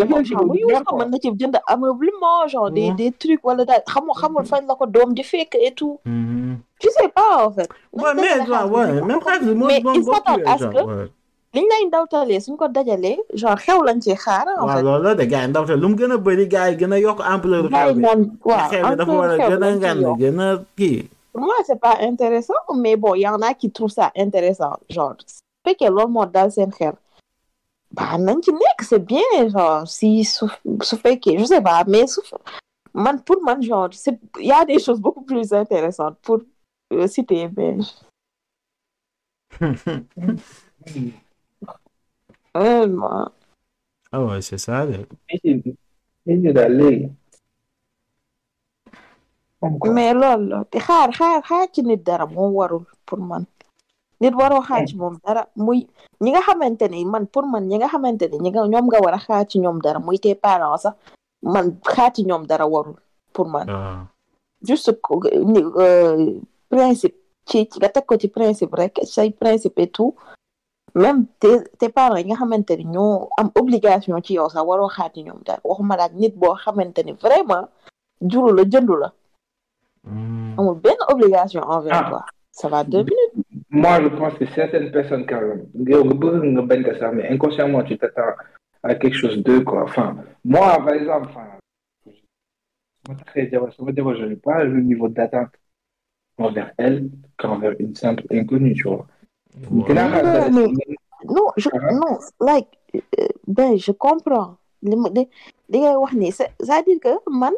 ko 0.86 0.97
mën 0.97 1.09
na 1.09 1.17
ci 1.19 1.30
jënd 1.39 1.57
ameublement 1.67 2.47
genre 2.47 2.71
des 2.71 3.11
trucs 3.19 3.43
wala 3.43 3.65
daal 3.65 3.84
xamul 3.88 4.13
xamul 4.21 4.45
fañ 4.45 4.65
la 4.67 4.75
ko 4.75 4.86
doom 4.88 5.13
di 5.13 5.23
fekk 5.23 5.55
et 5.61 5.71
tout. 5.75 5.99
Mhm. 6.05 6.57
je 6.82 6.89
sais 6.89 7.09
pas 7.09 7.45
en 7.47 7.51
fait. 7.51 7.69
Ouais 7.93 8.13
mais 8.15 8.21
ouais, 8.39 8.63
ouais 8.73 9.01
même 9.01 9.19
xaalis 9.19 9.45
bi 9.45 9.53
moo 9.55 9.67
Mais 9.67 9.80
moo 9.82 9.93
il 9.93 10.03
bokk 10.05 10.15
s'attend 10.15 10.38
à 10.51 10.57
ce 10.57 10.63
genre, 10.63 10.73
que- 10.73 10.86
ouais. 10.89 11.07
Liñ 11.53 11.65
lay 11.71 11.83
ndawtalee 11.87 12.39
suñ 12.45 12.55
ko 12.59 12.67
dajalee 12.75 13.17
genre 13.39 13.59
xew 13.65 13.79
lañ 13.87 13.99
ci 14.03 14.13
xaar 14.23 14.45
en 14.47 14.65
waaw 14.65 14.75
fait. 14.77 14.83
loolu 14.87 15.03
la 15.03 15.15
de 15.15 15.25
gars 15.31 15.41
yi 15.43 15.47
ndaxte 15.49 15.75
lu 15.81 15.87
mu 15.89 15.95
gën 15.99 16.11
a 16.15 16.17
bëri 16.25 16.45
gars 16.53 16.69
yi 16.71 16.75
gën 16.79 16.93
a 16.93 16.97
yokk 17.07 17.19
ampleur 17.33 17.63
gars 17.69 17.85
xew 17.85 17.89
yi 17.89 17.95
bi 17.95 18.01
naan 18.05 18.21
waaw 18.49 18.69
xew 18.71 18.83
bi 18.89 18.95
dafa 18.99 19.13
war 19.19 19.29
a 19.29 19.33
encore 19.33 19.47
xew 19.47 19.49
gën 19.51 19.63
a 19.63 19.65
lañ 19.65 19.73
ci 19.73 19.79
ngand 19.81 20.01
yokk. 20.01 20.17
gën 20.21 20.39
a 20.45 20.47
kii. 20.77 20.99
pour 21.31 21.41
moi 21.47 21.55
c'est 21.67 21.79
pas 21.87 21.95
intéressant 22.11 22.61
mais 22.83 22.95
bon 23.01 23.13
y 23.15 23.27
en 23.27 23.41
a 23.41 23.53
qui 23.53 23.71
trouvent 23.71 23.91
ça 23.99 24.11
intéressant 24.25 24.73
genre 24.89 25.15
su 25.25 25.41
fekkee 25.65 25.89
loolu 25.95 26.11
moo 26.15 26.25
dal 26.25 26.49
seen 26.51 26.71
xel 26.79 26.93
bah 27.97 28.17
nañ 28.17 28.37
ci 28.45 28.51
nekk 28.51 28.79
c'est 28.89 28.99
bien 29.11 29.31
genre 29.53 29.87
si 29.97 30.09
su 30.25 30.45
su 30.87 30.95
fekkee 31.03 31.37
je 31.39 31.45
sais 31.45 31.61
pas 31.61 31.83
mais 31.87 32.07
su 32.13 32.19
man 32.93 33.17
pour 33.25 33.39
man 33.47 33.59
genre 33.69 33.89
c'est 34.03 34.17
y 34.39 34.51
a 34.51 34.65
des 34.65 34.79
choses 34.85 34.99
beaucoup 35.05 35.21
plus 35.31 35.53
intéressantes 35.53 36.17
pour 36.25 36.39
euh, 36.93 37.07
citer 37.07 37.49
mais 37.55 37.77
ah. 42.59 43.27
Comme 49.59 49.79
quoi. 49.79 49.91
mais 49.91 50.13
loolu 50.13 50.47
la 50.49 50.65
te 50.71 50.77
xaar 50.77 51.09
xaar 51.17 51.41
xaar 51.49 51.65
ci 51.73 51.81
nit 51.83 52.01
dara 52.05 52.25
moom 52.27 52.53
warul 52.53 52.85
pour 53.05 53.19
man 53.19 53.43
nit 54.21 54.33
waroo 54.39 54.61
xaar 54.61 54.85
ci 54.87 54.95
moom 54.95 55.15
dara 55.25 55.47
muy 55.55 55.87
ñi 56.21 56.29
nga 56.31 56.41
xamante 56.47 56.85
ni 56.89 57.05
man 57.05 57.25
pour 57.33 57.45
man 57.51 57.63
ñi 57.69 57.75
nga 57.77 57.87
xamante 57.93 58.25
ne 58.29 58.37
ñi 58.43 58.49
nga 58.51 58.67
ñoom 58.71 58.85
nga 58.87 58.99
war 59.03 59.13
a 59.17 59.19
xaar 59.25 59.43
ci 59.49 59.57
ñoom 59.59 59.77
dara 59.81 59.99
muy 59.99 60.17
te 60.19 60.35
parents 60.35 60.81
sax 60.83 60.93
man 61.53 61.65
xaar 61.93 62.11
ci 62.15 62.21
ñoom 62.29 62.43
dara 62.49 62.65
warul 62.73 62.97
pour 63.33 63.47
man 63.53 63.65
waaw 63.69 64.05
juste 64.67 64.91
ni 65.53 65.59
euh, 65.83 66.39
principe 66.69 67.17
ci 67.49 67.65
ci 67.69 67.77
nga 67.79 67.89
teg 67.89 68.05
ko 68.05 68.13
ci 68.21 68.27
principe 68.27 68.73
rek 68.77 68.93
say 69.05 69.31
principe 69.31 69.79
et 69.81 69.87
tout 69.89 70.13
même 70.97 71.25
tes 71.39 71.57
tes 71.79 71.89
parents 71.89 72.17
yi 72.17 72.25
nga 72.25 72.35
xamante 72.35 72.73
ni 72.77 72.85
ñoo 72.85 73.29
am 73.39 73.49
obligation 73.55 74.21
ci 74.25 74.33
yow 74.33 74.49
sax 74.49 74.63
waroo 74.65 74.89
xaar 74.89 75.11
ci 75.13 75.23
ñoom 75.23 75.39
dara 75.45 75.59
waxuma 75.63 75.95
la 75.97 76.03
ak 76.05 76.13
nit 76.13 76.33
boo 76.35 76.55
xamante 76.63 76.99
ni 77.05 77.11
vraiment 77.13 77.65
juru 78.21 78.51
la 78.57 78.63
jëndu 78.63 78.95
la 79.03 79.09
Mm. 80.09 80.55
amul 80.59 80.75
benn 80.83 80.95
obligation 81.09 81.61
envers 81.63 81.93
Ah. 82.05 82.09
toi 82.09 82.25
ça 82.51 82.69
va 82.69 82.83
deux 82.83 83.03
minutes 83.03 83.35
Moi, 83.69 84.01
je 84.03 84.07
pense 84.07 84.33
que 84.35 84.45
certaines 84.55 84.89
personnes, 84.91 85.25
quand 85.27 85.41
même, 85.41 85.65
yow 85.75 86.03
nga 86.05 86.13
bëgg 86.21 86.43
nga 86.53 86.61
bañ 86.69 86.81
ko 86.85 86.93
sax, 86.99 87.13
mais 87.13 87.27
inconsciemment, 87.33 87.83
tu 87.83 87.97
t'attends 87.97 88.35
à 88.83 88.95
quelque 88.95 89.17
chose 89.21 89.37
d'eux, 89.43 89.61
quoi. 89.65 89.83
Enfin, 89.83 90.15
moi, 90.45 90.77
par 90.85 90.93
exemple, 90.99 91.27
enfin, 91.29 91.47
sama 93.05 93.17
taxee 93.19 93.49
jabar, 93.51 93.73
sama 93.73 93.91
jabar, 93.95 94.15
je 94.15 94.25
n'ai 94.25 94.35
pas 94.37 94.63
le 94.63 94.79
niveau 94.81 95.09
d'attente 95.09 95.51
envers 96.37 96.71
elle 96.77 97.09
qu'envers 97.37 97.75
une 97.79 97.93
simple 97.95 98.23
inconnue, 98.31 98.73
tu 98.73 98.83
vois. 98.87 99.05
Non, 101.35 101.47
je 101.57 101.69
Ah. 101.73 101.91
non 101.99 102.13
like 102.39 102.69
euh, 102.95 103.27
ben 103.47 103.77
je 103.77 103.91
comprends. 103.91 104.55
C'est-à-dire 104.83 106.99
que 107.01 107.13
man 107.29 107.53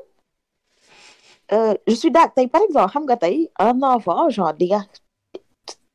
euh, 1.51 1.73
je 1.87 1.93
suis 1.93 2.11
d'accord 2.11 2.47
par 2.51 2.61
exemple 2.63 2.91
xam 2.93 3.03
nga 3.05 3.17
tey 3.17 3.51
un 3.59 3.81
enfant 3.83 4.29
genre 4.29 4.53
di 4.53 4.67
nga 4.71 4.81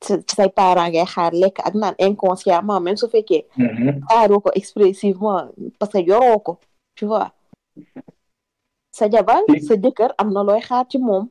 ci 0.05 0.13
say 0.37 0.49
parents 0.51 0.91
ngay 0.93 1.07
xaar 1.15 1.33
lekk 1.33 1.57
ak 1.65 1.75
naan 1.75 1.95
inconsciemment 1.99 2.81
même 2.81 2.97
su 3.01 3.09
fekkee 3.09 3.45
Mhm. 3.57 4.01
xaaroo 4.09 4.41
ko 4.45 4.51
expressivement 4.55 5.49
parce 5.79 5.93
que 5.93 5.99
yoroo 6.11 6.39
ko 6.47 6.53
tu 6.97 7.07
vois. 7.07 7.33
Sa 8.93 9.09
jabar 9.11 9.41
sa 9.67 9.75
jëkkër 9.83 10.11
am 10.19 10.29
na 10.35 10.43
looy 10.49 10.61
xaar 10.69 10.85
ci 10.91 10.99
moom 10.99 11.25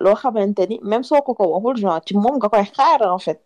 loo 0.00 0.14
xamante 0.14 0.66
ni 0.68 0.80
même 0.82 1.02
soo 1.04 1.20
ko 1.22 1.34
ko 1.34 1.44
waxul 1.52 1.76
genre 1.82 2.00
ci 2.06 2.14
moom 2.16 2.36
nga 2.38 2.48
koy 2.48 2.64
xaar 2.64 3.02
en 3.02 3.18
fait. 3.18 3.40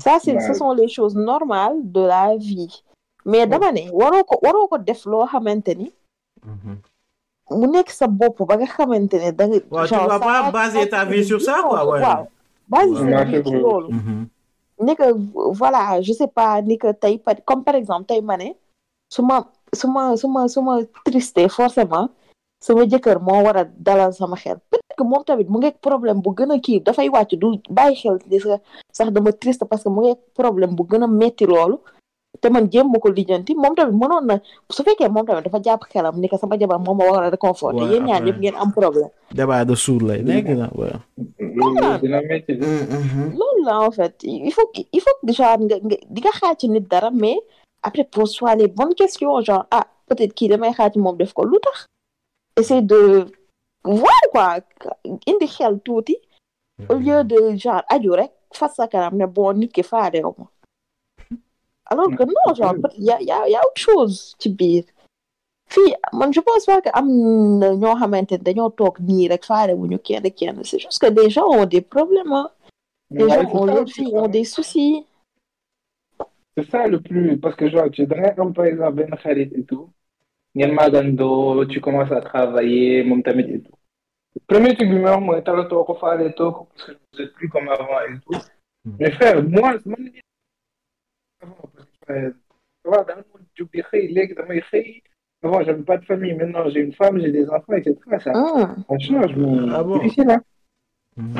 Ça 0.00 0.18
c'est 0.22 0.38
ce 0.40 0.54
sont 0.54 0.72
les 0.72 0.88
choses 0.88 1.14
normales 1.16 1.78
de 1.82 2.00
la 2.00 2.36
vie. 2.36 2.82
Mais 3.24 3.46
dama 3.46 3.72
ne 3.72 3.90
waroo 3.92 4.24
ko 4.24 4.38
waroo 4.42 4.68
ko 4.68 4.78
def 4.78 5.04
loo 5.06 5.26
xamante 5.26 5.74
ni 5.76 5.92
Mhm. 6.46 6.76
mu 7.58 7.66
nekk 7.66 7.90
sa 7.90 8.06
bopp 8.06 8.38
ba 8.48 8.56
nga 8.56 8.66
xamante 8.66 9.14
ne 9.22 9.30
da 9.32 9.46
nga 9.46 9.56
Ouais, 9.70 9.86
tu 9.88 9.94
vas 9.94 10.18
pas 10.18 10.50
baser 10.50 10.88
ta 10.88 11.04
vie 11.04 11.24
sur 11.24 11.40
ça, 11.40 11.56
quoi, 11.62 11.84
ouais. 11.86 12.00
waaw. 12.00 12.26
Base 12.68 12.90
Ouais, 12.90 13.10
sa 13.12 13.24
vie 13.24 13.42
ci 13.44 13.52
loolu. 13.52 13.88
Mhm. 13.92 14.28
ni 14.80 14.96
que 14.96 15.06
voilà 15.60 16.00
je 16.00 16.12
sais 16.12 16.26
pas 16.28 16.62
ni 16.62 16.78
que 16.78 16.90
tey 16.92 17.20
comme 17.44 17.62
par 17.64 17.74
exemple 17.74 18.06
tey 18.06 18.20
ma 18.22 18.36
ne 18.38 18.50
su 19.12 19.20
ma 19.22 19.46
su 19.74 19.86
ma 19.88 20.16
su 20.16 20.26
ma 20.28 20.48
su 20.48 20.60
ma 20.62 20.78
triste 21.04 21.42
forcément 21.48 22.08
sama 22.62 22.84
jëkkër 22.86 23.18
moo 23.20 23.42
war 23.44 23.56
a 23.58 23.64
dalal 23.64 24.12
sama 24.14 24.36
xel 24.36 24.56
que 25.00 25.04
moom 25.10 25.24
tamit 25.24 25.48
mu 25.48 25.58
ngi 25.58 25.70
problème 25.86 26.20
bu 26.24 26.30
gën 26.38 26.52
a 26.54 26.58
kii 26.66 26.80
dafay 26.86 27.08
wàcc 27.08 27.32
du 27.40 27.48
bàyyi 27.76 27.96
xel 28.00 28.18
sax 28.44 28.60
sax 28.92 29.08
dama 29.16 29.32
triste 29.32 29.64
parce 29.70 29.82
que 29.84 29.88
mu 29.88 30.00
ngi 30.04 30.14
problème 30.38 30.74
bu 30.76 30.82
gën 30.90 31.02
a 31.02 31.06
metti 31.06 31.46
loolu 31.46 31.78
te 32.40 32.48
man 32.48 32.68
jéem 32.72 32.86
ma 32.92 32.98
ko 33.02 33.08
lijjanti 33.10 33.52
moom 33.62 33.74
tamit 33.74 33.96
mënoon 34.00 34.24
na 34.30 34.34
su 34.70 34.82
fekkee 34.86 35.08
moom 35.14 35.26
tamit 35.26 35.44
dafa 35.44 35.58
jàpp 35.64 35.82
xelam 35.92 36.14
ni 36.20 36.28
que 36.28 36.36
sama 36.38 36.56
jabar 36.60 36.78
moom 36.78 36.96
ma 36.98 37.04
war 37.10 37.24
a 37.24 37.30
réconforter 37.30 37.82
Ouais, 37.84 37.90
yéen 37.92 38.04
ñaar 38.06 38.22
ñëpp 38.24 38.38
ngeen 38.40 38.54
am 38.62 38.70
problème 38.72 39.10
débat 39.34 39.64
de 39.64 39.74
sourd 39.74 40.02
lay 40.08 40.22
nekk 40.22 40.48
na 40.60 40.68
ouais. 40.78 40.94
Loolu 42.38 43.64
la 43.64 43.80
en 43.86 43.90
fait 43.90 44.14
il 44.22 44.52
faut 44.52 44.66
que- 44.74 44.86
il 44.92 45.00
faut 45.00 45.16
que 45.26 45.32
genre 45.32 45.58
nga 45.66 45.76
nga 45.86 45.96
di 46.14 46.20
nga 46.20 46.30
xaar 46.38 46.54
ci 46.58 46.68
nit 46.68 46.86
dara 46.92 47.10
mais 47.10 47.38
après 47.82 48.04
pose-toi 48.04 48.54
les 48.56 48.68
bonnes 48.68 48.94
questions 48.94 49.40
genre 49.42 49.66
ah 49.70 49.86
peut-être 50.08 50.34
kii 50.34 50.48
damay 50.48 50.72
xaar 50.72 50.90
ci 50.92 50.98
moom 50.98 51.16
def 51.16 51.32
ko 51.32 51.44
lu 51.44 51.58
tax 51.66 51.86
essayer 52.60 52.82
de 52.82 53.26
voir 53.84 54.22
quoi 54.32 54.58
indi 55.26 55.46
xel 55.46 55.80
tuuti 55.84 56.16
au 56.88 56.94
lieu 56.94 57.24
de 57.24 57.56
genre 57.56 57.82
aju 57.88 58.10
rek 58.20 58.32
fas 58.54 58.72
sa 58.74 58.86
kanam 58.88 59.16
ne 59.16 59.26
bon 59.26 59.52
nit 59.54 59.72
ki 59.72 59.82
faadew 59.82 60.34
ma. 60.38 60.46
Alors 61.90 62.10
que 62.16 62.24
non 62.24 62.54
genre 62.54 62.74
y 62.98 63.10
a 63.10 63.20
y 63.20 63.30
a 63.30 63.48
y 63.48 63.54
a 63.54 63.60
autre 63.66 63.80
chose 63.88 64.34
ci 64.38 64.48
biir. 64.48 64.84
Fii 65.68 65.94
man 66.12 66.32
je 66.32 66.40
pense 66.40 66.66
pas 66.66 66.80
que 66.80 66.90
am 66.92 67.06
na 67.58 67.74
ñoo 67.74 67.94
xamante 68.00 68.32
ne 68.32 68.44
dañoo 68.46 68.70
toog 68.70 68.96
nii 69.00 69.28
rek 69.28 69.44
faade 69.44 69.72
wuñu 69.80 69.98
kenn 69.98 70.30
kenn 70.38 70.64
c'est 70.64 70.78
juste 70.78 70.98
que 71.00 71.06
des 71.10 71.30
gens 71.30 71.46
ont 71.48 71.66
des 71.66 71.80
problèmes 71.80 72.32
hein. 72.32 72.50
Les 73.12 73.24
Ouais, 73.24 73.30
gens 73.30 73.86
c'est 73.86 74.06
ont 74.06 74.22
ont 74.24 74.28
des 74.28 74.44
soucis. 74.44 75.04
C'est 76.56 76.70
ça 76.70 76.86
le 76.86 77.00
plus, 77.00 77.38
parce 77.38 77.56
que 77.56 77.68
genre, 77.68 77.90
tu 77.90 78.06
donnes 78.06 78.34
comme 78.36 78.52
par 78.54 78.66
exemple 78.66 78.92
Ben 79.04 79.10
Khalid 79.22 79.52
et 79.52 79.64
tout, 79.64 79.90
tu 81.68 81.80
commences 81.80 82.12
à 82.12 82.20
travailler, 82.20 83.04
tamit 83.24 83.50
et 83.54 83.60
tout. 83.62 83.72
Premier 84.46 84.74
truc 84.76 84.88
ma 84.90 85.10
wax 85.12 85.22
mooy 85.22 85.42
talatoo 85.42 85.84
ko 85.84 85.94
faale 85.94 86.32
too 86.34 86.52
ko 86.52 86.68
parce 86.70 86.86
que 86.86 86.92
vous 87.12 87.20
êtes 87.22 87.32
plus 87.34 87.48
comme 87.48 87.68
avant 87.68 88.00
et 88.06 88.18
tout. 88.24 88.40
Mais 88.98 89.10
frère, 89.10 89.42
moi, 89.42 89.74
man 89.84 90.02
li 90.04 90.20
avant, 91.42 91.56
parce 91.74 91.88
que 92.06 92.34
ça 92.84 92.90
va, 92.90 93.04
dama 93.04 93.22
doon 93.32 93.44
jóg 93.56 93.68
di 93.72 93.82
xëy, 93.82 94.08
léegi 94.14 94.34
damay 94.34 94.60
xëy. 94.60 95.02
Avant, 95.42 95.62
j'avais 95.64 95.82
pas 95.82 95.96
de 95.98 96.04
famille, 96.04 96.34
maintenant 96.34 96.68
j'ai 96.68 96.80
une 96.80 96.92
femme, 96.92 97.18
j'ai 97.20 97.32
des 97.32 97.48
enfants, 97.48 97.72
etc. 97.72 97.96
Ça, 98.10 98.18
ça 98.18 98.98
change, 98.98 99.34
mais 99.36 99.72
Ah 99.72 99.82
bon? 99.82 99.98
difficile, 99.98 100.30
hein. 100.30 100.42
Mhm. 101.16 101.34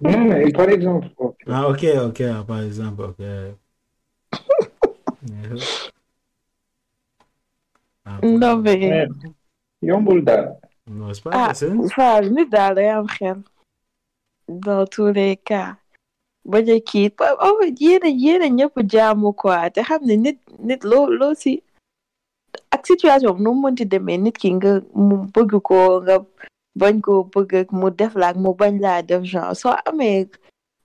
Non, 0.00 0.24
mais 0.24 0.52
par 0.52 0.68
exemple, 0.68 1.08
Ah, 1.46 1.68
ok, 1.68 1.84
ok, 2.08 2.20
ah, 2.22 2.44
par 2.46 2.60
exemple, 2.62 3.02
ok. 3.02 3.22
Ah, 8.08 8.56
mais 8.56 9.08
yombul 9.82 10.24
daal. 10.24 10.56
Non, 10.90 11.12
c'est 11.14 11.22
pas 11.22 11.30
Ah, 11.34 11.52
enfin, 11.84 12.20
nit 12.22 12.46
daal 12.48 12.74
day 12.76 12.88
am 12.88 13.06
xel. 13.06 13.42
Dans 14.48 14.86
tous 14.86 15.12
les 15.12 15.36
cas. 15.36 15.76
bañ 16.48 16.64
a 16.72 16.80
kii 16.80 17.10
en 17.46 17.52
fait 17.60 17.74
yéen 17.80 18.02
a 18.08 18.08
yéen 18.08 18.42
a 18.46 18.48
ñëpp 18.48 18.76
jaamu 18.92 19.32
quoi 19.40 19.68
te 19.70 19.80
xam 19.84 20.00
ne 20.08 20.14
nit 20.24 20.38
nit 20.68 20.80
loo 20.90 21.04
loo 21.18 21.34
si 21.42 21.52
ak 22.74 22.86
situation 22.86 23.34
bi 23.36 23.42
nu 23.44 23.50
mu 23.52 23.60
mënti 23.68 23.84
demee 23.92 24.16
nit 24.16 24.36
ki 24.42 24.48
nga 24.56 24.72
mu 25.06 25.16
bëgg 25.34 25.52
ko 25.68 26.00
nga 26.06 26.16
bañ 26.80 27.02
ko 27.04 27.12
bëgg 27.34 27.68
mu 27.78 27.90
def 27.98 28.14
la 28.20 28.28
ak 28.32 28.36
mu 28.44 28.54
bañ 28.60 28.80
laa 28.84 29.02
def 29.08 29.22
genre 29.30 29.52
soo 29.60 29.74
amee 29.88 30.24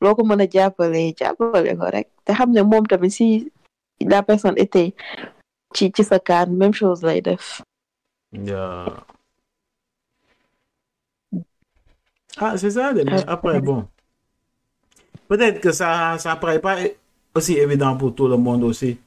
loo 0.01 0.15
ko 0.17 0.21
mën 0.27 0.41
a 0.43 0.47
jàppale 0.53 1.01
jàppale 1.19 1.71
ko 1.79 1.85
rek 1.95 2.07
te 2.25 2.31
xam 2.37 2.49
ne 2.51 2.61
moom 2.71 2.83
tamit 2.91 3.13
si 3.17 3.27
la 4.11 4.19
personne 4.29 4.57
était 4.65 4.91
ci 5.73 5.91
ci 5.95 6.03
sa 6.03 6.19
kaan 6.19 6.47
même 6.51 6.73
chose 6.73 7.03
lay 7.03 7.21
def. 7.21 7.61
Yeah. 8.31 9.05
Ah, 12.37 12.57
c'est 12.57 12.71
ça, 12.71 12.93
mais 12.93 13.05
après, 13.27 13.61
bon. 13.61 13.87
Peut-être 15.27 15.59
que 15.61 15.71
ça 15.71 16.17
ça 16.19 16.35
paraît 16.35 16.59
pas 16.59 16.77
aussi 17.35 17.53
évident 17.57 17.97
pour 17.97 18.13
tout 18.15 18.27
le 18.27 18.37
monde 18.37 18.63
aussi. 18.63 18.97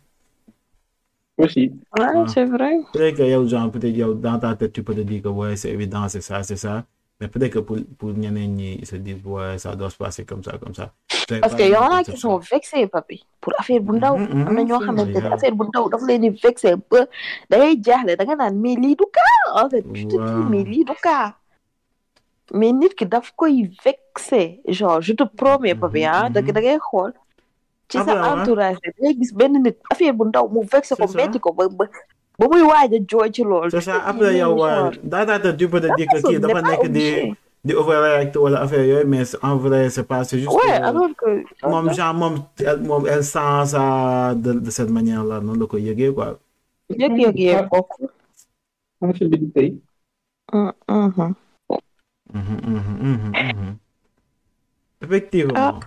Aussi. 1.38 1.72
Ouais, 1.98 2.06
Ah. 2.14 2.24
c'est 2.28 2.44
vrai. 2.46 2.72
Peut-être 2.92 3.16
que 3.18 3.22
yow, 3.22 3.46
genre, 3.46 3.70
peut-être 3.70 3.94
yow, 3.94 4.14
dans 4.14 4.38
ta 4.38 4.54
tête, 4.56 4.72
tu 4.72 4.82
peux 4.82 4.94
te 4.94 5.00
dire 5.00 5.22
que 5.22 5.28
ouais, 5.28 5.56
c'est 5.56 5.70
évident, 5.70 6.08
c'est 6.08 6.22
ça, 6.22 6.42
c'est 6.42 6.56
ça. 6.56 6.84
Mais 7.20 7.28
peut-être 7.28 7.52
que 7.54 7.58
pour, 7.60 7.78
pour 7.98 8.10
ñi, 8.12 8.76
ils 8.78 8.86
se 8.86 8.96
disent, 8.96 9.24
ouais, 9.24 9.56
ça 9.56 9.74
doit 9.74 9.88
se 9.88 9.96
passer 9.96 10.26
comme 10.26 10.44
ça, 10.44 10.58
comme 10.58 10.74
ça. 10.74 10.92
Parce 11.40 11.54
que 11.54 11.62
y 11.62 11.74
en 11.74 11.90
a 11.90 12.04
qui 12.04 12.14
sont 12.16 12.36
vexés 12.38 12.86
papi. 12.86 13.24
Pour 13.40 13.54
affaire 13.58 13.80
bu 13.80 13.96
ndaw 13.96 14.18
Mhm, 14.18 14.34
mhm, 14.34 14.46
am 14.48 14.54
na 14.54 14.62
ñoo 14.64 14.78
xamante 14.84 15.16
ne 15.22 15.32
affaire 15.34 15.54
bu 15.58 15.64
ndaw 15.64 15.88
dafa 15.88 16.04
leen 16.06 16.20
di 16.20 16.30
vexé 16.44 16.74
ba 16.90 17.00
da 17.50 17.56
ngay 17.58 17.80
jaaxle 17.86 18.16
da 18.18 18.24
nga 18.24 18.36
naan 18.36 18.54
mais 18.60 18.76
lii 18.76 18.94
du 19.00 19.06
cas 19.16 19.62
en 19.62 19.68
fait. 19.70 19.82
Tu 19.94 20.06
te 20.06 20.16
dis 20.16 20.44
mais 20.50 20.62
lii 20.64 20.84
du 20.84 20.92
cas. 21.02 21.34
Mais 22.52 22.72
nit 22.72 22.94
ki 22.94 23.06
daf 23.06 23.32
koy 23.34 23.70
vexé. 23.84 24.60
Genre 24.68 25.00
je 25.00 25.12
te 25.14 25.24
promets 25.24 25.74
papi 25.74 26.04
ah 26.04 26.28
da 26.28 26.42
da 26.42 26.60
ngay 26.60 26.78
xool. 26.78 27.12
Ci 27.88 27.96
sa 27.98 28.02
Après, 28.02 28.14
ouais. 28.20 28.40
entourage 28.42 28.76
da 28.84 28.90
ngay 29.00 29.14
gis 29.20 29.32
benn 29.34 29.62
nit 29.62 29.76
affaire 29.90 30.12
bu 30.12 30.24
ndaw 30.28 30.48
mu 30.48 30.60
vexé 30.70 30.94
ko 30.94 31.06
metti 31.16 31.40
ko 31.40 31.52
ba 31.52 31.66
ba 31.68 31.86
ba 32.38 32.44
muy 32.48 32.62
waaj 32.62 32.92
a 32.94 32.98
jooy 33.10 33.28
ci 33.32 33.42
loolu 33.42 33.70
C'est 33.70 33.78
Tu 33.80 33.84
te 33.86 33.90
ça, 33.90 33.98
dis, 33.98 34.04
après, 34.10 34.32
mais 34.32 34.38
yow, 34.38 34.52
ouais, 34.54 34.70
genre, 34.70 34.92
dans 35.02 35.26
ta 35.26 35.38
tête, 35.40 35.56
tu 35.56 35.68
peux 35.68 35.80
te 35.80 35.86
dire 35.96 36.06
que 36.06 36.12
personne 36.12 36.30
kii 36.30 36.40
n'est 36.40 36.40
dafa 36.46 36.62
pas 36.62 36.68
nekk 36.70 36.82
di 36.82 36.86
obligé. 36.88 37.34
di 37.66 37.72
overreact 37.74 38.36
wala 38.36 38.60
affaire 38.62 38.84
yooyu, 38.86 39.06
mais 39.06 39.24
en 39.42 39.56
vrai, 39.56 39.90
c'est 39.90 40.04
pas, 40.04 40.22
c'est 40.24 40.38
juste 40.38 40.52
ouais 40.52 40.76
que- 40.78 40.82
alors 40.88 41.10
que 41.20 41.30
moom 41.68 41.92
genre 41.92 42.14
moom 42.14 42.34
elle 42.58 42.80
moom 42.82 43.06
elle 43.06 43.24
sent 43.24 43.66
ça 43.72 44.34
de 44.36 44.52
de 44.66 44.70
cette 44.70 44.90
manière 44.90 45.24
là 45.24 45.40
noonu 45.40 45.60
la 45.60 45.66
ko 45.66 45.76
yëgee 45.78 46.12
quoi. 46.14 46.38
yëg-yëg 46.90 47.36
yee 47.38 47.62
bokk 47.70 47.90
sensibilité 49.00 49.62
yi. 49.66 49.80
Mhm, 50.52 50.72
mhm. 50.88 51.34
Mhm, 52.34 52.58
mhm, 52.66 52.96
mhm, 53.00 53.32
mhm. 53.32 53.76
effectivement. 55.02 55.80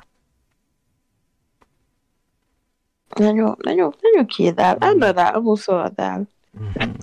nañu 3.20 3.46
nañu 3.66 3.86
nañu 4.04 4.22
kii 4.32 4.52
daal 4.58 4.78
ànd 4.88 5.02
daal 5.18 5.36
amul 5.38 5.58
solo 5.58 5.88
daal 5.98 6.22
Mhm. 6.22 6.39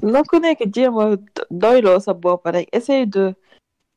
Na 0.03 0.23
ku 0.29 0.39
nekk 0.41 0.61
jéem 0.75 0.97
a 0.99 1.07
doyloo 1.51 2.01
sa 2.01 2.13
bopp 2.15 2.47
rek 2.47 2.69
essaye 2.73 3.07
de 3.07 3.35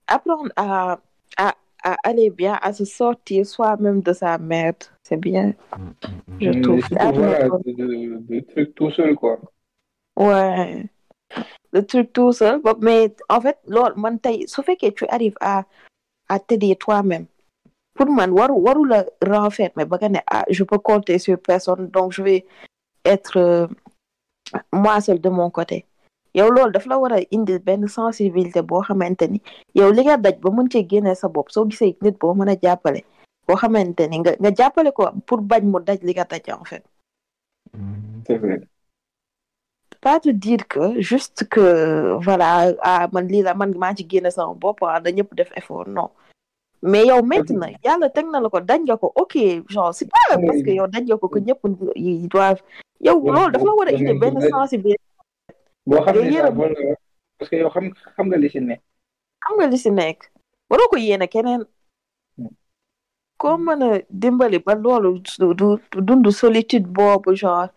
apprendre 0.07 0.51
à 0.55 0.99
à 1.37 1.55
à 1.83 1.95
aller 2.03 2.29
bien 2.29 2.57
à 2.61 2.73
se 2.73 2.85
sortir 2.85 3.45
soi-même 3.45 4.01
de 4.01 4.13
sa 4.13 4.37
merde. 4.37 4.83
C'est 5.03 5.17
bien. 5.17 5.53
Je 6.39 6.49
Mais 6.49 6.61
trouve 6.61 6.81
solo. 6.87 7.57
de, 7.65 8.19
de, 8.27 8.39
trucs 8.51 8.75
tout 8.75 8.91
seul, 8.91 9.15
quoi. 9.15 9.39
ouais. 10.17 10.85
Le 11.71 11.85
truc 11.85 12.11
tout 12.13 12.31
seul. 12.33 12.61
Mais 12.81 13.15
en 13.29 13.41
fait 13.41 13.57
su 14.47 14.61
fekkee 14.63 14.93
tu 14.93 15.05
arrives 15.07 15.37
à 15.41 15.63
à 16.27 16.39
t'aider 16.39 16.75
toi-même 16.75 17.25
pour 17.95 18.07
man 18.07 18.31
waru 18.31 18.87
la 18.87 19.05
renfermer 19.25 19.85
ah 20.31 20.45
je 20.49 20.63
peux 20.63 20.77
compter 20.77 21.17
sur 21.19 21.37
personne 21.39 21.87
donc 21.89 22.13
je 22.13 22.21
vais 22.23 22.45
être 23.03 23.37
euh, 23.37 23.67
moi 24.73 25.01
seul 25.01 25.19
de 25.21 25.29
mon 25.29 25.49
côté 25.49 25.85
yow 26.33 26.49
loolu 26.49 26.71
daf 26.71 26.85
la 26.85 26.97
war 26.99 27.13
a 27.13 27.19
indi 27.35 27.59
benn 27.59 27.87
sensibilité 27.87 28.61
boo 28.61 28.81
xamante 28.87 29.25
ni 29.29 29.41
yow 29.75 29.91
li 29.91 30.01
nga 30.05 30.17
daj 30.17 30.35
ba 30.43 30.49
mën 30.51 30.69
cee 30.71 30.87
génne 30.89 31.15
sa 31.15 31.27
bopp 31.27 31.51
soo 31.51 31.65
gisee 31.69 31.95
nit 32.01 32.15
boo 32.19 32.33
mën 32.33 32.49
a 32.53 32.55
jàppale 32.63 33.01
boo 33.47 33.55
xamante 33.61 34.03
ni 34.09 34.19
nga 34.19 34.31
nga 34.39 34.51
jàppale 34.57 34.91
ko 34.91 35.09
pour 35.27 35.41
bañ 35.41 35.63
mu 35.71 35.79
daj 35.79 35.99
li 36.03 36.13
nga 36.13 36.25
daj 36.25 36.49
en 36.53 36.63
fait. 36.65 36.83
C'est 38.27 38.37
vrai. 38.37 38.61
pas 40.01 40.19
te 40.19 40.29
dire 40.29 40.63
que 40.67 41.01
juste 41.01 41.43
que 41.53 41.63
voilà 42.25 42.71
ah 42.81 43.07
man 43.11 43.27
lii 43.27 43.41
la 43.47 43.53
man 43.53 43.73
maa 43.77 43.95
ci 43.97 44.05
génne 44.11 44.31
sama 44.31 44.53
bopp 44.53 44.79
ah 44.83 44.99
da 45.03 45.09
ñëpp 45.11 45.35
def 45.35 45.51
effort 45.59 45.87
non 45.87 46.09
mais 46.81 47.05
yow 47.07 47.21
na 47.21 47.67
yàlla 47.85 48.09
teg 48.09 48.25
na 48.31 48.39
la 48.39 48.49
ko 48.49 48.59
dañ 48.59 48.81
nga 48.85 48.97
ko 48.97 49.11
ok 49.15 49.33
genre 49.69 49.93
c'est 49.93 50.09
pas 50.09 50.37
parce 50.37 50.61
que 50.63 50.71
yow 50.71 50.87
dañ 50.87 51.03
nga 51.05 51.17
ko 51.17 51.27
que 51.27 51.39
ñëpp 51.39 51.59
ils 51.95 52.27
doivent. 52.27 52.61
Yow 53.01 53.19
loolu 53.19 53.51
dafa 53.51 53.65
la 53.65 53.73
war 53.73 53.87
a 53.87 53.91
indi 53.91 54.13
benn 54.19 54.41
sensibilité 54.41 55.03
boo 55.85 56.01
xam 56.05 56.15
ne 56.15 56.95
parce 57.37 57.49
que 57.49 57.55
yow 57.55 57.69
xam 57.69 57.85
xam 58.15 58.25
nga 58.27 58.37
li 58.37 58.49
si 58.49 58.59
ne 58.59 58.75
xam 59.43 59.53
nga 59.57 59.67
li 59.67 59.77
si 59.77 59.91
nekk. 59.91 60.19
Waroo 60.69 60.89
ko 60.91 60.97
yéene 60.97 61.27
keneen. 61.27 61.63
Koo 63.41 63.57
mën 63.57 63.83
a 63.87 63.89
dimbali 64.09 64.59
ba 64.59 64.73
loolu 64.75 65.19
du 65.39 65.53
du 65.59 65.67
du 65.91 65.99
dund 66.07 66.27
solitude 66.31 66.87
boobu 66.87 67.35
genre. 67.35 67.69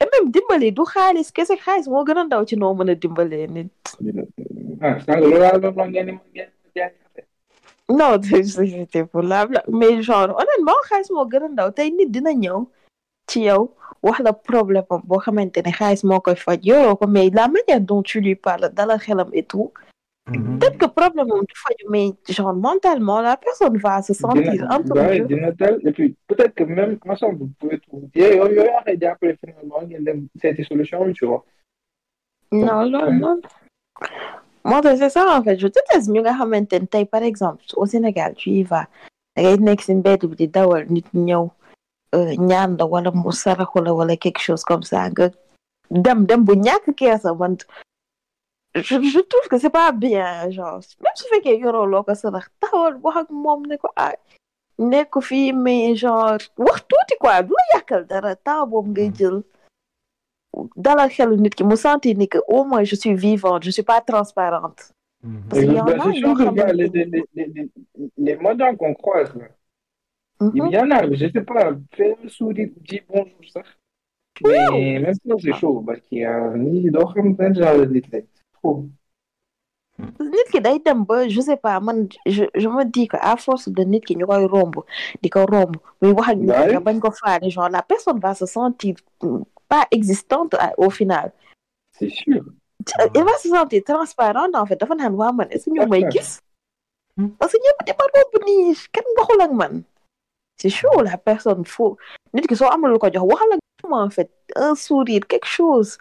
Et 0.00 0.06
même 0.12 0.30
dimbali 0.30 0.72
du 0.72 0.82
xaalis 0.92 1.28
kese 1.36 1.54
xaalis 1.64 1.88
moo 1.88 2.04
gën 2.06 2.18
a 2.20 2.24
ndaw 2.24 2.44
ci 2.48 2.56
noo 2.56 2.74
mën 2.74 2.90
a 2.90 2.94
dimbalee 2.94 3.46
nit. 3.54 3.70
Ah 4.82 4.94
sànq 5.04 5.20
loolu 5.20 5.38
laa 5.42 5.58
doon 5.62 5.74
wax 5.78 5.88
ngeen 5.90 6.06
ni 6.06 6.12
ngeen 6.34 6.90
non 7.98 8.20
c'était 8.22 9.04
pour 9.04 9.22
la 9.22 9.46
blague 9.46 9.68
mais 9.68 10.02
genre 10.02 10.30
honnêtement 10.40 10.78
xaalis 10.88 11.10
moo 11.12 11.26
gën 11.30 11.42
a 11.44 11.48
ndaw. 11.48 11.70
Tey 11.70 11.90
nit 11.90 12.06
dina 12.10 12.32
ñëw 12.32 12.66
ci 13.30 13.40
yow 13.48 13.62
wax 14.02 14.18
la 14.20 14.32
problème 14.32 14.84
am 14.90 15.00
boo 15.04 15.18
xamante 15.24 15.58
ne 15.64 15.72
xaalis 15.72 16.02
moo 16.04 16.20
koy 16.20 16.36
faj. 16.36 16.60
Yoroo 16.64 16.96
ko 16.96 17.06
mais 17.06 17.30
la 17.30 17.48
manière 17.48 17.80
dont 17.80 18.02
tu 18.02 18.20
lui 18.20 18.34
parles 18.34 18.70
dalal 18.74 18.98
xelam 18.98 19.30
et 19.32 19.44
tout 19.44 19.72
peut-être 20.26 20.78
que 20.78 20.86
problème 20.86 21.30
am 21.30 21.44
du 21.50 21.54
faju 21.54 21.84
mais 21.88 22.10
genre 22.28 22.52
mentalement 22.54 23.20
la 23.20 23.36
personne 23.36 23.76
va 23.78 24.02
se 24.02 24.12
sentir 24.12 24.66
deux 24.84 25.20
dina 25.26 25.52
tel 25.52 25.78
et 25.86 25.92
puis 25.92 26.16
peut-être 26.26 26.54
que 26.54 26.64
même 26.64 26.98
ensemble 27.08 27.38
vous 27.38 27.50
pouvez 27.60 27.78
trouver 27.78 28.08
yow 28.14 28.48
yow 28.56 28.64
yaa 28.64 28.82
koy 28.84 28.96
jàppale 29.00 29.36
finalement 29.42 29.82
ngeen 29.86 30.04
dem 30.04 30.26
seeti 30.42 30.64
solution 30.64 31.12
tu 31.12 31.26
vois. 31.26 31.44
Non 32.52 32.82
loolu 32.92 33.18
noonu 33.20 33.42
moo 34.70 34.80
tax 34.82 34.98
c'est 35.00 35.10
ça 35.16 35.22
en 35.38 35.42
fait 35.44 35.58
je 35.62 35.68
déteste 35.76 36.08
ñu 36.12 36.20
nga 36.22 36.32
xamante 36.38 36.72
ne 36.82 36.86
tey 36.92 37.04
par 37.04 37.22
exemple 37.22 37.62
au 37.76 37.86
Sénégal 37.86 38.34
tu 38.34 38.50
y 38.50 38.62
vas. 38.62 38.86
Wala 43.98 44.16
quelque 44.16 44.40
chose 44.40 44.62
comme 44.64 44.82
ça 44.82 45.10
nga 45.10 45.30
dem 45.90 46.26
je 48.76 49.00
je 49.14 49.20
trouve 49.20 49.48
que 49.50 49.58
c'est 49.58 49.70
pas 49.70 49.90
bien 49.92 50.50
genre 50.50 50.80
même 51.02 51.16
su 51.20 51.24
fekkee 51.32 51.58
yoroo 51.64 51.86
loo 51.92 52.02
ko 52.06 52.14
sarax 52.14 52.46
taxawal 52.60 52.94
wax 53.04 53.16
ak 53.22 53.28
moom 53.44 53.60
ne 53.70 53.76
ko 53.82 53.88
ah 53.96 54.12
nekk 54.90 55.12
fii 55.28 55.52
mais 55.64 55.96
genre 55.96 56.38
quoi 57.20 57.42
dara 58.10 58.34
dalal 60.76 61.08
xelu 61.10 61.36
nit 61.36 61.54
ki 61.54 61.64
mu 61.64 61.76
sentir 61.76 62.16
ni 62.16 62.28
que 62.28 62.38
au 62.48 62.64
moins 62.64 62.84
je 62.84 62.94
suis 62.96 63.14
vivante 63.14 63.64
je 63.64 63.70
suis 63.70 63.82
pas 63.82 64.00
transparente 64.00 64.80
parce 65.48 65.62
qu'il 65.62 65.72
y 65.72 65.80
en 65.80 65.84
Ben, 65.84 66.00
a 66.00 66.04
que 66.04 66.08
les, 66.10 66.88
ne 66.88 66.94
les, 66.94 67.24
les, 67.34 67.46
les, 67.54 67.68
les 68.18 68.36
modernes 68.36 68.76
qu'on 68.76 68.94
croise, 68.94 69.34
là, 69.34 69.46
Mhm. 70.40 70.52
il 70.54 70.72
y 70.74 70.78
en 70.78 70.90
a, 70.90 70.98
je 71.14 71.26
sais 71.32 71.42
pas, 71.42 71.70
fais 71.96 72.14
un 72.22 72.28
sourire, 72.28 72.68
dis 72.88 73.00
bonjour, 73.08 73.40
ça. 73.52 73.62
Mais 74.44 74.98
même 75.00 75.14
ça, 75.14 75.34
c'est 75.42 75.52
chaud, 75.54 75.82
parce 75.86 76.00
qu'il 76.00 76.18
y 76.18 76.24
a 76.24 76.50
ni 76.56 76.90
d'autres 76.90 77.14
comme 77.14 77.34
genre 77.54 77.78
de 77.78 77.86
nit. 77.86 78.02
C'est 78.10 78.26
trop. 78.60 78.84
nit 80.20 80.48
ki 80.52 80.60
day 80.60 80.78
dem 80.86 81.04
ba 81.08 81.16
je 81.34 81.40
sais 81.40 81.56
pas 81.56 81.80
man 81.80 81.98
je 82.26 82.44
je 82.54 82.68
me 82.68 82.84
dis 82.84 83.08
que 83.08 83.16
à 83.20 83.36
force 83.44 83.68
de 83.76 83.82
nit 83.92 84.02
ki 84.08 84.14
ñu 84.16 84.26
koy 84.30 84.44
romb 84.54 84.74
di 85.22 85.30
ko 85.34 85.46
romb 85.52 85.72
muy 86.02 86.12
wax 86.18 86.28
ak 86.32 86.36
nit 86.38 86.50
Ouais. 86.50 86.66
ki 86.68 86.72
nga 86.74 86.80
bañ 86.88 86.98
ko 87.04 87.10
faale 87.20 87.48
genre 87.54 87.70
la 87.76 87.82
personne 87.82 88.20
va 88.20 88.34
se 88.34 88.46
sentir 88.56 88.94
pas 89.68 89.86
existante 89.90 90.54
à- 90.54 90.74
au 90.78 90.90
final. 90.90 91.32
C'est 91.98 92.10
sûr. 92.10 92.42
elle 93.14 93.24
va 93.24 93.36
se 93.38 93.48
sentir 93.48 93.82
transparente 93.84 94.54
en 94.54 94.66
fait. 94.66 94.76
Dafa 94.76 94.94
naan 94.94 95.14
waa 95.14 95.32
man 95.32 95.48
est-ce 95.50 95.66
que 95.66 95.70
ñu 95.74 95.86
may 95.86 96.04
gis? 96.10 96.38
Hmm. 97.16 97.30
parce 97.38 97.52
que 97.52 97.58
ñëpp 97.64 97.78
di 97.86 97.92
ma 97.98 98.04
romb 98.14 98.34
nii 98.46 98.76
kenn 98.92 99.06
waxul 99.18 99.40
ak 99.46 99.52
man. 99.52 99.74
C'est 100.60 100.70
chaud 100.70 101.00
la 101.02 101.16
personne 101.18 101.64
faut 101.64 101.96
nit 102.34 102.46
ki 102.46 102.54
soo 102.56 102.68
amul 102.74 102.92
lu 102.92 102.98
ko 102.98 103.08
jox 103.12 103.24
waxal 103.32 103.52
ak 103.54 103.60
moom 103.88 103.94
en 104.06 104.10
fait. 104.10 104.30
Un 104.56 104.74
sourire 104.74 105.26
quelque 105.26 105.46
chose 105.58 105.98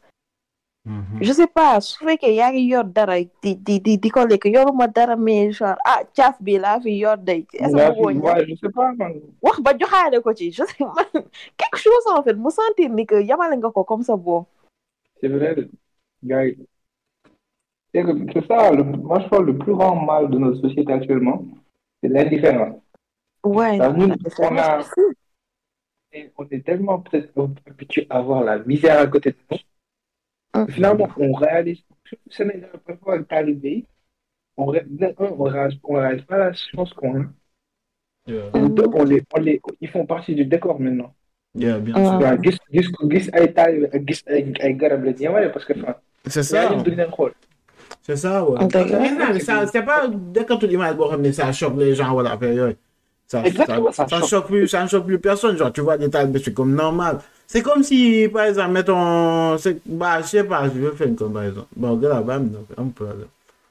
je 1.21 1.31
sais 1.33 1.47
pas 1.47 1.81
su 1.81 1.97
fekkee 2.05 2.35
yaa 2.35 2.51
ngi 2.51 2.63
yor 2.71 2.83
dara 2.83 3.15
di 3.41 3.55
di 3.55 3.79
di 3.85 3.97
di 3.97 4.09
ko 4.09 4.25
lekk 4.25 4.45
yoruma 4.55 4.87
dara 4.87 5.15
mais 5.15 5.51
genre 5.57 5.77
ah 5.85 6.01
caaf 6.15 6.35
bi 6.41 6.57
laa 6.59 6.79
fi 6.79 6.91
yor 7.03 7.17
day 7.17 7.43
que 7.43 7.57
je, 7.57 8.55
sais 8.61 8.69
pas, 8.69 8.91
wax 9.41 9.61
ba 9.65 9.71
joxaale 9.79 10.21
ko 10.21 10.33
ci 10.33 10.51
je 10.51 10.63
sais 10.63 10.83
man 10.85 11.05
quelque 11.57 11.77
chose 11.85 12.05
en 12.15 12.21
fait 12.23 12.33
mu 12.35 12.51
sentir 12.51 12.89
ni 12.89 13.05
que 13.05 13.15
yamale 13.21 13.57
nga 13.57 13.69
ko 13.71 13.83
comme 13.83 14.03
ça 14.03 14.15
bon 14.15 14.45
C'est 15.21 15.29
vrai, 15.29 15.55
gars. 16.23 16.43
C'est 17.93 18.03
que- 18.03 18.31
c'est 18.33 18.45
ça, 18.47 18.71
le, 18.71 18.83
moi 18.83 19.19
je 19.21 19.27
pense 19.29 19.39
le 19.51 19.57
plus 19.57 19.73
grand 19.73 19.95
mal 19.95 20.29
de 20.29 20.37
notre 20.37 20.59
société 20.61 20.91
actuellement, 20.91 21.45
c'est 22.03 22.09
l'indifférence. 22.09 22.75
ouais 23.43 23.79
on 23.81 24.57
a- 24.57 24.81
on 26.37 26.45
est 26.51 26.65
tellement 26.65 26.99
peut-être 26.99 27.31
habitué 27.67 28.05
à 28.09 28.21
voir 28.21 28.43
la 28.43 28.59
misère 28.59 28.99
à 28.99 29.07
côté 29.07 29.31
de 29.31 29.37
nous. 29.51 29.57
Hum. 30.55 30.67
Finalement, 30.69 31.09
on 31.17 31.33
réalise, 31.33 31.83
Sénégal, 32.29 32.69
parfois, 32.85 33.19
on, 34.57 34.65
ré- 34.65 34.85
de 34.87 35.13
on 35.19 35.43
réalise, 35.43 35.79
on 35.83 35.95
réalise 35.95 36.25
pas 36.25 36.37
la 36.37 36.53
chance 36.53 36.93
qu'on 36.93 37.21
a. 37.21 37.25
Yeah, 38.27 38.49
De 38.53 38.67
deux, 38.69 38.85
on 38.93 39.03
les, 39.03 39.23
on 39.35 39.39
les, 39.39 39.61
ils 39.81 39.89
font 39.89 40.05
partie 40.05 40.33
du 40.33 40.45
décor 40.45 40.79
maintenant. 40.79 41.13
yeah, 41.53 41.79
bien 41.79 41.93
Ah. 41.95 42.19
sûr. 42.19 42.19
C'est 46.27 46.43
ça. 46.43 46.83
C'est 48.01 48.15
ça, 48.17 48.43
ouais. 48.43 48.59
C'est 49.71 49.83
pas 49.85 50.07
dès 50.07 50.45
que 50.45 50.53
tu 50.55 51.17
mais 51.17 51.33
ça 51.33 51.51
choque 51.51 51.77
les 51.77 51.95
gens, 51.95 52.13
voilà. 52.13 52.37
Ça, 53.27 53.43
Exactement, 53.45 53.91
ça, 53.91 54.07
ça 54.07 54.07
ça 54.07 54.19
choque. 54.19 54.29
choque 54.29 54.47
plus, 54.47 54.67
ça 54.67 54.83
ne 54.83 54.87
choque 54.87 55.05
plus 55.05 55.19
personne. 55.19 55.57
Genre, 55.57 55.73
tu 55.73 55.81
vois 55.81 55.97
des 55.97 56.09
talibés, 56.09 56.39
c'est 56.43 56.53
comme 56.53 56.75
normal. 56.75 57.19
C'est 57.47 57.61
comme 57.61 57.83
si, 57.83 58.27
par 58.31 58.45
exemple, 58.45 58.71
mettons, 58.71 59.55
bah, 59.85 60.21
je 60.21 60.27
sais 60.27 60.43
pas, 60.43 60.65
je 60.65 60.79
vais 60.79 60.95
faire 60.95 61.07
une 61.07 61.15
comparaison. 61.15 61.65
Bon, 61.75 61.91
regarde, 61.95 62.27
non, 62.27 62.65
un 62.77 63.05
là. 63.05 63.15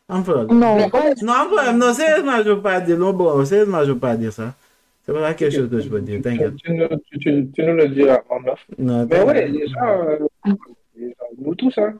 Un 0.08 0.18
là. 0.20 0.44
non 0.44 0.78
Non, 1.22 1.48
peu, 1.50 1.72
non, 1.76 1.92
sérieusement, 1.92 2.36
je 2.44 2.50
veux 2.50 2.60
pas 2.62 2.80
dire, 2.80 2.98
non, 2.98 3.12
bon, 3.12 3.44
sérieusement, 3.44 3.84
je 3.84 3.92
veux 3.92 3.98
pas 3.98 4.16
dire 4.16 4.32
ça. 4.32 4.54
C'est 5.04 5.12
pas 5.12 5.34
quelque 5.34 5.54
chose 5.54 5.68
que 5.70 5.80
je 5.80 5.88
peux 5.88 6.00
dire, 6.00 6.22
t'inquiète. 6.22 6.56
Tu, 6.56 6.62
tu, 6.64 6.72
nous- 6.72 6.88
tu, 7.10 7.18
tu, 7.18 7.48
tu 7.52 7.62
nous 7.62 7.74
le 7.74 7.88
diras 7.88 8.20
en 8.30 8.42
off. 8.46 8.64
Non, 8.78 9.06
Mais 9.10 9.22
ouais, 9.22 9.48
les 9.48 9.66
gens, 9.68 10.02
euh, 10.08 10.18
les 10.96 11.14
nous 11.38 11.54
tous, 11.54 11.76
hein, 11.78 11.94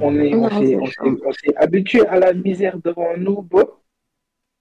on 0.00 0.14
est, 0.18 0.34
on 0.34 0.42
Non, 0.42 0.48
s'est, 0.48 0.76
on 0.76 0.86
s'est, 0.86 1.22
on 1.26 1.32
s'est 1.32 1.56
habitué 1.56 2.06
à 2.06 2.18
la 2.18 2.32
misère 2.32 2.78
devant 2.82 3.16
nous, 3.18 3.42
bon. 3.42 3.68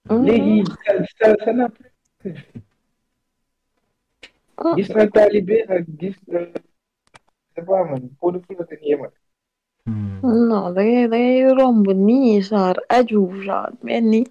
Mhm. 0.10 0.26
Léegi, 0.26 0.64
ça, 0.86 0.94
ça, 1.22 1.36
ça 1.46 1.54
n'a 1.54 1.70
plus. 1.70 2.34
Gis 4.78 4.90
na 4.96 5.08
talibé 5.08 5.66
ak 5.68 5.84
gis, 6.00 6.16
je 6.32 6.40
sais 7.56 7.64
pas, 7.66 7.84
man, 7.84 8.10
pour 8.20 8.32
le 8.32 8.40
coup, 8.40 8.56
c'est 8.70 8.82
yéemal. 8.82 9.12
Hmm. 9.88 10.20
non 10.50 10.72
da 10.74 10.82
ngay 10.82 11.08
da 11.08 11.18
ngay 11.18 11.54
romb 11.60 11.86
nii 12.08 12.42
genre 12.42 12.80
aju 12.90 13.22
genre 13.46 13.70
mel 13.84 14.04
ni 14.04 14.22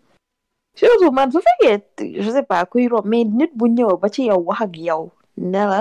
surtout 0.75 1.13
man 1.15 1.31
su 1.31 1.39
fekkee 1.47 2.19
je 2.23 2.31
sais 2.31 2.43
pas 2.43 2.67
kuy 2.67 2.89
romb 2.89 3.07
mais 3.07 3.23
nit 3.25 3.53
bu 3.55 3.69
ñëw 3.71 3.97
ba 4.03 4.09
ci 4.11 4.27
yow 4.27 4.41
wax 4.49 4.63
ak 4.67 4.75
yow 4.77 5.13
ne 5.39 5.63
la 5.71 5.81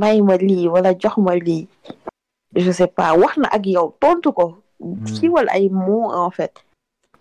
may 0.00 0.22
ma 0.22 0.36
lii 0.40 0.68
wala 0.72 0.94
jox 0.96 1.18
ma 1.18 1.34
lii 1.36 1.68
je 2.56 2.70
sais 2.72 2.86
pas 2.88 3.12
wax 3.12 3.36
na 3.36 3.48
ak 3.52 3.66
yow 3.66 3.92
tontu 4.00 4.32
ko 4.32 4.46
siiwal 5.04 5.46
ay 5.52 5.68
mots 5.68 6.08
en 6.24 6.30
fait 6.30 6.64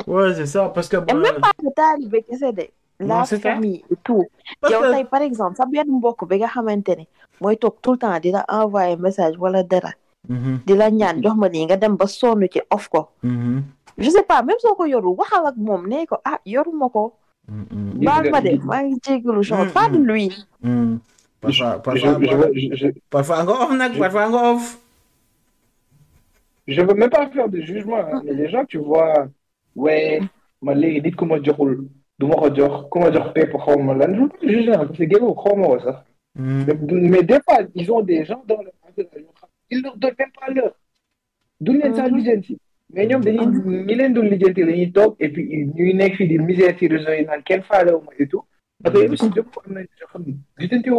Ouais, 0.08 0.34
c'est 0.34 0.48
ça, 0.48 0.70
parce 0.70 0.90
que, 0.90 0.98
et 0.98 1.14
même 1.14 1.40
pas 1.40 1.52
que 1.58 1.70
taalibe 1.74 2.24
kese 2.28 2.42
de 2.42 2.64
Non, 2.64 2.72
la 3.08 3.26
famille 3.26 3.84
et 3.92 3.96
tout. 4.04 4.26
Yow 4.70 4.82
tey 4.92 5.04
par 5.06 5.22
exemple 5.22 5.56
sa 5.58 5.66
benn 5.66 5.88
mbokk 5.92 6.28
bi 6.30 6.38
nga 6.40 6.48
xamante 6.48 6.90
ne 6.98 7.06
mooy 7.42 7.58
toog 7.58 7.76
tout 7.82 7.94
le 7.94 7.98
temps 7.98 8.20
di 8.20 8.32
la 8.32 8.46
envoyer 8.50 8.98
message 8.98 9.38
wala 9.38 9.64
dara 9.64 9.92
Mhm, 10.30 10.60
di 10.66 10.74
la 10.76 10.90
ñaan 10.90 11.22
jox 11.22 11.36
ma 11.36 11.48
lii 11.50 11.66
nga 11.66 11.76
dem 11.76 11.96
ba 11.98 12.08
sonn 12.08 12.48
ci 12.50 12.62
off 12.72 12.88
ko. 12.88 13.10
Mhm, 13.24 13.62
je 13.98 14.10
sais 14.10 14.24
pas 14.24 14.42
même 14.42 14.60
soo 14.60 14.74
ko 14.76 14.86
yorul 14.86 15.16
waxal 15.20 15.46
ak 15.48 15.58
moom 15.58 15.86
nee 15.88 16.06
ko 16.06 16.16
ah 16.24 16.40
yoruma 16.46 16.88
ko. 16.90 17.14
Mhm, 17.50 18.00
baal 18.06 18.32
ma 18.32 18.40
de 18.40 18.56
maa 18.64 18.84
ngi 18.84 18.96
jégalu 19.04 19.44
genre 19.44 19.68
pas 19.74 19.90
de 19.90 19.98
lui. 19.98 20.30
Parfois, 21.44 21.76
Je, 21.96 22.88
parfois, 23.10 23.44
nga 23.44 23.52
off, 23.52 23.72
nag, 23.76 24.00
parfois, 24.00 24.30
nga 24.30 24.52
off. 24.54 24.80
je 26.68 26.82
veux 26.82 26.94
même 26.94 27.10
pas 27.10 27.28
faire 27.30 27.50
de 27.50 27.60
jugement, 27.60 27.98
hein, 27.98 28.22
mais 28.24 28.34
les 28.34 28.50
gens, 28.50 28.64
tu 28.66 28.78
vois, 28.78 29.28
ouais, 29.76 30.22
man 30.62 30.78
léegi 30.78 31.02
nit 31.02 31.12
ku 31.12 31.26
ma 31.26 31.42
joxul 31.44 31.90
lan 33.96 34.14
je 34.14 34.20
veux 34.22 34.30
pas 34.30 34.48
juger 34.48 34.74
hein, 34.74 34.86
parce 34.86 34.98
que 34.98 35.06
génn 35.10 35.34
xaw 35.42 35.56
ma 35.56 35.68
ko 35.68 35.80
sax. 35.80 35.98
Mhm. 36.36 36.66
mais, 36.68 37.10
mais 37.10 37.24
des 37.24 37.40
ils 37.76 37.92
ont 37.92 38.02
des 38.02 38.26
gens 38.26 38.44
dans 38.48 38.62
leur 38.62 38.74
entourage 38.88 39.22
yoo 39.22 39.34
xam 39.40 39.50
ils 39.72 39.82
leur 39.82 39.98
donnent 39.98 40.16
même 40.20 40.32
pas 40.40 40.50
l'heure. 40.52 40.76
Duñ 41.62 41.78
leen 41.82 41.96
sax 41.96 42.10
Mhm. 42.12 42.18
lijjanti. 42.18 42.58
Mais 42.94 43.06
ñoom 43.08 43.22
dañuy 43.22 43.46
ñi 43.88 43.96
leen 43.96 44.14
doon 44.14 44.28
lijjanti 44.34 44.62
la 44.64 44.72
ñuy 44.72 44.92
toog 44.92 45.16
et 45.20 45.30
puis 45.30 45.66
ñuy 45.76 45.94
nekk 45.94 46.16
fii 46.18 46.28
di 46.28 46.38
misère 46.40 46.78
ci 46.78 46.88
réseau 46.88 47.12
yi 47.18 47.26
naan 47.26 47.42
kenn 47.44 47.64
faalewu 47.64 48.02
ma 48.06 48.12
et 48.20 48.28
tout. 48.28 48.44
Parce 48.84 48.96
que 48.96 49.04
yow 49.06 49.12
aussi 49.14 49.30
jëpp 49.36 49.58
am 49.66 49.74
nañ 49.74 49.86
yoo 50.00 50.08
xam 50.12 50.24
ne 50.28 50.34
lijjanti 50.60 50.90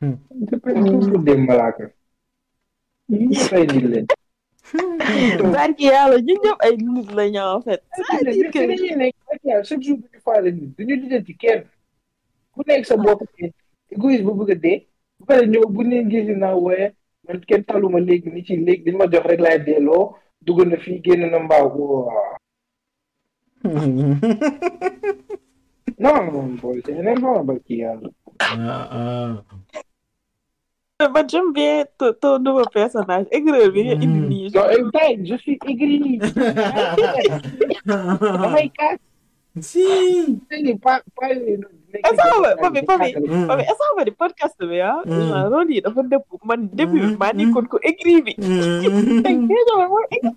c'est 0.00 0.60
pas 0.62 0.72
tous 0.74 1.10
des 1.26 1.36
malaaka 1.36 1.90
ñun 3.08 3.30
ay 3.52 3.66
nit 3.66 3.86
lañ 3.92 4.06
barki 5.52 5.84
yàlla 5.90 6.16
ñun 6.26 6.38
ñëpp 6.44 6.60
ay 6.66 6.76
nit 6.76 7.08
la 7.18 7.24
ñu 7.30 7.40
en 7.40 7.60
fait 7.62 7.82
c'est-à-dire 7.96 8.50
que 8.52 8.58
dañuy 8.68 8.94
nekk 8.96 9.16
yàlla 9.44 9.64
chaque 9.64 9.82
jour 9.82 9.96
duñu 9.98 10.20
faale 10.24 10.52
nit 10.52 10.70
duñu 10.78 10.94
lijjanti 11.00 11.34
kenn 11.36 11.62
ku 12.52 12.62
nekk 12.66 12.86
sa 12.86 12.96
bopp 12.96 13.22
égoïste 13.90 14.22
bu 14.24 14.32
bëgg 14.38 14.50
a 14.52 14.54
dee 14.54 14.86
bu 15.18 15.24
pare 15.26 15.46
ñëw 15.50 15.66
bu 15.74 15.82
ne 15.84 16.04
gisi 16.10 16.34
naa 16.36 16.54
wooye 16.54 16.92
man 17.26 17.40
kenn 17.48 17.64
taluma 17.64 17.98
léegi 18.00 18.30
ni 18.30 18.44
ci 18.46 18.54
léegi 18.56 18.84
dañ 18.84 18.96
ma 18.98 19.06
jox 19.10 19.24
rek 19.26 19.40
laay 19.40 19.58
delloo 19.66 20.14
dugg 20.44 20.58
na 20.66 20.76
fii 20.76 21.02
génn 21.04 21.26
na 21.30 21.38
mbaaw 21.42 21.66
ko 21.74 22.12
non 25.98 26.54
boy 26.62 26.80
c'est 26.86 26.92
énervant 26.92 27.42
barki 27.42 27.78
yàlla 27.82 28.08
ah 28.38 28.88
ah 28.98 29.34
man 31.14 31.22
j'aime 31.30 31.52
bien 31.54 31.84
ton 31.96 32.10
ton 32.20 32.38
nouveau 32.42 32.66
personnage. 32.74 33.26
Aigreur 33.30 33.70
bi 33.70 33.84
nga 33.86 33.94
indi 34.02 34.18
nii 34.30 34.50
je 35.30 35.36
suis 35.38 35.54
aigri. 35.70 36.18
Damay 37.86 38.66
kaas 38.74 38.98
si. 39.62 39.86
Est-ce 39.86 40.42
que 40.50 40.58
di- 40.66 40.74
papi 42.62 42.80
papi 42.82 43.08
papi 43.46 43.62
est-ce 43.62 43.84
que 43.94 44.02
di 44.04 44.10
podcast 44.10 44.58
bi 44.70 44.80
ah 44.82 44.98
genre 45.06 45.46
rôle 45.54 45.70
yi 45.70 45.80
dafa 45.86 46.02
dëpp 46.02 46.26
man 46.44 46.66
début 46.74 47.00
bi 47.06 47.14
maa 47.22 47.30
nekkoon 47.32 47.66
ko 47.70 47.78
aigri 47.88 48.18
bi 48.26 48.34
tey 48.34 49.36
déjà 49.50 49.72
man 49.78 49.86
mooy 49.94 50.06
aigri. 50.10 50.34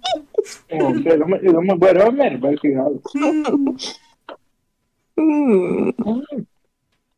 Non 0.77 0.93
c'est 1.01 1.17
dama 1.17 1.41
dama 1.41 1.73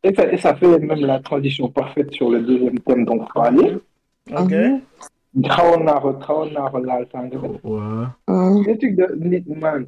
Et 0.06 0.14
ça, 0.14 0.30
et 0.32 0.36
ça 0.36 0.54
fait 0.54 0.78
même 0.78 1.00
la 1.00 1.18
transition 1.20 1.68
parfaite 1.70 2.12
sur 2.12 2.28
le 2.30 2.40
deuxième 2.42 2.78
thème 2.80 3.04
dont 3.06 3.20
on 3.20 3.26
parlait. 3.40 3.74
ok. 4.30 4.52
Naa 5.34 6.00
ko 6.00 6.78
laal 6.88 7.06
sànq. 7.12 7.32
waaw 7.64 8.06
Hmm. 8.28 8.62
le 8.66 8.72
truc 8.78 8.92
de 8.96 9.06
nit 9.30 9.44
man. 9.62 9.86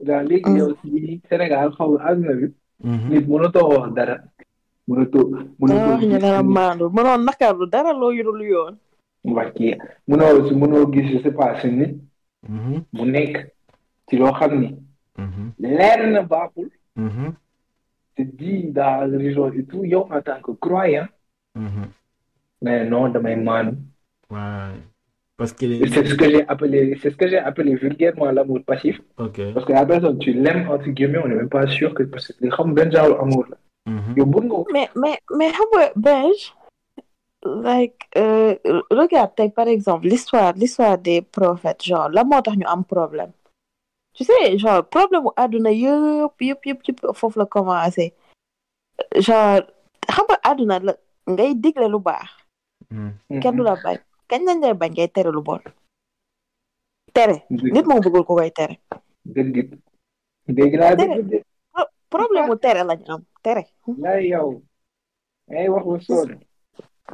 daal 0.00 0.26
léegi 0.28 0.50
yow 0.58 0.74
si 0.82 1.20
Sénégal 1.28 1.70
xaw 1.76 1.88
ma 1.98 2.04
àdduna 2.10 2.34
bi. 2.40 2.46
nit 3.10 3.24
mënatoo 3.28 3.68
wax 3.72 3.92
dara. 3.96 4.16
mënatoo 4.88 5.24
dara 5.30 5.88
wax 5.90 6.00
ñu 6.02 6.08
mënatoo 6.08 6.18
dara 6.24 6.42
maandu 6.42 6.84
mënoon 6.96 7.24
nakarlu 7.26 7.66
dara 7.74 7.92
loo 7.92 8.10
yurul 8.18 8.42
yoon 8.52 8.74
wàcce 9.24 9.78
mënoo 10.08 10.48
si 10.48 10.54
mënoo 10.54 10.90
gis 10.92 11.06
je 11.12 11.18
sais 11.22 11.30
pas 11.38 11.60
si 11.60 11.68
nit. 11.70 11.92
Bu 12.92 13.04
nekk 13.14 13.34
ci 14.08 14.16
loo 14.16 14.32
xam 14.38 14.52
ni 14.60 14.68
leer 15.58 16.00
na 16.10 16.22
baaxul 16.22 16.68
te 18.16 18.22
di 18.22 18.70
dans 18.72 19.08
le 19.10 19.16
religion 19.18 19.50
et 19.52 19.64
tout. 19.64 19.84
Yow 19.84 20.06
en 20.10 20.20
tant 20.22 20.40
que 20.42 20.52
croyant 20.52 21.08
mais 22.62 22.84
non 22.84 23.08
damay 23.08 23.36
maanu 23.36 23.72
waaw 24.30 24.72
parce 25.36 25.52
que 25.54 25.66
c'est 25.88 26.04
ce 26.06 26.14
que 26.14 26.28
j'ai 26.30 26.46
appelé 26.48 26.96
c'est 27.02 27.10
ce 27.10 27.16
que 27.16 27.26
j'ai 27.28 27.38
appelé 27.38 27.74
vulgairement 27.74 28.30
l'amour 28.30 28.60
passif. 28.64 29.00
Ok. 29.18 29.40
Parce 29.54 29.66
que 29.66 29.72
la 29.72 29.84
personne 29.86 30.18
tu 30.18 30.32
l'aimes 30.34 30.68
entre 30.70 30.88
guillemets 30.90 31.18
on 31.24 31.28
n'est 31.28 31.34
même 31.34 31.48
pas 31.48 31.66
sûr 31.66 31.92
que 31.94 32.02
parce 32.04 32.28
que 32.32 32.46
xam 32.46 32.74
benn 32.74 32.92
genre 32.92 33.20
amour 33.20 33.46
la. 33.50 33.56
Yow 34.16 34.26
bëgg 34.26 34.44
nga 34.44 34.54
ko? 34.56 34.66
Mais 34.72 34.88
mais 35.02 35.16
mais 35.36 35.50
xam 35.50 35.68
nga 35.74 35.86
Benj 35.96 36.38
like 37.44 37.98
euh, 38.16 38.54
regarde 38.90 39.34
tey 39.34 39.50
par 39.50 39.66
exemple 39.66 40.06
l'histoire 40.06 40.52
l'histoire 40.54 40.96
des 40.98 41.22
prophètes 41.22 41.82
genre 41.84 42.08
la 42.08 42.22
moo 42.24 42.40
tax 42.40 42.56
ñu 42.56 42.66
am 42.66 42.84
problème? 42.84 43.32
Tu 44.14 44.24
sais 44.24 44.58
genre 44.58 44.82
problème 44.88 45.22
mu 45.24 45.30
àdduna 45.36 45.70
yëpp 45.70 46.36
yëpp 46.48 46.66
yëpp 46.66 46.80
yëpp 46.88 47.00
foofu 47.14 47.38
la 47.38 47.46
commencé. 47.46 48.12
Genre 49.26 49.62
xam 50.08 50.24
nga 50.28 50.36
àdduna 50.50 50.78
la 50.86 50.92
ngay 51.26 51.54
digle 51.54 51.88
lu 51.88 51.98
baax. 51.98 52.28
Kenn 53.42 53.56
du 53.56 53.62
la 53.62 53.76
bañ. 53.84 53.98
Kañ 54.28 54.44
lañ 54.46 54.60
lay 54.60 54.74
bañ 54.74 54.90
ngay 54.92 55.08
tere 55.08 55.30
lu 55.32 55.42
bon. 55.42 55.60
Tere. 57.12 57.44
Nit 57.50 57.86
moom 57.86 58.00
bëggul 58.00 58.24
ko 58.24 58.36
koy 58.36 58.50
tere. 58.50 58.78
Dëgg 59.24 60.74
laa 60.80 60.94
dëgg 60.96 61.42
problème 62.10 62.46
mu 62.48 62.56
tere 62.58 62.82
lañ 62.84 63.00
am. 63.08 63.22
Tere. 63.42 63.64
Laa 63.98 64.20
yow. 64.20 64.62
Ay 65.50 65.68
wax 65.68 66.08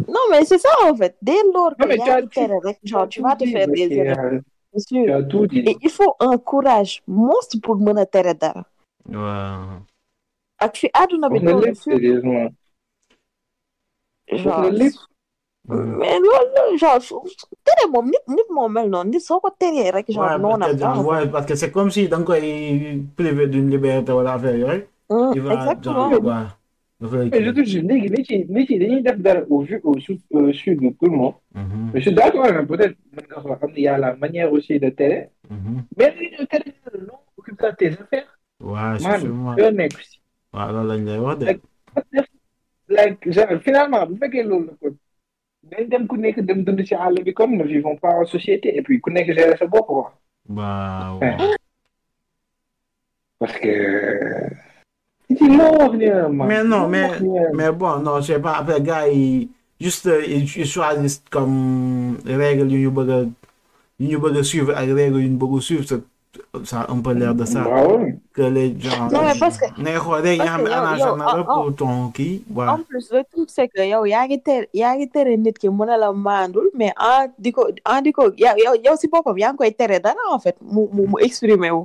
non 0.07 0.25
mais 0.31 0.45
c'est 0.45 0.59
ça 0.59 0.69
en 0.85 0.95
fait. 0.95 1.17
Dès 1.23 1.43
lors 1.53 1.75
que 1.77 1.89
yaa 1.97 2.21
ngi 2.21 2.29
tere 2.29 2.59
rek 2.63 2.79
genre 2.85 3.09
tu 3.09 3.21
vas 3.23 3.35
te 3.37 3.45
faire 3.47 3.67
des 3.69 3.91
erreurs 3.93 4.41
bien 4.73 4.81
sûr 4.81 5.05
et 5.69 5.77
il 5.83 5.91
faut 5.91 6.15
un 6.21 6.37
courage 6.39 7.03
monstre 7.07 7.57
pour 7.63 7.77
mën 7.77 7.97
a 7.99 8.07
tere 8.07 8.35
dara 8.35 8.65
waaw 9.09 9.81
ak 10.65 10.77
fi 10.81 10.87
àdduna 11.01 11.29
bi 11.31 11.39
lépp 11.41 11.77
mais 16.01 16.19
loolu 16.25 16.79
genre 16.81 17.01
tere 17.65 17.85
moom 17.93 18.07
nit 18.13 18.25
nit 18.37 18.49
moo 18.57 18.69
mel 18.69 18.89
noonu 18.91 19.11
nit 19.11 19.21
soo 19.29 19.41
ko 19.41 19.51
teree 19.59 19.91
rek 19.91 20.07
genre 20.11 20.25
Ouais, 20.31 20.39
noonam 20.39 21.31
parce 21.33 21.47
que, 21.47 21.55
c'est 21.55 21.71
comme 21.71 21.91
si 21.91 22.09
da 22.09 22.17
nga 22.19 22.25
koy 22.27 23.03
privé 23.17 23.47
d'une 23.47 23.71
liberté 23.71 24.13
wala 24.13 24.35
affaire 24.35 24.57
yooyu. 24.57 24.87
Exactement. 25.57 26.11
Mais 27.01 27.45
je 27.45 27.51
te 27.51 27.65
jure 27.65 29.03
def 29.03 29.19
dara 29.19 29.41
au 29.49 29.61
vu 29.63 29.81
au 29.85 29.99
sud 30.01 30.21
au 30.31 30.53
sud 30.53 30.81
de 30.81 30.89
tout 30.99 31.07
le 31.07 31.17
monde. 31.17 31.35
Mhm, 31.55 31.91
mais 31.95 32.01
je 32.01 32.07
suis 32.07 32.15
d'accord 32.15 32.47
mais 32.53 32.67
peut-être 32.67 32.97
ne 33.13 33.81
y 33.81 33.87
a 33.89 33.99
la 33.99 34.17
manière 34.17 34.53
aussi 34.53 34.81
de 34.81 34.89
tere 34.91 35.29
mhm. 35.49 35.83
mais 35.97 36.15
ñu 36.21 36.47
tere 36.51 36.65
non 37.07 37.19
occupe-toi 37.37 37.71
de 37.73 37.77
tes 37.77 37.93
affaires. 37.93 38.31
Waaw 38.61 38.99
man 39.05 39.21
sûrement 39.21 39.57
yoo 39.57 39.71
nekk 39.71 39.93
si 40.03 40.19
waaw 40.53 40.73
loolu 40.73 40.89
lañ 40.91 41.05
lay 41.09 41.19
wax 41.19 41.39
de. 41.39 41.47
like 42.97 43.21
genre 43.35 43.61
finalement 43.67 44.05
bu 44.07 44.17
fekkee 44.23 44.43
loolu 44.51 44.67
la 44.67 44.75
ko 44.81 44.87
dañ 45.71 45.85
dem 45.93 46.05
ku 46.11 46.17
nekk 46.17 46.41
dem 46.49 46.65
dund 46.65 46.83
ci 46.89 46.95
àll 46.95 47.23
bi 47.27 47.33
comme 47.33 47.57
ne 47.59 47.65
vivons 47.65 47.97
pas 47.97 48.15
en 48.21 48.25
société 48.27 48.77
et 48.77 48.83
puis 48.83 49.01
ku 49.01 49.11
nekk 49.11 49.29
gérer 49.37 49.57
sa 49.57 49.67
bopp 49.67 49.87
quoi. 49.87 50.07
Waaw 50.49 51.21
parce 53.39 53.57
que 53.63 53.73
man. 55.31 56.47
Mais 56.49 56.65
non 56.65 56.89
mais 56.89 57.11
mais 57.55 57.73
bon 57.73 57.99
non 58.01 58.21
je 58.21 58.33
sais 58.33 58.39
pas 58.41 58.55
après 58.59 58.81
gars 58.81 59.09
yi 59.09 59.49
juste 59.81 60.09
ils 60.27 60.45
ils 60.57 60.67
choisissent 60.67 61.23
comme 61.31 62.17
règle 62.27 62.67
ñu 62.67 62.91
bëgg 62.91 63.11
a 63.11 64.39
a 64.39 64.43
suivre 64.43 64.73
ak 64.75 64.89
règle 64.89 65.21
ñu 65.21 65.37
bëgg 65.37 65.59
a 65.59 65.61
suivre 65.61 65.85
ça 66.65 66.81
a 66.83 66.93
un 66.93 67.01
peu 67.01 67.13
l'air 67.15 67.35
de 67.35 67.45
ça. 67.45 67.67
Waaw 67.67 68.01
que 68.35 68.43
les 68.43 68.77
gens. 68.79 69.09
non 69.11 69.23
mais 69.25 69.39
parce 69.41 69.59
que 69.59 69.65
ne 69.81 69.99
parce 69.99 70.63
que 70.63 70.69
yow- 70.69 70.73
arrangé 70.73 71.03
yow, 71.03 71.17
na 71.17 71.25
la 71.25 71.41
en- 71.41 71.45
pour 71.45 71.75
ton 71.75 72.13
waaw. 72.55 72.69
en 72.75 72.79
plus 72.89 73.09
le 73.13 73.23
truc 73.33 73.49
c'est 73.49 73.69
que 73.69 73.83
yow 73.83 74.05
yaa 74.07 74.27
ngi 74.27 74.41
tere 74.41 74.69
yaa 74.75 74.95
ngi 74.97 75.09
tere 75.11 75.37
nit 75.37 75.59
ki 75.59 75.69
mu 75.69 75.85
ne 75.87 75.97
la 75.99 76.13
maandul 76.13 76.71
mais 76.75 76.93
en 77.01 77.27
di 77.39 77.51
ko 77.53 77.67
en 77.85 78.01
di 78.03 78.13
ko 78.13 78.31
yow 78.37 78.55
yow 78.65 78.75
yow 78.85 78.97
si 78.97 79.09
boppam 79.09 79.37
yaa 79.39 79.53
ngi 79.53 79.59
koy 79.59 79.73
tere 79.73 80.01
dara 80.01 80.23
en 80.33 80.39
fait 80.39 80.57
mu 80.63 80.87
mu 80.93 81.07
mu 81.09 81.17
exprimer 81.21 81.71
wu 81.73 81.83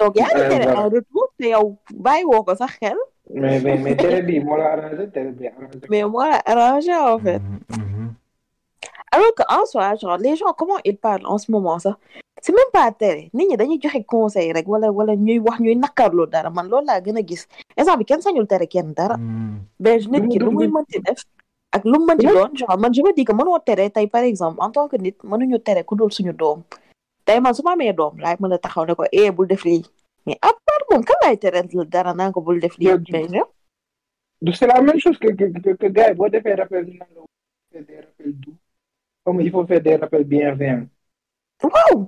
Donc 0.00 0.16
yaa 0.16 0.28
ngi 0.34 0.44
tere 0.52 0.64
voilà. 0.66 0.80
en 0.80 0.88
retour 0.96 1.26
te 1.38 1.46
yow 1.54 1.66
bàyyi 2.06 2.24
woo 2.30 2.42
ko 2.44 2.54
sax 2.60 2.72
xel 2.80 2.98
mais 3.34 3.60
mais 3.64 3.76
mais 3.84 3.96
tere 3.96 4.22
bi. 4.28 4.40
Moo 4.40 4.56
la 4.56 4.72
arrangé 4.74 5.04
tere 5.14 5.30
bi. 5.38 5.46
Arrangé 5.46 5.78
mais 5.90 6.04
moo 6.04 6.22
la 6.30 6.40
arrangé 6.52 6.94
en 6.94 7.18
fait. 7.18 7.38
Mhm, 7.38 7.60
mhm. 7.78 8.08
alors 9.12 9.34
que 9.36 9.44
en 9.56 9.64
soi 9.66 9.94
genre 10.00 10.16
les 10.18 10.36
gens 10.36 10.52
comment 10.56 10.78
ils 10.84 10.96
parlent 10.96 11.26
en 11.26 11.38
ce 11.38 11.50
moment 11.52 11.78
sax 11.78 11.96
c'est 12.42 12.52
même 12.58 12.72
pas 12.72 12.90
tere 12.92 13.28
nit 13.34 13.46
ñi 13.48 13.56
dañuy 13.56 13.78
joxe 13.82 14.00
conseil 14.06 14.52
rek 14.56 14.66
wala 14.68 14.90
wala 14.90 15.14
ñuy 15.16 15.38
wax 15.38 15.60
ñuy 15.60 15.76
nakarlu 15.76 16.26
dara. 16.26 16.48
Man 16.50 16.66
loolu 16.70 16.86
laa 16.86 17.00
gën 17.04 17.18
a 17.18 17.22
gis. 17.28 17.42
Instant 17.76 17.98
bi 17.98 18.04
kenn 18.04 18.22
sañul 18.22 18.46
tere 18.46 18.66
kenn 18.66 18.94
dara. 18.94 19.16
Ben 19.84 19.98
nit 20.12 20.24
ki 20.32 20.38
lu 20.38 20.50
muy 20.50 20.68
mënti 20.76 20.98
def 21.06 21.20
ak 21.76 21.84
lu 21.84 21.98
mu 22.00 22.06
mënti 22.06 22.26
doon 22.26 22.50
genre 22.56 22.78
man 22.78 22.92
je 22.94 23.02
me 23.02 23.12
dis 23.12 23.24
que 23.24 23.32
mënoo 23.32 23.58
tere. 23.68 23.90
Tey 23.90 24.06
par 24.06 24.22
exemple 24.24 24.58
en 24.64 24.70
tant 24.70 24.88
que 24.88 24.96
nit 24.96 25.16
mënuñu 25.22 25.58
tere 25.62 25.84
ku 25.84 25.94
dul 25.96 26.10
suñu 26.10 26.32
doom 26.32 26.62
tey 27.30 27.38
man 27.46 27.54
su 27.60 27.62
ma 27.70 27.72
amee 27.78 27.92
doom 28.02 28.18
laay 28.26 28.36
mën 28.42 28.54
a 28.58 28.60
taxaw 28.66 28.84
ne 28.90 28.94
ko 29.00 29.04
eh 29.22 29.30
bul 29.38 29.46
def 29.54 29.64
lii. 29.70 29.82
Mais 30.26 30.38
à 30.48 30.52
part 30.66 30.84
moom 30.90 31.02
kan 31.10 31.18
laay 31.24 31.36
tere 31.46 31.62
dara 31.96 32.14
naa 32.20 32.32
ko 32.36 32.40
bul 32.50 32.60
def 32.66 32.76
lii 32.78 32.98
du 34.42 34.52
c'est 34.52 34.66
la 34.66 34.80
même 34.80 34.98
chose 34.98 35.18
que 35.18 35.28
que 35.38 35.46
que, 35.64 35.70
que 35.76 35.86
gars 35.86 36.08
yi 36.08 36.14
boo 36.14 36.28
defee 36.28 36.54
rappel 36.54 36.84
ñu 36.86 36.94
naan 36.98 37.10
la 37.16 37.22
faire 37.72 37.84
des 37.86 38.00
rappels 38.00 38.32
doux 38.40 38.56
comme 39.24 39.40
il 39.40 39.50
faut 39.50 39.66
faire 39.66 39.82
des 39.82 39.96
rappels 39.96 40.24
bienveillants 40.24 40.86
waaw 41.62 41.98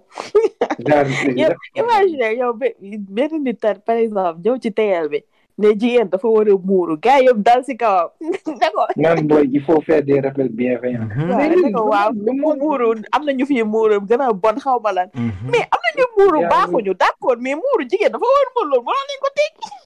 imagine 1.82 2.28
yow 2.40 2.52
be- 2.54 2.76
benn 3.16 3.42
nit 3.44 3.60
par 3.86 3.96
exemple 3.96 4.40
ñëw 4.44 4.56
ci 4.62 4.72
teyal 4.72 5.08
bi 5.12 5.20
ne 5.62 5.70
jigéen 5.80 6.08
dafa 6.12 6.28
war 6.28 6.48
a 6.48 6.54
muuru. 6.68 6.96
Gars 7.04 7.22
yëpp 7.26 7.38
dal 7.46 7.64
si 7.64 7.76
kawam. 7.76 8.08
Ne 8.20 8.68
ko 8.74 8.82
man 8.96 9.48
il 9.52 9.62
faut 9.66 9.80
faire 9.80 10.02
des 10.02 10.20
rappels 10.20 10.48
bienveillants. 10.60 11.08
Mhm, 11.16 11.74
waaw 11.92 12.10
ne 12.14 12.32
monde- 12.42 12.58
muuru. 12.60 12.88
am 13.12 13.22
na 13.24 13.32
ñu 13.32 13.46
fi 13.46 13.62
muuru 13.62 14.00
gën 14.08 14.20
a 14.20 14.32
bon 14.32 14.56
xaw 14.64 14.78
ma 14.84 14.92
lan. 14.92 15.08
Mhm. 15.14 15.50
mais 15.52 15.64
am 15.74 15.80
na 15.84 15.90
ñu 15.98 16.04
muuru 16.18 16.38
baaxuñu 16.52 16.94
d'accord. 17.02 17.36
Mais 17.40 17.54
muuru 17.54 17.82
jigéen 17.90 18.10
dafa 18.12 18.26
war 18.34 18.46
a 18.48 18.64
loolu 18.64 18.82
mënoon 18.86 19.06
nañ 19.10 19.18
ko 19.22 19.28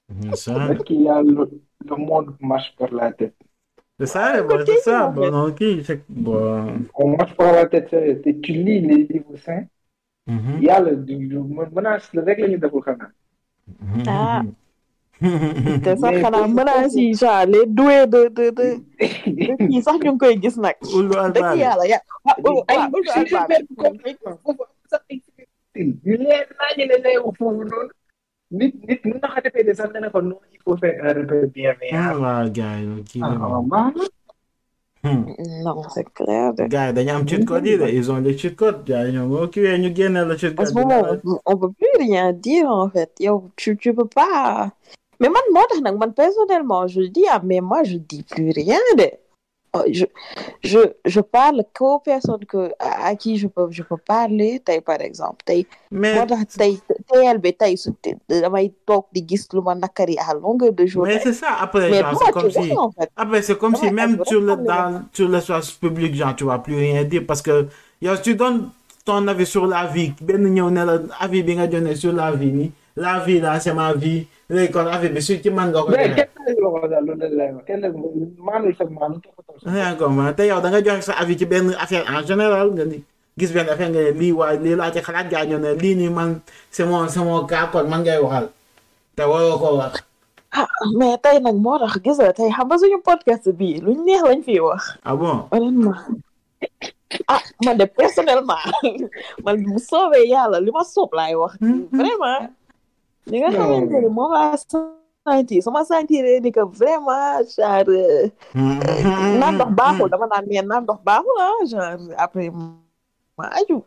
Mhm, 0.09 0.35
ça. 0.35 0.53
Parce 0.67 0.83
qu'il 0.85 1.01
y 1.01 1.09
a 1.09 1.21
le, 1.21 1.49
le 1.89 1.95
monde 1.97 2.29
marche 2.39 2.73
par 2.77 2.91
la 2.93 3.11
tête. 3.11 3.35
C'est 3.99 4.05
ça, 4.05 4.41
bon, 4.43 4.59
c'est 4.65 4.77
ça. 4.87 5.07
Bon, 5.07 5.47
ok, 5.47 5.61
c'est 5.83 6.01
bon. 6.07 6.87
On 6.95 7.17
marche 7.17 7.33
par 7.35 7.51
la 7.53 7.65
tête, 7.65 7.87
c'est- 7.89 8.41
tu 8.43 8.51
lis 8.53 8.79
les 8.81 9.03
livres 9.11 9.35
saints, 9.45 9.65
Mhm, 10.27 10.53
il 10.59 10.63
y 10.65 10.69
a 10.69 10.79
le, 10.79 10.95
du, 10.97 11.15
du- 11.27 11.39
menace, 11.75 12.09
Foukhana. 12.71 13.07
mhm, 13.81 14.03
Ah. 14.07 14.41
te 15.83 15.91
sax 16.01 16.13
xanaa 16.23 16.47
menaces 16.47 16.95
yi 16.95 17.13
genre 17.21 17.45
les 17.51 17.65
doués 17.77 18.05
de 18.07 18.21
kii 19.69 19.81
sax 19.85 19.97
ñu 20.03 20.11
ngi 20.13 20.19
koy 20.21 20.35
gis 20.43 20.57
nag. 20.63 20.75
Dëgg 21.35 21.57
yàlla 21.63 21.85
ya 21.91 21.99
ay 22.71 22.77
ulu 22.93 23.09
comme 27.37 27.63
nit 28.51 28.73
sax 29.79 29.89
dana 29.93 30.09
ko 30.13 30.19
non 30.21 30.39
il 30.53 30.59
faut 30.63 30.77
faire 30.77 31.01
un 31.03 32.19
waaw 32.21 32.49
gars 32.57 32.77
yi 32.79 33.19
non 35.63 35.81
c'est 35.93 36.09
clair 36.13 36.53
de. 36.53 36.63
Gars 36.67 36.87
yi 36.87 36.93
dañu 36.93 37.11
am 37.11 37.27
cheat 37.27 37.45
code 37.45 37.65
yi 37.65 37.77
de 37.77 37.87
ils 37.87 38.11
ont 38.11 38.17
les 38.17 38.37
cheat 38.37 38.55
codes. 38.55 38.83
Gars 38.85 39.05
yi 39.05 39.13
ñoom 39.13 39.29
boo 39.29 39.47
kiiwee 39.47 39.77
ñu 39.79 39.95
génne 39.95 40.21
la 40.27 40.37
cheat 40.37 40.53
En 40.53 40.55
code 40.55 40.67
ce 40.67 40.73
bi. 40.73 40.79
moment, 40.81 41.01
daal. 41.03 41.21
on, 41.25 41.39
on 41.45 41.57
peut 41.57 41.71
plus 41.71 41.95
rien 41.99 42.33
dire 42.33 42.69
en 42.69 42.89
fait. 42.89 43.11
Yo, 43.19 43.49
tu, 43.55 43.77
tu 43.77 43.93
peux 43.93 44.07
pas. 44.07 44.71
Mais 45.19 45.29
moi, 45.29 45.41
moi, 45.51 45.63
nak, 45.81 45.95
man, 45.97 46.13
personnellement, 46.13 46.87
je 46.87 47.01
dis, 47.01 47.25
ah, 47.29 47.41
mais 47.43 47.61
moi, 47.61 47.83
je 47.83 47.97
dis 47.97 48.23
plus 48.23 48.51
rien. 48.51 48.77
De... 48.97 49.09
Oh, 49.73 49.83
Je, 49.91 50.05
je, 50.63 50.79
je 51.05 51.19
parle 51.21 51.63
qu'aux 51.75 51.99
personnes 51.99 52.45
que, 52.45 52.71
à, 52.79 53.07
à 53.07 53.15
qui 53.15 53.37
je 53.37 53.47
peux, 53.47 53.67
je 53.69 53.83
peux 53.83 53.97
parler, 53.97 54.61
tay, 54.63 54.79
par 54.81 55.01
exemple. 55.01 55.43
Tay, 55.45 55.67
mais 55.91 56.13
moi, 56.15 56.25
tax 56.25 56.55
tay, 56.55 56.79
tayal 57.11 57.37
be, 57.37 57.51
tay, 57.57 57.75
su- 57.77 57.93
te- 58.01 58.15
damay 58.29 58.71
toog 58.85 59.05
di 59.11 59.25
gis 59.27 59.47
lu 59.53 59.61
ma 59.61 59.75
nakari 59.75 60.17
à 60.17 60.33
longueur 60.33 60.71
de 60.71 60.83
mais 60.83 60.87
journée. 60.87 61.19
c'est 61.21 61.33
ça 61.33 61.57
après 61.59 61.89
Mais 61.89 61.99
genre 61.99 62.21
c'est 62.23 62.31
comme 62.31 62.49
si 62.51 62.71
après 63.15 63.41
c'est 63.41 63.57
comme 63.57 63.75
si 63.75 63.91
même 63.91 64.23
sur 64.25 64.39
le 64.41 64.55
dans 64.55 65.03
sur 65.11 65.27
l'espace 65.27 65.71
public 65.71 66.15
genre 66.15 66.35
tu 66.35 66.45
vas 66.45 66.59
plus 66.59 66.77
rien 66.77 67.03
dire 67.03 67.23
parce 67.27 67.41
que 67.41 67.67
yow 68.01 68.15
tu 68.23 68.35
donnes 68.35 68.69
ton 69.05 69.27
avis 69.27 69.45
sur 69.45 69.67
la 69.67 69.85
vie 69.85 70.13
benn 70.21 70.47
ñëw 70.47 70.69
ne 70.71 70.83
la 70.85 70.95
avis 71.19 71.43
bi 71.43 71.55
nga 71.55 71.67
donné 71.67 71.95
sur 71.95 72.13
la 72.13 72.31
vie 72.31 72.71
la 72.95 73.19
vie 73.19 73.39
là 73.41 73.59
c'est 73.59 73.73
ma 73.73 73.93
vie 73.93 74.27
léegi 74.49 74.71
kon 74.73 74.87
avis 74.87 75.09
bi 75.15 75.21
su 75.21 75.33
ci 75.43 75.49
man 75.49 75.69
nga 75.71 75.81
ko 75.83 75.89
mais 75.91 76.15
kenn 77.67 77.83
maanul 78.47 78.73
sa 78.77 78.83
maanu 78.85 79.19
toppatoo 79.23 79.59
sa 79.63 79.71
yaa 79.79 79.91
ngi 79.91 79.99
comprendre 79.99 80.35
te 80.35 80.43
yow 80.47 80.59
da 80.63 80.69
nga 80.71 80.81
joxe 80.85 81.05
sa 81.11 81.13
avis 81.21 81.35
ci 81.39 81.45
benn 81.45 81.73
affaire 81.83 82.05
en 82.07 82.23
général 82.29 82.67
nga 82.75 82.85
ni 82.85 83.03
gis 83.37 83.51
benn 83.55 83.67
affaire 83.69 83.89
nga 83.91 84.01
lii 84.19 84.31
waaye 84.31 84.57
lii 84.63 84.75
laa 84.79 84.91
ci 84.93 84.99
xalaat 85.03 85.27
gaa 85.31 85.45
ñoo 85.45 85.59
ne 85.59 85.73
lii 85.75 85.95
nii 85.99 86.09
man 86.17 86.39
c'est 86.71 86.85
mon 86.85 87.07
c'est 87.07 87.19
mon 87.19 87.43
cas 87.45 87.67
kon 87.71 87.83
man 87.91 88.01
ngay 88.03 88.19
waxal 88.23 88.47
te 89.15 89.23
waroo 89.23 89.57
koo 89.59 89.77
wax. 89.81 89.93
Ah, 90.53 90.67
mais 90.97 91.17
tey 91.23 91.39
nag 91.43 91.55
moo 91.59 91.77
tax 91.79 91.99
gis 92.03 92.17
nga 92.19 92.31
tey 92.33 92.49
xam 92.55 92.67
nga 92.67 92.77
suñu 92.79 92.99
podcast 93.03 93.45
bii 93.59 93.81
luñ 93.85 93.99
neex 94.05 94.23
lañ 94.23 94.41
fiy 94.47 94.59
wax. 94.63 94.81
ah 95.03 95.15
bon. 95.15 95.43
honnêtement 95.51 95.99
ah 97.27 97.41
man 97.65 97.75
de 97.77 97.85
personnellement 97.85 98.63
man 99.43 99.55
bu 99.63 99.75
soobee 99.79 100.27
yàlla 100.31 100.57
li 100.63 100.71
ma 100.71 100.83
soob 100.83 101.11
laay 101.17 101.35
wax 101.35 101.53
vraiment 101.91 102.47
li 103.31 103.37
nga 103.41 103.49
Non. 103.51 103.57
xamante 103.59 103.97
ni 104.03 104.09
moom 104.17 104.31
laa 104.35 104.55
sentir 105.27 105.61
su 105.63 105.69
ma 105.75 105.81
sentiree 105.89 106.39
ni 106.43 106.51
que 106.55 106.63
vraiment 106.79 107.43
genre 107.55 108.01
naan 109.39 109.53
ndox 109.55 109.71
baaxul 109.79 110.09
dama 110.11 110.25
naan 110.31 110.45
mais 110.49 110.63
naan 110.69 110.83
ndox 110.83 110.99
baaxul 111.07 111.37
ah 111.47 111.59
genre 111.71 112.03
après 112.25 112.47
ma 113.37 113.45
aju 113.59 113.77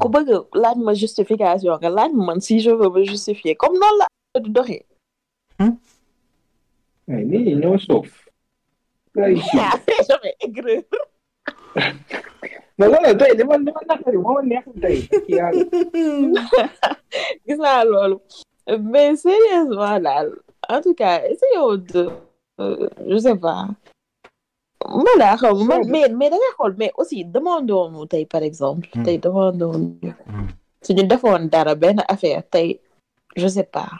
ku 0.00 0.06
bëgg 0.14 0.28
laaj 0.62 0.76
ma 0.86 0.92
justification 1.02 1.72
nga 1.80 1.90
laaj 1.98 2.10
ma 2.16 2.22
man 2.28 2.40
si 2.46 2.54
je 2.64 2.70
veux 2.78 2.90
me 2.94 3.02
justifier. 3.12 3.54
Comme 3.60 3.76
noonu 3.80 3.98
la 4.00 4.40
di 4.44 4.50
doxee. 4.56 4.84
Mais 7.08 7.24
nit 7.30 7.42
ñi 7.46 7.54
ñoo 7.62 7.78
soof. 7.86 8.08
Mais 12.78 12.88
loolu 12.92 13.12
tey 13.20 13.32
li 13.38 13.44
ma 13.48 13.56
li 13.66 13.70
ma 13.76 13.82
naqari 13.90 14.18
moo 14.24 14.34
ma 14.36 14.42
neexul 14.50 14.76
tey 14.84 14.96
ak 15.16 15.26
yàlla. 15.36 15.64
gis 17.46 17.58
naa 17.64 17.82
loolu 17.90 18.16
mais 18.92 19.16
sérieusement 19.24 19.98
daal 20.06 20.28
en 20.68 20.80
tout 20.84 20.94
cas 21.00 21.16
essayons 21.30 21.76
de 21.92 22.02
euh, 22.60 22.88
je 23.10 23.16
sais 23.24 23.36
pas 23.36 23.60
xaw 25.40 25.54
ma 25.68 25.76
mais 25.92 26.08
mais 26.18 26.30
da 26.32 26.36
ngay 26.36 26.52
xool 26.58 26.72
mais 26.80 26.92
aussi 27.00 27.24
demandons 27.24 27.90
nous 27.92 28.06
tey 28.12 28.24
par 28.34 28.42
exemple 28.50 28.88
tey 29.04 29.16
demandons 29.18 29.76
ñu 30.02 30.10
Hmm. 30.26 30.48
suñu 30.84 31.02
defoon 31.10 31.42
dara 31.52 31.74
benn 31.82 31.98
affaire 32.12 32.42
tey 32.54 32.68
je 33.40 33.48
sais 33.56 33.68
pas 33.76 33.90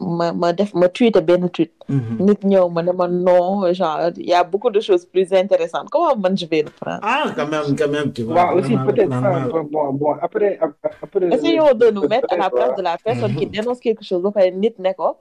ma 0.00 0.32
ma 0.32 0.52
def 0.52 0.72
ma 0.74 0.88
tweete 0.88 1.20
benn 1.28 1.48
tweet 1.50 1.72
nit 2.18 2.40
ñëw 2.44 2.68
ma 2.70 2.82
ne 2.82 2.92
ma 2.92 3.06
non 3.08 3.72
genre 3.72 4.10
y 4.16 4.32
a 4.32 4.42
beaucoup 4.44 4.70
de 4.70 4.80
choses 4.80 5.04
plus 5.04 5.32
intéressantes 5.32 5.88
comment 5.90 6.16
man 6.16 6.36
je 6.36 6.46
vais 6.46 6.62
le 6.62 6.70
prendre? 6.70 7.00
Ah 7.02 7.24
quand 7.36 7.48
même 7.48 7.76
quand 7.78 7.88
même 7.88 8.12
tu 8.12 8.22
vois. 8.22 8.34
waaw 8.36 8.58
aussi 8.58 8.74
peut-être 8.86 9.12
ça, 9.12 9.48
bon 9.70 9.92
bon 9.92 10.12
après 10.20 10.58
après. 10.62 11.28
essayons 11.34 11.74
de 11.74 11.90
nous 11.90 12.06
mettre 12.08 12.32
à 12.32 12.36
la 12.36 12.50
place 12.50 12.74
de 12.76 12.82
la 12.82 12.96
personne 13.04 13.34
qui 13.34 13.46
Mhm. 13.46 13.52
dénonce 13.52 13.80
quelque 13.80 14.04
chose 14.04 14.22
ba 14.22 14.30
pare 14.30 14.50
nit 14.52 14.74
ne 14.78 14.92
ko 14.92 15.16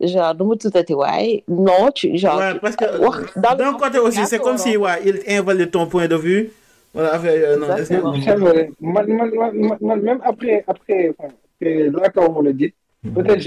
genre 0.00 0.34
nu 0.38 0.44
mu 0.48 0.56
tuddati 0.56 0.94
waaye 0.94 1.44
non 1.48 1.90
tu 1.94 2.16
genre 2.16 2.38
Ouais, 2.38 2.58
parce 2.60 2.76
que 2.76 2.84
le 2.84 3.56
d'un 3.58 3.72
côté 3.74 3.98
aussi 3.98 4.24
c'est 4.26 4.38
comme 4.38 4.58
si 4.58 4.76
ouais, 4.76 4.98
il 5.04 5.16
invalide 5.28 5.70
ton 5.70 5.86
point 5.86 6.08
de 6.08 6.16
vue. 6.16 6.50
Voilà, 6.94 7.14
affaire. 7.14 7.58
Man, 7.58 9.06
man, 9.06 9.06
man, 9.18 9.30
man, 9.54 9.78
man, 9.80 10.00
même 10.02 10.20
après, 10.24 10.62
après, 10.66 11.14
là, 11.60 12.10
quand 12.14 12.28
on 12.36 12.42
le 12.42 12.52
dit, 12.52 12.74
peut-être 13.02 13.40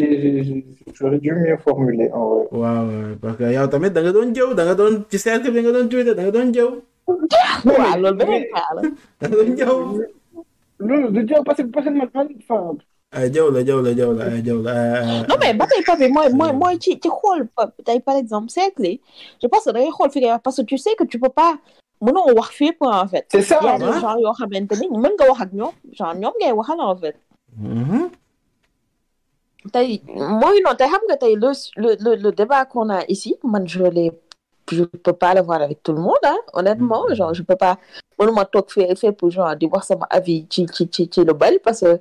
j'aurais 0.95 1.17
dû 1.19 1.31
mieux 1.31 1.57
formuler 1.63 2.09
en 2.11 2.23
vrai. 2.29 2.47
waaw 2.51 2.87
parce 3.21 3.37
que 3.37 3.45
yow 3.55 3.67
tamit 3.67 3.89
da 3.91 4.01
nga 4.01 4.11
doon 4.11 4.29
jëw 4.35 4.53
da 4.53 4.63
nga 4.65 4.75
doon 4.75 5.03
ci 5.09 5.17
cercle 5.19 5.49
bi 5.51 5.61
nga 5.61 5.71
doon 5.71 5.87
tuuti 5.87 6.11
da 6.15 6.21
nga 6.23 6.31
doon 6.31 6.49
jëw 6.55 6.69
waaw 7.07 7.95
loolu 8.01 8.17
beneen 8.19 8.43
cas 8.53 8.67
la 8.75 8.81
da 9.19 9.25
nga 9.27 9.35
doon 9.35 9.49
jëw. 9.59 9.75
loolu 10.79 11.07
du 11.15 11.21
jëw 11.29 11.41
parce 11.47 11.57
que 11.63 11.67
parce 11.73 11.85
que 11.85 11.91
man 11.91 12.09
man 12.13 12.27
enfin 12.39 12.77
ay 13.15 13.31
jëw 13.33 13.47
la 13.55 13.59
jëw 13.67 13.79
la 13.85 13.91
jëw 13.99 14.11
la 14.17 14.23
ay 14.33 14.41
jëw 14.43 14.59
la 14.67 14.73
ay- 14.75 15.23
non 15.29 15.35
mais 15.41 15.53
ba 15.53 15.65
tey 15.71 15.81
papi 15.87 16.07
mooy 16.15 16.27
mooy 16.39 16.51
mooy 16.61 16.75
ci 16.83 16.99
ci 17.03 17.09
xool 17.17 17.47
pa- 17.55 17.71
tey 17.85 17.99
par 18.01 18.17
exemple 18.17 18.49
cercle 18.49 18.85
yi 18.91 18.99
je 19.41 19.47
pense 19.47 19.63
que 19.65 19.71
da 19.71 19.79
ngay 19.79 19.91
xool 19.97 20.11
fi 20.11 20.19
ngay 20.19 20.31
wax 20.35 20.43
parce 20.43 20.57
que 20.57 20.63
tu 20.63 20.77
sais 20.77 20.95
que 20.99 21.05
tu 21.05 21.17
peux 21.17 21.29
pas 21.41 21.53
mënoo 22.01 22.33
wax 22.35 22.49
fépp 22.59 22.77
en 22.81 23.07
fait 23.07 23.25
c'est 23.31 23.41
ça 23.41 23.59
y 23.63 23.67
a 23.67 23.77
des 23.79 23.85
ouais. 23.85 24.01
gens 24.01 24.17
yoo 24.17 24.33
xamante 24.37 24.73
ni 24.81 24.87
mën 25.03 25.13
nga 25.17 25.25
wax 25.31 25.41
ak 25.43 25.51
ñoom 25.53 25.71
genre 25.97 26.13
ñoom 26.21 26.33
ngay 26.41 26.51
waxal 26.59 26.81
en 26.81 26.95
fait 26.97 27.15
Mhm. 27.57 28.09
Tey 29.73 30.01
mooy 30.41 30.57
noonu 30.63 30.77
tey 30.79 30.89
xam 30.91 31.01
nga 31.07 31.17
tey 31.17 31.33
le 31.35 31.49
le 32.03 32.11
le 32.23 32.31
débat 32.31 32.65
qu'on 32.65 32.89
a 32.89 32.99
ici 33.07 33.35
man 33.43 33.67
je 33.67 33.83
l'ai 33.83 34.11
je 34.71 34.83
peux 34.83 35.13
pas 35.13 35.33
le 35.35 35.41
voir 35.41 35.61
avec 35.61 35.83
tout 35.83 35.93
le 35.93 36.01
monde 36.01 36.23
hein 36.23 36.37
honnêtement. 36.53 37.03
Genre 37.13 37.33
je 37.33 37.43
peux 37.43 37.55
pas 37.55 37.77
mënuma 38.19 38.45
toog 38.45 38.69
fee 38.69 38.95
fee 38.95 39.11
pour 39.11 39.29
genre 39.29 39.55
di 39.55 39.65
wax 39.67 39.87
sama 39.87 40.07
avis 40.09 40.45
ci 40.49 40.65
ci 40.73 40.89
ci 40.89 41.09
ci 41.09 41.19
lu 41.23 41.33
bari 41.33 41.59
parce 41.59 41.81
que 41.81 41.99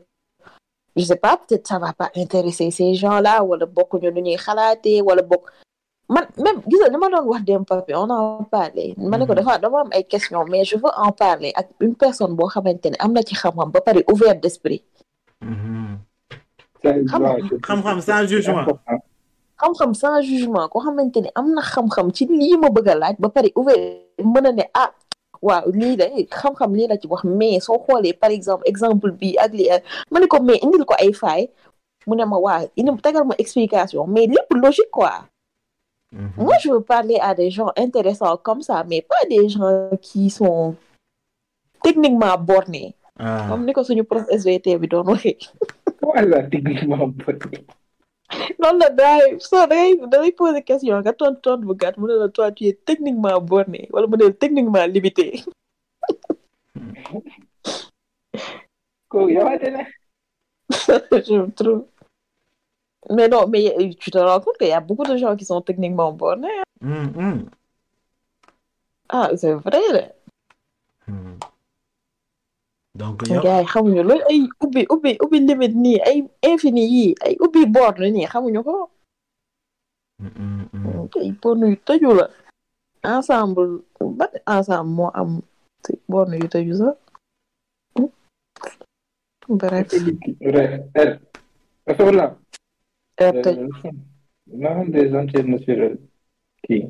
je 0.96 1.04
sais 1.04 1.16
pas 1.16 1.36
peut-être 1.36 1.66
ça 1.66 1.78
va 1.78 1.92
pas 1.92 2.10
intéresser 2.16 2.70
ces 2.70 2.94
gens-là 2.94 3.42
wala 3.44 3.66
bokkuñu 3.66 4.10
nu 4.12 4.22
ñuy 4.22 4.36
xalaatee 4.36 5.02
wala 5.02 5.22
bokk 5.22 5.44
man 6.08 6.24
même 6.44 6.58
gis 6.68 6.78
nga 6.80 6.88
li 6.92 6.96
ma 7.02 7.08
doon 7.12 7.26
wax 7.32 7.42
dem 7.44 7.64
papi 7.64 7.92
on 7.94 8.08
en 8.10 8.44
parlait. 8.44 8.94
Ma 8.96 9.18
ne 9.18 9.26
ko 9.26 9.34
dafa 9.34 9.58
dama 9.58 9.80
am 9.80 9.88
ay 9.92 10.04
questions 10.04 10.44
mais 10.50 10.64
je 10.64 10.76
veux 10.76 10.94
en 10.96 11.12
parler 11.12 11.52
ak 11.54 11.66
une 11.80 11.94
personne 11.96 12.34
boo 12.36 12.46
xamante 12.48 12.86
ne 12.86 12.96
am 12.98 13.12
na 13.12 13.22
ci 13.22 13.34
xam-xam 13.34 13.70
ba 13.72 13.80
pare 13.80 14.00
ouvert 14.12 14.36
d'esprit 14.40 14.82
xam-xam. 16.84 18.00
Sans 18.00 18.26
jugement. 18.26 18.66
xam-xam 19.60 19.94
sans 19.94 20.20
jugement. 20.22 20.68
Koo 20.68 20.80
xamante 20.84 21.18
ne 21.24 21.30
am 21.34 21.48
na 21.54 21.62
xam-xam 21.62 22.10
ci 22.16 22.26
lii 22.26 22.56
ma 22.62 22.68
bëgg 22.76 22.88
a 22.88 22.94
laaj 23.02 23.16
ba 23.18 23.28
pare 23.28 23.48
ouvert 23.56 23.80
mën 24.32 24.46
a 24.48 24.52
ne 24.52 24.64
ah 24.74 24.90
waaw 25.42 25.66
lii 25.80 25.96
de 26.00 26.06
xam-xam 26.30 26.70
lii 26.76 26.88
la 26.90 26.96
ci 27.00 27.06
wax 27.12 27.24
mais 27.24 27.60
soo 27.66 27.78
xoolee 27.86 28.12
par 28.22 28.30
exemple 28.30 28.64
exemple 28.72 29.10
bi 29.20 29.36
ak 29.44 29.52
lii 29.58 29.70
ma 30.10 30.20
ne 30.20 30.26
ko 30.26 30.40
mais 30.42 30.58
indil 30.64 30.84
ko 30.84 30.94
ay 30.98 31.12
faay 31.12 31.42
mu 32.06 32.14
ne 32.16 32.24
ma 32.24 32.36
waa 32.38 32.60
indi 32.78 32.90
tegal 33.02 33.24
ma 33.24 33.34
explication 33.38 34.06
mais 34.06 34.26
lépp 34.26 34.50
logique 34.62 34.90
quoi. 34.90 35.12
Mhm. 36.12 36.30
moi 36.44 36.56
je 36.62 36.70
veux 36.70 36.80
parler 36.94 37.18
à 37.20 37.34
des 37.34 37.50
gens 37.50 37.70
intéressants 37.76 38.36
comme 38.36 38.62
ça 38.62 38.84
mais 38.88 39.02
pas 39.02 39.22
des 39.28 39.48
gens 39.48 39.90
qui 40.00 40.30
sont 40.30 40.74
techniquement 41.82 42.36
bornés. 42.38 42.94
Ah. 43.18 43.46
Comme 43.48 43.64
ni 43.66 43.72
ko 43.72 43.84
suñu 43.84 44.02
prof 44.04 44.24
SVT 44.30 44.78
bi 44.80 44.88
doon 44.88 45.06
waxee 45.06 45.38
Voilà, 46.04 46.42
techniquement 46.52 47.06
bon. 47.08 47.38
loolu 48.58 48.78
la 48.80 48.88
daay 48.98 49.24
soo 49.46 49.66
da 49.70 49.74
ngay 49.76 49.92
da 50.12 50.16
ngay 50.20 50.32
poser 50.38 50.62
question 50.68 50.98
nga 51.02 51.12
tontu 51.20 51.40
tontu 51.44 51.66
bu 51.68 51.74
gàtt 51.82 51.96
mu 52.00 52.06
ne 52.08 52.14
la 52.22 52.28
toi 52.36 52.50
tu 52.56 52.64
es 52.70 52.76
techniquement 52.88 53.40
borné 53.50 53.80
wala 53.94 54.06
mu 54.10 54.16
ne 54.20 54.28
techniquement 54.42 54.86
limité 54.94 55.26
Ko 59.10 59.28
yawaate 59.36 59.68
ne. 59.74 59.82
je 61.28 61.36
trouve 61.58 61.84
mais 63.14 63.28
non 63.28 63.46
mais 63.52 63.64
tu 64.00 64.10
te 64.10 64.18
rends 64.18 64.40
compte 64.44 64.58
qu'il 64.58 64.68
y 64.68 64.72
a 64.72 64.80
beaucoup 64.80 65.04
de 65.12 65.16
gens 65.22 65.36
qui 65.36 65.44
sont 65.44 65.60
techniquement 65.68 66.10
bornés 66.12 66.48
hein. 66.58 66.64
Mhm. 66.80 67.36
ah 69.10 69.28
c'est 69.36 69.52
vrai. 69.54 70.14
Donc 72.94 73.26
yow 73.28 73.42
gars 73.42 73.60
yi 73.62 73.66
xamuñu 73.66 74.02
loolu 74.02 74.24
ay 74.30 74.40
ubbi 74.64 74.86
ubbi 74.90 75.10
ubbi 75.24 75.38
limite 75.40 75.74
nii 75.74 75.98
ay 76.08 76.18
infini 76.50 76.84
yii 76.94 77.14
ay 77.26 77.34
ubbi 77.44 77.66
borne 77.66 78.10
nii 78.10 78.26
xamuñu 78.32 78.62
ko 78.64 78.90
Mhm, 80.22 80.68
mhm. 80.72 81.08
ay 81.20 81.30
borne 81.42 81.64
yu 81.74 81.76
tëju 81.86 82.10
la 82.14 82.26
ensemble 83.02 83.82
ban 84.00 84.30
ensemble 84.46 84.94
moo 84.96 85.10
am 85.14 85.40
borne 86.08 86.38
yu 86.38 86.46
tëju 86.48 86.74
sax 86.80 86.96
bref 89.48 89.90
RT 93.20 93.46
euh, 93.46 93.68
non 94.46 94.84
des 94.86 95.10
antennes 95.14 95.50
naturelles 95.50 95.98
kii 96.62 96.88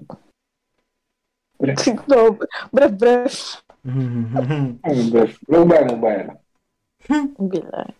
bref 2.73 2.93
bref 3.01 3.64
bref 3.85 5.33
loolu 5.49 5.67
bàyyi 5.71 5.85
mu 5.91 5.97
bàyyi 6.03 6.23
la 6.29 6.35
billaay 7.51 7.91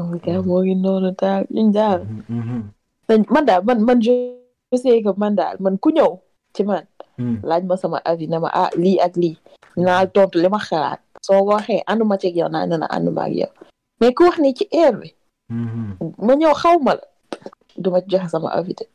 oh 0.00 0.10
gars 0.24 0.42
moo 0.46 0.60
ngi 0.64 0.74
noonu 0.74 1.10
daal 1.20 1.44
ñun 1.54 1.72
daal 1.72 2.00
man 3.32 3.44
daal 3.46 3.62
man 3.64 3.78
man 3.86 3.98
je 4.04 4.12
sais 4.74 5.02
que 5.04 5.12
man 5.20 5.34
daal 5.36 5.56
man 5.60 5.76
ku 5.78 5.90
ñëw 5.92 6.12
ci 6.54 6.64
man 6.64 6.84
laaj 7.44 7.62
ma 7.68 7.76
sama 7.76 7.98
avis 8.04 8.28
ne 8.28 8.38
ma 8.40 8.48
ah 8.52 8.70
lii 8.76 8.98
ak 9.00 9.14
lii 9.16 9.36
naa 9.76 10.06
tontu 10.08 10.38
li 10.40 10.48
ma 10.48 10.58
xalaat 10.58 11.00
soo 11.20 11.44
waxee 11.44 11.82
ànduma 11.86 12.16
ci 12.18 12.28
yow 12.38 12.48
naa 12.48 12.66
ne 12.66 12.76
na 12.80 12.86
ànduma 12.88 13.22
ak 13.28 13.32
yow 13.40 13.50
mais 14.00 14.12
ku 14.16 14.24
wax 14.24 14.38
ni 14.40 14.54
ci 14.56 14.64
air 14.72 14.92
bi 15.00 15.08
ma 16.26 16.32
ñëw 16.34 16.54
xaw 16.56 16.78
ma 16.80 16.94
la 16.96 17.04
duma 17.76 18.00
joxe 18.08 18.28
sama 18.32 18.48
avis 18.56 18.74
de 18.80 18.86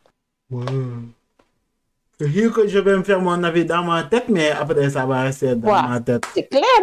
Vu 2.19 2.51
que 2.51 2.67
je 2.67 2.79
vais 2.79 2.97
me 2.97 3.03
faire 3.03 3.21
mon 3.21 3.43
avis 3.43 3.63
dans 3.65 3.83
ma 3.83 4.03
tête, 4.03 4.27
mais 4.27 4.49
après 4.49 4.89
ça 4.89 5.05
va 5.05 5.21
rester 5.21 5.55
dans 5.55 5.69
Ouais. 5.69 5.87
ma 5.89 5.99
tête. 5.99 6.25
c'est 6.33 6.47
clair 6.49 6.81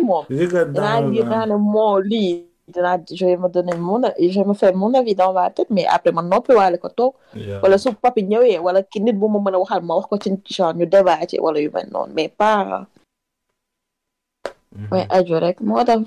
dinaa 2.75 2.97
je 3.13 3.25
vais 3.27 3.37
me 3.37 3.49
donner 3.49 3.77
mon 3.77 4.01
je 4.19 4.39
vais 4.41 4.45
me 4.47 4.55
faire 4.55 4.75
mon 4.75 4.95
avis 4.95 5.15
dans 5.15 5.33
ma 5.35 5.51
tête 5.51 5.69
mais 5.71 5.85
après 5.87 6.13
ma 6.13 6.23
noppi 6.23 6.53
waale 6.55 6.79
ko 6.79 6.89
Yeah. 7.35 7.61
wala 7.63 7.77
su 7.79 7.93
papi 7.93 8.23
ñëwee 8.23 8.59
wala 8.59 8.83
ki 8.83 9.01
nit 9.01 9.13
bu 9.13 9.29
ma 9.29 9.39
mën 9.41 9.55
a 9.55 9.59
waxal 9.59 9.83
ma 9.83 9.95
wax 9.97 10.07
ko 10.09 10.17
ci 10.23 10.31
genre 10.49 10.73
ñu 10.75 10.87
débat 10.87 11.27
ci 11.29 11.37
wala 11.41 11.61
yu 11.61 11.71
mel 11.75 11.89
noonu 11.93 12.13
mais 12.17 12.29
pas 12.29 12.87
Mhm. 14.75 14.89
mais 14.91 15.07
aju 15.11 15.35
rek 15.45 15.61
moo 15.61 15.85
tax 15.85 16.01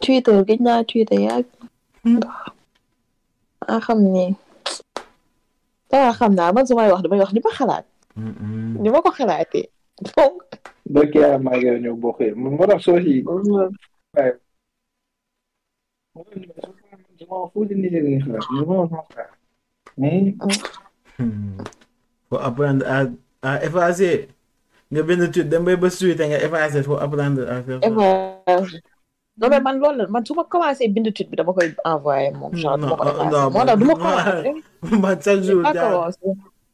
Twitter 0.00 0.36
gëj 0.46 0.60
naa 0.60 0.84
Twitter 0.84 1.18
yaag 1.26 1.44
a 3.66 3.80
xam 3.80 3.98
ni 4.14 4.36
dama 5.90 6.12
xam 6.18 6.32
naa 6.38 6.52
man 6.52 6.64
su 6.66 6.74
may 6.76 6.90
wax 6.92 7.02
damay 7.02 7.18
wax 7.18 7.32
ni 7.32 7.40
ma 7.44 7.50
xalaat 7.58 7.84
Ni 8.82 8.88
ma 8.90 9.02
ko 9.04 9.10
xalaatee 9.18 9.66
donc 10.16 10.36
donc 10.94 11.14
yaa 11.14 11.38
maa 11.38 11.56
ngi 11.56 11.70
ñëw 11.84 11.96
bokk 12.02 12.20
moo 12.36 12.66
tax 12.66 12.82
soo 12.84 12.98
si 13.04 13.22
Hmm. 21.18 21.58
Faut 22.30 22.38
apprendre 22.38 22.84
à, 22.86 23.06
à 23.42 23.64
effacer. 23.64 24.28
nga 24.90 25.02
bind 25.02 25.28
tweet 25.32 25.48
dem 25.52 25.64
bay 25.66 25.76
ba 25.76 25.90
suite 25.90 26.20
nga 26.20 26.38
effacer 26.40 26.82
faut 26.82 26.96
apprendre 26.96 27.42
à 27.44 27.60
faire 27.62 27.80
ça. 27.82 27.90
non 29.38 29.48
mais 29.50 29.60
man 29.60 29.76
loolu 29.80 29.98
la. 29.98 30.06
Man 30.08 30.24
su 30.24 30.32
ma 30.34 30.44
commencé 30.44 30.88
bind 30.88 31.12
tweet 31.12 31.28
bi 31.30 31.36
dama 31.36 31.52
koy 31.52 31.74
envoyé 31.84 32.30
moom. 32.32 32.54
Genre 32.54 32.78
Non, 32.78 32.86
duma 32.88 32.96
ko 32.96 33.04
non, 33.04 33.12
effacé 33.12 33.30
non, 33.34 33.50
moo 33.50 33.64
tax 33.66 33.78
duma 33.80 33.94
man- 33.94 34.02
commencé. 34.04 34.50
man 35.02 35.16
chaque 35.24 35.42
jour 35.42 35.60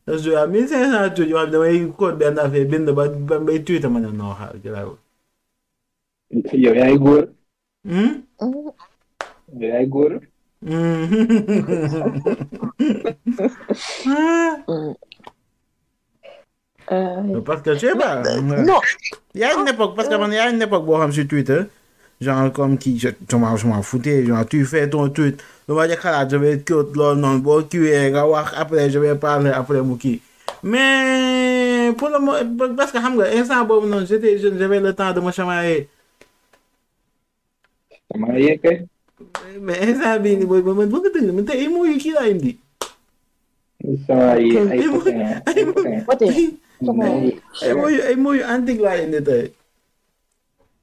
pas 0.07 0.17
jaar 0.19 0.19
commencé 0.19 0.19
chaque 0.19 0.19
jour 0.25 0.37
à 0.39 0.47
1500 0.47 1.15
tweet 1.15 1.29
yoo 1.31 1.39
xam 1.39 1.47
ne 1.47 1.53
damay 1.53 1.93
code 1.99 2.19
benn 2.19 2.39
affaire 2.39 2.67
bind 2.67 2.91
ba 2.91 3.09
ba 3.09 3.39
bay 3.39 3.63
tweet 3.65 3.85
ma 3.87 4.01
ne 4.01 4.09
non 4.11 4.35
xaar 4.35 4.55
garaaw. 4.65 4.97
yow 6.53 6.75
yaay 6.75 6.99
góor 6.99 7.25
Hmm? 7.87 8.23
yow 8.41 8.75
yaay 9.61 9.87
góor 9.87 10.21
Hmm. 10.65 11.07
Ah. 14.07 14.57
Euh, 16.93 17.41
parce 17.41 17.63
que 17.63 17.71
tu 17.75 17.87
sais 17.87 17.95
pas. 17.95 18.23
non 18.41 18.81
Il 19.35 19.41
y 19.41 19.45
a 19.45 19.55
une 19.55 19.69
époque, 19.69 19.97
parce 19.97 20.09
que 20.09 20.15
man, 20.17 20.31
il 20.31 20.35
y 20.37 20.39
a 20.39 20.51
une 20.51 20.61
époque, 20.63 20.85
bon, 20.85 21.11
sur 21.13 21.27
Twitter, 21.27 21.63
genre 22.21 22.53
comme 22.53 22.77
qui, 22.79 22.99
je, 22.99 23.09
je 23.31 23.37
m'en 23.37 23.57
je 23.57 23.67
m'en 23.67 23.83
foutais, 23.83 24.25
genre 24.27 24.47
tu 24.47 24.65
fais 24.67 24.89
ton 24.89 25.09
tweet, 25.09 25.43
le 25.69 25.75
va 25.75 25.87
dire 25.87 26.01
que 26.01 26.09
je 26.31 26.37
vais 26.37 26.61
cut 26.61 26.75
là, 26.97 27.15
non, 27.15 27.37
bon, 27.39 27.63
qui 27.65 27.79
est, 27.87 28.13
après 28.15 28.91
je 28.91 28.99
vais 28.99 29.15
parler 29.15 29.51
après 29.51 29.81
Mouki. 29.81 30.21
Mais 30.63 31.93
pour 31.97 32.09
le 32.09 32.19
moment, 32.19 32.75
parce 32.77 32.93
que 32.93 32.99
xam 32.99 33.17
nga 33.17 33.27
instant 33.39 33.65
boobu 33.65 33.87
noonu 33.87 34.07
j'étais 34.07 34.39
j'avais 34.39 34.81
le 34.81 34.93
temps 34.95 35.13
de 35.13 35.21
me 35.21 35.31
chamailler. 35.31 35.89
Mais 39.61 39.79
instant 39.89 40.19
bii 40.21 40.37
nii 40.37 40.47
booy 40.47 40.63
man 40.63 40.89
bëgg 40.93 41.07
dëgg 41.15 41.33
man 41.37 41.45
indi. 42.31 42.59
sama 44.07 44.39
yi 44.41 44.57
ay 44.57 44.81
Ay 45.47 45.61
ay. 47.11 47.41
Ay 47.63 47.97
ay 48.09 48.43
antique 48.45 48.81
indi 48.85 49.21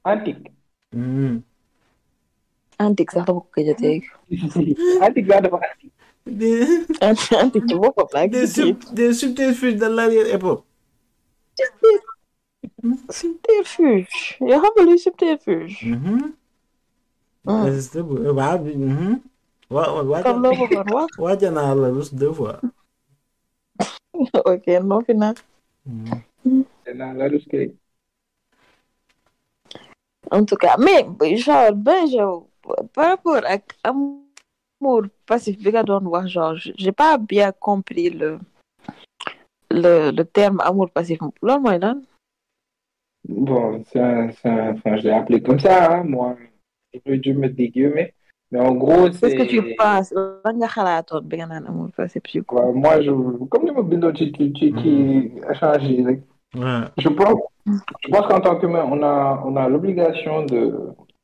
antique 0.04 0.42
Hmm. 0.92 1.40
Antique 2.78 3.10
sax 3.12 3.24
dama 3.26 3.40
ko 3.40 3.48
gëj 3.56 3.68
a 3.70 3.74
dégg 3.74 4.02
antique 5.02 5.28
laa 5.28 5.40
dafa 5.40 5.56
antique 5.72 5.92
Des, 6.24 6.86
antique 7.42 7.66
ci 7.68 7.74
boppam 7.74 8.06
laa 8.14 8.28
des, 8.28 8.46
gis 8.46 8.52
sub- 8.54 8.94
des 8.94 9.12
subterfuges 9.12 9.76
de 9.76 9.86
l'arrière-époque. 9.86 10.64
subterfuge 13.10 14.38
yoo 14.40 14.58
xam 14.62 14.72
nga 14.74 14.82
luy 14.86 14.98
subterfuge 14.98 15.76
Mhm. 15.82 16.32
Hmm. 17.44 17.66
C'était 17.80 18.02
beau. 18.06 18.22
Waaw 18.38 18.58
bi 18.62 18.70
mhm. 18.76 19.18
Wa- 19.70 20.02
wa- 20.04 20.22
comme 20.22 20.42
loo 20.46 20.54
bëggoon 20.54 20.88
wax 20.94 21.10
wàcce 21.18 21.48
naa 21.50 21.74
la 21.74 21.88
rus 21.90 22.14
deux 22.14 22.32
fois. 22.32 22.60
ok 24.52 24.66
non 24.86 25.02
fi 25.06 25.14
naa 25.14 25.34
Mhm. 25.86 26.64
danaa 26.86 27.12
la 27.18 27.26
rus 27.28 27.44
kay 27.50 27.74
en 30.30 30.44
tout 30.46 30.56
cas 30.56 30.76
mais 30.78 31.02
genre 31.36 31.72
ben 31.74 32.06
genre 32.06 32.46
par 32.94 33.06
rapport 33.10 33.44
ak 33.44 33.64
amour 33.84 35.02
passif 35.26 35.58
bi 35.62 35.70
nga 35.70 35.82
doon 35.82 36.06
wax 36.12 36.26
genre 36.28 36.56
j'ai 36.56 36.92
pas 36.92 37.18
bien 37.18 37.50
compris 37.52 38.10
le 38.10 38.38
le 39.70 40.10
le 40.10 40.24
terme 40.24 40.60
amour 40.60 40.88
passif 40.90 41.18
loolu 41.42 41.60
mooy 41.62 41.78
lan? 41.78 41.98
Bon, 43.28 43.84
ça, 43.84 44.30
ça, 44.32 44.50
enfin, 44.72 44.96
je 44.96 45.02
l'ai 45.04 45.12
appelé 45.12 45.40
comme 45.40 45.60
ça, 45.60 45.92
hein, 45.92 46.02
moi. 46.04 46.36
Je 46.92 47.30
mettre 47.30 47.54
des 47.54 47.68
guillemets. 47.68 48.12
Mais 48.50 48.58
en 48.60 48.74
gros, 48.74 49.12
c'est. 49.12 49.20
qu'est-ce 49.36 49.36
que 49.36 49.48
tu 49.48 49.74
penses? 49.76 50.10
Lan 50.44 50.54
nga 50.58 50.66
xalaatoon 50.74 51.22
bi 51.30 51.36
nga 51.38 51.46
naan 51.46 51.66
amour 51.68 51.88
passif 51.96 52.22
ci 52.26 52.42
quoi 52.42 52.72
moi, 52.72 53.00
je, 53.00 53.10
comme 53.50 53.64
les 53.64 53.72
mobiles 53.72 54.12
qui, 54.12 54.32
qui, 54.32 54.52
qui, 54.52 54.72
qui 54.80 54.96
a 55.48 55.54
changé, 55.54 56.02
like, 56.02 56.22
Ouais. 56.54 56.84
je 56.98 57.08
pense, 57.08 57.40
je 57.64 58.08
pense 58.10 58.26
qu'en 58.26 58.40
tant 58.40 58.56
qu'humain, 58.58 58.84
on 58.84 59.02
a, 59.02 59.42
on 59.46 59.56
a 59.56 59.68
l'obligation 59.70 60.44
de 60.44 60.60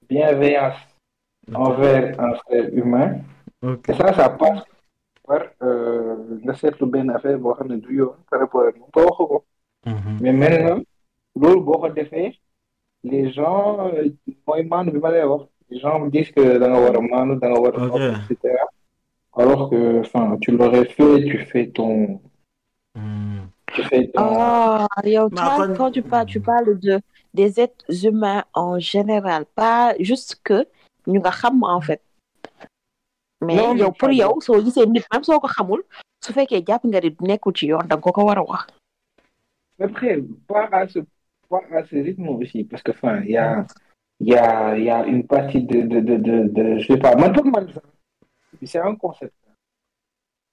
bienveillance 0.08 0.80
envers 1.54 2.18
un 2.20 2.34
frère 2.34 2.68
humain. 2.72 3.18
Ok. 3.62 3.88
Et 3.88 3.94
ça, 3.94 4.12
ça 4.14 4.28
passe 4.30 4.62
par 5.26 5.42
euh, 5.62 6.16
le 6.44 6.54
cercle 6.54 6.86
ben 6.86 7.10
affaire, 7.10 7.38
boo 7.38 7.54
xam 7.54 7.68
ne 7.68 7.76
du 7.76 7.96
yoon 7.98 8.14
par 8.30 8.40
rapport 8.40 8.62
ak 8.68 8.76
moom 8.78 8.90
ko. 8.90 9.44
Mhm. 9.86 10.18
Mais 10.20 10.32
maintenant, 10.32 10.80
loolu 11.36 11.60
boo 11.60 11.78
ko 11.78 11.88
defee, 11.90 12.38
les 13.04 13.30
gens, 13.32 13.90
mooy 14.46 14.62
maanu 14.64 14.90
bi 14.92 14.98
ma 14.98 15.10
lay 15.10 15.24
wax, 15.24 15.44
les 15.70 15.78
gens 15.80 15.98
me 16.00 16.10
disent 16.10 16.30
que 16.32 16.58
da 16.58 16.66
nga 16.68 16.80
war 16.80 16.96
a 16.96 17.00
maanu, 17.00 17.36
da 17.40 17.48
nga 17.48 17.60
war 17.60 17.74
a 17.74 17.84
Ok. 17.84 17.90
noppi, 17.90 18.04
et 18.32 18.36
cetera. 18.42 18.64
Alors 19.36 19.70
que, 19.70 20.00
enfin, 20.00 20.36
tu 20.40 20.50
l'aurais 20.56 20.86
fait, 20.86 21.24
tu 21.24 21.38
fais 21.50 21.66
ton, 21.68 22.20
Mhm. 22.96 23.48
tu 23.74 23.82
fais 23.84 24.08
ton, 24.08 24.22
Ah, 24.22 24.86
yow, 25.04 25.28
toi, 25.30 25.68
quand 25.76 25.90
tu 25.92 26.02
parles, 26.02 26.26
tu 26.26 26.40
parles 26.40 26.78
de 26.78 27.00
des 27.34 27.60
êtres 27.60 27.84
humains 28.06 28.44
en 28.54 28.78
général, 28.78 29.44
pas 29.54 29.94
juste 30.00 30.40
que 30.42 30.66
ñu 31.08 31.18
nga 31.20 31.30
xam 31.40 31.62
en 31.64 31.80
fait. 31.80 32.02
Mais 33.40 33.56
Non, 33.56 33.74
mais 33.74 33.80
yow 33.80 33.92
pour 33.98 34.08
pas- 34.08 34.14
yow 34.20 34.40
soo 34.40 34.60
gisee 34.64 34.86
nit 34.86 35.04
même 35.12 35.24
soo 35.24 35.40
ko 35.40 35.48
xamul 35.48 35.82
su 36.24 36.32
fekkee 36.32 36.64
jàpp 36.66 36.82
nga 36.86 37.00
di 37.00 37.10
nekkul 37.20 37.54
ci 37.58 37.66
yoon 37.70 37.86
da 37.88 37.94
nga 37.96 38.02
ko 38.04 38.10
ko 38.12 38.24
war 38.28 38.38
a 38.38 38.42
wax. 38.42 38.66
Après, 39.80 40.20
pas 40.48 40.68
à 40.72 40.88
ce, 40.88 40.98
pas 41.48 41.62
à 41.70 41.84
ce 41.84 41.96
rythme 41.96 42.28
aussi, 42.30 42.64
parce 42.64 42.82
que, 42.82 42.90
enfin, 42.90 43.22
y 43.24 43.36
a, 43.36 43.64
il 44.18 44.28
y 44.28 44.34
a, 44.34 44.76
il 44.76 44.84
y 44.84 44.90
a 44.90 45.06
une 45.06 45.24
partie 45.24 45.62
de, 45.62 45.82
de, 45.82 46.00
de, 46.00 46.16
de, 46.16 46.36
de- 46.56 46.78
je 46.80 46.86
sais 46.88 46.98
pas, 46.98 47.14
pour 47.14 47.44
c'est 48.64 48.80
un 48.80 48.96
concept, 48.96 49.34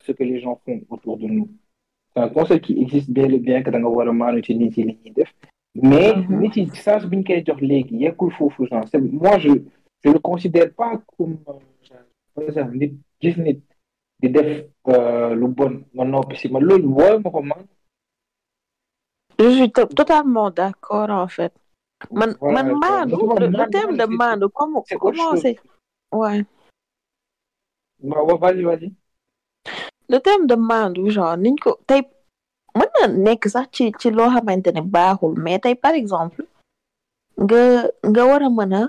ce 0.06 0.12
que 0.12 0.24
les 0.24 0.40
gens 0.42 0.62
font 0.64 0.80
autour 0.90 1.18
de 1.18 1.26
nous. 1.26 1.50
C'est 2.14 2.22
un 2.22 2.30
concept 2.30 2.66
qui 2.66 2.80
existe 2.80 3.10
bien 3.10 3.26
et 3.26 3.40
bien 3.40 3.64
que 3.64 3.72
mais, 5.76 6.14
nit 6.30 6.52
yi 6.56 6.68
sens 6.74 7.06
bi 7.06 7.18
ñu 7.18 7.24
koy 7.26 7.44
jox 7.46 7.60
léegi 7.62 7.96
yeggul 8.04 8.32
foofu 8.32 8.66
genre 8.68 8.86
c'est 8.90 9.02
moi 9.02 9.38
je 9.40 9.50
je 10.06 10.10
le 10.12 10.20
considère 10.20 10.72
pas 10.74 11.02
comme 11.18 11.38
euh, 11.50 11.98
par 12.34 12.44
exemple 12.44 12.78
nit 12.78 12.94
gis 13.22 13.36
nit 13.42 13.62
di 14.22 14.30
def 14.30 14.50
euh, 14.88 15.34
lu 15.36 15.48
bon 15.48 15.74
nga 15.94 16.06
noppi 16.06 16.36
si 16.38 16.48
ma 16.50 16.60
loolu 16.60 16.88
wooy 16.98 17.20
ma 17.24 17.30
ko 17.32 17.42
man 17.42 17.66
Je 19.40 19.50
suis 19.56 19.72
to- 19.72 19.86
totalement 20.00 20.50
d'accord 20.50 21.10
en 21.10 21.28
fait. 21.28 21.52
Man, 22.12 22.32
man 22.42 22.68
maandu, 22.84 23.16
le, 23.20 23.70
terme 23.70 23.98
de 23.98 24.06
maandu, 24.06 24.46
autre 24.46 24.96
comment 25.00 25.36
c'est 25.36 25.58
Ouais. 26.14 26.46
vas-y 28.00 28.64
vas-y 28.64 28.94
le 30.08 30.18
terme 30.20 30.46
de 30.48 30.56
maandu 30.56 31.10
genre 31.16 31.36
niñ 31.38 31.56
ko 31.64 31.72
tey 31.88 32.02
mën 32.78 32.90
na 33.00 33.08
nekk 33.08 33.44
sax 33.54 33.68
ci 33.76 33.92
ci 34.00 34.08
loo 34.12 34.30
xamante 34.34 34.70
ne 34.74 34.82
baaxul 34.82 35.34
mais 35.44 35.60
tey 35.60 35.76
par 35.76 35.94
exemple 36.02 36.42
nga 37.46 37.62
nga 38.12 38.24
war 38.30 38.44
a 38.48 38.50
mën 38.58 38.74
a 38.80 38.82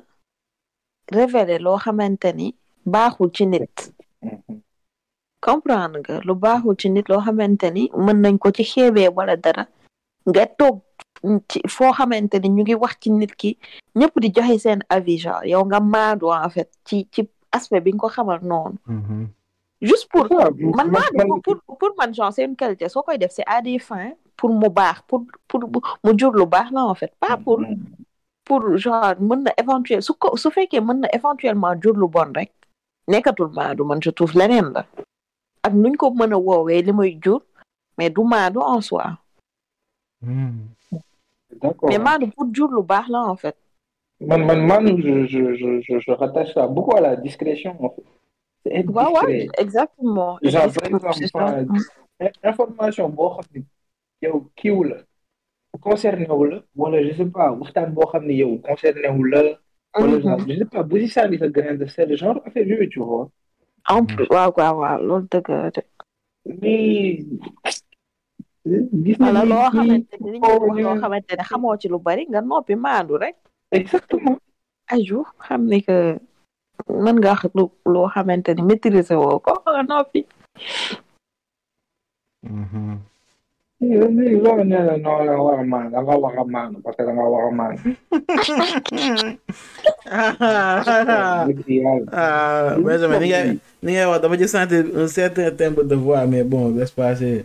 révéler 1.12 1.58
loo 1.58 1.76
xamante 1.78 2.32
ni 2.34 2.54
baaxul 2.84 3.30
ci 3.34 3.46
nit. 3.46 3.92
Mhm. 4.22 4.60
comprendre 5.40 5.98
nga 6.00 6.20
lu 6.26 6.34
baaxul 6.34 6.76
ci 6.80 6.90
nit 6.90 7.08
loo 7.08 7.20
xamante 7.20 7.70
ni 7.72 7.90
mën 7.96 8.16
nañ 8.22 8.38
ko 8.38 8.50
ci 8.50 8.62
xeebee 8.64 9.08
wala 9.08 9.36
dara. 9.36 9.66
Nga 10.28 10.46
toog 10.58 10.80
ci 11.48 11.60
foo 11.68 11.92
xamante 11.92 12.36
ni 12.42 12.48
ñu 12.48 12.62
ngi 12.62 12.74
wax 12.74 12.94
ci 13.00 13.10
nit 13.10 13.32
ki 13.40 13.50
ñëpp 13.98 14.14
di 14.20 14.28
joxe 14.34 14.58
seen 14.64 14.80
avis 14.88 15.18
genre 15.22 15.44
yow 15.52 15.64
nga 15.64 15.80
maadu 15.80 16.26
en 16.30 16.50
fait 16.50 16.70
ci 16.84 17.08
ci 17.12 17.28
aspect 17.52 17.80
bi 17.80 17.90
nga 17.92 18.00
ko 18.00 18.08
xamal 18.08 18.40
noonu. 18.42 18.76
Juste 19.80 20.08
pour 20.10 20.26
man 20.76 20.90
pour 21.44 21.56
pour 21.78 21.90
man 21.98 22.14
genre 22.14 22.32
c'est 22.32 22.44
une 22.44 22.56
qualité. 22.56 22.88
Soo 22.88 23.02
koy 23.02 23.18
def 23.18 23.30
c'est 23.32 23.46
à 23.46 23.60
des 23.62 23.78
fins 23.78 24.12
pour 24.36 24.50
mu 24.50 24.68
baax 24.68 25.02
pour 25.06 25.22
pour 25.48 25.60
mu 26.04 26.12
jur 26.18 26.32
lu 26.32 26.46
baax 26.46 26.70
la 26.72 26.84
en 26.84 26.94
fait 26.94 27.12
pas 27.20 27.36
pour 27.36 27.60
pour 28.46 28.62
genre 28.78 29.14
mën 29.28 29.40
na 29.44 29.50
éventuel 29.62 30.02
su 30.06 30.12
ko 30.22 30.36
su 30.42 30.50
fekkee 30.56 30.80
mën 30.80 31.00
na 31.02 31.08
éventuellement 31.18 31.74
jur 31.82 31.94
lu 32.00 32.08
bon 32.08 32.30
rek 32.38 32.50
nekkatul 33.08 33.50
maadu 33.58 33.84
man 33.84 34.00
je 34.02 34.10
trouve 34.10 34.34
leneen 34.38 34.68
la. 34.74 34.82
Ak 35.66 35.72
nuñ 35.82 35.96
ko 36.00 36.10
mën 36.10 36.32
a 36.32 36.38
woowee 36.38 36.82
li 36.86 36.92
muy 36.92 37.18
jur 37.24 37.40
mais 37.98 38.10
du 38.10 38.22
maadu 38.24 38.60
en 38.60 38.80
soi. 38.80 39.18
D'accord. 41.60 41.88
mais 41.90 41.98
maadu 41.98 42.26
pour 42.30 42.46
jur 42.54 42.68
lu 42.70 42.82
baax 42.82 43.08
la 43.08 43.20
en 43.24 43.36
fait. 43.36 43.56
Man, 44.20 44.46
man, 44.46 44.66
man, 44.66 44.86
je, 45.02 45.26
je, 45.26 45.54
je, 45.60 45.80
je, 45.84 45.98
je 46.00 46.10
rattache 46.12 46.54
ça 46.54 46.66
beaucoup 46.66 46.96
à 46.96 47.00
la 47.02 47.16
discrétion, 47.16 47.76
en 47.84 47.90
fait. 47.90 48.04
C'est 48.64 48.72
être 48.78 48.90
waaw 48.90 49.12
waaw 49.12 49.26
discret. 49.26 49.48
exactement. 49.64 50.38
Genre, 50.42 50.72
par 51.02 51.16
exemple, 51.16 51.80
euh, 52.22 52.28
information 52.42 53.08
boo 53.10 53.28
xam 53.36 53.44
ni 53.54 53.64
yow 54.22 54.38
kiiw 54.56 54.84
la 54.84 54.96
concerné 55.78 56.26
wu 56.38 56.44
la 56.50 56.58
wala 56.76 57.02
je 57.06 57.12
sais 57.18 57.26
pas 57.36 57.50
waxtaan 57.52 57.92
boo 57.94 58.06
xam 58.10 58.24
ni 58.26 58.34
yow 58.42 58.58
concerné 58.66 59.08
wu 59.16 59.24
la 59.32 59.40
wala 59.94 60.20
genre 60.20 60.40
je 60.48 60.54
sais 60.58 60.64
pas 60.72 60.82
bu 60.82 61.00
si 61.00 61.08
sànni 61.08 61.38
sa 61.38 61.48
grain 61.48 61.74
de 61.74 61.86
sel 61.86 62.10
genre 62.16 62.40
affaire 62.46 62.66
yooyu 62.68 62.88
tu 62.90 63.00
vois. 63.00 63.28
En 63.88 64.04
plus 64.04 64.26
waaw 64.34 64.50
waaw 64.56 64.76
waaw 64.82 64.98
loolu 65.08 65.26
dëgg 65.32 65.48
la 65.48 65.70
de. 65.70 65.82
Mais 66.60 67.18
gis 69.04 69.16
wala 69.20 69.40
nañu 69.44 69.50
loo 69.52 69.62
ni 69.62 69.70
xamante 69.74 70.14
ni 70.20 70.30
li 70.32 70.38
ñu 70.40 70.46
wax 70.46 70.74
ñu- 70.76 70.82
loo 70.86 70.96
xamante 71.02 71.32
ne 71.38 71.44
xamoo 71.50 71.76
ci 71.80 71.86
lu 71.88 71.98
bari 72.06 72.22
nga 72.28 72.40
noppi 72.40 72.74
maandu 72.74 73.14
rek. 73.22 73.36
Exactement. 73.78 74.38
Aju 74.92 75.18
xam 75.44 75.62
ni 75.70 75.82
que 75.86 75.96
mën 77.04 77.16
nga 77.20 77.30
wax 77.34 77.42
lu 77.56 77.64
loo 77.92 78.08
xamante 78.14 78.50
ni 78.54 78.62
maîtriser 78.68 79.16
woo 79.22 79.38
ko 79.44 79.52
nga 79.66 79.82
noppi 79.90 80.20
loolu 83.80 84.64
nee 84.64 84.82
na 84.88 84.96
non 84.96 85.26
da 85.26 85.32
nga 85.36 85.42
war 85.44 85.60
a 85.60 85.64
maan 85.64 85.90
da 85.92 86.00
nga 86.00 86.16
war 86.16 86.38
a 86.40 86.44
maan 86.48 86.72
parce 86.82 86.96
que 86.96 87.04
da 87.04 87.12
nga 87.12 87.24
war 87.28 87.48
a 87.48 87.50
maan 87.52 87.76
dëgg 91.48 91.68
yàlla 91.68 92.08
ah 92.12 92.76
Benjamin 92.80 93.20
ni 93.20 93.28
ngay 93.28 93.44
ni 93.84 93.90
ngay 93.92 94.06
wax 94.08 94.20
dama 94.24 94.36
ci 94.40 94.48
sentir 94.48 94.84
un 94.96 95.08
certain 95.12 95.50
timbre 95.52 95.84
de 95.84 95.92
voix 95.94 96.24
mais 96.26 96.40
bon 96.42 96.72
laisse 96.72 96.94
passer 96.96 97.44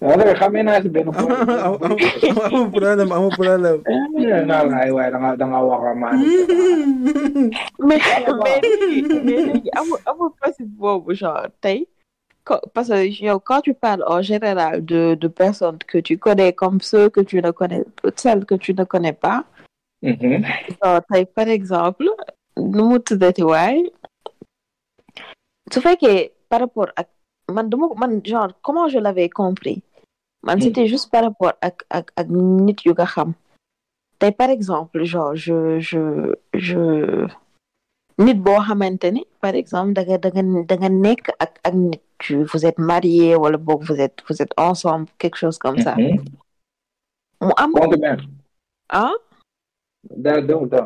waaw 0.00 0.16
dëgg 0.16 0.36
xamee 0.40 0.62
naa 0.64 0.80
si 0.82 0.88
benn 0.88 1.12
point 1.12 1.44
amul 2.48 2.70
problème 2.72 3.12
amul 3.12 3.36
problème 3.36 3.84
nee 4.16 4.44
naa 4.48 4.64
la 4.64 4.80
ay 4.80 4.90
waay 4.96 5.10
da 5.12 5.18
nga 5.20 5.36
da 5.36 5.44
nga 5.46 5.60
war 5.60 5.86
a 5.92 5.94
maan 5.94 6.16
mais 7.84 7.84
mais 7.84 8.00
léegi 9.28 9.68
mais 9.68 9.68
parce 12.74 12.88
que 12.88 13.38
quand 13.38 13.60
tu 13.60 13.74
parles 13.74 14.04
en 14.06 14.20
général 14.22 14.84
de 14.84 15.14
de 15.14 15.28
personnes 15.28 15.78
que 15.78 15.98
tu 15.98 16.18
connais 16.18 16.52
comme 16.52 16.80
ceux 16.80 17.08
que 17.08 17.20
tu 17.20 17.40
ne 17.40 17.50
connais 17.50 17.84
celles 18.16 18.44
que 18.44 18.54
tu 18.56 18.74
ne 18.74 18.84
connais 18.84 19.12
pas 19.12 19.44
tey 20.02 21.24
par 21.26 21.48
exemple 21.48 22.08
tuddati 23.06 23.42
waay 23.42 23.90
su 25.72 25.80
fekkee 25.80 26.32
par 26.48 26.60
rapport 26.60 26.90
ak 26.96 27.08
man 27.54 27.68
dama 27.70 27.86
man 27.96 28.20
genre 28.24 28.52
comment 28.62 28.88
je 28.88 28.98
l'avais 28.98 29.28
compris? 29.28 29.82
Man 30.42 30.58
Mm. 30.58 30.62
c'était 30.62 30.86
juste 30.88 31.08
par 31.10 31.22
rapport 31.22 31.54
ak 31.60 31.84
ak 31.90 32.06
ak 32.16 32.26
nit 32.28 32.78
yu 32.84 32.92
nga 32.92 33.06
xam. 33.06 33.30
Tey 34.18 34.32
par 34.32 34.50
exemple 34.50 35.04
genre 35.04 35.34
je 35.36 35.78
je 35.78 36.34
je 36.54 36.80
nit 38.24 38.38
boo 38.44 38.60
xamante 38.66 39.08
ni 39.14 39.22
par 39.42 39.54
exemple 39.60 39.92
da 39.96 40.02
nga 40.06 40.16
da 40.24 40.28
nga 40.34 40.42
da 40.70 40.74
nga 40.80 40.88
nekk 41.04 41.24
ak 41.44 41.52
ak 41.68 41.74
nit. 41.74 42.02
Vous 42.50 42.64
êtes 42.68 42.78
marié 42.78 43.34
wala 43.34 43.58
boog 43.58 43.82
vous 43.88 44.00
êtes 44.00 44.18
vous 44.28 44.38
êtes 44.42 44.54
ensemble 44.56 45.08
quelque 45.18 45.36
chose 45.42 45.58
comme 45.58 45.78
ça. 45.86 45.94
Mhm. 45.96 46.22
mu 47.46 47.52
am 47.62 47.70
ah? 48.88 49.14
Da 50.24 50.40
da 50.40 50.54
da. 50.72 50.80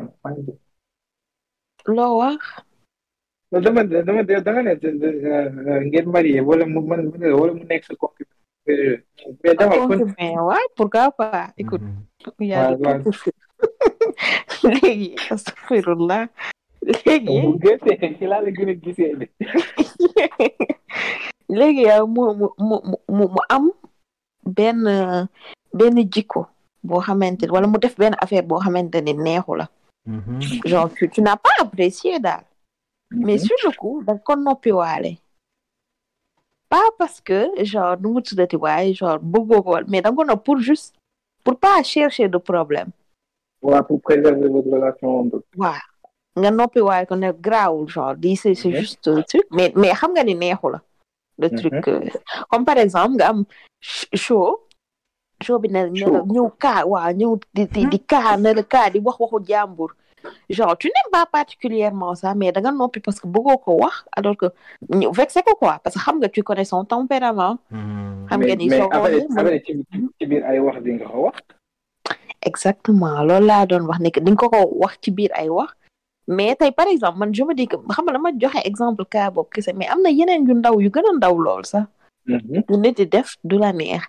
Loo 1.95 2.17
wax? 2.21 2.41
Dama 3.51 3.83
dama 3.83 4.23
dama 4.23 4.61
ne 4.63 4.73
ngeen 5.89 6.07
marié 6.15 6.41
wala 6.41 6.65
mu 6.65 6.81
man 6.89 7.01
wala 7.39 7.51
mu 7.53 7.63
nekk 7.69 7.83
sa 7.85 7.93
concubin. 8.01 8.33
Mais 9.43 9.55
dama 9.59 9.75
kon 9.77 9.87
concubin 9.87 10.31
ouais 10.49 10.65
pourquoi 10.75 11.11
pas? 11.11 11.53
Écoute 11.57 11.85
il 12.39 12.47
y 12.47 12.53
a 12.53 12.75
léegi 14.63 15.15
astafirullah 15.33 16.27
léegi 16.87 17.35
bu 17.43 17.51
gëstee 17.63 18.09
ci 18.17 18.25
laa 18.31 18.41
la 18.45 18.51
gën 18.55 18.69
a 18.69 18.75
gisee 18.83 19.13
de. 19.19 19.25
Léegi 21.57 21.83
yow 21.89 22.07
mu 22.07 22.23
mu 22.39 22.47
mu 22.67 22.77
mu 23.17 23.25
mu 23.33 23.41
am 23.55 23.65
benn 24.57 24.81
benn 25.77 25.97
jikko 26.13 26.41
boo 26.83 27.01
xamante 27.05 27.43
ni 27.45 27.51
wala 27.55 27.67
mu 27.67 27.77
def 27.79 27.95
benn 27.97 28.15
affaire 28.23 28.47
boo 28.47 28.59
xamante 28.63 29.01
ni 29.01 29.13
neexu 29.13 29.55
la. 29.59 29.67
Genre 30.65 30.89
tu 30.95 31.09
tu 31.09 31.21
n'as 31.21 31.37
pas 31.37 31.55
apprécié 31.59 32.19
daal. 32.19 32.43
Mais 33.11 33.37
sur 33.37 33.55
le 33.65 33.71
coup 33.77 34.03
da 34.03 34.15
pas 36.69 36.83
parce 36.97 37.21
que 37.21 37.49
genre 37.63 37.95
nu 38.01 38.11
mu 38.13 38.21
tuddati 38.21 38.55
waaye 38.57 38.93
genre 38.93 39.19
bëggoo 39.19 39.61
ko 39.63 39.77
mais 39.87 40.01
da 40.01 40.09
nga 40.11 40.17
ko 40.17 40.23
nopp 40.25 40.43
pour 40.45 40.59
juste 40.59 40.95
pour 41.43 41.57
pas 41.57 41.81
chercher 41.83 42.27
de 42.27 42.37
problème. 42.37 42.89
Pour 43.61 44.01
préserver 44.01 44.49
votre 44.49 44.69
relation 44.69 45.31
waaw 45.55 45.79
nga 46.39 46.49
noppi 46.51 46.79
waaye 46.87 47.05
ko 47.09 47.15
ne 47.15 47.29
grawul 47.45 47.87
genre 47.89 48.15
di 48.15 48.35
c'est 48.35 48.55
c'est 48.55 48.69
Mhm. 48.69 48.79
juste 48.81 49.09
truc. 49.29 49.45
Mais 49.51 49.71
mais 49.75 49.91
xam 49.99 50.11
nga 50.13 50.23
ni 50.23 50.35
neexu 50.35 50.69
la 50.73 50.79
le 51.39 51.47
Mhm. 51.49 51.57
truc 51.59 51.87
euh, 51.87 52.01
comme 52.49 52.65
par 52.65 52.77
exemple 52.77 53.15
nga 53.17 53.27
am 53.29 53.39
show 54.25 54.59
show 55.45 55.59
bi 55.59 55.67
ne 55.69 55.81
ne 55.89 56.05
la 56.13 56.19
ñëw 56.33 56.47
kaa 56.63 56.85
waaw 56.91 57.11
ñëw 57.19 57.31
di 57.55 57.63
di 57.73 57.81
di 57.91 57.99
kaa 58.11 58.37
ne 58.37 58.53
la 58.57 58.63
kaa 58.63 58.89
di 58.89 58.99
wax 58.99 59.17
waxu 59.19 59.39
jàmbur. 59.49 59.91
Genre 60.49 60.75
tu 60.77 60.87
n'aimes 60.87 61.11
pas 61.11 61.25
particulièrement 61.25 62.13
ça 62.15 62.33
mais 62.35 62.51
da 62.51 62.59
nga 62.59 62.71
noppi 62.71 62.99
parce 62.99 63.19
que 63.21 63.27
bëggoo 63.27 63.57
ko 63.63 63.71
wax 63.83 63.95
alors 64.17 64.35
que 64.35 64.47
ñu 64.89 65.07
vexé 65.13 65.41
ko 65.43 65.53
quoi 65.55 65.79
parce 65.83 65.95
que 65.95 66.01
xam 66.01 66.17
nga 66.19 66.27
tu 66.29 66.41
connais 66.43 66.65
son 66.65 66.83
tempérament. 66.85 67.57
Xam 67.71 68.25
nga 68.27 68.37
mais 68.37 68.55
ni 68.55 68.67
mais 68.67 68.77
soo 68.79 68.89
après 68.91 69.63
ci 70.17 70.25
biir 70.25 70.43
ay 70.45 70.59
wax 70.59 70.77
di 70.83 70.91
nga 70.93 71.05
ko 71.05 71.17
wax. 71.27 71.37
exactement 72.49 73.23
loolu 73.27 73.45
laa 73.49 73.65
doon 73.69 73.85
wax 73.89 73.99
ni 74.01 74.11
que 74.11 74.19
di 74.19 74.31
nga 74.31 74.37
ko 74.41 74.47
ko 74.49 74.59
wax 74.83 74.93
ci 75.01 75.11
biir 75.11 75.31
ay 75.33 75.49
wax 75.49 75.71
mais 76.27 76.55
tey 76.55 76.71
par 76.71 76.87
exemple 76.87 77.17
man 77.19 77.33
je 77.33 77.43
me 77.43 77.53
dis 77.53 77.67
que 77.67 77.77
xam 77.93 78.05
nga 78.05 78.13
dama 78.13 78.29
joxe 78.41 78.59
exemple 78.65 79.05
cas 79.05 79.31
boobu 79.31 79.49
kese 79.53 79.71
mais 79.75 79.87
am 79.87 80.01
na 80.01 80.09
yeneen 80.09 80.47
yu 80.47 80.53
ndaw 80.53 80.79
yu 80.81 80.89
gën 80.89 81.05
a 81.09 81.13
ndaw 81.17 81.35
lool 81.39 81.65
sax. 81.65 81.85
Mhm. 82.25 82.63
du 82.67 82.77
nit 82.77 82.93
di 82.97 83.05
def 83.07 83.35
du 83.43 83.57
la 83.57 83.71
neex. 83.71 84.03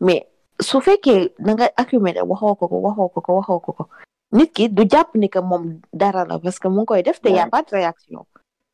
Mais 0.00 0.22
su 0.60 0.80
fekkee 0.80 1.32
da 1.38 1.52
nga 1.54 1.66
accumuler 1.76 2.22
waxoo 2.30 2.54
ko 2.54 2.68
ko 2.68 2.76
waxoo 2.86 3.08
ko 3.14 3.20
ko 3.20 3.32
waxoo 3.38 3.60
ko 3.60 3.72
ko 3.72 3.84
nit 4.32 4.52
ki 4.54 4.68
du 4.68 4.82
jàpp 4.92 5.14
ni 5.16 5.28
que 5.28 5.40
moom 5.40 5.80
dara 5.92 6.24
la 6.24 6.38
parce 6.38 6.58
que 6.60 6.68
mu 6.68 6.80
ngi 6.80 6.86
koy 6.86 7.02
def 7.02 7.20
te 7.20 7.28
y 7.28 7.38
a 7.38 7.46
pas 7.48 7.62
de 7.62 7.70
réaction. 7.76 8.24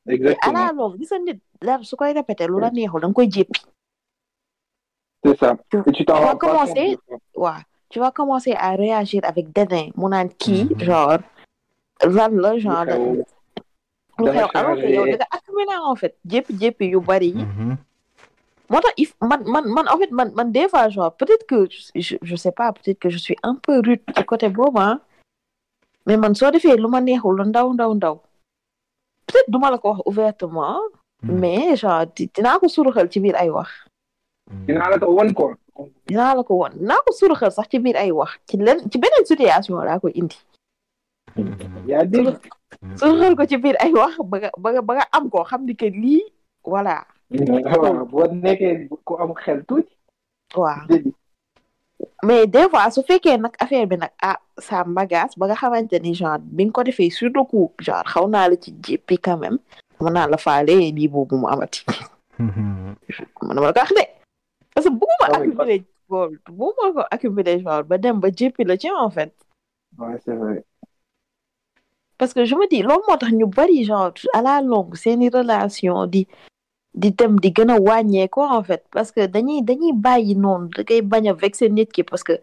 Exactement. 0.07 0.53
La 0.53 0.73
longue 0.73 0.99
gis 0.99 1.13
nit 1.25 1.41
dara 1.61 1.83
su 1.83 1.97
koy 1.97 2.13
répété 2.13 2.47
lu 2.47 2.61
la 2.61 2.71
neexul 2.71 3.01
da 3.01 3.07
nga 3.09 3.15
koy 3.15 3.31
jéppi. 3.31 3.61
C'est 5.25 5.39
ça. 5.39 5.57
Tu- 5.71 5.83
et 5.87 5.93
tu 5.93 6.05
t'en 6.05 6.15
rends 6.21 6.37
pas 6.37 6.67
compte 6.67 7.65
tu 7.89 7.99
vas 8.01 8.11
commencer 8.11 8.53
à 8.53 8.71
réagir 8.75 9.21
avec 9.25 9.53
dédain 9.53 9.89
mu 9.97 10.09
naan 10.09 10.29
kii 10.43 10.65
Mhm. 10.65 10.81
genre 10.81 11.19
lan 12.09 12.33
la 12.45 12.59
genre 12.59 12.85
Lu 14.19 14.29
xew, 14.31 14.47
alors 14.55 14.77
que 14.77 14.87
yow 14.87 15.05
da 15.07 15.17
nga 15.17 15.27
accumuler 15.31 15.79
en 15.83 15.97
fait. 15.97 16.15
Jéppi-jéppi 16.27 16.87
yu 16.93 17.01
bari 17.01 17.29
yi. 17.37 17.45
Moo 18.71 18.81
tax 18.81 18.95
if 18.97 19.15
man 19.21 19.41
man 19.47 19.65
man 19.75 19.87
en 19.89 19.97
fait 19.99 20.11
man 20.13 20.33
man 20.37 20.53
des 20.53 20.69
fois 20.69 20.89
genre 20.89 21.13
peut-être 21.17 21.47
que 21.47 21.67
je 21.95 22.17
je 22.21 22.37
sais 22.37 22.53
pas 22.53 22.73
peut-être 22.73 22.99
que 22.99 23.09
je 23.09 23.19
suis 23.19 23.37
un 23.43 23.55
peu 23.55 23.81
rude 23.87 24.01
ci 24.17 24.25
côté 24.25 24.49
boobu 24.49 24.79
ah 24.81 24.99
mais 26.07 26.17
man 26.17 26.35
soo 26.35 26.51
defee 26.51 26.77
lu 26.77 26.89
ma 26.89 27.01
neexul 27.01 27.37
lu 27.39 27.45
ndaw 27.49 27.73
ndaw 27.73 27.95
ndaw. 27.95 28.17
Peut-être 29.27 29.49
duma 29.51 29.71
la 29.71 29.79
ko 29.79 29.89
wax 29.93 30.01
ouvertement 30.07 30.81
mais 31.23 31.77
genre 31.77 32.07
di- 32.15 32.31
dinaa 32.35 32.59
ko 32.59 32.69
suruxal 32.69 33.09
ci 33.11 33.19
biir 33.21 33.37
ay 33.37 33.49
wax. 33.51 33.69
Dinaa 34.67 34.91
la 34.91 34.99
ko 34.99 35.07
won 35.17 35.33
ko. 35.33 35.55
Dinaa 36.07 36.35
la 36.37 36.43
ko 36.43 36.55
won. 36.61 36.73
Dinaa 36.81 37.01
ko 37.07 37.13
suruxal 37.13 37.53
sax 37.53 37.67
ci 37.71 37.79
biir 37.79 37.97
ay 37.97 38.11
wax. 38.11 38.31
Ci 38.49 38.57
len 38.57 38.79
ci 38.91 38.99
beneen 38.99 39.25
situation 39.25 39.77
laa 39.81 39.99
ko 40.01 40.09
indi 40.09 40.37
yaa 41.87 42.05
dégg. 42.05 42.39
Ko 43.37 43.45
ci 43.47 43.57
biir 43.57 43.77
ay 43.81 43.93
wax 43.93 44.17
ba 44.25 44.37
nga 44.41 44.51
ba 44.59 44.69
nga 44.73 44.83
ba 44.83 44.93
nga 44.99 45.07
am 45.13 45.31
ko 45.31 45.45
xam 45.45 45.65
ni 45.67 45.75
que 45.77 45.87
lii 45.87 46.23
voilà. 46.65 47.05
Waaw 47.33 48.05
boo 48.11 48.27
nekkee 48.29 48.89
ku 49.05 49.13
am 49.23 49.33
xel 49.35 49.65
tuuti. 49.69 49.93
Waaw. 50.57 50.87
Mais 52.25 52.47
des 52.47 52.69
fois 52.69 52.91
su 52.91 53.03
fekkee 53.03 53.39
nag 53.39 53.55
affaire 53.59 53.87
bi 53.87 53.97
nag 53.97 54.11
ah 54.23 54.39
sa 54.59 54.85
m'agace 54.85 55.39
ba 55.39 55.47
nga 55.47 55.57
xamante 55.57 55.97
ni 56.03 56.15
genre 56.15 56.39
bi 56.43 56.65
nga 56.67 56.73
ko 56.73 56.83
defee 56.83 57.11
sur 57.11 57.31
le 57.35 57.43
coup 57.45 57.73
genre 57.81 58.05
xaw 58.13 58.27
naa 58.29 58.49
la 58.49 58.57
ci 58.57 58.75
jéppi 58.85 59.19
quand 59.19 59.39
même. 59.39 59.59
Mën 60.01 60.11
naa 60.13 60.27
la 60.27 60.37
faale 60.37 60.75
lii 60.97 61.09
boobu 61.09 61.37
mu 61.39 61.47
amati. 61.47 61.85
Man 63.43 63.55
ma 63.55 63.55
la 63.55 63.73
ko 63.73 63.81
wax 63.81 63.91
de. 63.95 64.05
Parce 64.75 64.87
que 64.87 64.93
bëgguma 64.93 65.27
Ah 65.31 65.37
accumuler 65.39 65.85
gold 66.11 66.39
bëgguma 66.49 66.93
ko 66.97 67.03
accumuler 67.11 67.59
genre 67.63 67.85
ba 67.85 67.99
dem 67.99 68.21
ba 68.21 68.29
jéppi 68.31 68.65
la 68.65 68.77
ci 68.77 68.91
en 68.91 69.11
fait. 69.11 69.33
Ouais, 69.99 70.17
c'est 70.25 70.35
vrai. 70.35 70.65
Parce 72.23 72.35
que 72.35 72.45
je 72.45 72.55
me 72.55 72.69
dis 72.71 72.83
loolu 72.87 73.03
moo 73.09 73.17
tax 73.19 73.33
ñu 73.39 73.47
bari 73.57 73.83
genre 73.85 74.13
à 74.33 74.41
la 74.47 74.63
longue 74.63 74.95
seeni 75.03 75.29
relation 75.29 76.07
di 76.07 76.23
di 77.03 77.11
dem 77.19 77.33
di 77.43 77.51
gën 77.57 77.71
a 77.75 77.77
wàññeeku 77.89 78.41
en 78.57 78.63
fait. 78.63 78.83
Parce 78.93 79.11
que 79.11 79.27
dañuy 79.27 79.63
dañuy 79.69 79.93
bàyyi 80.05 80.35
noonu 80.37 80.69
da 80.77 80.83
ngay 80.85 81.03
bañ 81.03 81.25
a 81.31 81.33
vexer 81.33 81.69
nit 81.79 81.91
ki 81.93 82.03
parce 82.05 82.23
que 82.23 82.35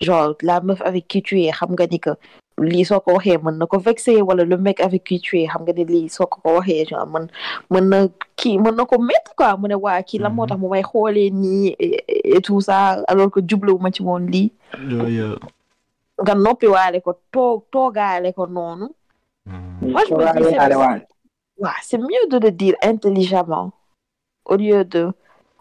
genre 0.00 0.34
la 0.42 0.60
meuf 0.60 0.80
avec 0.82 1.06
qui 1.06 1.22
tu 1.22 1.34
es 1.42 1.52
xam 1.52 1.70
nga 1.76 1.86
ni 1.86 2.00
que 2.00 2.10
lii 2.58 2.84
soo 2.84 2.98
ko 3.04 3.12
waxee 3.16 3.38
mën 3.44 3.54
na 3.60 3.66
ko 3.66 3.78
vexer 3.78 4.22
wala 4.28 4.42
le 4.44 4.56
mec 4.56 4.80
avec 4.80 5.04
qui 5.04 5.20
tu 5.20 5.38
es 5.38 5.46
xam 5.46 5.62
nga 5.62 5.72
ni 5.72 5.84
lii 5.84 6.08
soo 6.08 6.26
ko 6.26 6.40
ko 6.42 6.56
waxee 6.58 6.84
genre 6.90 7.06
mën 7.14 7.28
mën 7.70 7.84
na 7.92 7.98
kii 8.36 8.58
mën 8.58 8.74
na 8.74 8.84
ko 8.90 8.98
métti 8.98 9.32
quoi. 9.36 9.56
Mu 9.56 9.68
ne 9.68 9.74
waa 9.84 10.02
kii 10.02 10.18
la 10.18 10.30
moo 10.30 10.46
tax 10.46 10.58
mu 10.58 10.68
may 10.68 10.82
xoolee 10.82 11.30
nii 11.30 11.76
et 11.78 12.40
tout 12.42 12.60
ça 12.60 13.04
alors 13.06 13.30
que 13.30 13.40
jubluwu 13.48 13.78
ma 13.78 13.92
ci 13.92 14.02
woon 14.02 14.26
lii. 14.34 14.50
Yooyu 14.90 15.36
nga 16.22 16.34
noppi 16.34 16.66
waale 16.66 16.98
ko 17.00 17.12
toog 17.32 17.62
toogaale 17.70 18.32
ko 18.34 18.46
noonu 18.46 18.88
Moi, 19.80 20.02
je 20.08 20.14
me 20.14 20.22
dis, 20.38 21.04
c'est- 21.82 21.98
mieux 21.98 22.26
de 22.30 22.38
le 22.38 22.50
dire 22.52 22.74
intelligemment 22.82 23.72
au 24.44 24.56
lieu 24.56 24.84
de. 24.84 25.10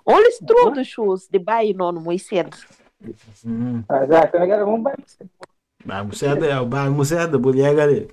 On 0.05 0.17
laisse 0.17 0.41
trop 0.45 0.69
de 0.71 0.83
choses, 0.83 1.29
des 1.29 1.39
bails 1.39 1.73
non, 1.73 1.93
moi, 1.93 2.17
sedd. 2.17 2.53
Baa 5.87 6.03
mu 6.03 6.11
sedd 6.19 6.41
yow 6.43 6.65
baa 6.65 6.89
mu 6.89 7.03
sedd 7.05 7.31
bul 7.39 7.55
yeggale 7.55 8.07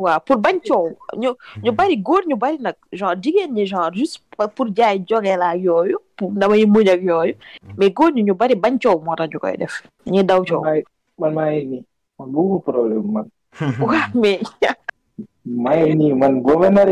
waaw 0.00 0.18
pour 0.24 0.38
bañ 0.38 0.58
coow. 0.66 0.96
Ñu 1.16 1.30
ñu 1.62 1.70
bari 1.72 1.96
góor 1.96 2.22
ñu 2.26 2.36
bari 2.36 2.58
nag 2.58 2.74
genre 2.92 3.14
jigéen 3.22 3.52
ñi 3.52 3.66
genre 3.66 3.92
juste 3.92 4.22
pour 4.56 4.66
jaay 4.74 4.98
joge 5.08 5.36
laa 5.36 5.54
yooyu 5.56 5.98
pour 6.16 6.30
damay 6.32 6.64
muñ 6.66 6.88
ak 6.88 7.02
yooyu. 7.02 7.34
Mais 7.76 7.90
góor 7.90 8.10
ñi 8.12 8.22
ñu 8.24 8.34
bari 8.34 8.54
bañ 8.54 8.78
coow 8.82 8.98
moo 9.04 9.14
tax 9.14 9.28
ñu 9.32 9.38
koy 9.38 9.56
def. 9.58 9.82
Dañuy 10.06 10.24
daw 10.24 10.42
coow. 10.44 10.62
Man 10.64 10.82
man 11.18 11.34
maa 11.34 11.50
ngi 11.52 11.64
nii. 11.66 11.84
Man 12.18 12.28
bëggu 12.32 12.60
problème 12.62 13.12
man. 13.12 13.26
waaw 13.88 14.10
mais 14.14 14.40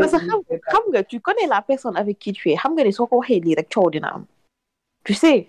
parce 0.01 0.11
que 0.11 0.17
xam 0.27 0.41
xam 0.71 0.83
nga 0.91 1.03
tu 1.03 1.19
connais 1.21 1.47
la 1.47 1.61
personne 1.61 1.97
avec 1.97 2.19
qui 2.19 2.33
tu 2.33 2.49
es 2.51 2.55
xam 2.55 2.73
nga 2.75 2.83
ni 2.83 2.91
soo 2.93 3.07
ko 3.07 3.15
waxee 3.21 3.41
lii 3.45 3.55
rek 3.59 3.69
coow 3.73 3.89
dina 3.89 4.09
am 4.15 4.25
tu 5.03 5.13
sais? 5.13 5.47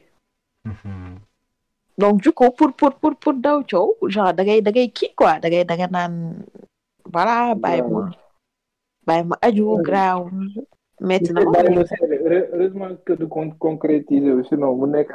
Donc 1.98 2.22
du 2.22 2.32
coup 2.32 2.50
pour 2.50 2.72
pour 2.72 2.92
pour 3.00 3.14
pour 3.16 3.34
daw 3.34 3.62
coow 3.70 3.96
genre 4.08 4.32
da 4.32 4.42
ngay 4.44 4.60
da 4.62 4.70
ngay 4.70 4.88
kii 4.88 5.12
quoi. 5.18 5.38
Da 5.42 5.48
ngay 5.48 5.64
da 5.64 5.74
nga 5.76 5.88
naan 5.96 6.14
voilà 7.14 7.54
bàyyi 7.54 7.82
ma 7.92 8.02
bàyyi 9.06 9.24
ma 9.30 9.36
aju 9.46 9.64
graaw 9.88 10.20
metti 11.08 11.32
na 11.32 11.40
ma. 11.44 11.58
Heureusement 12.52 12.94
que 13.04 13.12
du 13.20 13.26
con 13.28 13.48
concrétiser 13.64 14.36
sinon 14.48 14.76
mu 14.78 14.86
nekk 14.86 15.10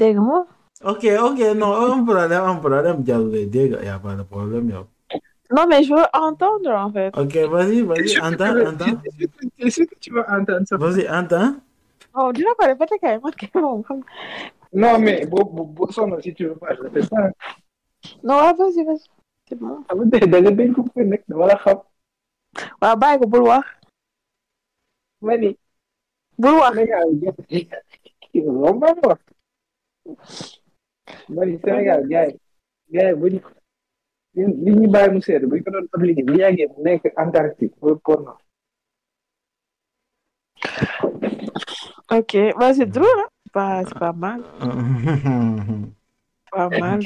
dégg 0.00 0.18
nga 0.20 0.38
ok 0.84 1.04
ok 1.28 1.40
non 1.56 1.72
un 1.92 2.04
problème 2.04 2.42
un 2.44 2.56
problème 2.56 3.04
jarul 3.06 3.50
dégg 3.50 3.78
y 3.82 3.88
a 3.88 3.98
pas 3.98 4.14
de 4.14 4.22
problème 4.22 4.70
yow 4.70 4.86
non 5.50 5.66
mais 5.66 5.82
je 5.82 5.94
veux 5.94 6.04
entendre 6.12 6.70
en 6.70 6.92
fait. 6.92 7.10
Ok 7.16 7.34
vas-y 7.50 7.80
vas-y 7.82 8.20
entends 8.20 8.56
entends 8.70 9.00
Est-ce 9.58 9.82
que 9.84 9.94
tu 9.98 10.12
veux 10.12 10.24
entendre 10.28 10.66
ça? 10.66 10.76
vas-y 10.76 11.08
entends 11.08 11.54
oh 12.14 12.32
dina 12.32 12.50
ko 12.58 12.66
répété 12.66 12.98
kay 12.98 13.18
man 13.22 13.32
kay 13.32 13.50
moom 13.54 13.82
xam 13.82 14.02
Non, 14.72 14.98
mais 14.98 15.24
boo 15.26 15.44
boo 15.44 15.90
sonn 15.90 16.20
si 16.20 16.34
tu 16.34 16.44
veux 16.48 16.54
pas, 16.54 16.74
je 16.76 16.88
fais 16.92 17.08
pas. 17.08 17.30
non 18.22 18.36
vas-y 18.58 18.84
vas-y. 18.84 19.08
C'est 19.48 19.56
bon 19.58 19.82
Xam 19.88 19.98
nga 20.04 20.26
da 20.32 20.38
nga 20.42 20.50
dénk 20.50 20.74
ko 20.76 20.82
nekk 21.12 21.22
dama 21.28 21.46
la 21.46 21.56
xam. 21.64 21.78
waaw 22.80 22.96
bàyyi 23.02 23.18
ko 23.20 23.26
bul 23.32 23.44
wax 23.50 23.66
ma 25.26 25.36
ni 25.36 25.50
bul 26.38 26.54
wax 26.60 26.74
Sénégal 26.76 27.08
loolu 28.34 29.16
ma 31.28 31.34
ma 31.34 31.44
ni 31.46 31.58
Sénégal 31.64 32.00
gars 32.08 32.26
yi 32.28 32.38
gars 32.92 33.08
yi 33.10 33.14
bu 33.20 33.26
ñu 33.28 33.40
li 34.64 34.70
ñu 34.78 34.88
bàyyi 34.94 35.10
mu 35.14 35.20
seede 35.22 35.46
bu 35.46 35.56
ñu 35.56 35.62
ko 35.64 35.70
doon 35.70 35.86
appliqué 35.92 36.22
bu 36.22 36.34
yàggee 36.40 36.66
mu 36.72 36.82
nekk 36.84 37.12
Antarctique 37.16 37.74
porno. 38.04 38.32
ok 42.10 42.32
bah 42.58 42.74
c'est 42.74 42.86
drôle 42.86 43.20
hein. 43.20 43.28
C'est 43.86 43.98
pas 43.98 44.12
mal. 44.12 44.42
Pas 46.52 46.68
mal. 46.68 47.00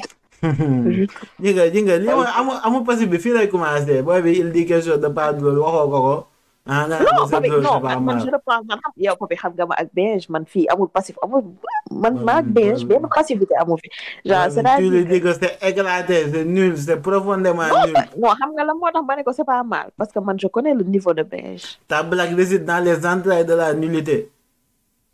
Ji 1.41 1.51
nga 1.55 1.65
ji 1.70 1.81
nga 1.87 1.97
li 1.99 2.07
mooy 2.11 2.27
amu 2.39 2.53
amu 2.66 2.79
passif 2.85 3.09
bi 3.09 3.19
fii 3.19 3.33
lay 3.33 3.49
commencé. 3.49 4.03
Booy 4.03 4.23
bi 4.23 4.33
il 4.43 4.51
dit 4.53 4.66
quelque 4.66 4.85
chose 4.85 5.01
de 5.01 5.09
pas 5.09 5.33
drôle 5.33 5.59
waxoo 5.59 5.89
ko 5.91 5.99
ko 6.07 6.15
ah 6.63 6.87
non 6.87 7.27
drôle 7.27 7.59
non 7.59 7.81
man 7.83 7.99
man 8.07 8.17
je 8.23 8.31
le 8.31 8.39
pense 8.39 8.63
man. 8.71 8.79
Xam 8.79 8.93
yow 9.05 9.17
papi 9.19 9.35
xam 9.35 9.51
nga 9.59 9.67
ma 9.67 9.75
ak 9.83 9.89
man 10.31 10.45
fii 10.47 10.69
amul 10.71 10.87
passif 10.95 11.17
amul 11.25 11.43
man 11.91 12.15
ma 12.23 12.39
ak 12.39 12.47
beige 12.55 12.87
benn 12.87 13.03
passivité 13.11 13.55
amul 13.59 13.79
fi. 13.83 13.89
Genre 14.25 14.79
tu 14.79 14.87
lui 14.91 15.05
dis 15.05 15.21
que 15.21 15.33
c'est 15.35 15.59
éclaté 15.61 16.31
c'est 16.31 16.45
nul 16.45 16.79
c'est 16.79 17.01
profondément 17.03 17.67
nul. 17.67 17.95
non 18.17 18.31
xam 18.39 18.51
nga 18.55 18.63
la 18.65 18.75
moo 18.79 18.87
tax 18.95 19.03
ma 19.07 19.17
ne 19.17 19.23
ko 19.27 19.33
c'est 19.35 19.45
pas 19.45 19.65
mal 19.67 19.91
parce 19.99 20.13
que 20.15 20.21
man 20.23 20.39
je 20.39 20.47
connais 20.47 20.75
le 20.75 20.85
niveau 20.85 21.13
de 21.13 21.25
beige. 21.27 21.79
Ta 21.89 22.03
blague 22.05 22.35
réside 22.39 22.65
dans 22.65 22.79
les 22.85 22.99
entrailles 23.05 23.45
de 23.45 23.55
la 23.59 23.75
nullité. 23.75 24.31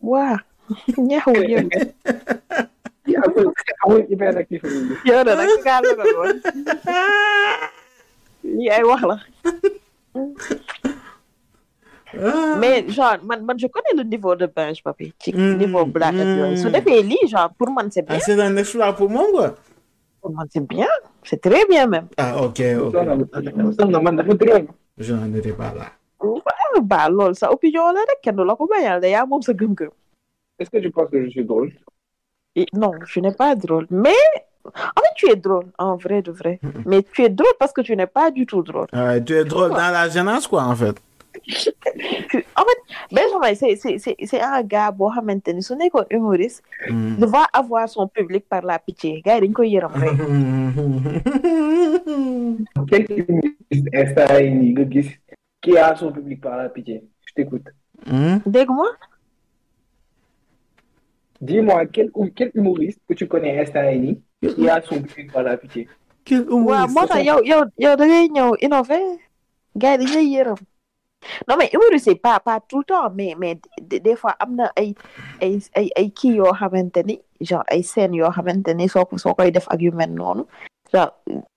Waa 0.02 0.36
ñaxul 0.98 1.48
yow 3.08 3.22
amul 3.24 3.46
amul 3.84 4.02
hyperactif 4.10 4.62
yi. 4.64 5.10
yow 5.10 5.24
de 5.24 5.32
nag 5.32 5.48
kaa 5.64 5.80
la 5.80 5.92
ko. 5.96 6.08
Woon 6.20 6.36
lii 8.56 8.68
ay 8.70 8.84
wax 8.84 9.02
la 9.10 9.16
mais 12.58 12.88
genre 12.88 13.18
man 13.24 13.44
man 13.44 13.58
je 13.58 13.66
connais 13.66 13.94
le 13.96 14.02
niveau 14.04 14.34
de 14.34 14.46
beige 14.46 14.82
papi 14.82 15.12
ci 15.18 15.32
Mm, 15.34 15.56
niveau 15.58 15.84
black 15.84 16.14
ak 16.14 16.28
yooyu 16.38 16.56
su 16.56 16.68
mm. 16.68 16.72
defee 16.72 17.02
lii 17.02 17.28
genre 17.28 17.50
pour 17.58 17.70
man 17.70 17.90
c'est 17.90 18.04
ah 18.08 18.12
bien. 18.14 18.20
c'est 18.24 18.40
un 18.40 18.56
exploit 18.56 18.92
pour 18.94 19.10
moi 19.10 19.24
quoi 19.32 19.54
pour 20.20 20.32
man 20.32 20.46
c'est 20.50 20.66
bien. 20.66 20.88
C'est 21.22 21.40
très 21.40 21.64
bien 21.66 21.86
même. 21.86 22.08
Ah 22.16 22.42
ok 22.42 22.60
ok. 22.80 22.94
Je 24.98 25.12
n'en 25.14 25.32
étais 25.34 25.52
pas 25.52 25.72
là. 25.74 25.86
Waaw 26.20 26.80
ba 26.82 27.08
loolu 27.08 27.34
sa 27.34 27.52
opinion 27.52 27.92
la 27.92 28.00
rek 28.00 28.20
kenn 28.22 28.36
du 28.36 28.44
la 28.44 28.54
ko 28.56 28.66
bañal 28.66 29.00
de 29.00 29.08
yaa 29.08 29.26
moom 29.26 29.42
sa 29.42 29.52
gëm-gëm. 29.52 29.90
Est-ce 30.58 30.70
que 30.70 30.78
tu 30.78 30.90
penses 30.90 31.10
que 31.10 31.22
je 31.24 31.30
suis 31.30 31.44
drôle? 31.44 31.72
Et 32.56 32.66
non 32.72 32.92
tu 33.06 33.20
n'es 33.20 33.32
pas 33.34 33.54
drôle. 33.54 33.86
Mais 33.90 34.22
en 34.64 35.00
fait 35.02 35.14
tu 35.16 35.30
es 35.30 35.36
drôle 35.36 35.66
en 35.78 35.96
vrai 35.96 36.22
de 36.22 36.32
vrai. 36.32 36.58
Mais 36.86 37.02
tu 37.02 37.22
es 37.24 37.28
drôle 37.28 37.54
parce 37.60 37.72
que 37.72 37.82
tu 37.82 37.94
n'es 37.94 38.06
pas 38.06 38.30
du 38.30 38.46
tout 38.46 38.62
drôle. 38.62 38.88
Ah, 38.92 39.20
tu 39.20 39.34
es 39.34 39.44
drôle 39.44 39.70
dans 39.70 39.92
la 39.98 40.08
gênance 40.08 40.46
quoi 40.48 40.62
en 40.64 40.74
fait 40.74 40.96
en 42.56 42.64
fait 42.68 42.80
Benjamin 43.10 43.54
c'est 43.54 43.76
c'est 43.76 43.98
c'est 43.98 44.16
c'est 44.30 44.40
un 44.40 44.62
gars 44.62 44.90
boo 44.92 45.10
xamante 45.10 45.48
ni 45.54 45.62
su 45.62 45.74
nekkoon 45.76 46.06
humoriste 46.10 46.62
Hmm. 46.88 47.16
va 47.24 47.42
avoir 47.52 47.88
son 47.88 48.06
public 48.08 48.44
par 48.48 48.62
la 48.62 48.78
pitié 48.78 49.20
gars 49.24 49.36
yi 49.36 49.40
dañ 49.48 49.52
koy 49.52 49.68
yërëm 49.74 49.94
rek 50.02 50.14
Quel 52.88 53.04
humoriste 53.10 53.90
instant 54.02 54.38
yi 54.40 54.50
nii 54.54 54.72
nga 54.72 54.84
gis 54.92 55.10
qui 55.62 55.76
a 55.76 55.94
son 55.96 56.12
public 56.12 56.40
par 56.40 56.56
la 56.56 56.68
pitié? 56.68 57.02
Je 57.26 57.32
t'écoute. 57.34 57.68
Hmm? 58.06 58.38
dégg 58.46 58.68
nga 58.70 58.88
Dis-moi 61.40 61.86
quel 61.86 62.10
quel 62.34 62.50
humoriste 62.54 63.00
que 63.08 63.14
tu 63.14 63.26
connais 63.28 63.58
instant 63.60 63.90
yi 63.90 63.98
nii 63.98 64.54
qui 64.54 64.68
a 64.68 64.80
son 64.82 65.02
public 65.02 65.32
par 65.32 65.42
la 65.42 65.56
pitié? 65.56 65.88
Quel 66.24 66.40
waaw 66.48 66.58
humoriste 66.58 66.94
moo 66.94 67.06
tax 67.06 67.24
yow 67.24 67.40
yow 67.44 67.62
yow 67.78 67.96
da 67.96 68.04
ngay 68.06 68.28
ñëw 68.36 68.54
innové 68.64 68.98
gars 69.76 69.96
yi 69.98 70.04
dañ 70.06 70.14
lay 70.14 70.26
yërëm 70.34 70.58
non 71.48 71.56
mais 71.58 71.68
humoriste 71.72 72.04
c'est 72.06 72.14
pas 72.14 72.38
pas 72.40 72.60
tout 72.60 72.78
le 72.78 72.84
temps 72.84 73.10
mais 73.14 73.34
mais 73.38 73.58
des 73.80 74.00
des 74.00 74.16
fois 74.16 74.34
am 74.40 74.54
na 74.56 74.70
ay 74.76 74.94
ay 75.42 75.58
ay 75.74 75.90
ay 75.96 76.10
kii 76.10 76.36
yoo 76.38 76.52
xamante 76.52 77.02
ni 77.04 77.20
genre 77.40 77.64
ay 77.68 77.82
scènes 77.82 78.14
yoo 78.14 78.30
xamante 78.30 78.68
ni 78.74 78.88
soo 78.88 79.04
ko 79.04 79.18
soo 79.18 79.34
koy 79.34 79.50
def 79.50 79.66
ak 79.68 79.80
yu 79.80 79.90
mel 79.92 80.10
noonu 80.14 80.44
genre 80.92 81.10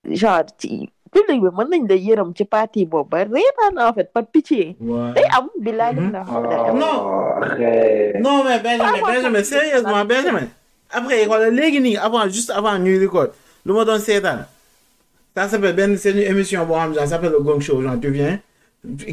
genre 0.09 0.43
ci 0.57 0.89
public 1.13 1.41
bi 1.43 1.49
mën 1.57 1.67
nañ 1.69 1.87
la 1.89 1.95
yërëm 1.95 2.33
ci 2.35 2.45
partie 2.45 2.85
boobu 2.85 3.09
ba 3.09 3.23
reetaan 3.23 3.77
en 3.77 3.93
fait 3.93 4.11
par 4.13 4.25
pitié 4.25 4.75
Ouais. 4.81 5.13
day 5.13 5.25
am 5.37 5.47
billaay 5.59 5.93
xam 5.93 6.43
day 6.49 6.57
am 6.57 6.77
Non. 6.79 6.97
Non, 8.21 8.43
mais 8.43 8.59
Benjamin, 8.59 9.01
Ah, 9.03 9.11
Benjamin, 9.11 9.43
sérieusement, 9.43 10.05
Benjamin. 10.05 10.47
Après, 10.91 11.25
voilà, 11.25 11.49
léegi 11.49 11.79
nii 11.81 11.97
avant, 11.97 12.27
juste 12.29 12.49
avant 12.51 12.77
ñuy 12.77 12.99
record, 12.99 13.29
lu 13.65 13.73
ma 13.73 13.83
doon 13.85 13.99
seetaan. 13.99 14.45
Ça 15.35 15.47
s'appelle 15.47 15.75
benn 15.75 15.97
c'est 15.97 16.11
une 16.11 16.19
émission 16.19 16.65
boo 16.65 16.75
xam 16.75 16.93
genre 16.93 17.03
ça 17.03 17.07
s'appelle 17.15 17.31
le 17.31 17.39
Gong 17.39 17.59
Show, 17.61 17.81
genre 17.81 17.99
tu 18.01 18.09
viens, 18.11 18.39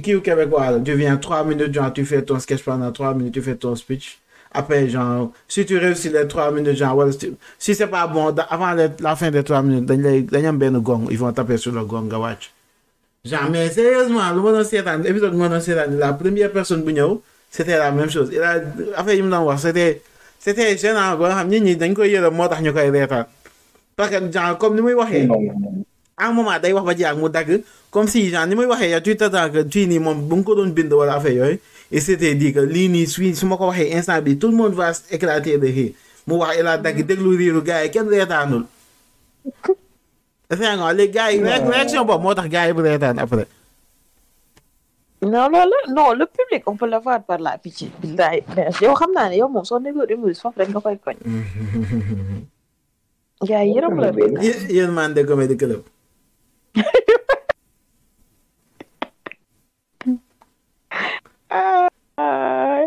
kii 0.03 0.15
wu 0.17 0.21
Québécois 0.23 0.71
la, 0.71 0.81
tu 0.81 0.95
viens 0.95 1.17
trois 1.17 1.45
minutes, 1.45 1.75
genre 1.75 1.93
tu 1.93 2.05
fais 2.05 2.23
ton 2.23 2.39
sketch 2.39 2.63
pendant 2.63 2.91
trois 2.93 3.15
minutes, 3.15 3.35
tu 3.35 3.43
fais 3.43 3.55
ton 3.57 3.75
speech. 3.77 4.19
Après, 4.53 4.89
genre, 4.89 5.31
si 5.47 5.67
tu 5.67 5.77
réussis 5.77 6.09
les 6.09 6.27
trois 6.27 6.51
minutes, 6.51 6.77
genre, 6.77 6.95
voilà, 6.95 7.13
si, 7.59 7.75
c'est 7.75 7.87
pas 7.87 8.07
bon, 8.07 8.35
avant 8.49 8.73
la 8.73 9.15
fin 9.17 9.31
des 9.31 9.43
trois 9.45 9.63
minutes, 9.63 9.85
benn 9.85 10.79
gong, 10.79 11.07
ils 11.11 11.19
vont 11.19 11.33
taper 11.33 11.59
sur 11.59 11.73
le 11.73 11.85
gong 11.85 12.09
mais 13.51 13.69
sérieusement, 13.69 14.31
lu 14.33 14.41
ma 14.41 14.53
doon 14.53 14.65
seetaan, 14.65 15.05
épisode 15.05 15.33
bi 15.33 15.39
ma 15.39 15.49
doon 15.51 15.61
seetaan, 15.61 15.99
la 15.99 16.15
première 16.15 16.51
personne 16.51 16.83
ñëw, 16.83 17.21
c'était 17.51 17.77
la 17.77 17.91
même 17.91 18.09
chose. 18.09 18.31
Il 18.33 18.41
a, 18.41 18.61
mu 19.23 19.29
doon 19.29 19.45
wax, 19.45 19.63
c'était, 19.63 20.01
c'était 20.39 20.79
gênant, 20.79 21.15
quoi, 21.19 21.29
waxee, 24.95 25.27
Non, 25.27 25.41
non, 25.43 25.61
non. 25.61 25.85
À 26.19 26.29
un 26.29 26.33
moment 26.33 26.59
day 26.59 26.73
wax 26.73 26.85
ba 26.87 26.95
jeex 26.97 27.15
mu 27.17 27.29
dagg 27.31 27.63
comme 27.91 28.09
si 28.09 28.29
genre 28.31 28.47
ni 28.47 28.55
muy 28.55 28.67
waxee 28.67 28.91
yow 28.91 29.01
tu 29.01 29.17
t'attends 29.17 29.51
que 29.51 29.63
fii 29.71 29.87
nii 29.87 29.99
moom 29.99 30.29
bu 30.29 30.37
nga 30.37 30.45
ko 30.45 30.55
doon 30.55 30.71
bind 30.75 30.93
wala 30.93 31.15
affaire 31.15 31.35
yooyu 31.37 31.59
et 31.91 32.01
c'était 32.01 32.35
dit 32.35 32.53
que 32.53 32.61
lii 32.61 32.89
nii 32.89 33.07
su 33.07 33.35
su 33.35 33.47
ma 33.47 33.57
ko 33.57 33.67
waxee 33.71 33.93
instant 33.97 34.21
bi 34.23 34.39
tout 34.39 34.49
le 34.51 34.57
monde 34.57 34.75
va 34.75 34.93
éclater 35.11 35.57
de 35.59 35.67
rire. 35.67 35.93
Mu 36.27 36.35
wax 36.37 36.57
il 36.61 36.67
a 36.67 36.77
dagg 36.77 37.07
déglu 37.07 37.37
riiru 37.37 37.63
gars 37.63 37.85
yi 37.85 37.91
kenn 37.91 38.09
reetaanul. 38.09 38.65
Léegi 40.51 41.13
gars 41.13 41.33
yi 41.33 41.41
réaction 41.43 42.05
boobu 42.05 42.23
moo 42.23 42.35
tax 42.35 42.49
gars 42.49 42.67
yi 42.67 42.73
bu 42.75 42.83
reetaan 42.83 43.19
après. 43.19 43.47
Non 45.23 45.49
loolu 45.49 45.79
non 45.97 46.13
le 46.13 46.27
public 46.27 46.63
on 46.67 46.77
peut 46.77 46.87
l'avoir 46.87 47.23
par 47.23 47.39
la 47.39 47.57
pitié. 47.59 47.91
Billaay 48.03 48.45
yow 48.83 48.95
xam 48.95 49.13
naa 49.15 49.29
ne 49.31 49.37
yow 49.37 49.49
moom 49.49 49.65
soo 49.65 49.79
nekkul 49.79 50.07
humoriste 50.13 50.43
foofu 50.43 50.59
rek 50.61 50.69
nga 50.69 50.81
koy 50.81 50.97
koñ. 51.05 51.17
Gars 53.49 53.65
yi 53.65 53.75
yërëm 53.79 53.95
la 54.03 54.09
yéen 54.69 54.91
man 54.93 55.15
de 55.15 55.23
comédie 55.23 55.57
club 55.57 55.83
ay 62.17 62.87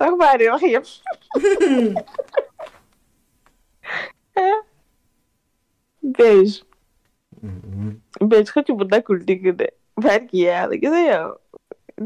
wax 0.00 0.12
maa 0.20 0.36
di 0.38 0.46
wax 0.52 0.62
yëpp 0.72 0.86
beige 6.16 6.56
beige 8.30 8.50
xëcc 8.52 8.68
bu 8.78 8.84
dakkul 8.92 9.18
digg 9.28 9.44
de 9.60 9.68
barki 10.04 10.44
yàlla 10.46 10.78
gis 10.80 10.90
nga 10.94 11.02
yow 11.10 11.28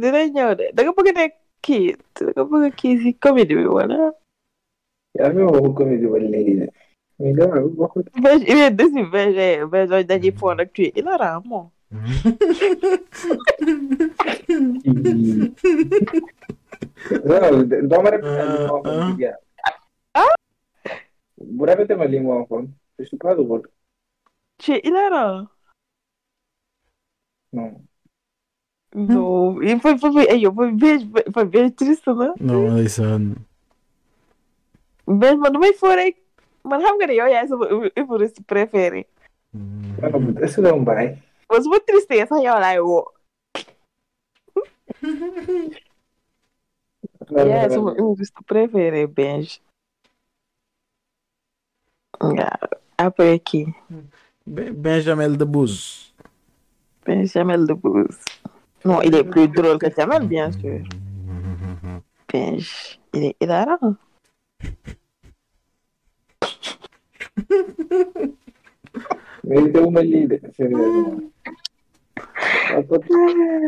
dina 0.01 0.21
ñëw 0.35 0.51
de 0.59 0.67
da 0.75 0.81
nga 0.83 0.93
bëgg 0.97 1.09
a 1.11 1.15
nekk 1.21 1.35
kii 1.65 1.87
da 2.17 2.31
nga 2.33 2.45
bëgg 2.51 2.65
a 2.69 2.71
kii 2.81 2.95
si 3.03 3.11
comédie 3.23 3.57
bi 3.61 3.67
wala 3.77 3.99
yaa 5.19 5.29
ngi 5.33 5.43
waxu 5.53 5.71
comédie 5.79 6.09
ba 6.13 6.19
léegi 6.19 6.55
de 6.61 6.67
mais 7.23 7.33
dama 7.39 7.61
waxut 7.81 8.07
beige 8.25 8.43
il 8.51 8.59
est 8.67 8.71
dessus 8.79 9.07
beige 9.15 9.47
beige 9.73 10.07
dañuy 10.11 10.33
fond 10.39 10.59
ak 10.63 10.73
tu 10.75 10.83
es 10.89 10.93
hilarant 10.99 11.43
moom 11.51 11.67
non 17.25 17.69
doo 17.89 18.03
ma 18.03 18.11
répété 18.11 18.43
li 18.43 18.57
ma 18.57 18.73
Ah, 18.73 18.73
waxoon 18.73 18.91
ah. 18.91 19.07
ci 19.11 19.17
gars 19.21 19.39
bu 21.57 21.65
répété 21.65 21.95
ma 21.97 22.07
li 22.07 22.21
ma 22.21 22.35
waxoon 22.41 22.69
je 22.99 23.05
suis 23.05 23.17
pas 23.17 23.35
drôle 23.35 23.63
tu 24.59 24.73
es 24.73 24.81
hilarant 24.87 25.47
non 27.53 27.71
non 28.95 29.61
il 29.63 29.81
faut 29.81 29.97
faut 29.99 30.13
faut 30.13 30.21
yow 30.21 30.53
faut 30.55 30.71
beige 30.73 31.05
faut 31.35 31.45
beige 31.45 31.75
triste 31.77 32.07
na 32.09 32.33
non 32.41 32.71
ndeysaan 32.73 33.35
beige 35.07 35.39
man 35.39 35.53
damay 35.53 35.73
foo 35.81 35.95
rek 35.97 36.17
man 36.65 36.81
xam 36.83 36.95
nga 36.99 37.07
ne 37.07 37.15
yow 37.21 37.29
yaay 37.33 37.49
sama 37.49 37.67
humoriste 37.97 38.41
préféré 38.47 39.07
non 39.55 40.35
est-ce 40.43 40.57
que 40.57 40.63
dama 40.63 40.85
bàyyi 40.85 41.17
man 41.51 41.63
su 41.63 41.69
ma 41.71 41.79
triste 41.87 42.15
sax 42.19 42.31
yow 42.43 42.59
laay 42.61 42.79
woo 42.79 43.05
yaay 47.51 47.69
sama 47.71 47.91
humoriste 47.99 48.41
préféré 48.47 49.07
beige 49.07 49.61
waaw 52.21 52.59
après 52.99 53.39
kii 53.49 53.67
Be- 54.47 54.71
Benjamin 54.75 55.37
Debbouze 55.39 56.11
Ben 57.07 57.27
Jamel 57.27 57.67
Debbouze 57.67 58.19
non 58.85 59.01
il 59.03 59.15
est 59.15 59.25
plus 59.25 59.49
drôle 59.49 59.79
que 59.79 59.91
Jamel 59.97 60.27
bien 60.27 60.51
sûr 60.53 60.83
Beige 62.31 62.99
il 63.13 63.25
est 63.25 63.37
hilarant 63.41 63.95
mais 67.37 67.42
dewuma 67.42 67.42
lii 67.42 67.42
de 67.42 67.42
sérieusement 67.42 67.42
mais 67.42 67.42
mais 67.42 67.42
xam 67.42 67.42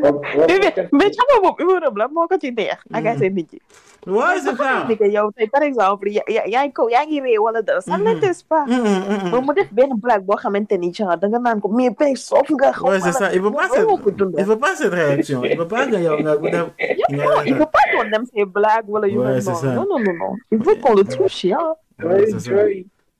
nga 0.04 1.36
moom 1.42 1.56
humour 1.58 1.82
am 1.86 1.96
la 1.96 2.06
moo 2.08 2.26
ko 2.28 2.36
ci 2.38 2.50
neex 2.52 2.78
agacé 2.92 3.30
nit 3.30 3.48
ñi 3.52 3.60
ouais 4.06 4.38
c'est 4.44 4.56
ça 4.56 4.84
ni 4.88 4.96
que 4.96 5.04
yow 5.04 5.30
tey 5.36 5.46
par 5.48 5.62
exemple 5.62 6.08
ya- 6.10 6.24
ya- 6.28 6.46
yaa 6.46 6.64
ngi 6.66 6.72
ko 6.72 6.88
yaa 6.88 7.04
ngi 7.06 7.20
ree 7.20 7.38
wala 7.38 7.62
dara 7.62 7.80
ça 7.80 7.96
Mhm. 7.96 8.04
n'intéresse 8.04 8.42
pas 8.42 8.64
Mm, 8.66 8.72
mm, 8.74 8.84
mm, 8.84 9.18
mm. 9.24 9.30
moom 9.32 9.44
mu 9.46 9.52
def 9.54 9.70
benn 9.72 9.92
blague 9.96 10.24
boo 10.26 10.36
xamante 10.36 10.76
ni 10.78 10.92
genre 10.92 11.16
da 11.16 11.28
nga 11.28 11.38
naan 11.38 11.60
ko 11.60 11.68
mais 11.68 11.90
ben 11.90 12.14
soof 12.16 12.48
nga 12.50 12.72
xaw 12.72 12.88
Ouais, 12.88 12.98
ma 12.98 13.00
c'est 13.00 13.20
la- 13.20 13.28
ça. 13.30 13.34
Il 13.34 13.40
veut 13.40 13.50
pas 13.52 13.68
Loolu 13.68 13.86
moo 13.88 13.96
ko 13.96 14.08
cette, 14.10 14.16
dundal. 14.18 14.40
il 14.40 14.46
veut 14.46 14.58
pas 14.58 14.76
cette 14.76 14.92
réaction. 14.92 15.44
Il 15.44 15.56
veut 15.58 15.68
pas 15.68 15.86
que 15.86 15.96
yow 15.96 16.16
nga 16.20 16.36
def 16.36 16.66
Non, 17.10 17.40
il 17.46 17.54
veut 17.54 17.70
pas 17.76 17.84
qu'on 17.92 18.04
aime 18.12 18.26
ses 18.34 18.44
blagues 18.44 18.88
wala 18.88 19.08
yu 19.08 19.18
Ouais, 19.18 19.26
mel 19.26 19.42
c'est 19.42 19.50
noonu. 19.50 19.66
ça. 19.66 19.74
non 19.74 19.86
non 19.90 19.98
non 20.04 20.12
non 20.20 20.32
il 20.52 20.58
veut 20.62 20.74
qu'on 20.76 20.94
le 20.94 21.04
trouve 21.04 21.28
chiant 21.28 21.76
Ouais, 22.02 22.26
c'est 22.26 22.40
ça. 22.40 22.50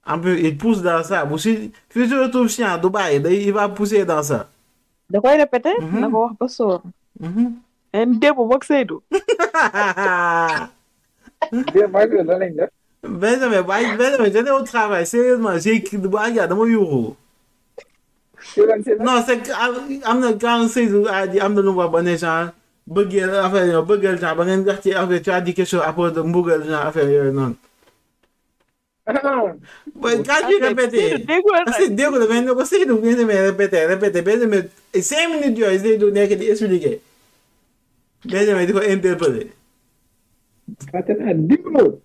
Un 0.06 0.18
peu, 0.18 0.38
il 0.38 0.56
pousse 0.58 0.82
dans 0.82 1.02
ça. 1.02 1.24
Bu 1.24 1.38
si 1.38 1.72
si 1.90 2.08
tu 2.08 2.14
le 2.14 2.30
trouves 2.30 2.50
chiant, 2.50 2.76
du 2.78 2.90
bàyyi 2.90 3.20
day 3.20 3.42
il 3.44 3.52
va 3.52 3.68
pousser 3.68 4.04
dans 4.04 4.22
ça. 4.22 4.48
da 5.10 5.20
koy 5.20 5.36
répété? 5.36 5.70
Mhm. 5.80 6.00
na 6.00 6.08
ko 6.10 6.18
wax 6.24 6.34
ba 6.40 6.48
soor. 6.48 6.82
Mhm. 7.20 7.52
démb 8.20 8.36
moog 8.36 8.64
Seydou. 8.64 9.00
bien 11.74 11.88
maa 11.92 12.06
ngi 12.06 12.16
lan 12.28 12.38
lañ 12.42 12.52
def? 12.58 12.70
Benjamin, 13.02 13.62
bàyyi 13.62 13.96
Benjamin, 13.98 14.24
j'étais 14.32 14.50
au 14.50 14.62
travail. 14.62 15.06
Sérieusement, 15.06 15.56
j'ai 15.58 15.74
écrit 15.76 15.96
baa 15.98 16.30
ngaa 16.30 16.46
dama 16.46 16.64
yuuxu. 16.66 17.14
Non, 19.00 19.22
c'est 19.26 19.38
que 19.38 19.52
am 20.10 20.20
na 20.20 20.32
quand 20.34 20.68
Seydou 20.68 21.06
a 21.08 21.26
dit 21.26 21.40
am 21.40 21.54
na 21.54 21.60
lu 21.62 21.70
mu 21.70 21.76
wax 21.78 21.92
ba 21.92 22.02
ne 22.02 22.16
genre 22.16 22.48
bëggee 22.86 23.22
affaire 23.22 23.66
yow 23.72 23.82
bëggal 23.82 24.18
genre 24.20 24.34
ba 24.36 24.44
ngeen 24.44 24.64
wax 24.66 24.80
ci 24.82 24.92
affaire 24.92 25.22
tu 25.22 25.30
as 25.30 25.40
dit 25.40 25.54
quelque 25.54 25.68
chose 25.68 25.80
à 25.84 25.92
propos 25.92 26.10
de 26.10 26.20
mbugal 26.20 26.62
genre 26.68 26.86
affaire 26.86 27.08
yooyu 27.08 27.32
noonu. 27.32 27.54
Ouais, 29.06 30.16
quand 30.24 30.48
tu 30.48 30.56
répétais. 30.64 31.10
Seydou 31.10 31.26
déggoo 31.26 31.52
Parce 31.66 31.76
que 31.78 31.88
dégg 31.90 32.08
nga 32.10 32.26
mais 32.26 32.40
ne 32.40 32.52
ko 32.54 32.64
Seydou 32.64 32.96
ngeen 33.02 33.16
demee 33.18 33.40
répété 33.50 33.84
répété 33.86 34.22
Benjamin 34.22 34.62
cinq 34.98 35.28
minutes 35.28 35.58
yooyu 35.58 35.78
Seydou 35.78 36.10
nekk 36.10 36.32
di 36.40 36.48
expliquer 36.50 37.00
Benjamin 38.24 38.64
di 38.64 38.72
ko 38.72 38.80
interpeller. 38.80 39.50
fàtte 40.92 41.12
naa 41.20 41.34
dimbaloo 41.34 42.00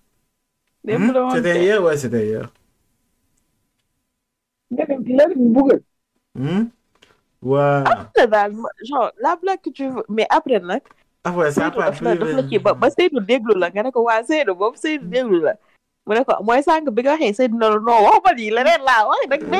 démb 0.84 1.12
la 1.14 1.20
woon 1.24 1.30
C'était 1.34 1.54
de. 1.54 1.60
hier 1.64 1.82
ouais 1.82 1.96
c'était 1.96 2.26
hier. 2.26 2.52
nga 4.70 4.84
dem 4.86 5.00
lan 5.16 5.30
mbugal 5.36 5.80
Hmm? 6.36 6.68
Ouais. 7.42 7.82
la 8.16 8.26
daal 8.26 8.52
genre 8.84 9.10
la 9.24 9.36
blague 9.40 9.62
que 9.64 9.70
tu 9.70 9.88
veux 9.88 10.04
mais 10.10 10.26
après 10.28 10.60
nag. 10.60 10.82
Après 11.24 11.50
ça 11.50 11.72
Seydou 11.72 11.78
pas 11.80 11.90
daf 11.90 12.00
la 12.02 12.14
daf 12.14 12.32
la 12.36 12.42
kii 12.44 12.58
ba 12.60 12.74
ba 12.74 12.90
Seydou 12.90 13.20
déglu 13.24 13.56
la 13.56 13.70
nga 13.70 13.82
ne 13.82 13.90
ko 13.90 14.04
waa 14.04 14.20
Seydou 14.22 14.54
boobu 14.54 14.76
Seydou 14.76 15.08
déglu 15.08 15.40
la. 15.48 15.56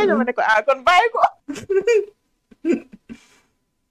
Non. 0.06 0.24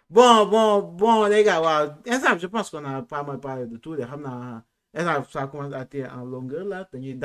Bon 0.10 0.46
bon 0.48 0.82
bon 0.82 1.26
les 1.26 1.44
gars 1.44 1.62
waaw 1.62 1.88
je 2.06 2.48
pense 2.48 2.70
qu'on 2.72 2.84
a 2.86 3.02
pas 3.04 3.24
mal 3.24 3.40
parlé 3.40 3.68
de 3.68 3.78
tout 3.78 3.96
de 3.96 4.04
xam 4.04 4.22
naa 4.22 4.64
instant 4.94 5.24
ça 5.30 5.48
commence 5.48 5.74
à 5.74 5.86
tirer 5.86 6.10
en 6.10 6.26
longueur 6.26 6.66
là 6.66 6.88
dañuy. 6.92 7.20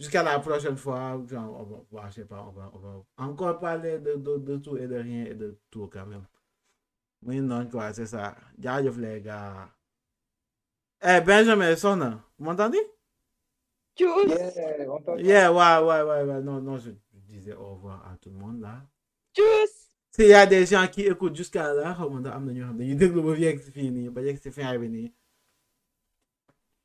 Jusqu'à 0.00 0.22
la 0.22 0.38
prochaine 0.40 0.78
fois, 0.78 1.20
genre, 1.28 1.84
on 1.92 1.94
va, 1.94 2.08
je 2.08 2.14
sais 2.14 2.24
pas, 2.24 2.42
on 2.48 2.52
va, 2.52 3.04
encore 3.18 3.58
parler 3.60 3.98
de, 3.98 4.14
de, 4.14 4.38
de 4.38 4.56
tout 4.56 4.78
et 4.78 4.86
de 4.86 4.96
rien 4.96 5.26
et 5.26 5.34
de 5.34 5.58
tout 5.70 5.90
quand 5.92 6.06
même. 6.06 6.24
Oui, 7.22 7.38
non, 7.42 7.66
quoi, 7.66 7.92
c'est 7.92 8.06
ça. 8.06 8.34
Jaajëf 8.58 8.96
les 8.96 9.20
gars. 9.20 9.68
Eh, 11.02 11.20
Benjamin. 11.20 11.74
Vous 12.38 12.44
m'entendez? 12.46 12.80
Tchuss. 14.00 14.56
Yeah, 14.56 14.88
on. 14.88 15.18
Yeah, 15.18 15.52
ouais, 15.52 15.78
ouais, 15.86 16.02
ouais, 16.08 16.22
ouais. 16.24 16.40
Non, 16.42 16.60
non, 16.60 16.78
je 16.78 16.90
disais 17.28 17.54
au 17.54 17.74
revoir 17.74 18.02
à 18.10 18.16
tout 18.16 18.30
le 18.30 18.36
monde 18.36 18.60
là. 18.62 18.80
Tchuss. 19.34 19.88
S'il 20.12 20.26
y 20.26 20.34
a 20.34 20.46
des 20.46 20.66
gens 20.66 20.86
qui 20.88 21.02
écoutent 21.02 21.36
jusqu'à 21.36 21.72
là, 21.72 21.94
xaw 21.94 22.08
ma 22.10 22.20
ndax 22.20 22.34
am 22.36 22.46
na 22.46 22.52
ñoo 22.52 22.64
xam 22.66 22.76
ne 22.76 22.82
dañuy 22.82 22.96
déglu 22.96 23.22
ba 23.22 23.36
yegg 23.38 23.60
si 23.62 23.70
fii 23.70 23.90
nii 23.90 24.08
ba 24.10 24.20
yegg 24.22 24.38
si 24.42 24.50
fin 24.50 24.78
bi 24.78 24.88
nii. 24.88 25.12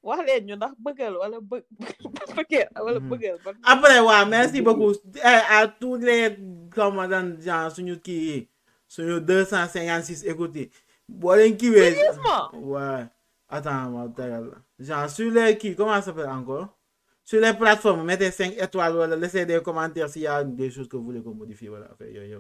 wax 0.04 0.20
leen 0.28 0.46
ñu 0.46 0.56
ndax 0.56 0.74
bëggal 0.86 1.16
wala 1.18 1.38
bë 1.42 1.58
bëggeel 2.38 2.70
wala 2.86 3.00
Mhm. 3.00 3.10
bëggal 3.10 3.38
ban 3.44 3.54
Après, 3.64 4.00
ouais, 4.00 4.26
merci 4.30 4.62
beaucoup 4.62 4.92
eh, 5.16 5.20
à 5.58 5.68
tous 5.68 5.96
les 5.96 6.38
commandants, 6.76 7.34
genre, 7.42 7.72
suñu 7.72 7.98
kii 8.00 8.26
yi, 8.30 8.50
suñu 8.88 9.20
256 9.20 10.24
écoutes 10.28 10.56
yi. 10.56 10.70
Boo 11.10 11.34
leen 11.36 11.58
kiiwee. 11.58 11.94
Sérieusement? 11.94 12.52
Ouais. 12.54 13.06
Attends, 13.50 13.90
ma 13.90 14.08
tegal 14.10 14.52
la. 14.52 14.58
Genre, 14.86 15.10
sur 15.10 15.32
les 15.32 15.58
qui, 15.58 15.76
comment 15.76 15.96
ça 15.96 16.04
s'appelle 16.04 16.30
encore? 16.30 16.78
Sur 17.26 17.42
les 17.42 17.54
plateformes, 17.54 18.06
mettez 18.06 18.30
5 18.30 18.54
étoiles, 18.62 18.94
voilà, 18.94 19.16
laissez 19.16 19.46
des 19.48 19.60
commentaires 19.62 20.08
s'il 20.10 20.22
y 20.22 20.28
a 20.28 20.44
des 20.44 20.70
choses 20.70 20.88
que 20.88 20.96
vous 20.96 21.06
voulez 21.06 21.24
qu'on 21.24 21.34
modifie, 21.34 21.68
voilà. 21.68 21.90
Fait, 21.98 22.14
yo, 22.14 22.22
yo. 22.22 22.40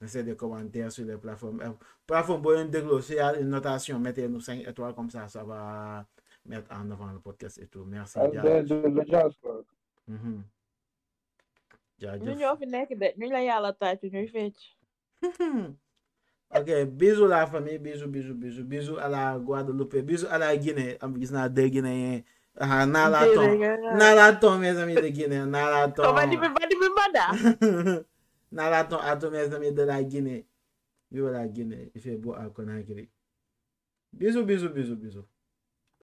Laissez 0.00 0.22
des 0.22 0.36
commentaires 0.36 0.92
sur 0.92 1.06
les 1.06 1.16
plateformes. 1.16 1.60
Euh, 1.62 1.70
plateforme, 2.06 2.42
bon, 2.42 3.00
s'il 3.00 3.16
y 3.16 3.18
a 3.20 3.36
une 3.38 3.48
notation, 3.48 3.98
mettez-nous 3.98 4.40
5 4.40 4.68
étoiles 4.68 4.94
comme 4.94 5.10
ça, 5.10 5.26
ça 5.28 5.42
va 5.44 6.06
mettre 6.44 6.70
en 6.72 6.90
avant 6.90 7.10
le 7.10 7.18
podcast 7.20 7.58
et 7.58 7.66
tout. 7.66 7.84
Merci. 7.86 8.18
Ah, 8.20 8.28
Dia. 8.28 8.62
de 8.62 8.68
de 8.68 8.74
l'audience 8.88 9.34
quoi. 9.40 9.62
Mhm. 10.06 10.42
Jaajëf. 11.98 12.22
ñu 12.24 12.34
ñoo 12.38 12.56
fi 12.56 12.66
nekk 12.66 12.90
de 13.00 13.08
ñu 13.18 13.28
la 13.32 13.40
yàlla 13.42 13.72
tàcc 13.72 14.04
ñuy 14.12 14.28
fecc 14.28 14.56
ok 16.58 16.68
bisous 16.86 17.26
la 17.26 17.46
famille 17.46 17.78
bisous 17.78 18.06
bisous 18.06 18.34
bisous 18.34 18.64
bisous 18.64 18.98
à 18.98 19.08
la 19.08 19.36
Guadeloupe 19.38 19.96
bisous 20.06 20.28
à 20.30 20.38
la 20.38 20.56
Guinée 20.56 20.96
am 21.00 21.16
gis 21.20 21.32
naa 21.32 21.48
deux 21.48 21.66
Guinéens 21.68 22.22
Aha, 22.60 22.86
nalaton. 22.86 23.58
Nalaton, 23.98 24.58
mez 24.58 24.78
ami 24.78 24.94
de 24.94 25.10
Gine. 25.14 25.46
Nalaton. 25.46 26.04
Koma 26.04 26.26
di 26.26 26.36
pe 26.36 26.48
badi 26.48 26.74
pe 26.74 26.88
bada. 26.96 27.24
Nalaton 28.52 29.00
ato 29.00 29.30
mez 29.30 29.52
ami 29.54 29.72
de 29.72 29.84
la 29.84 30.02
Gine. 30.02 30.44
Yo 31.10 31.30
la 31.30 31.46
Gine. 31.46 31.90
Ife 31.94 32.16
bo 32.18 32.34
akon 32.34 32.68
akiri. 32.68 33.08
Bizou, 34.12 34.44
bizou, 34.44 34.70
bizou, 34.70 34.96
bizou. 34.96 35.24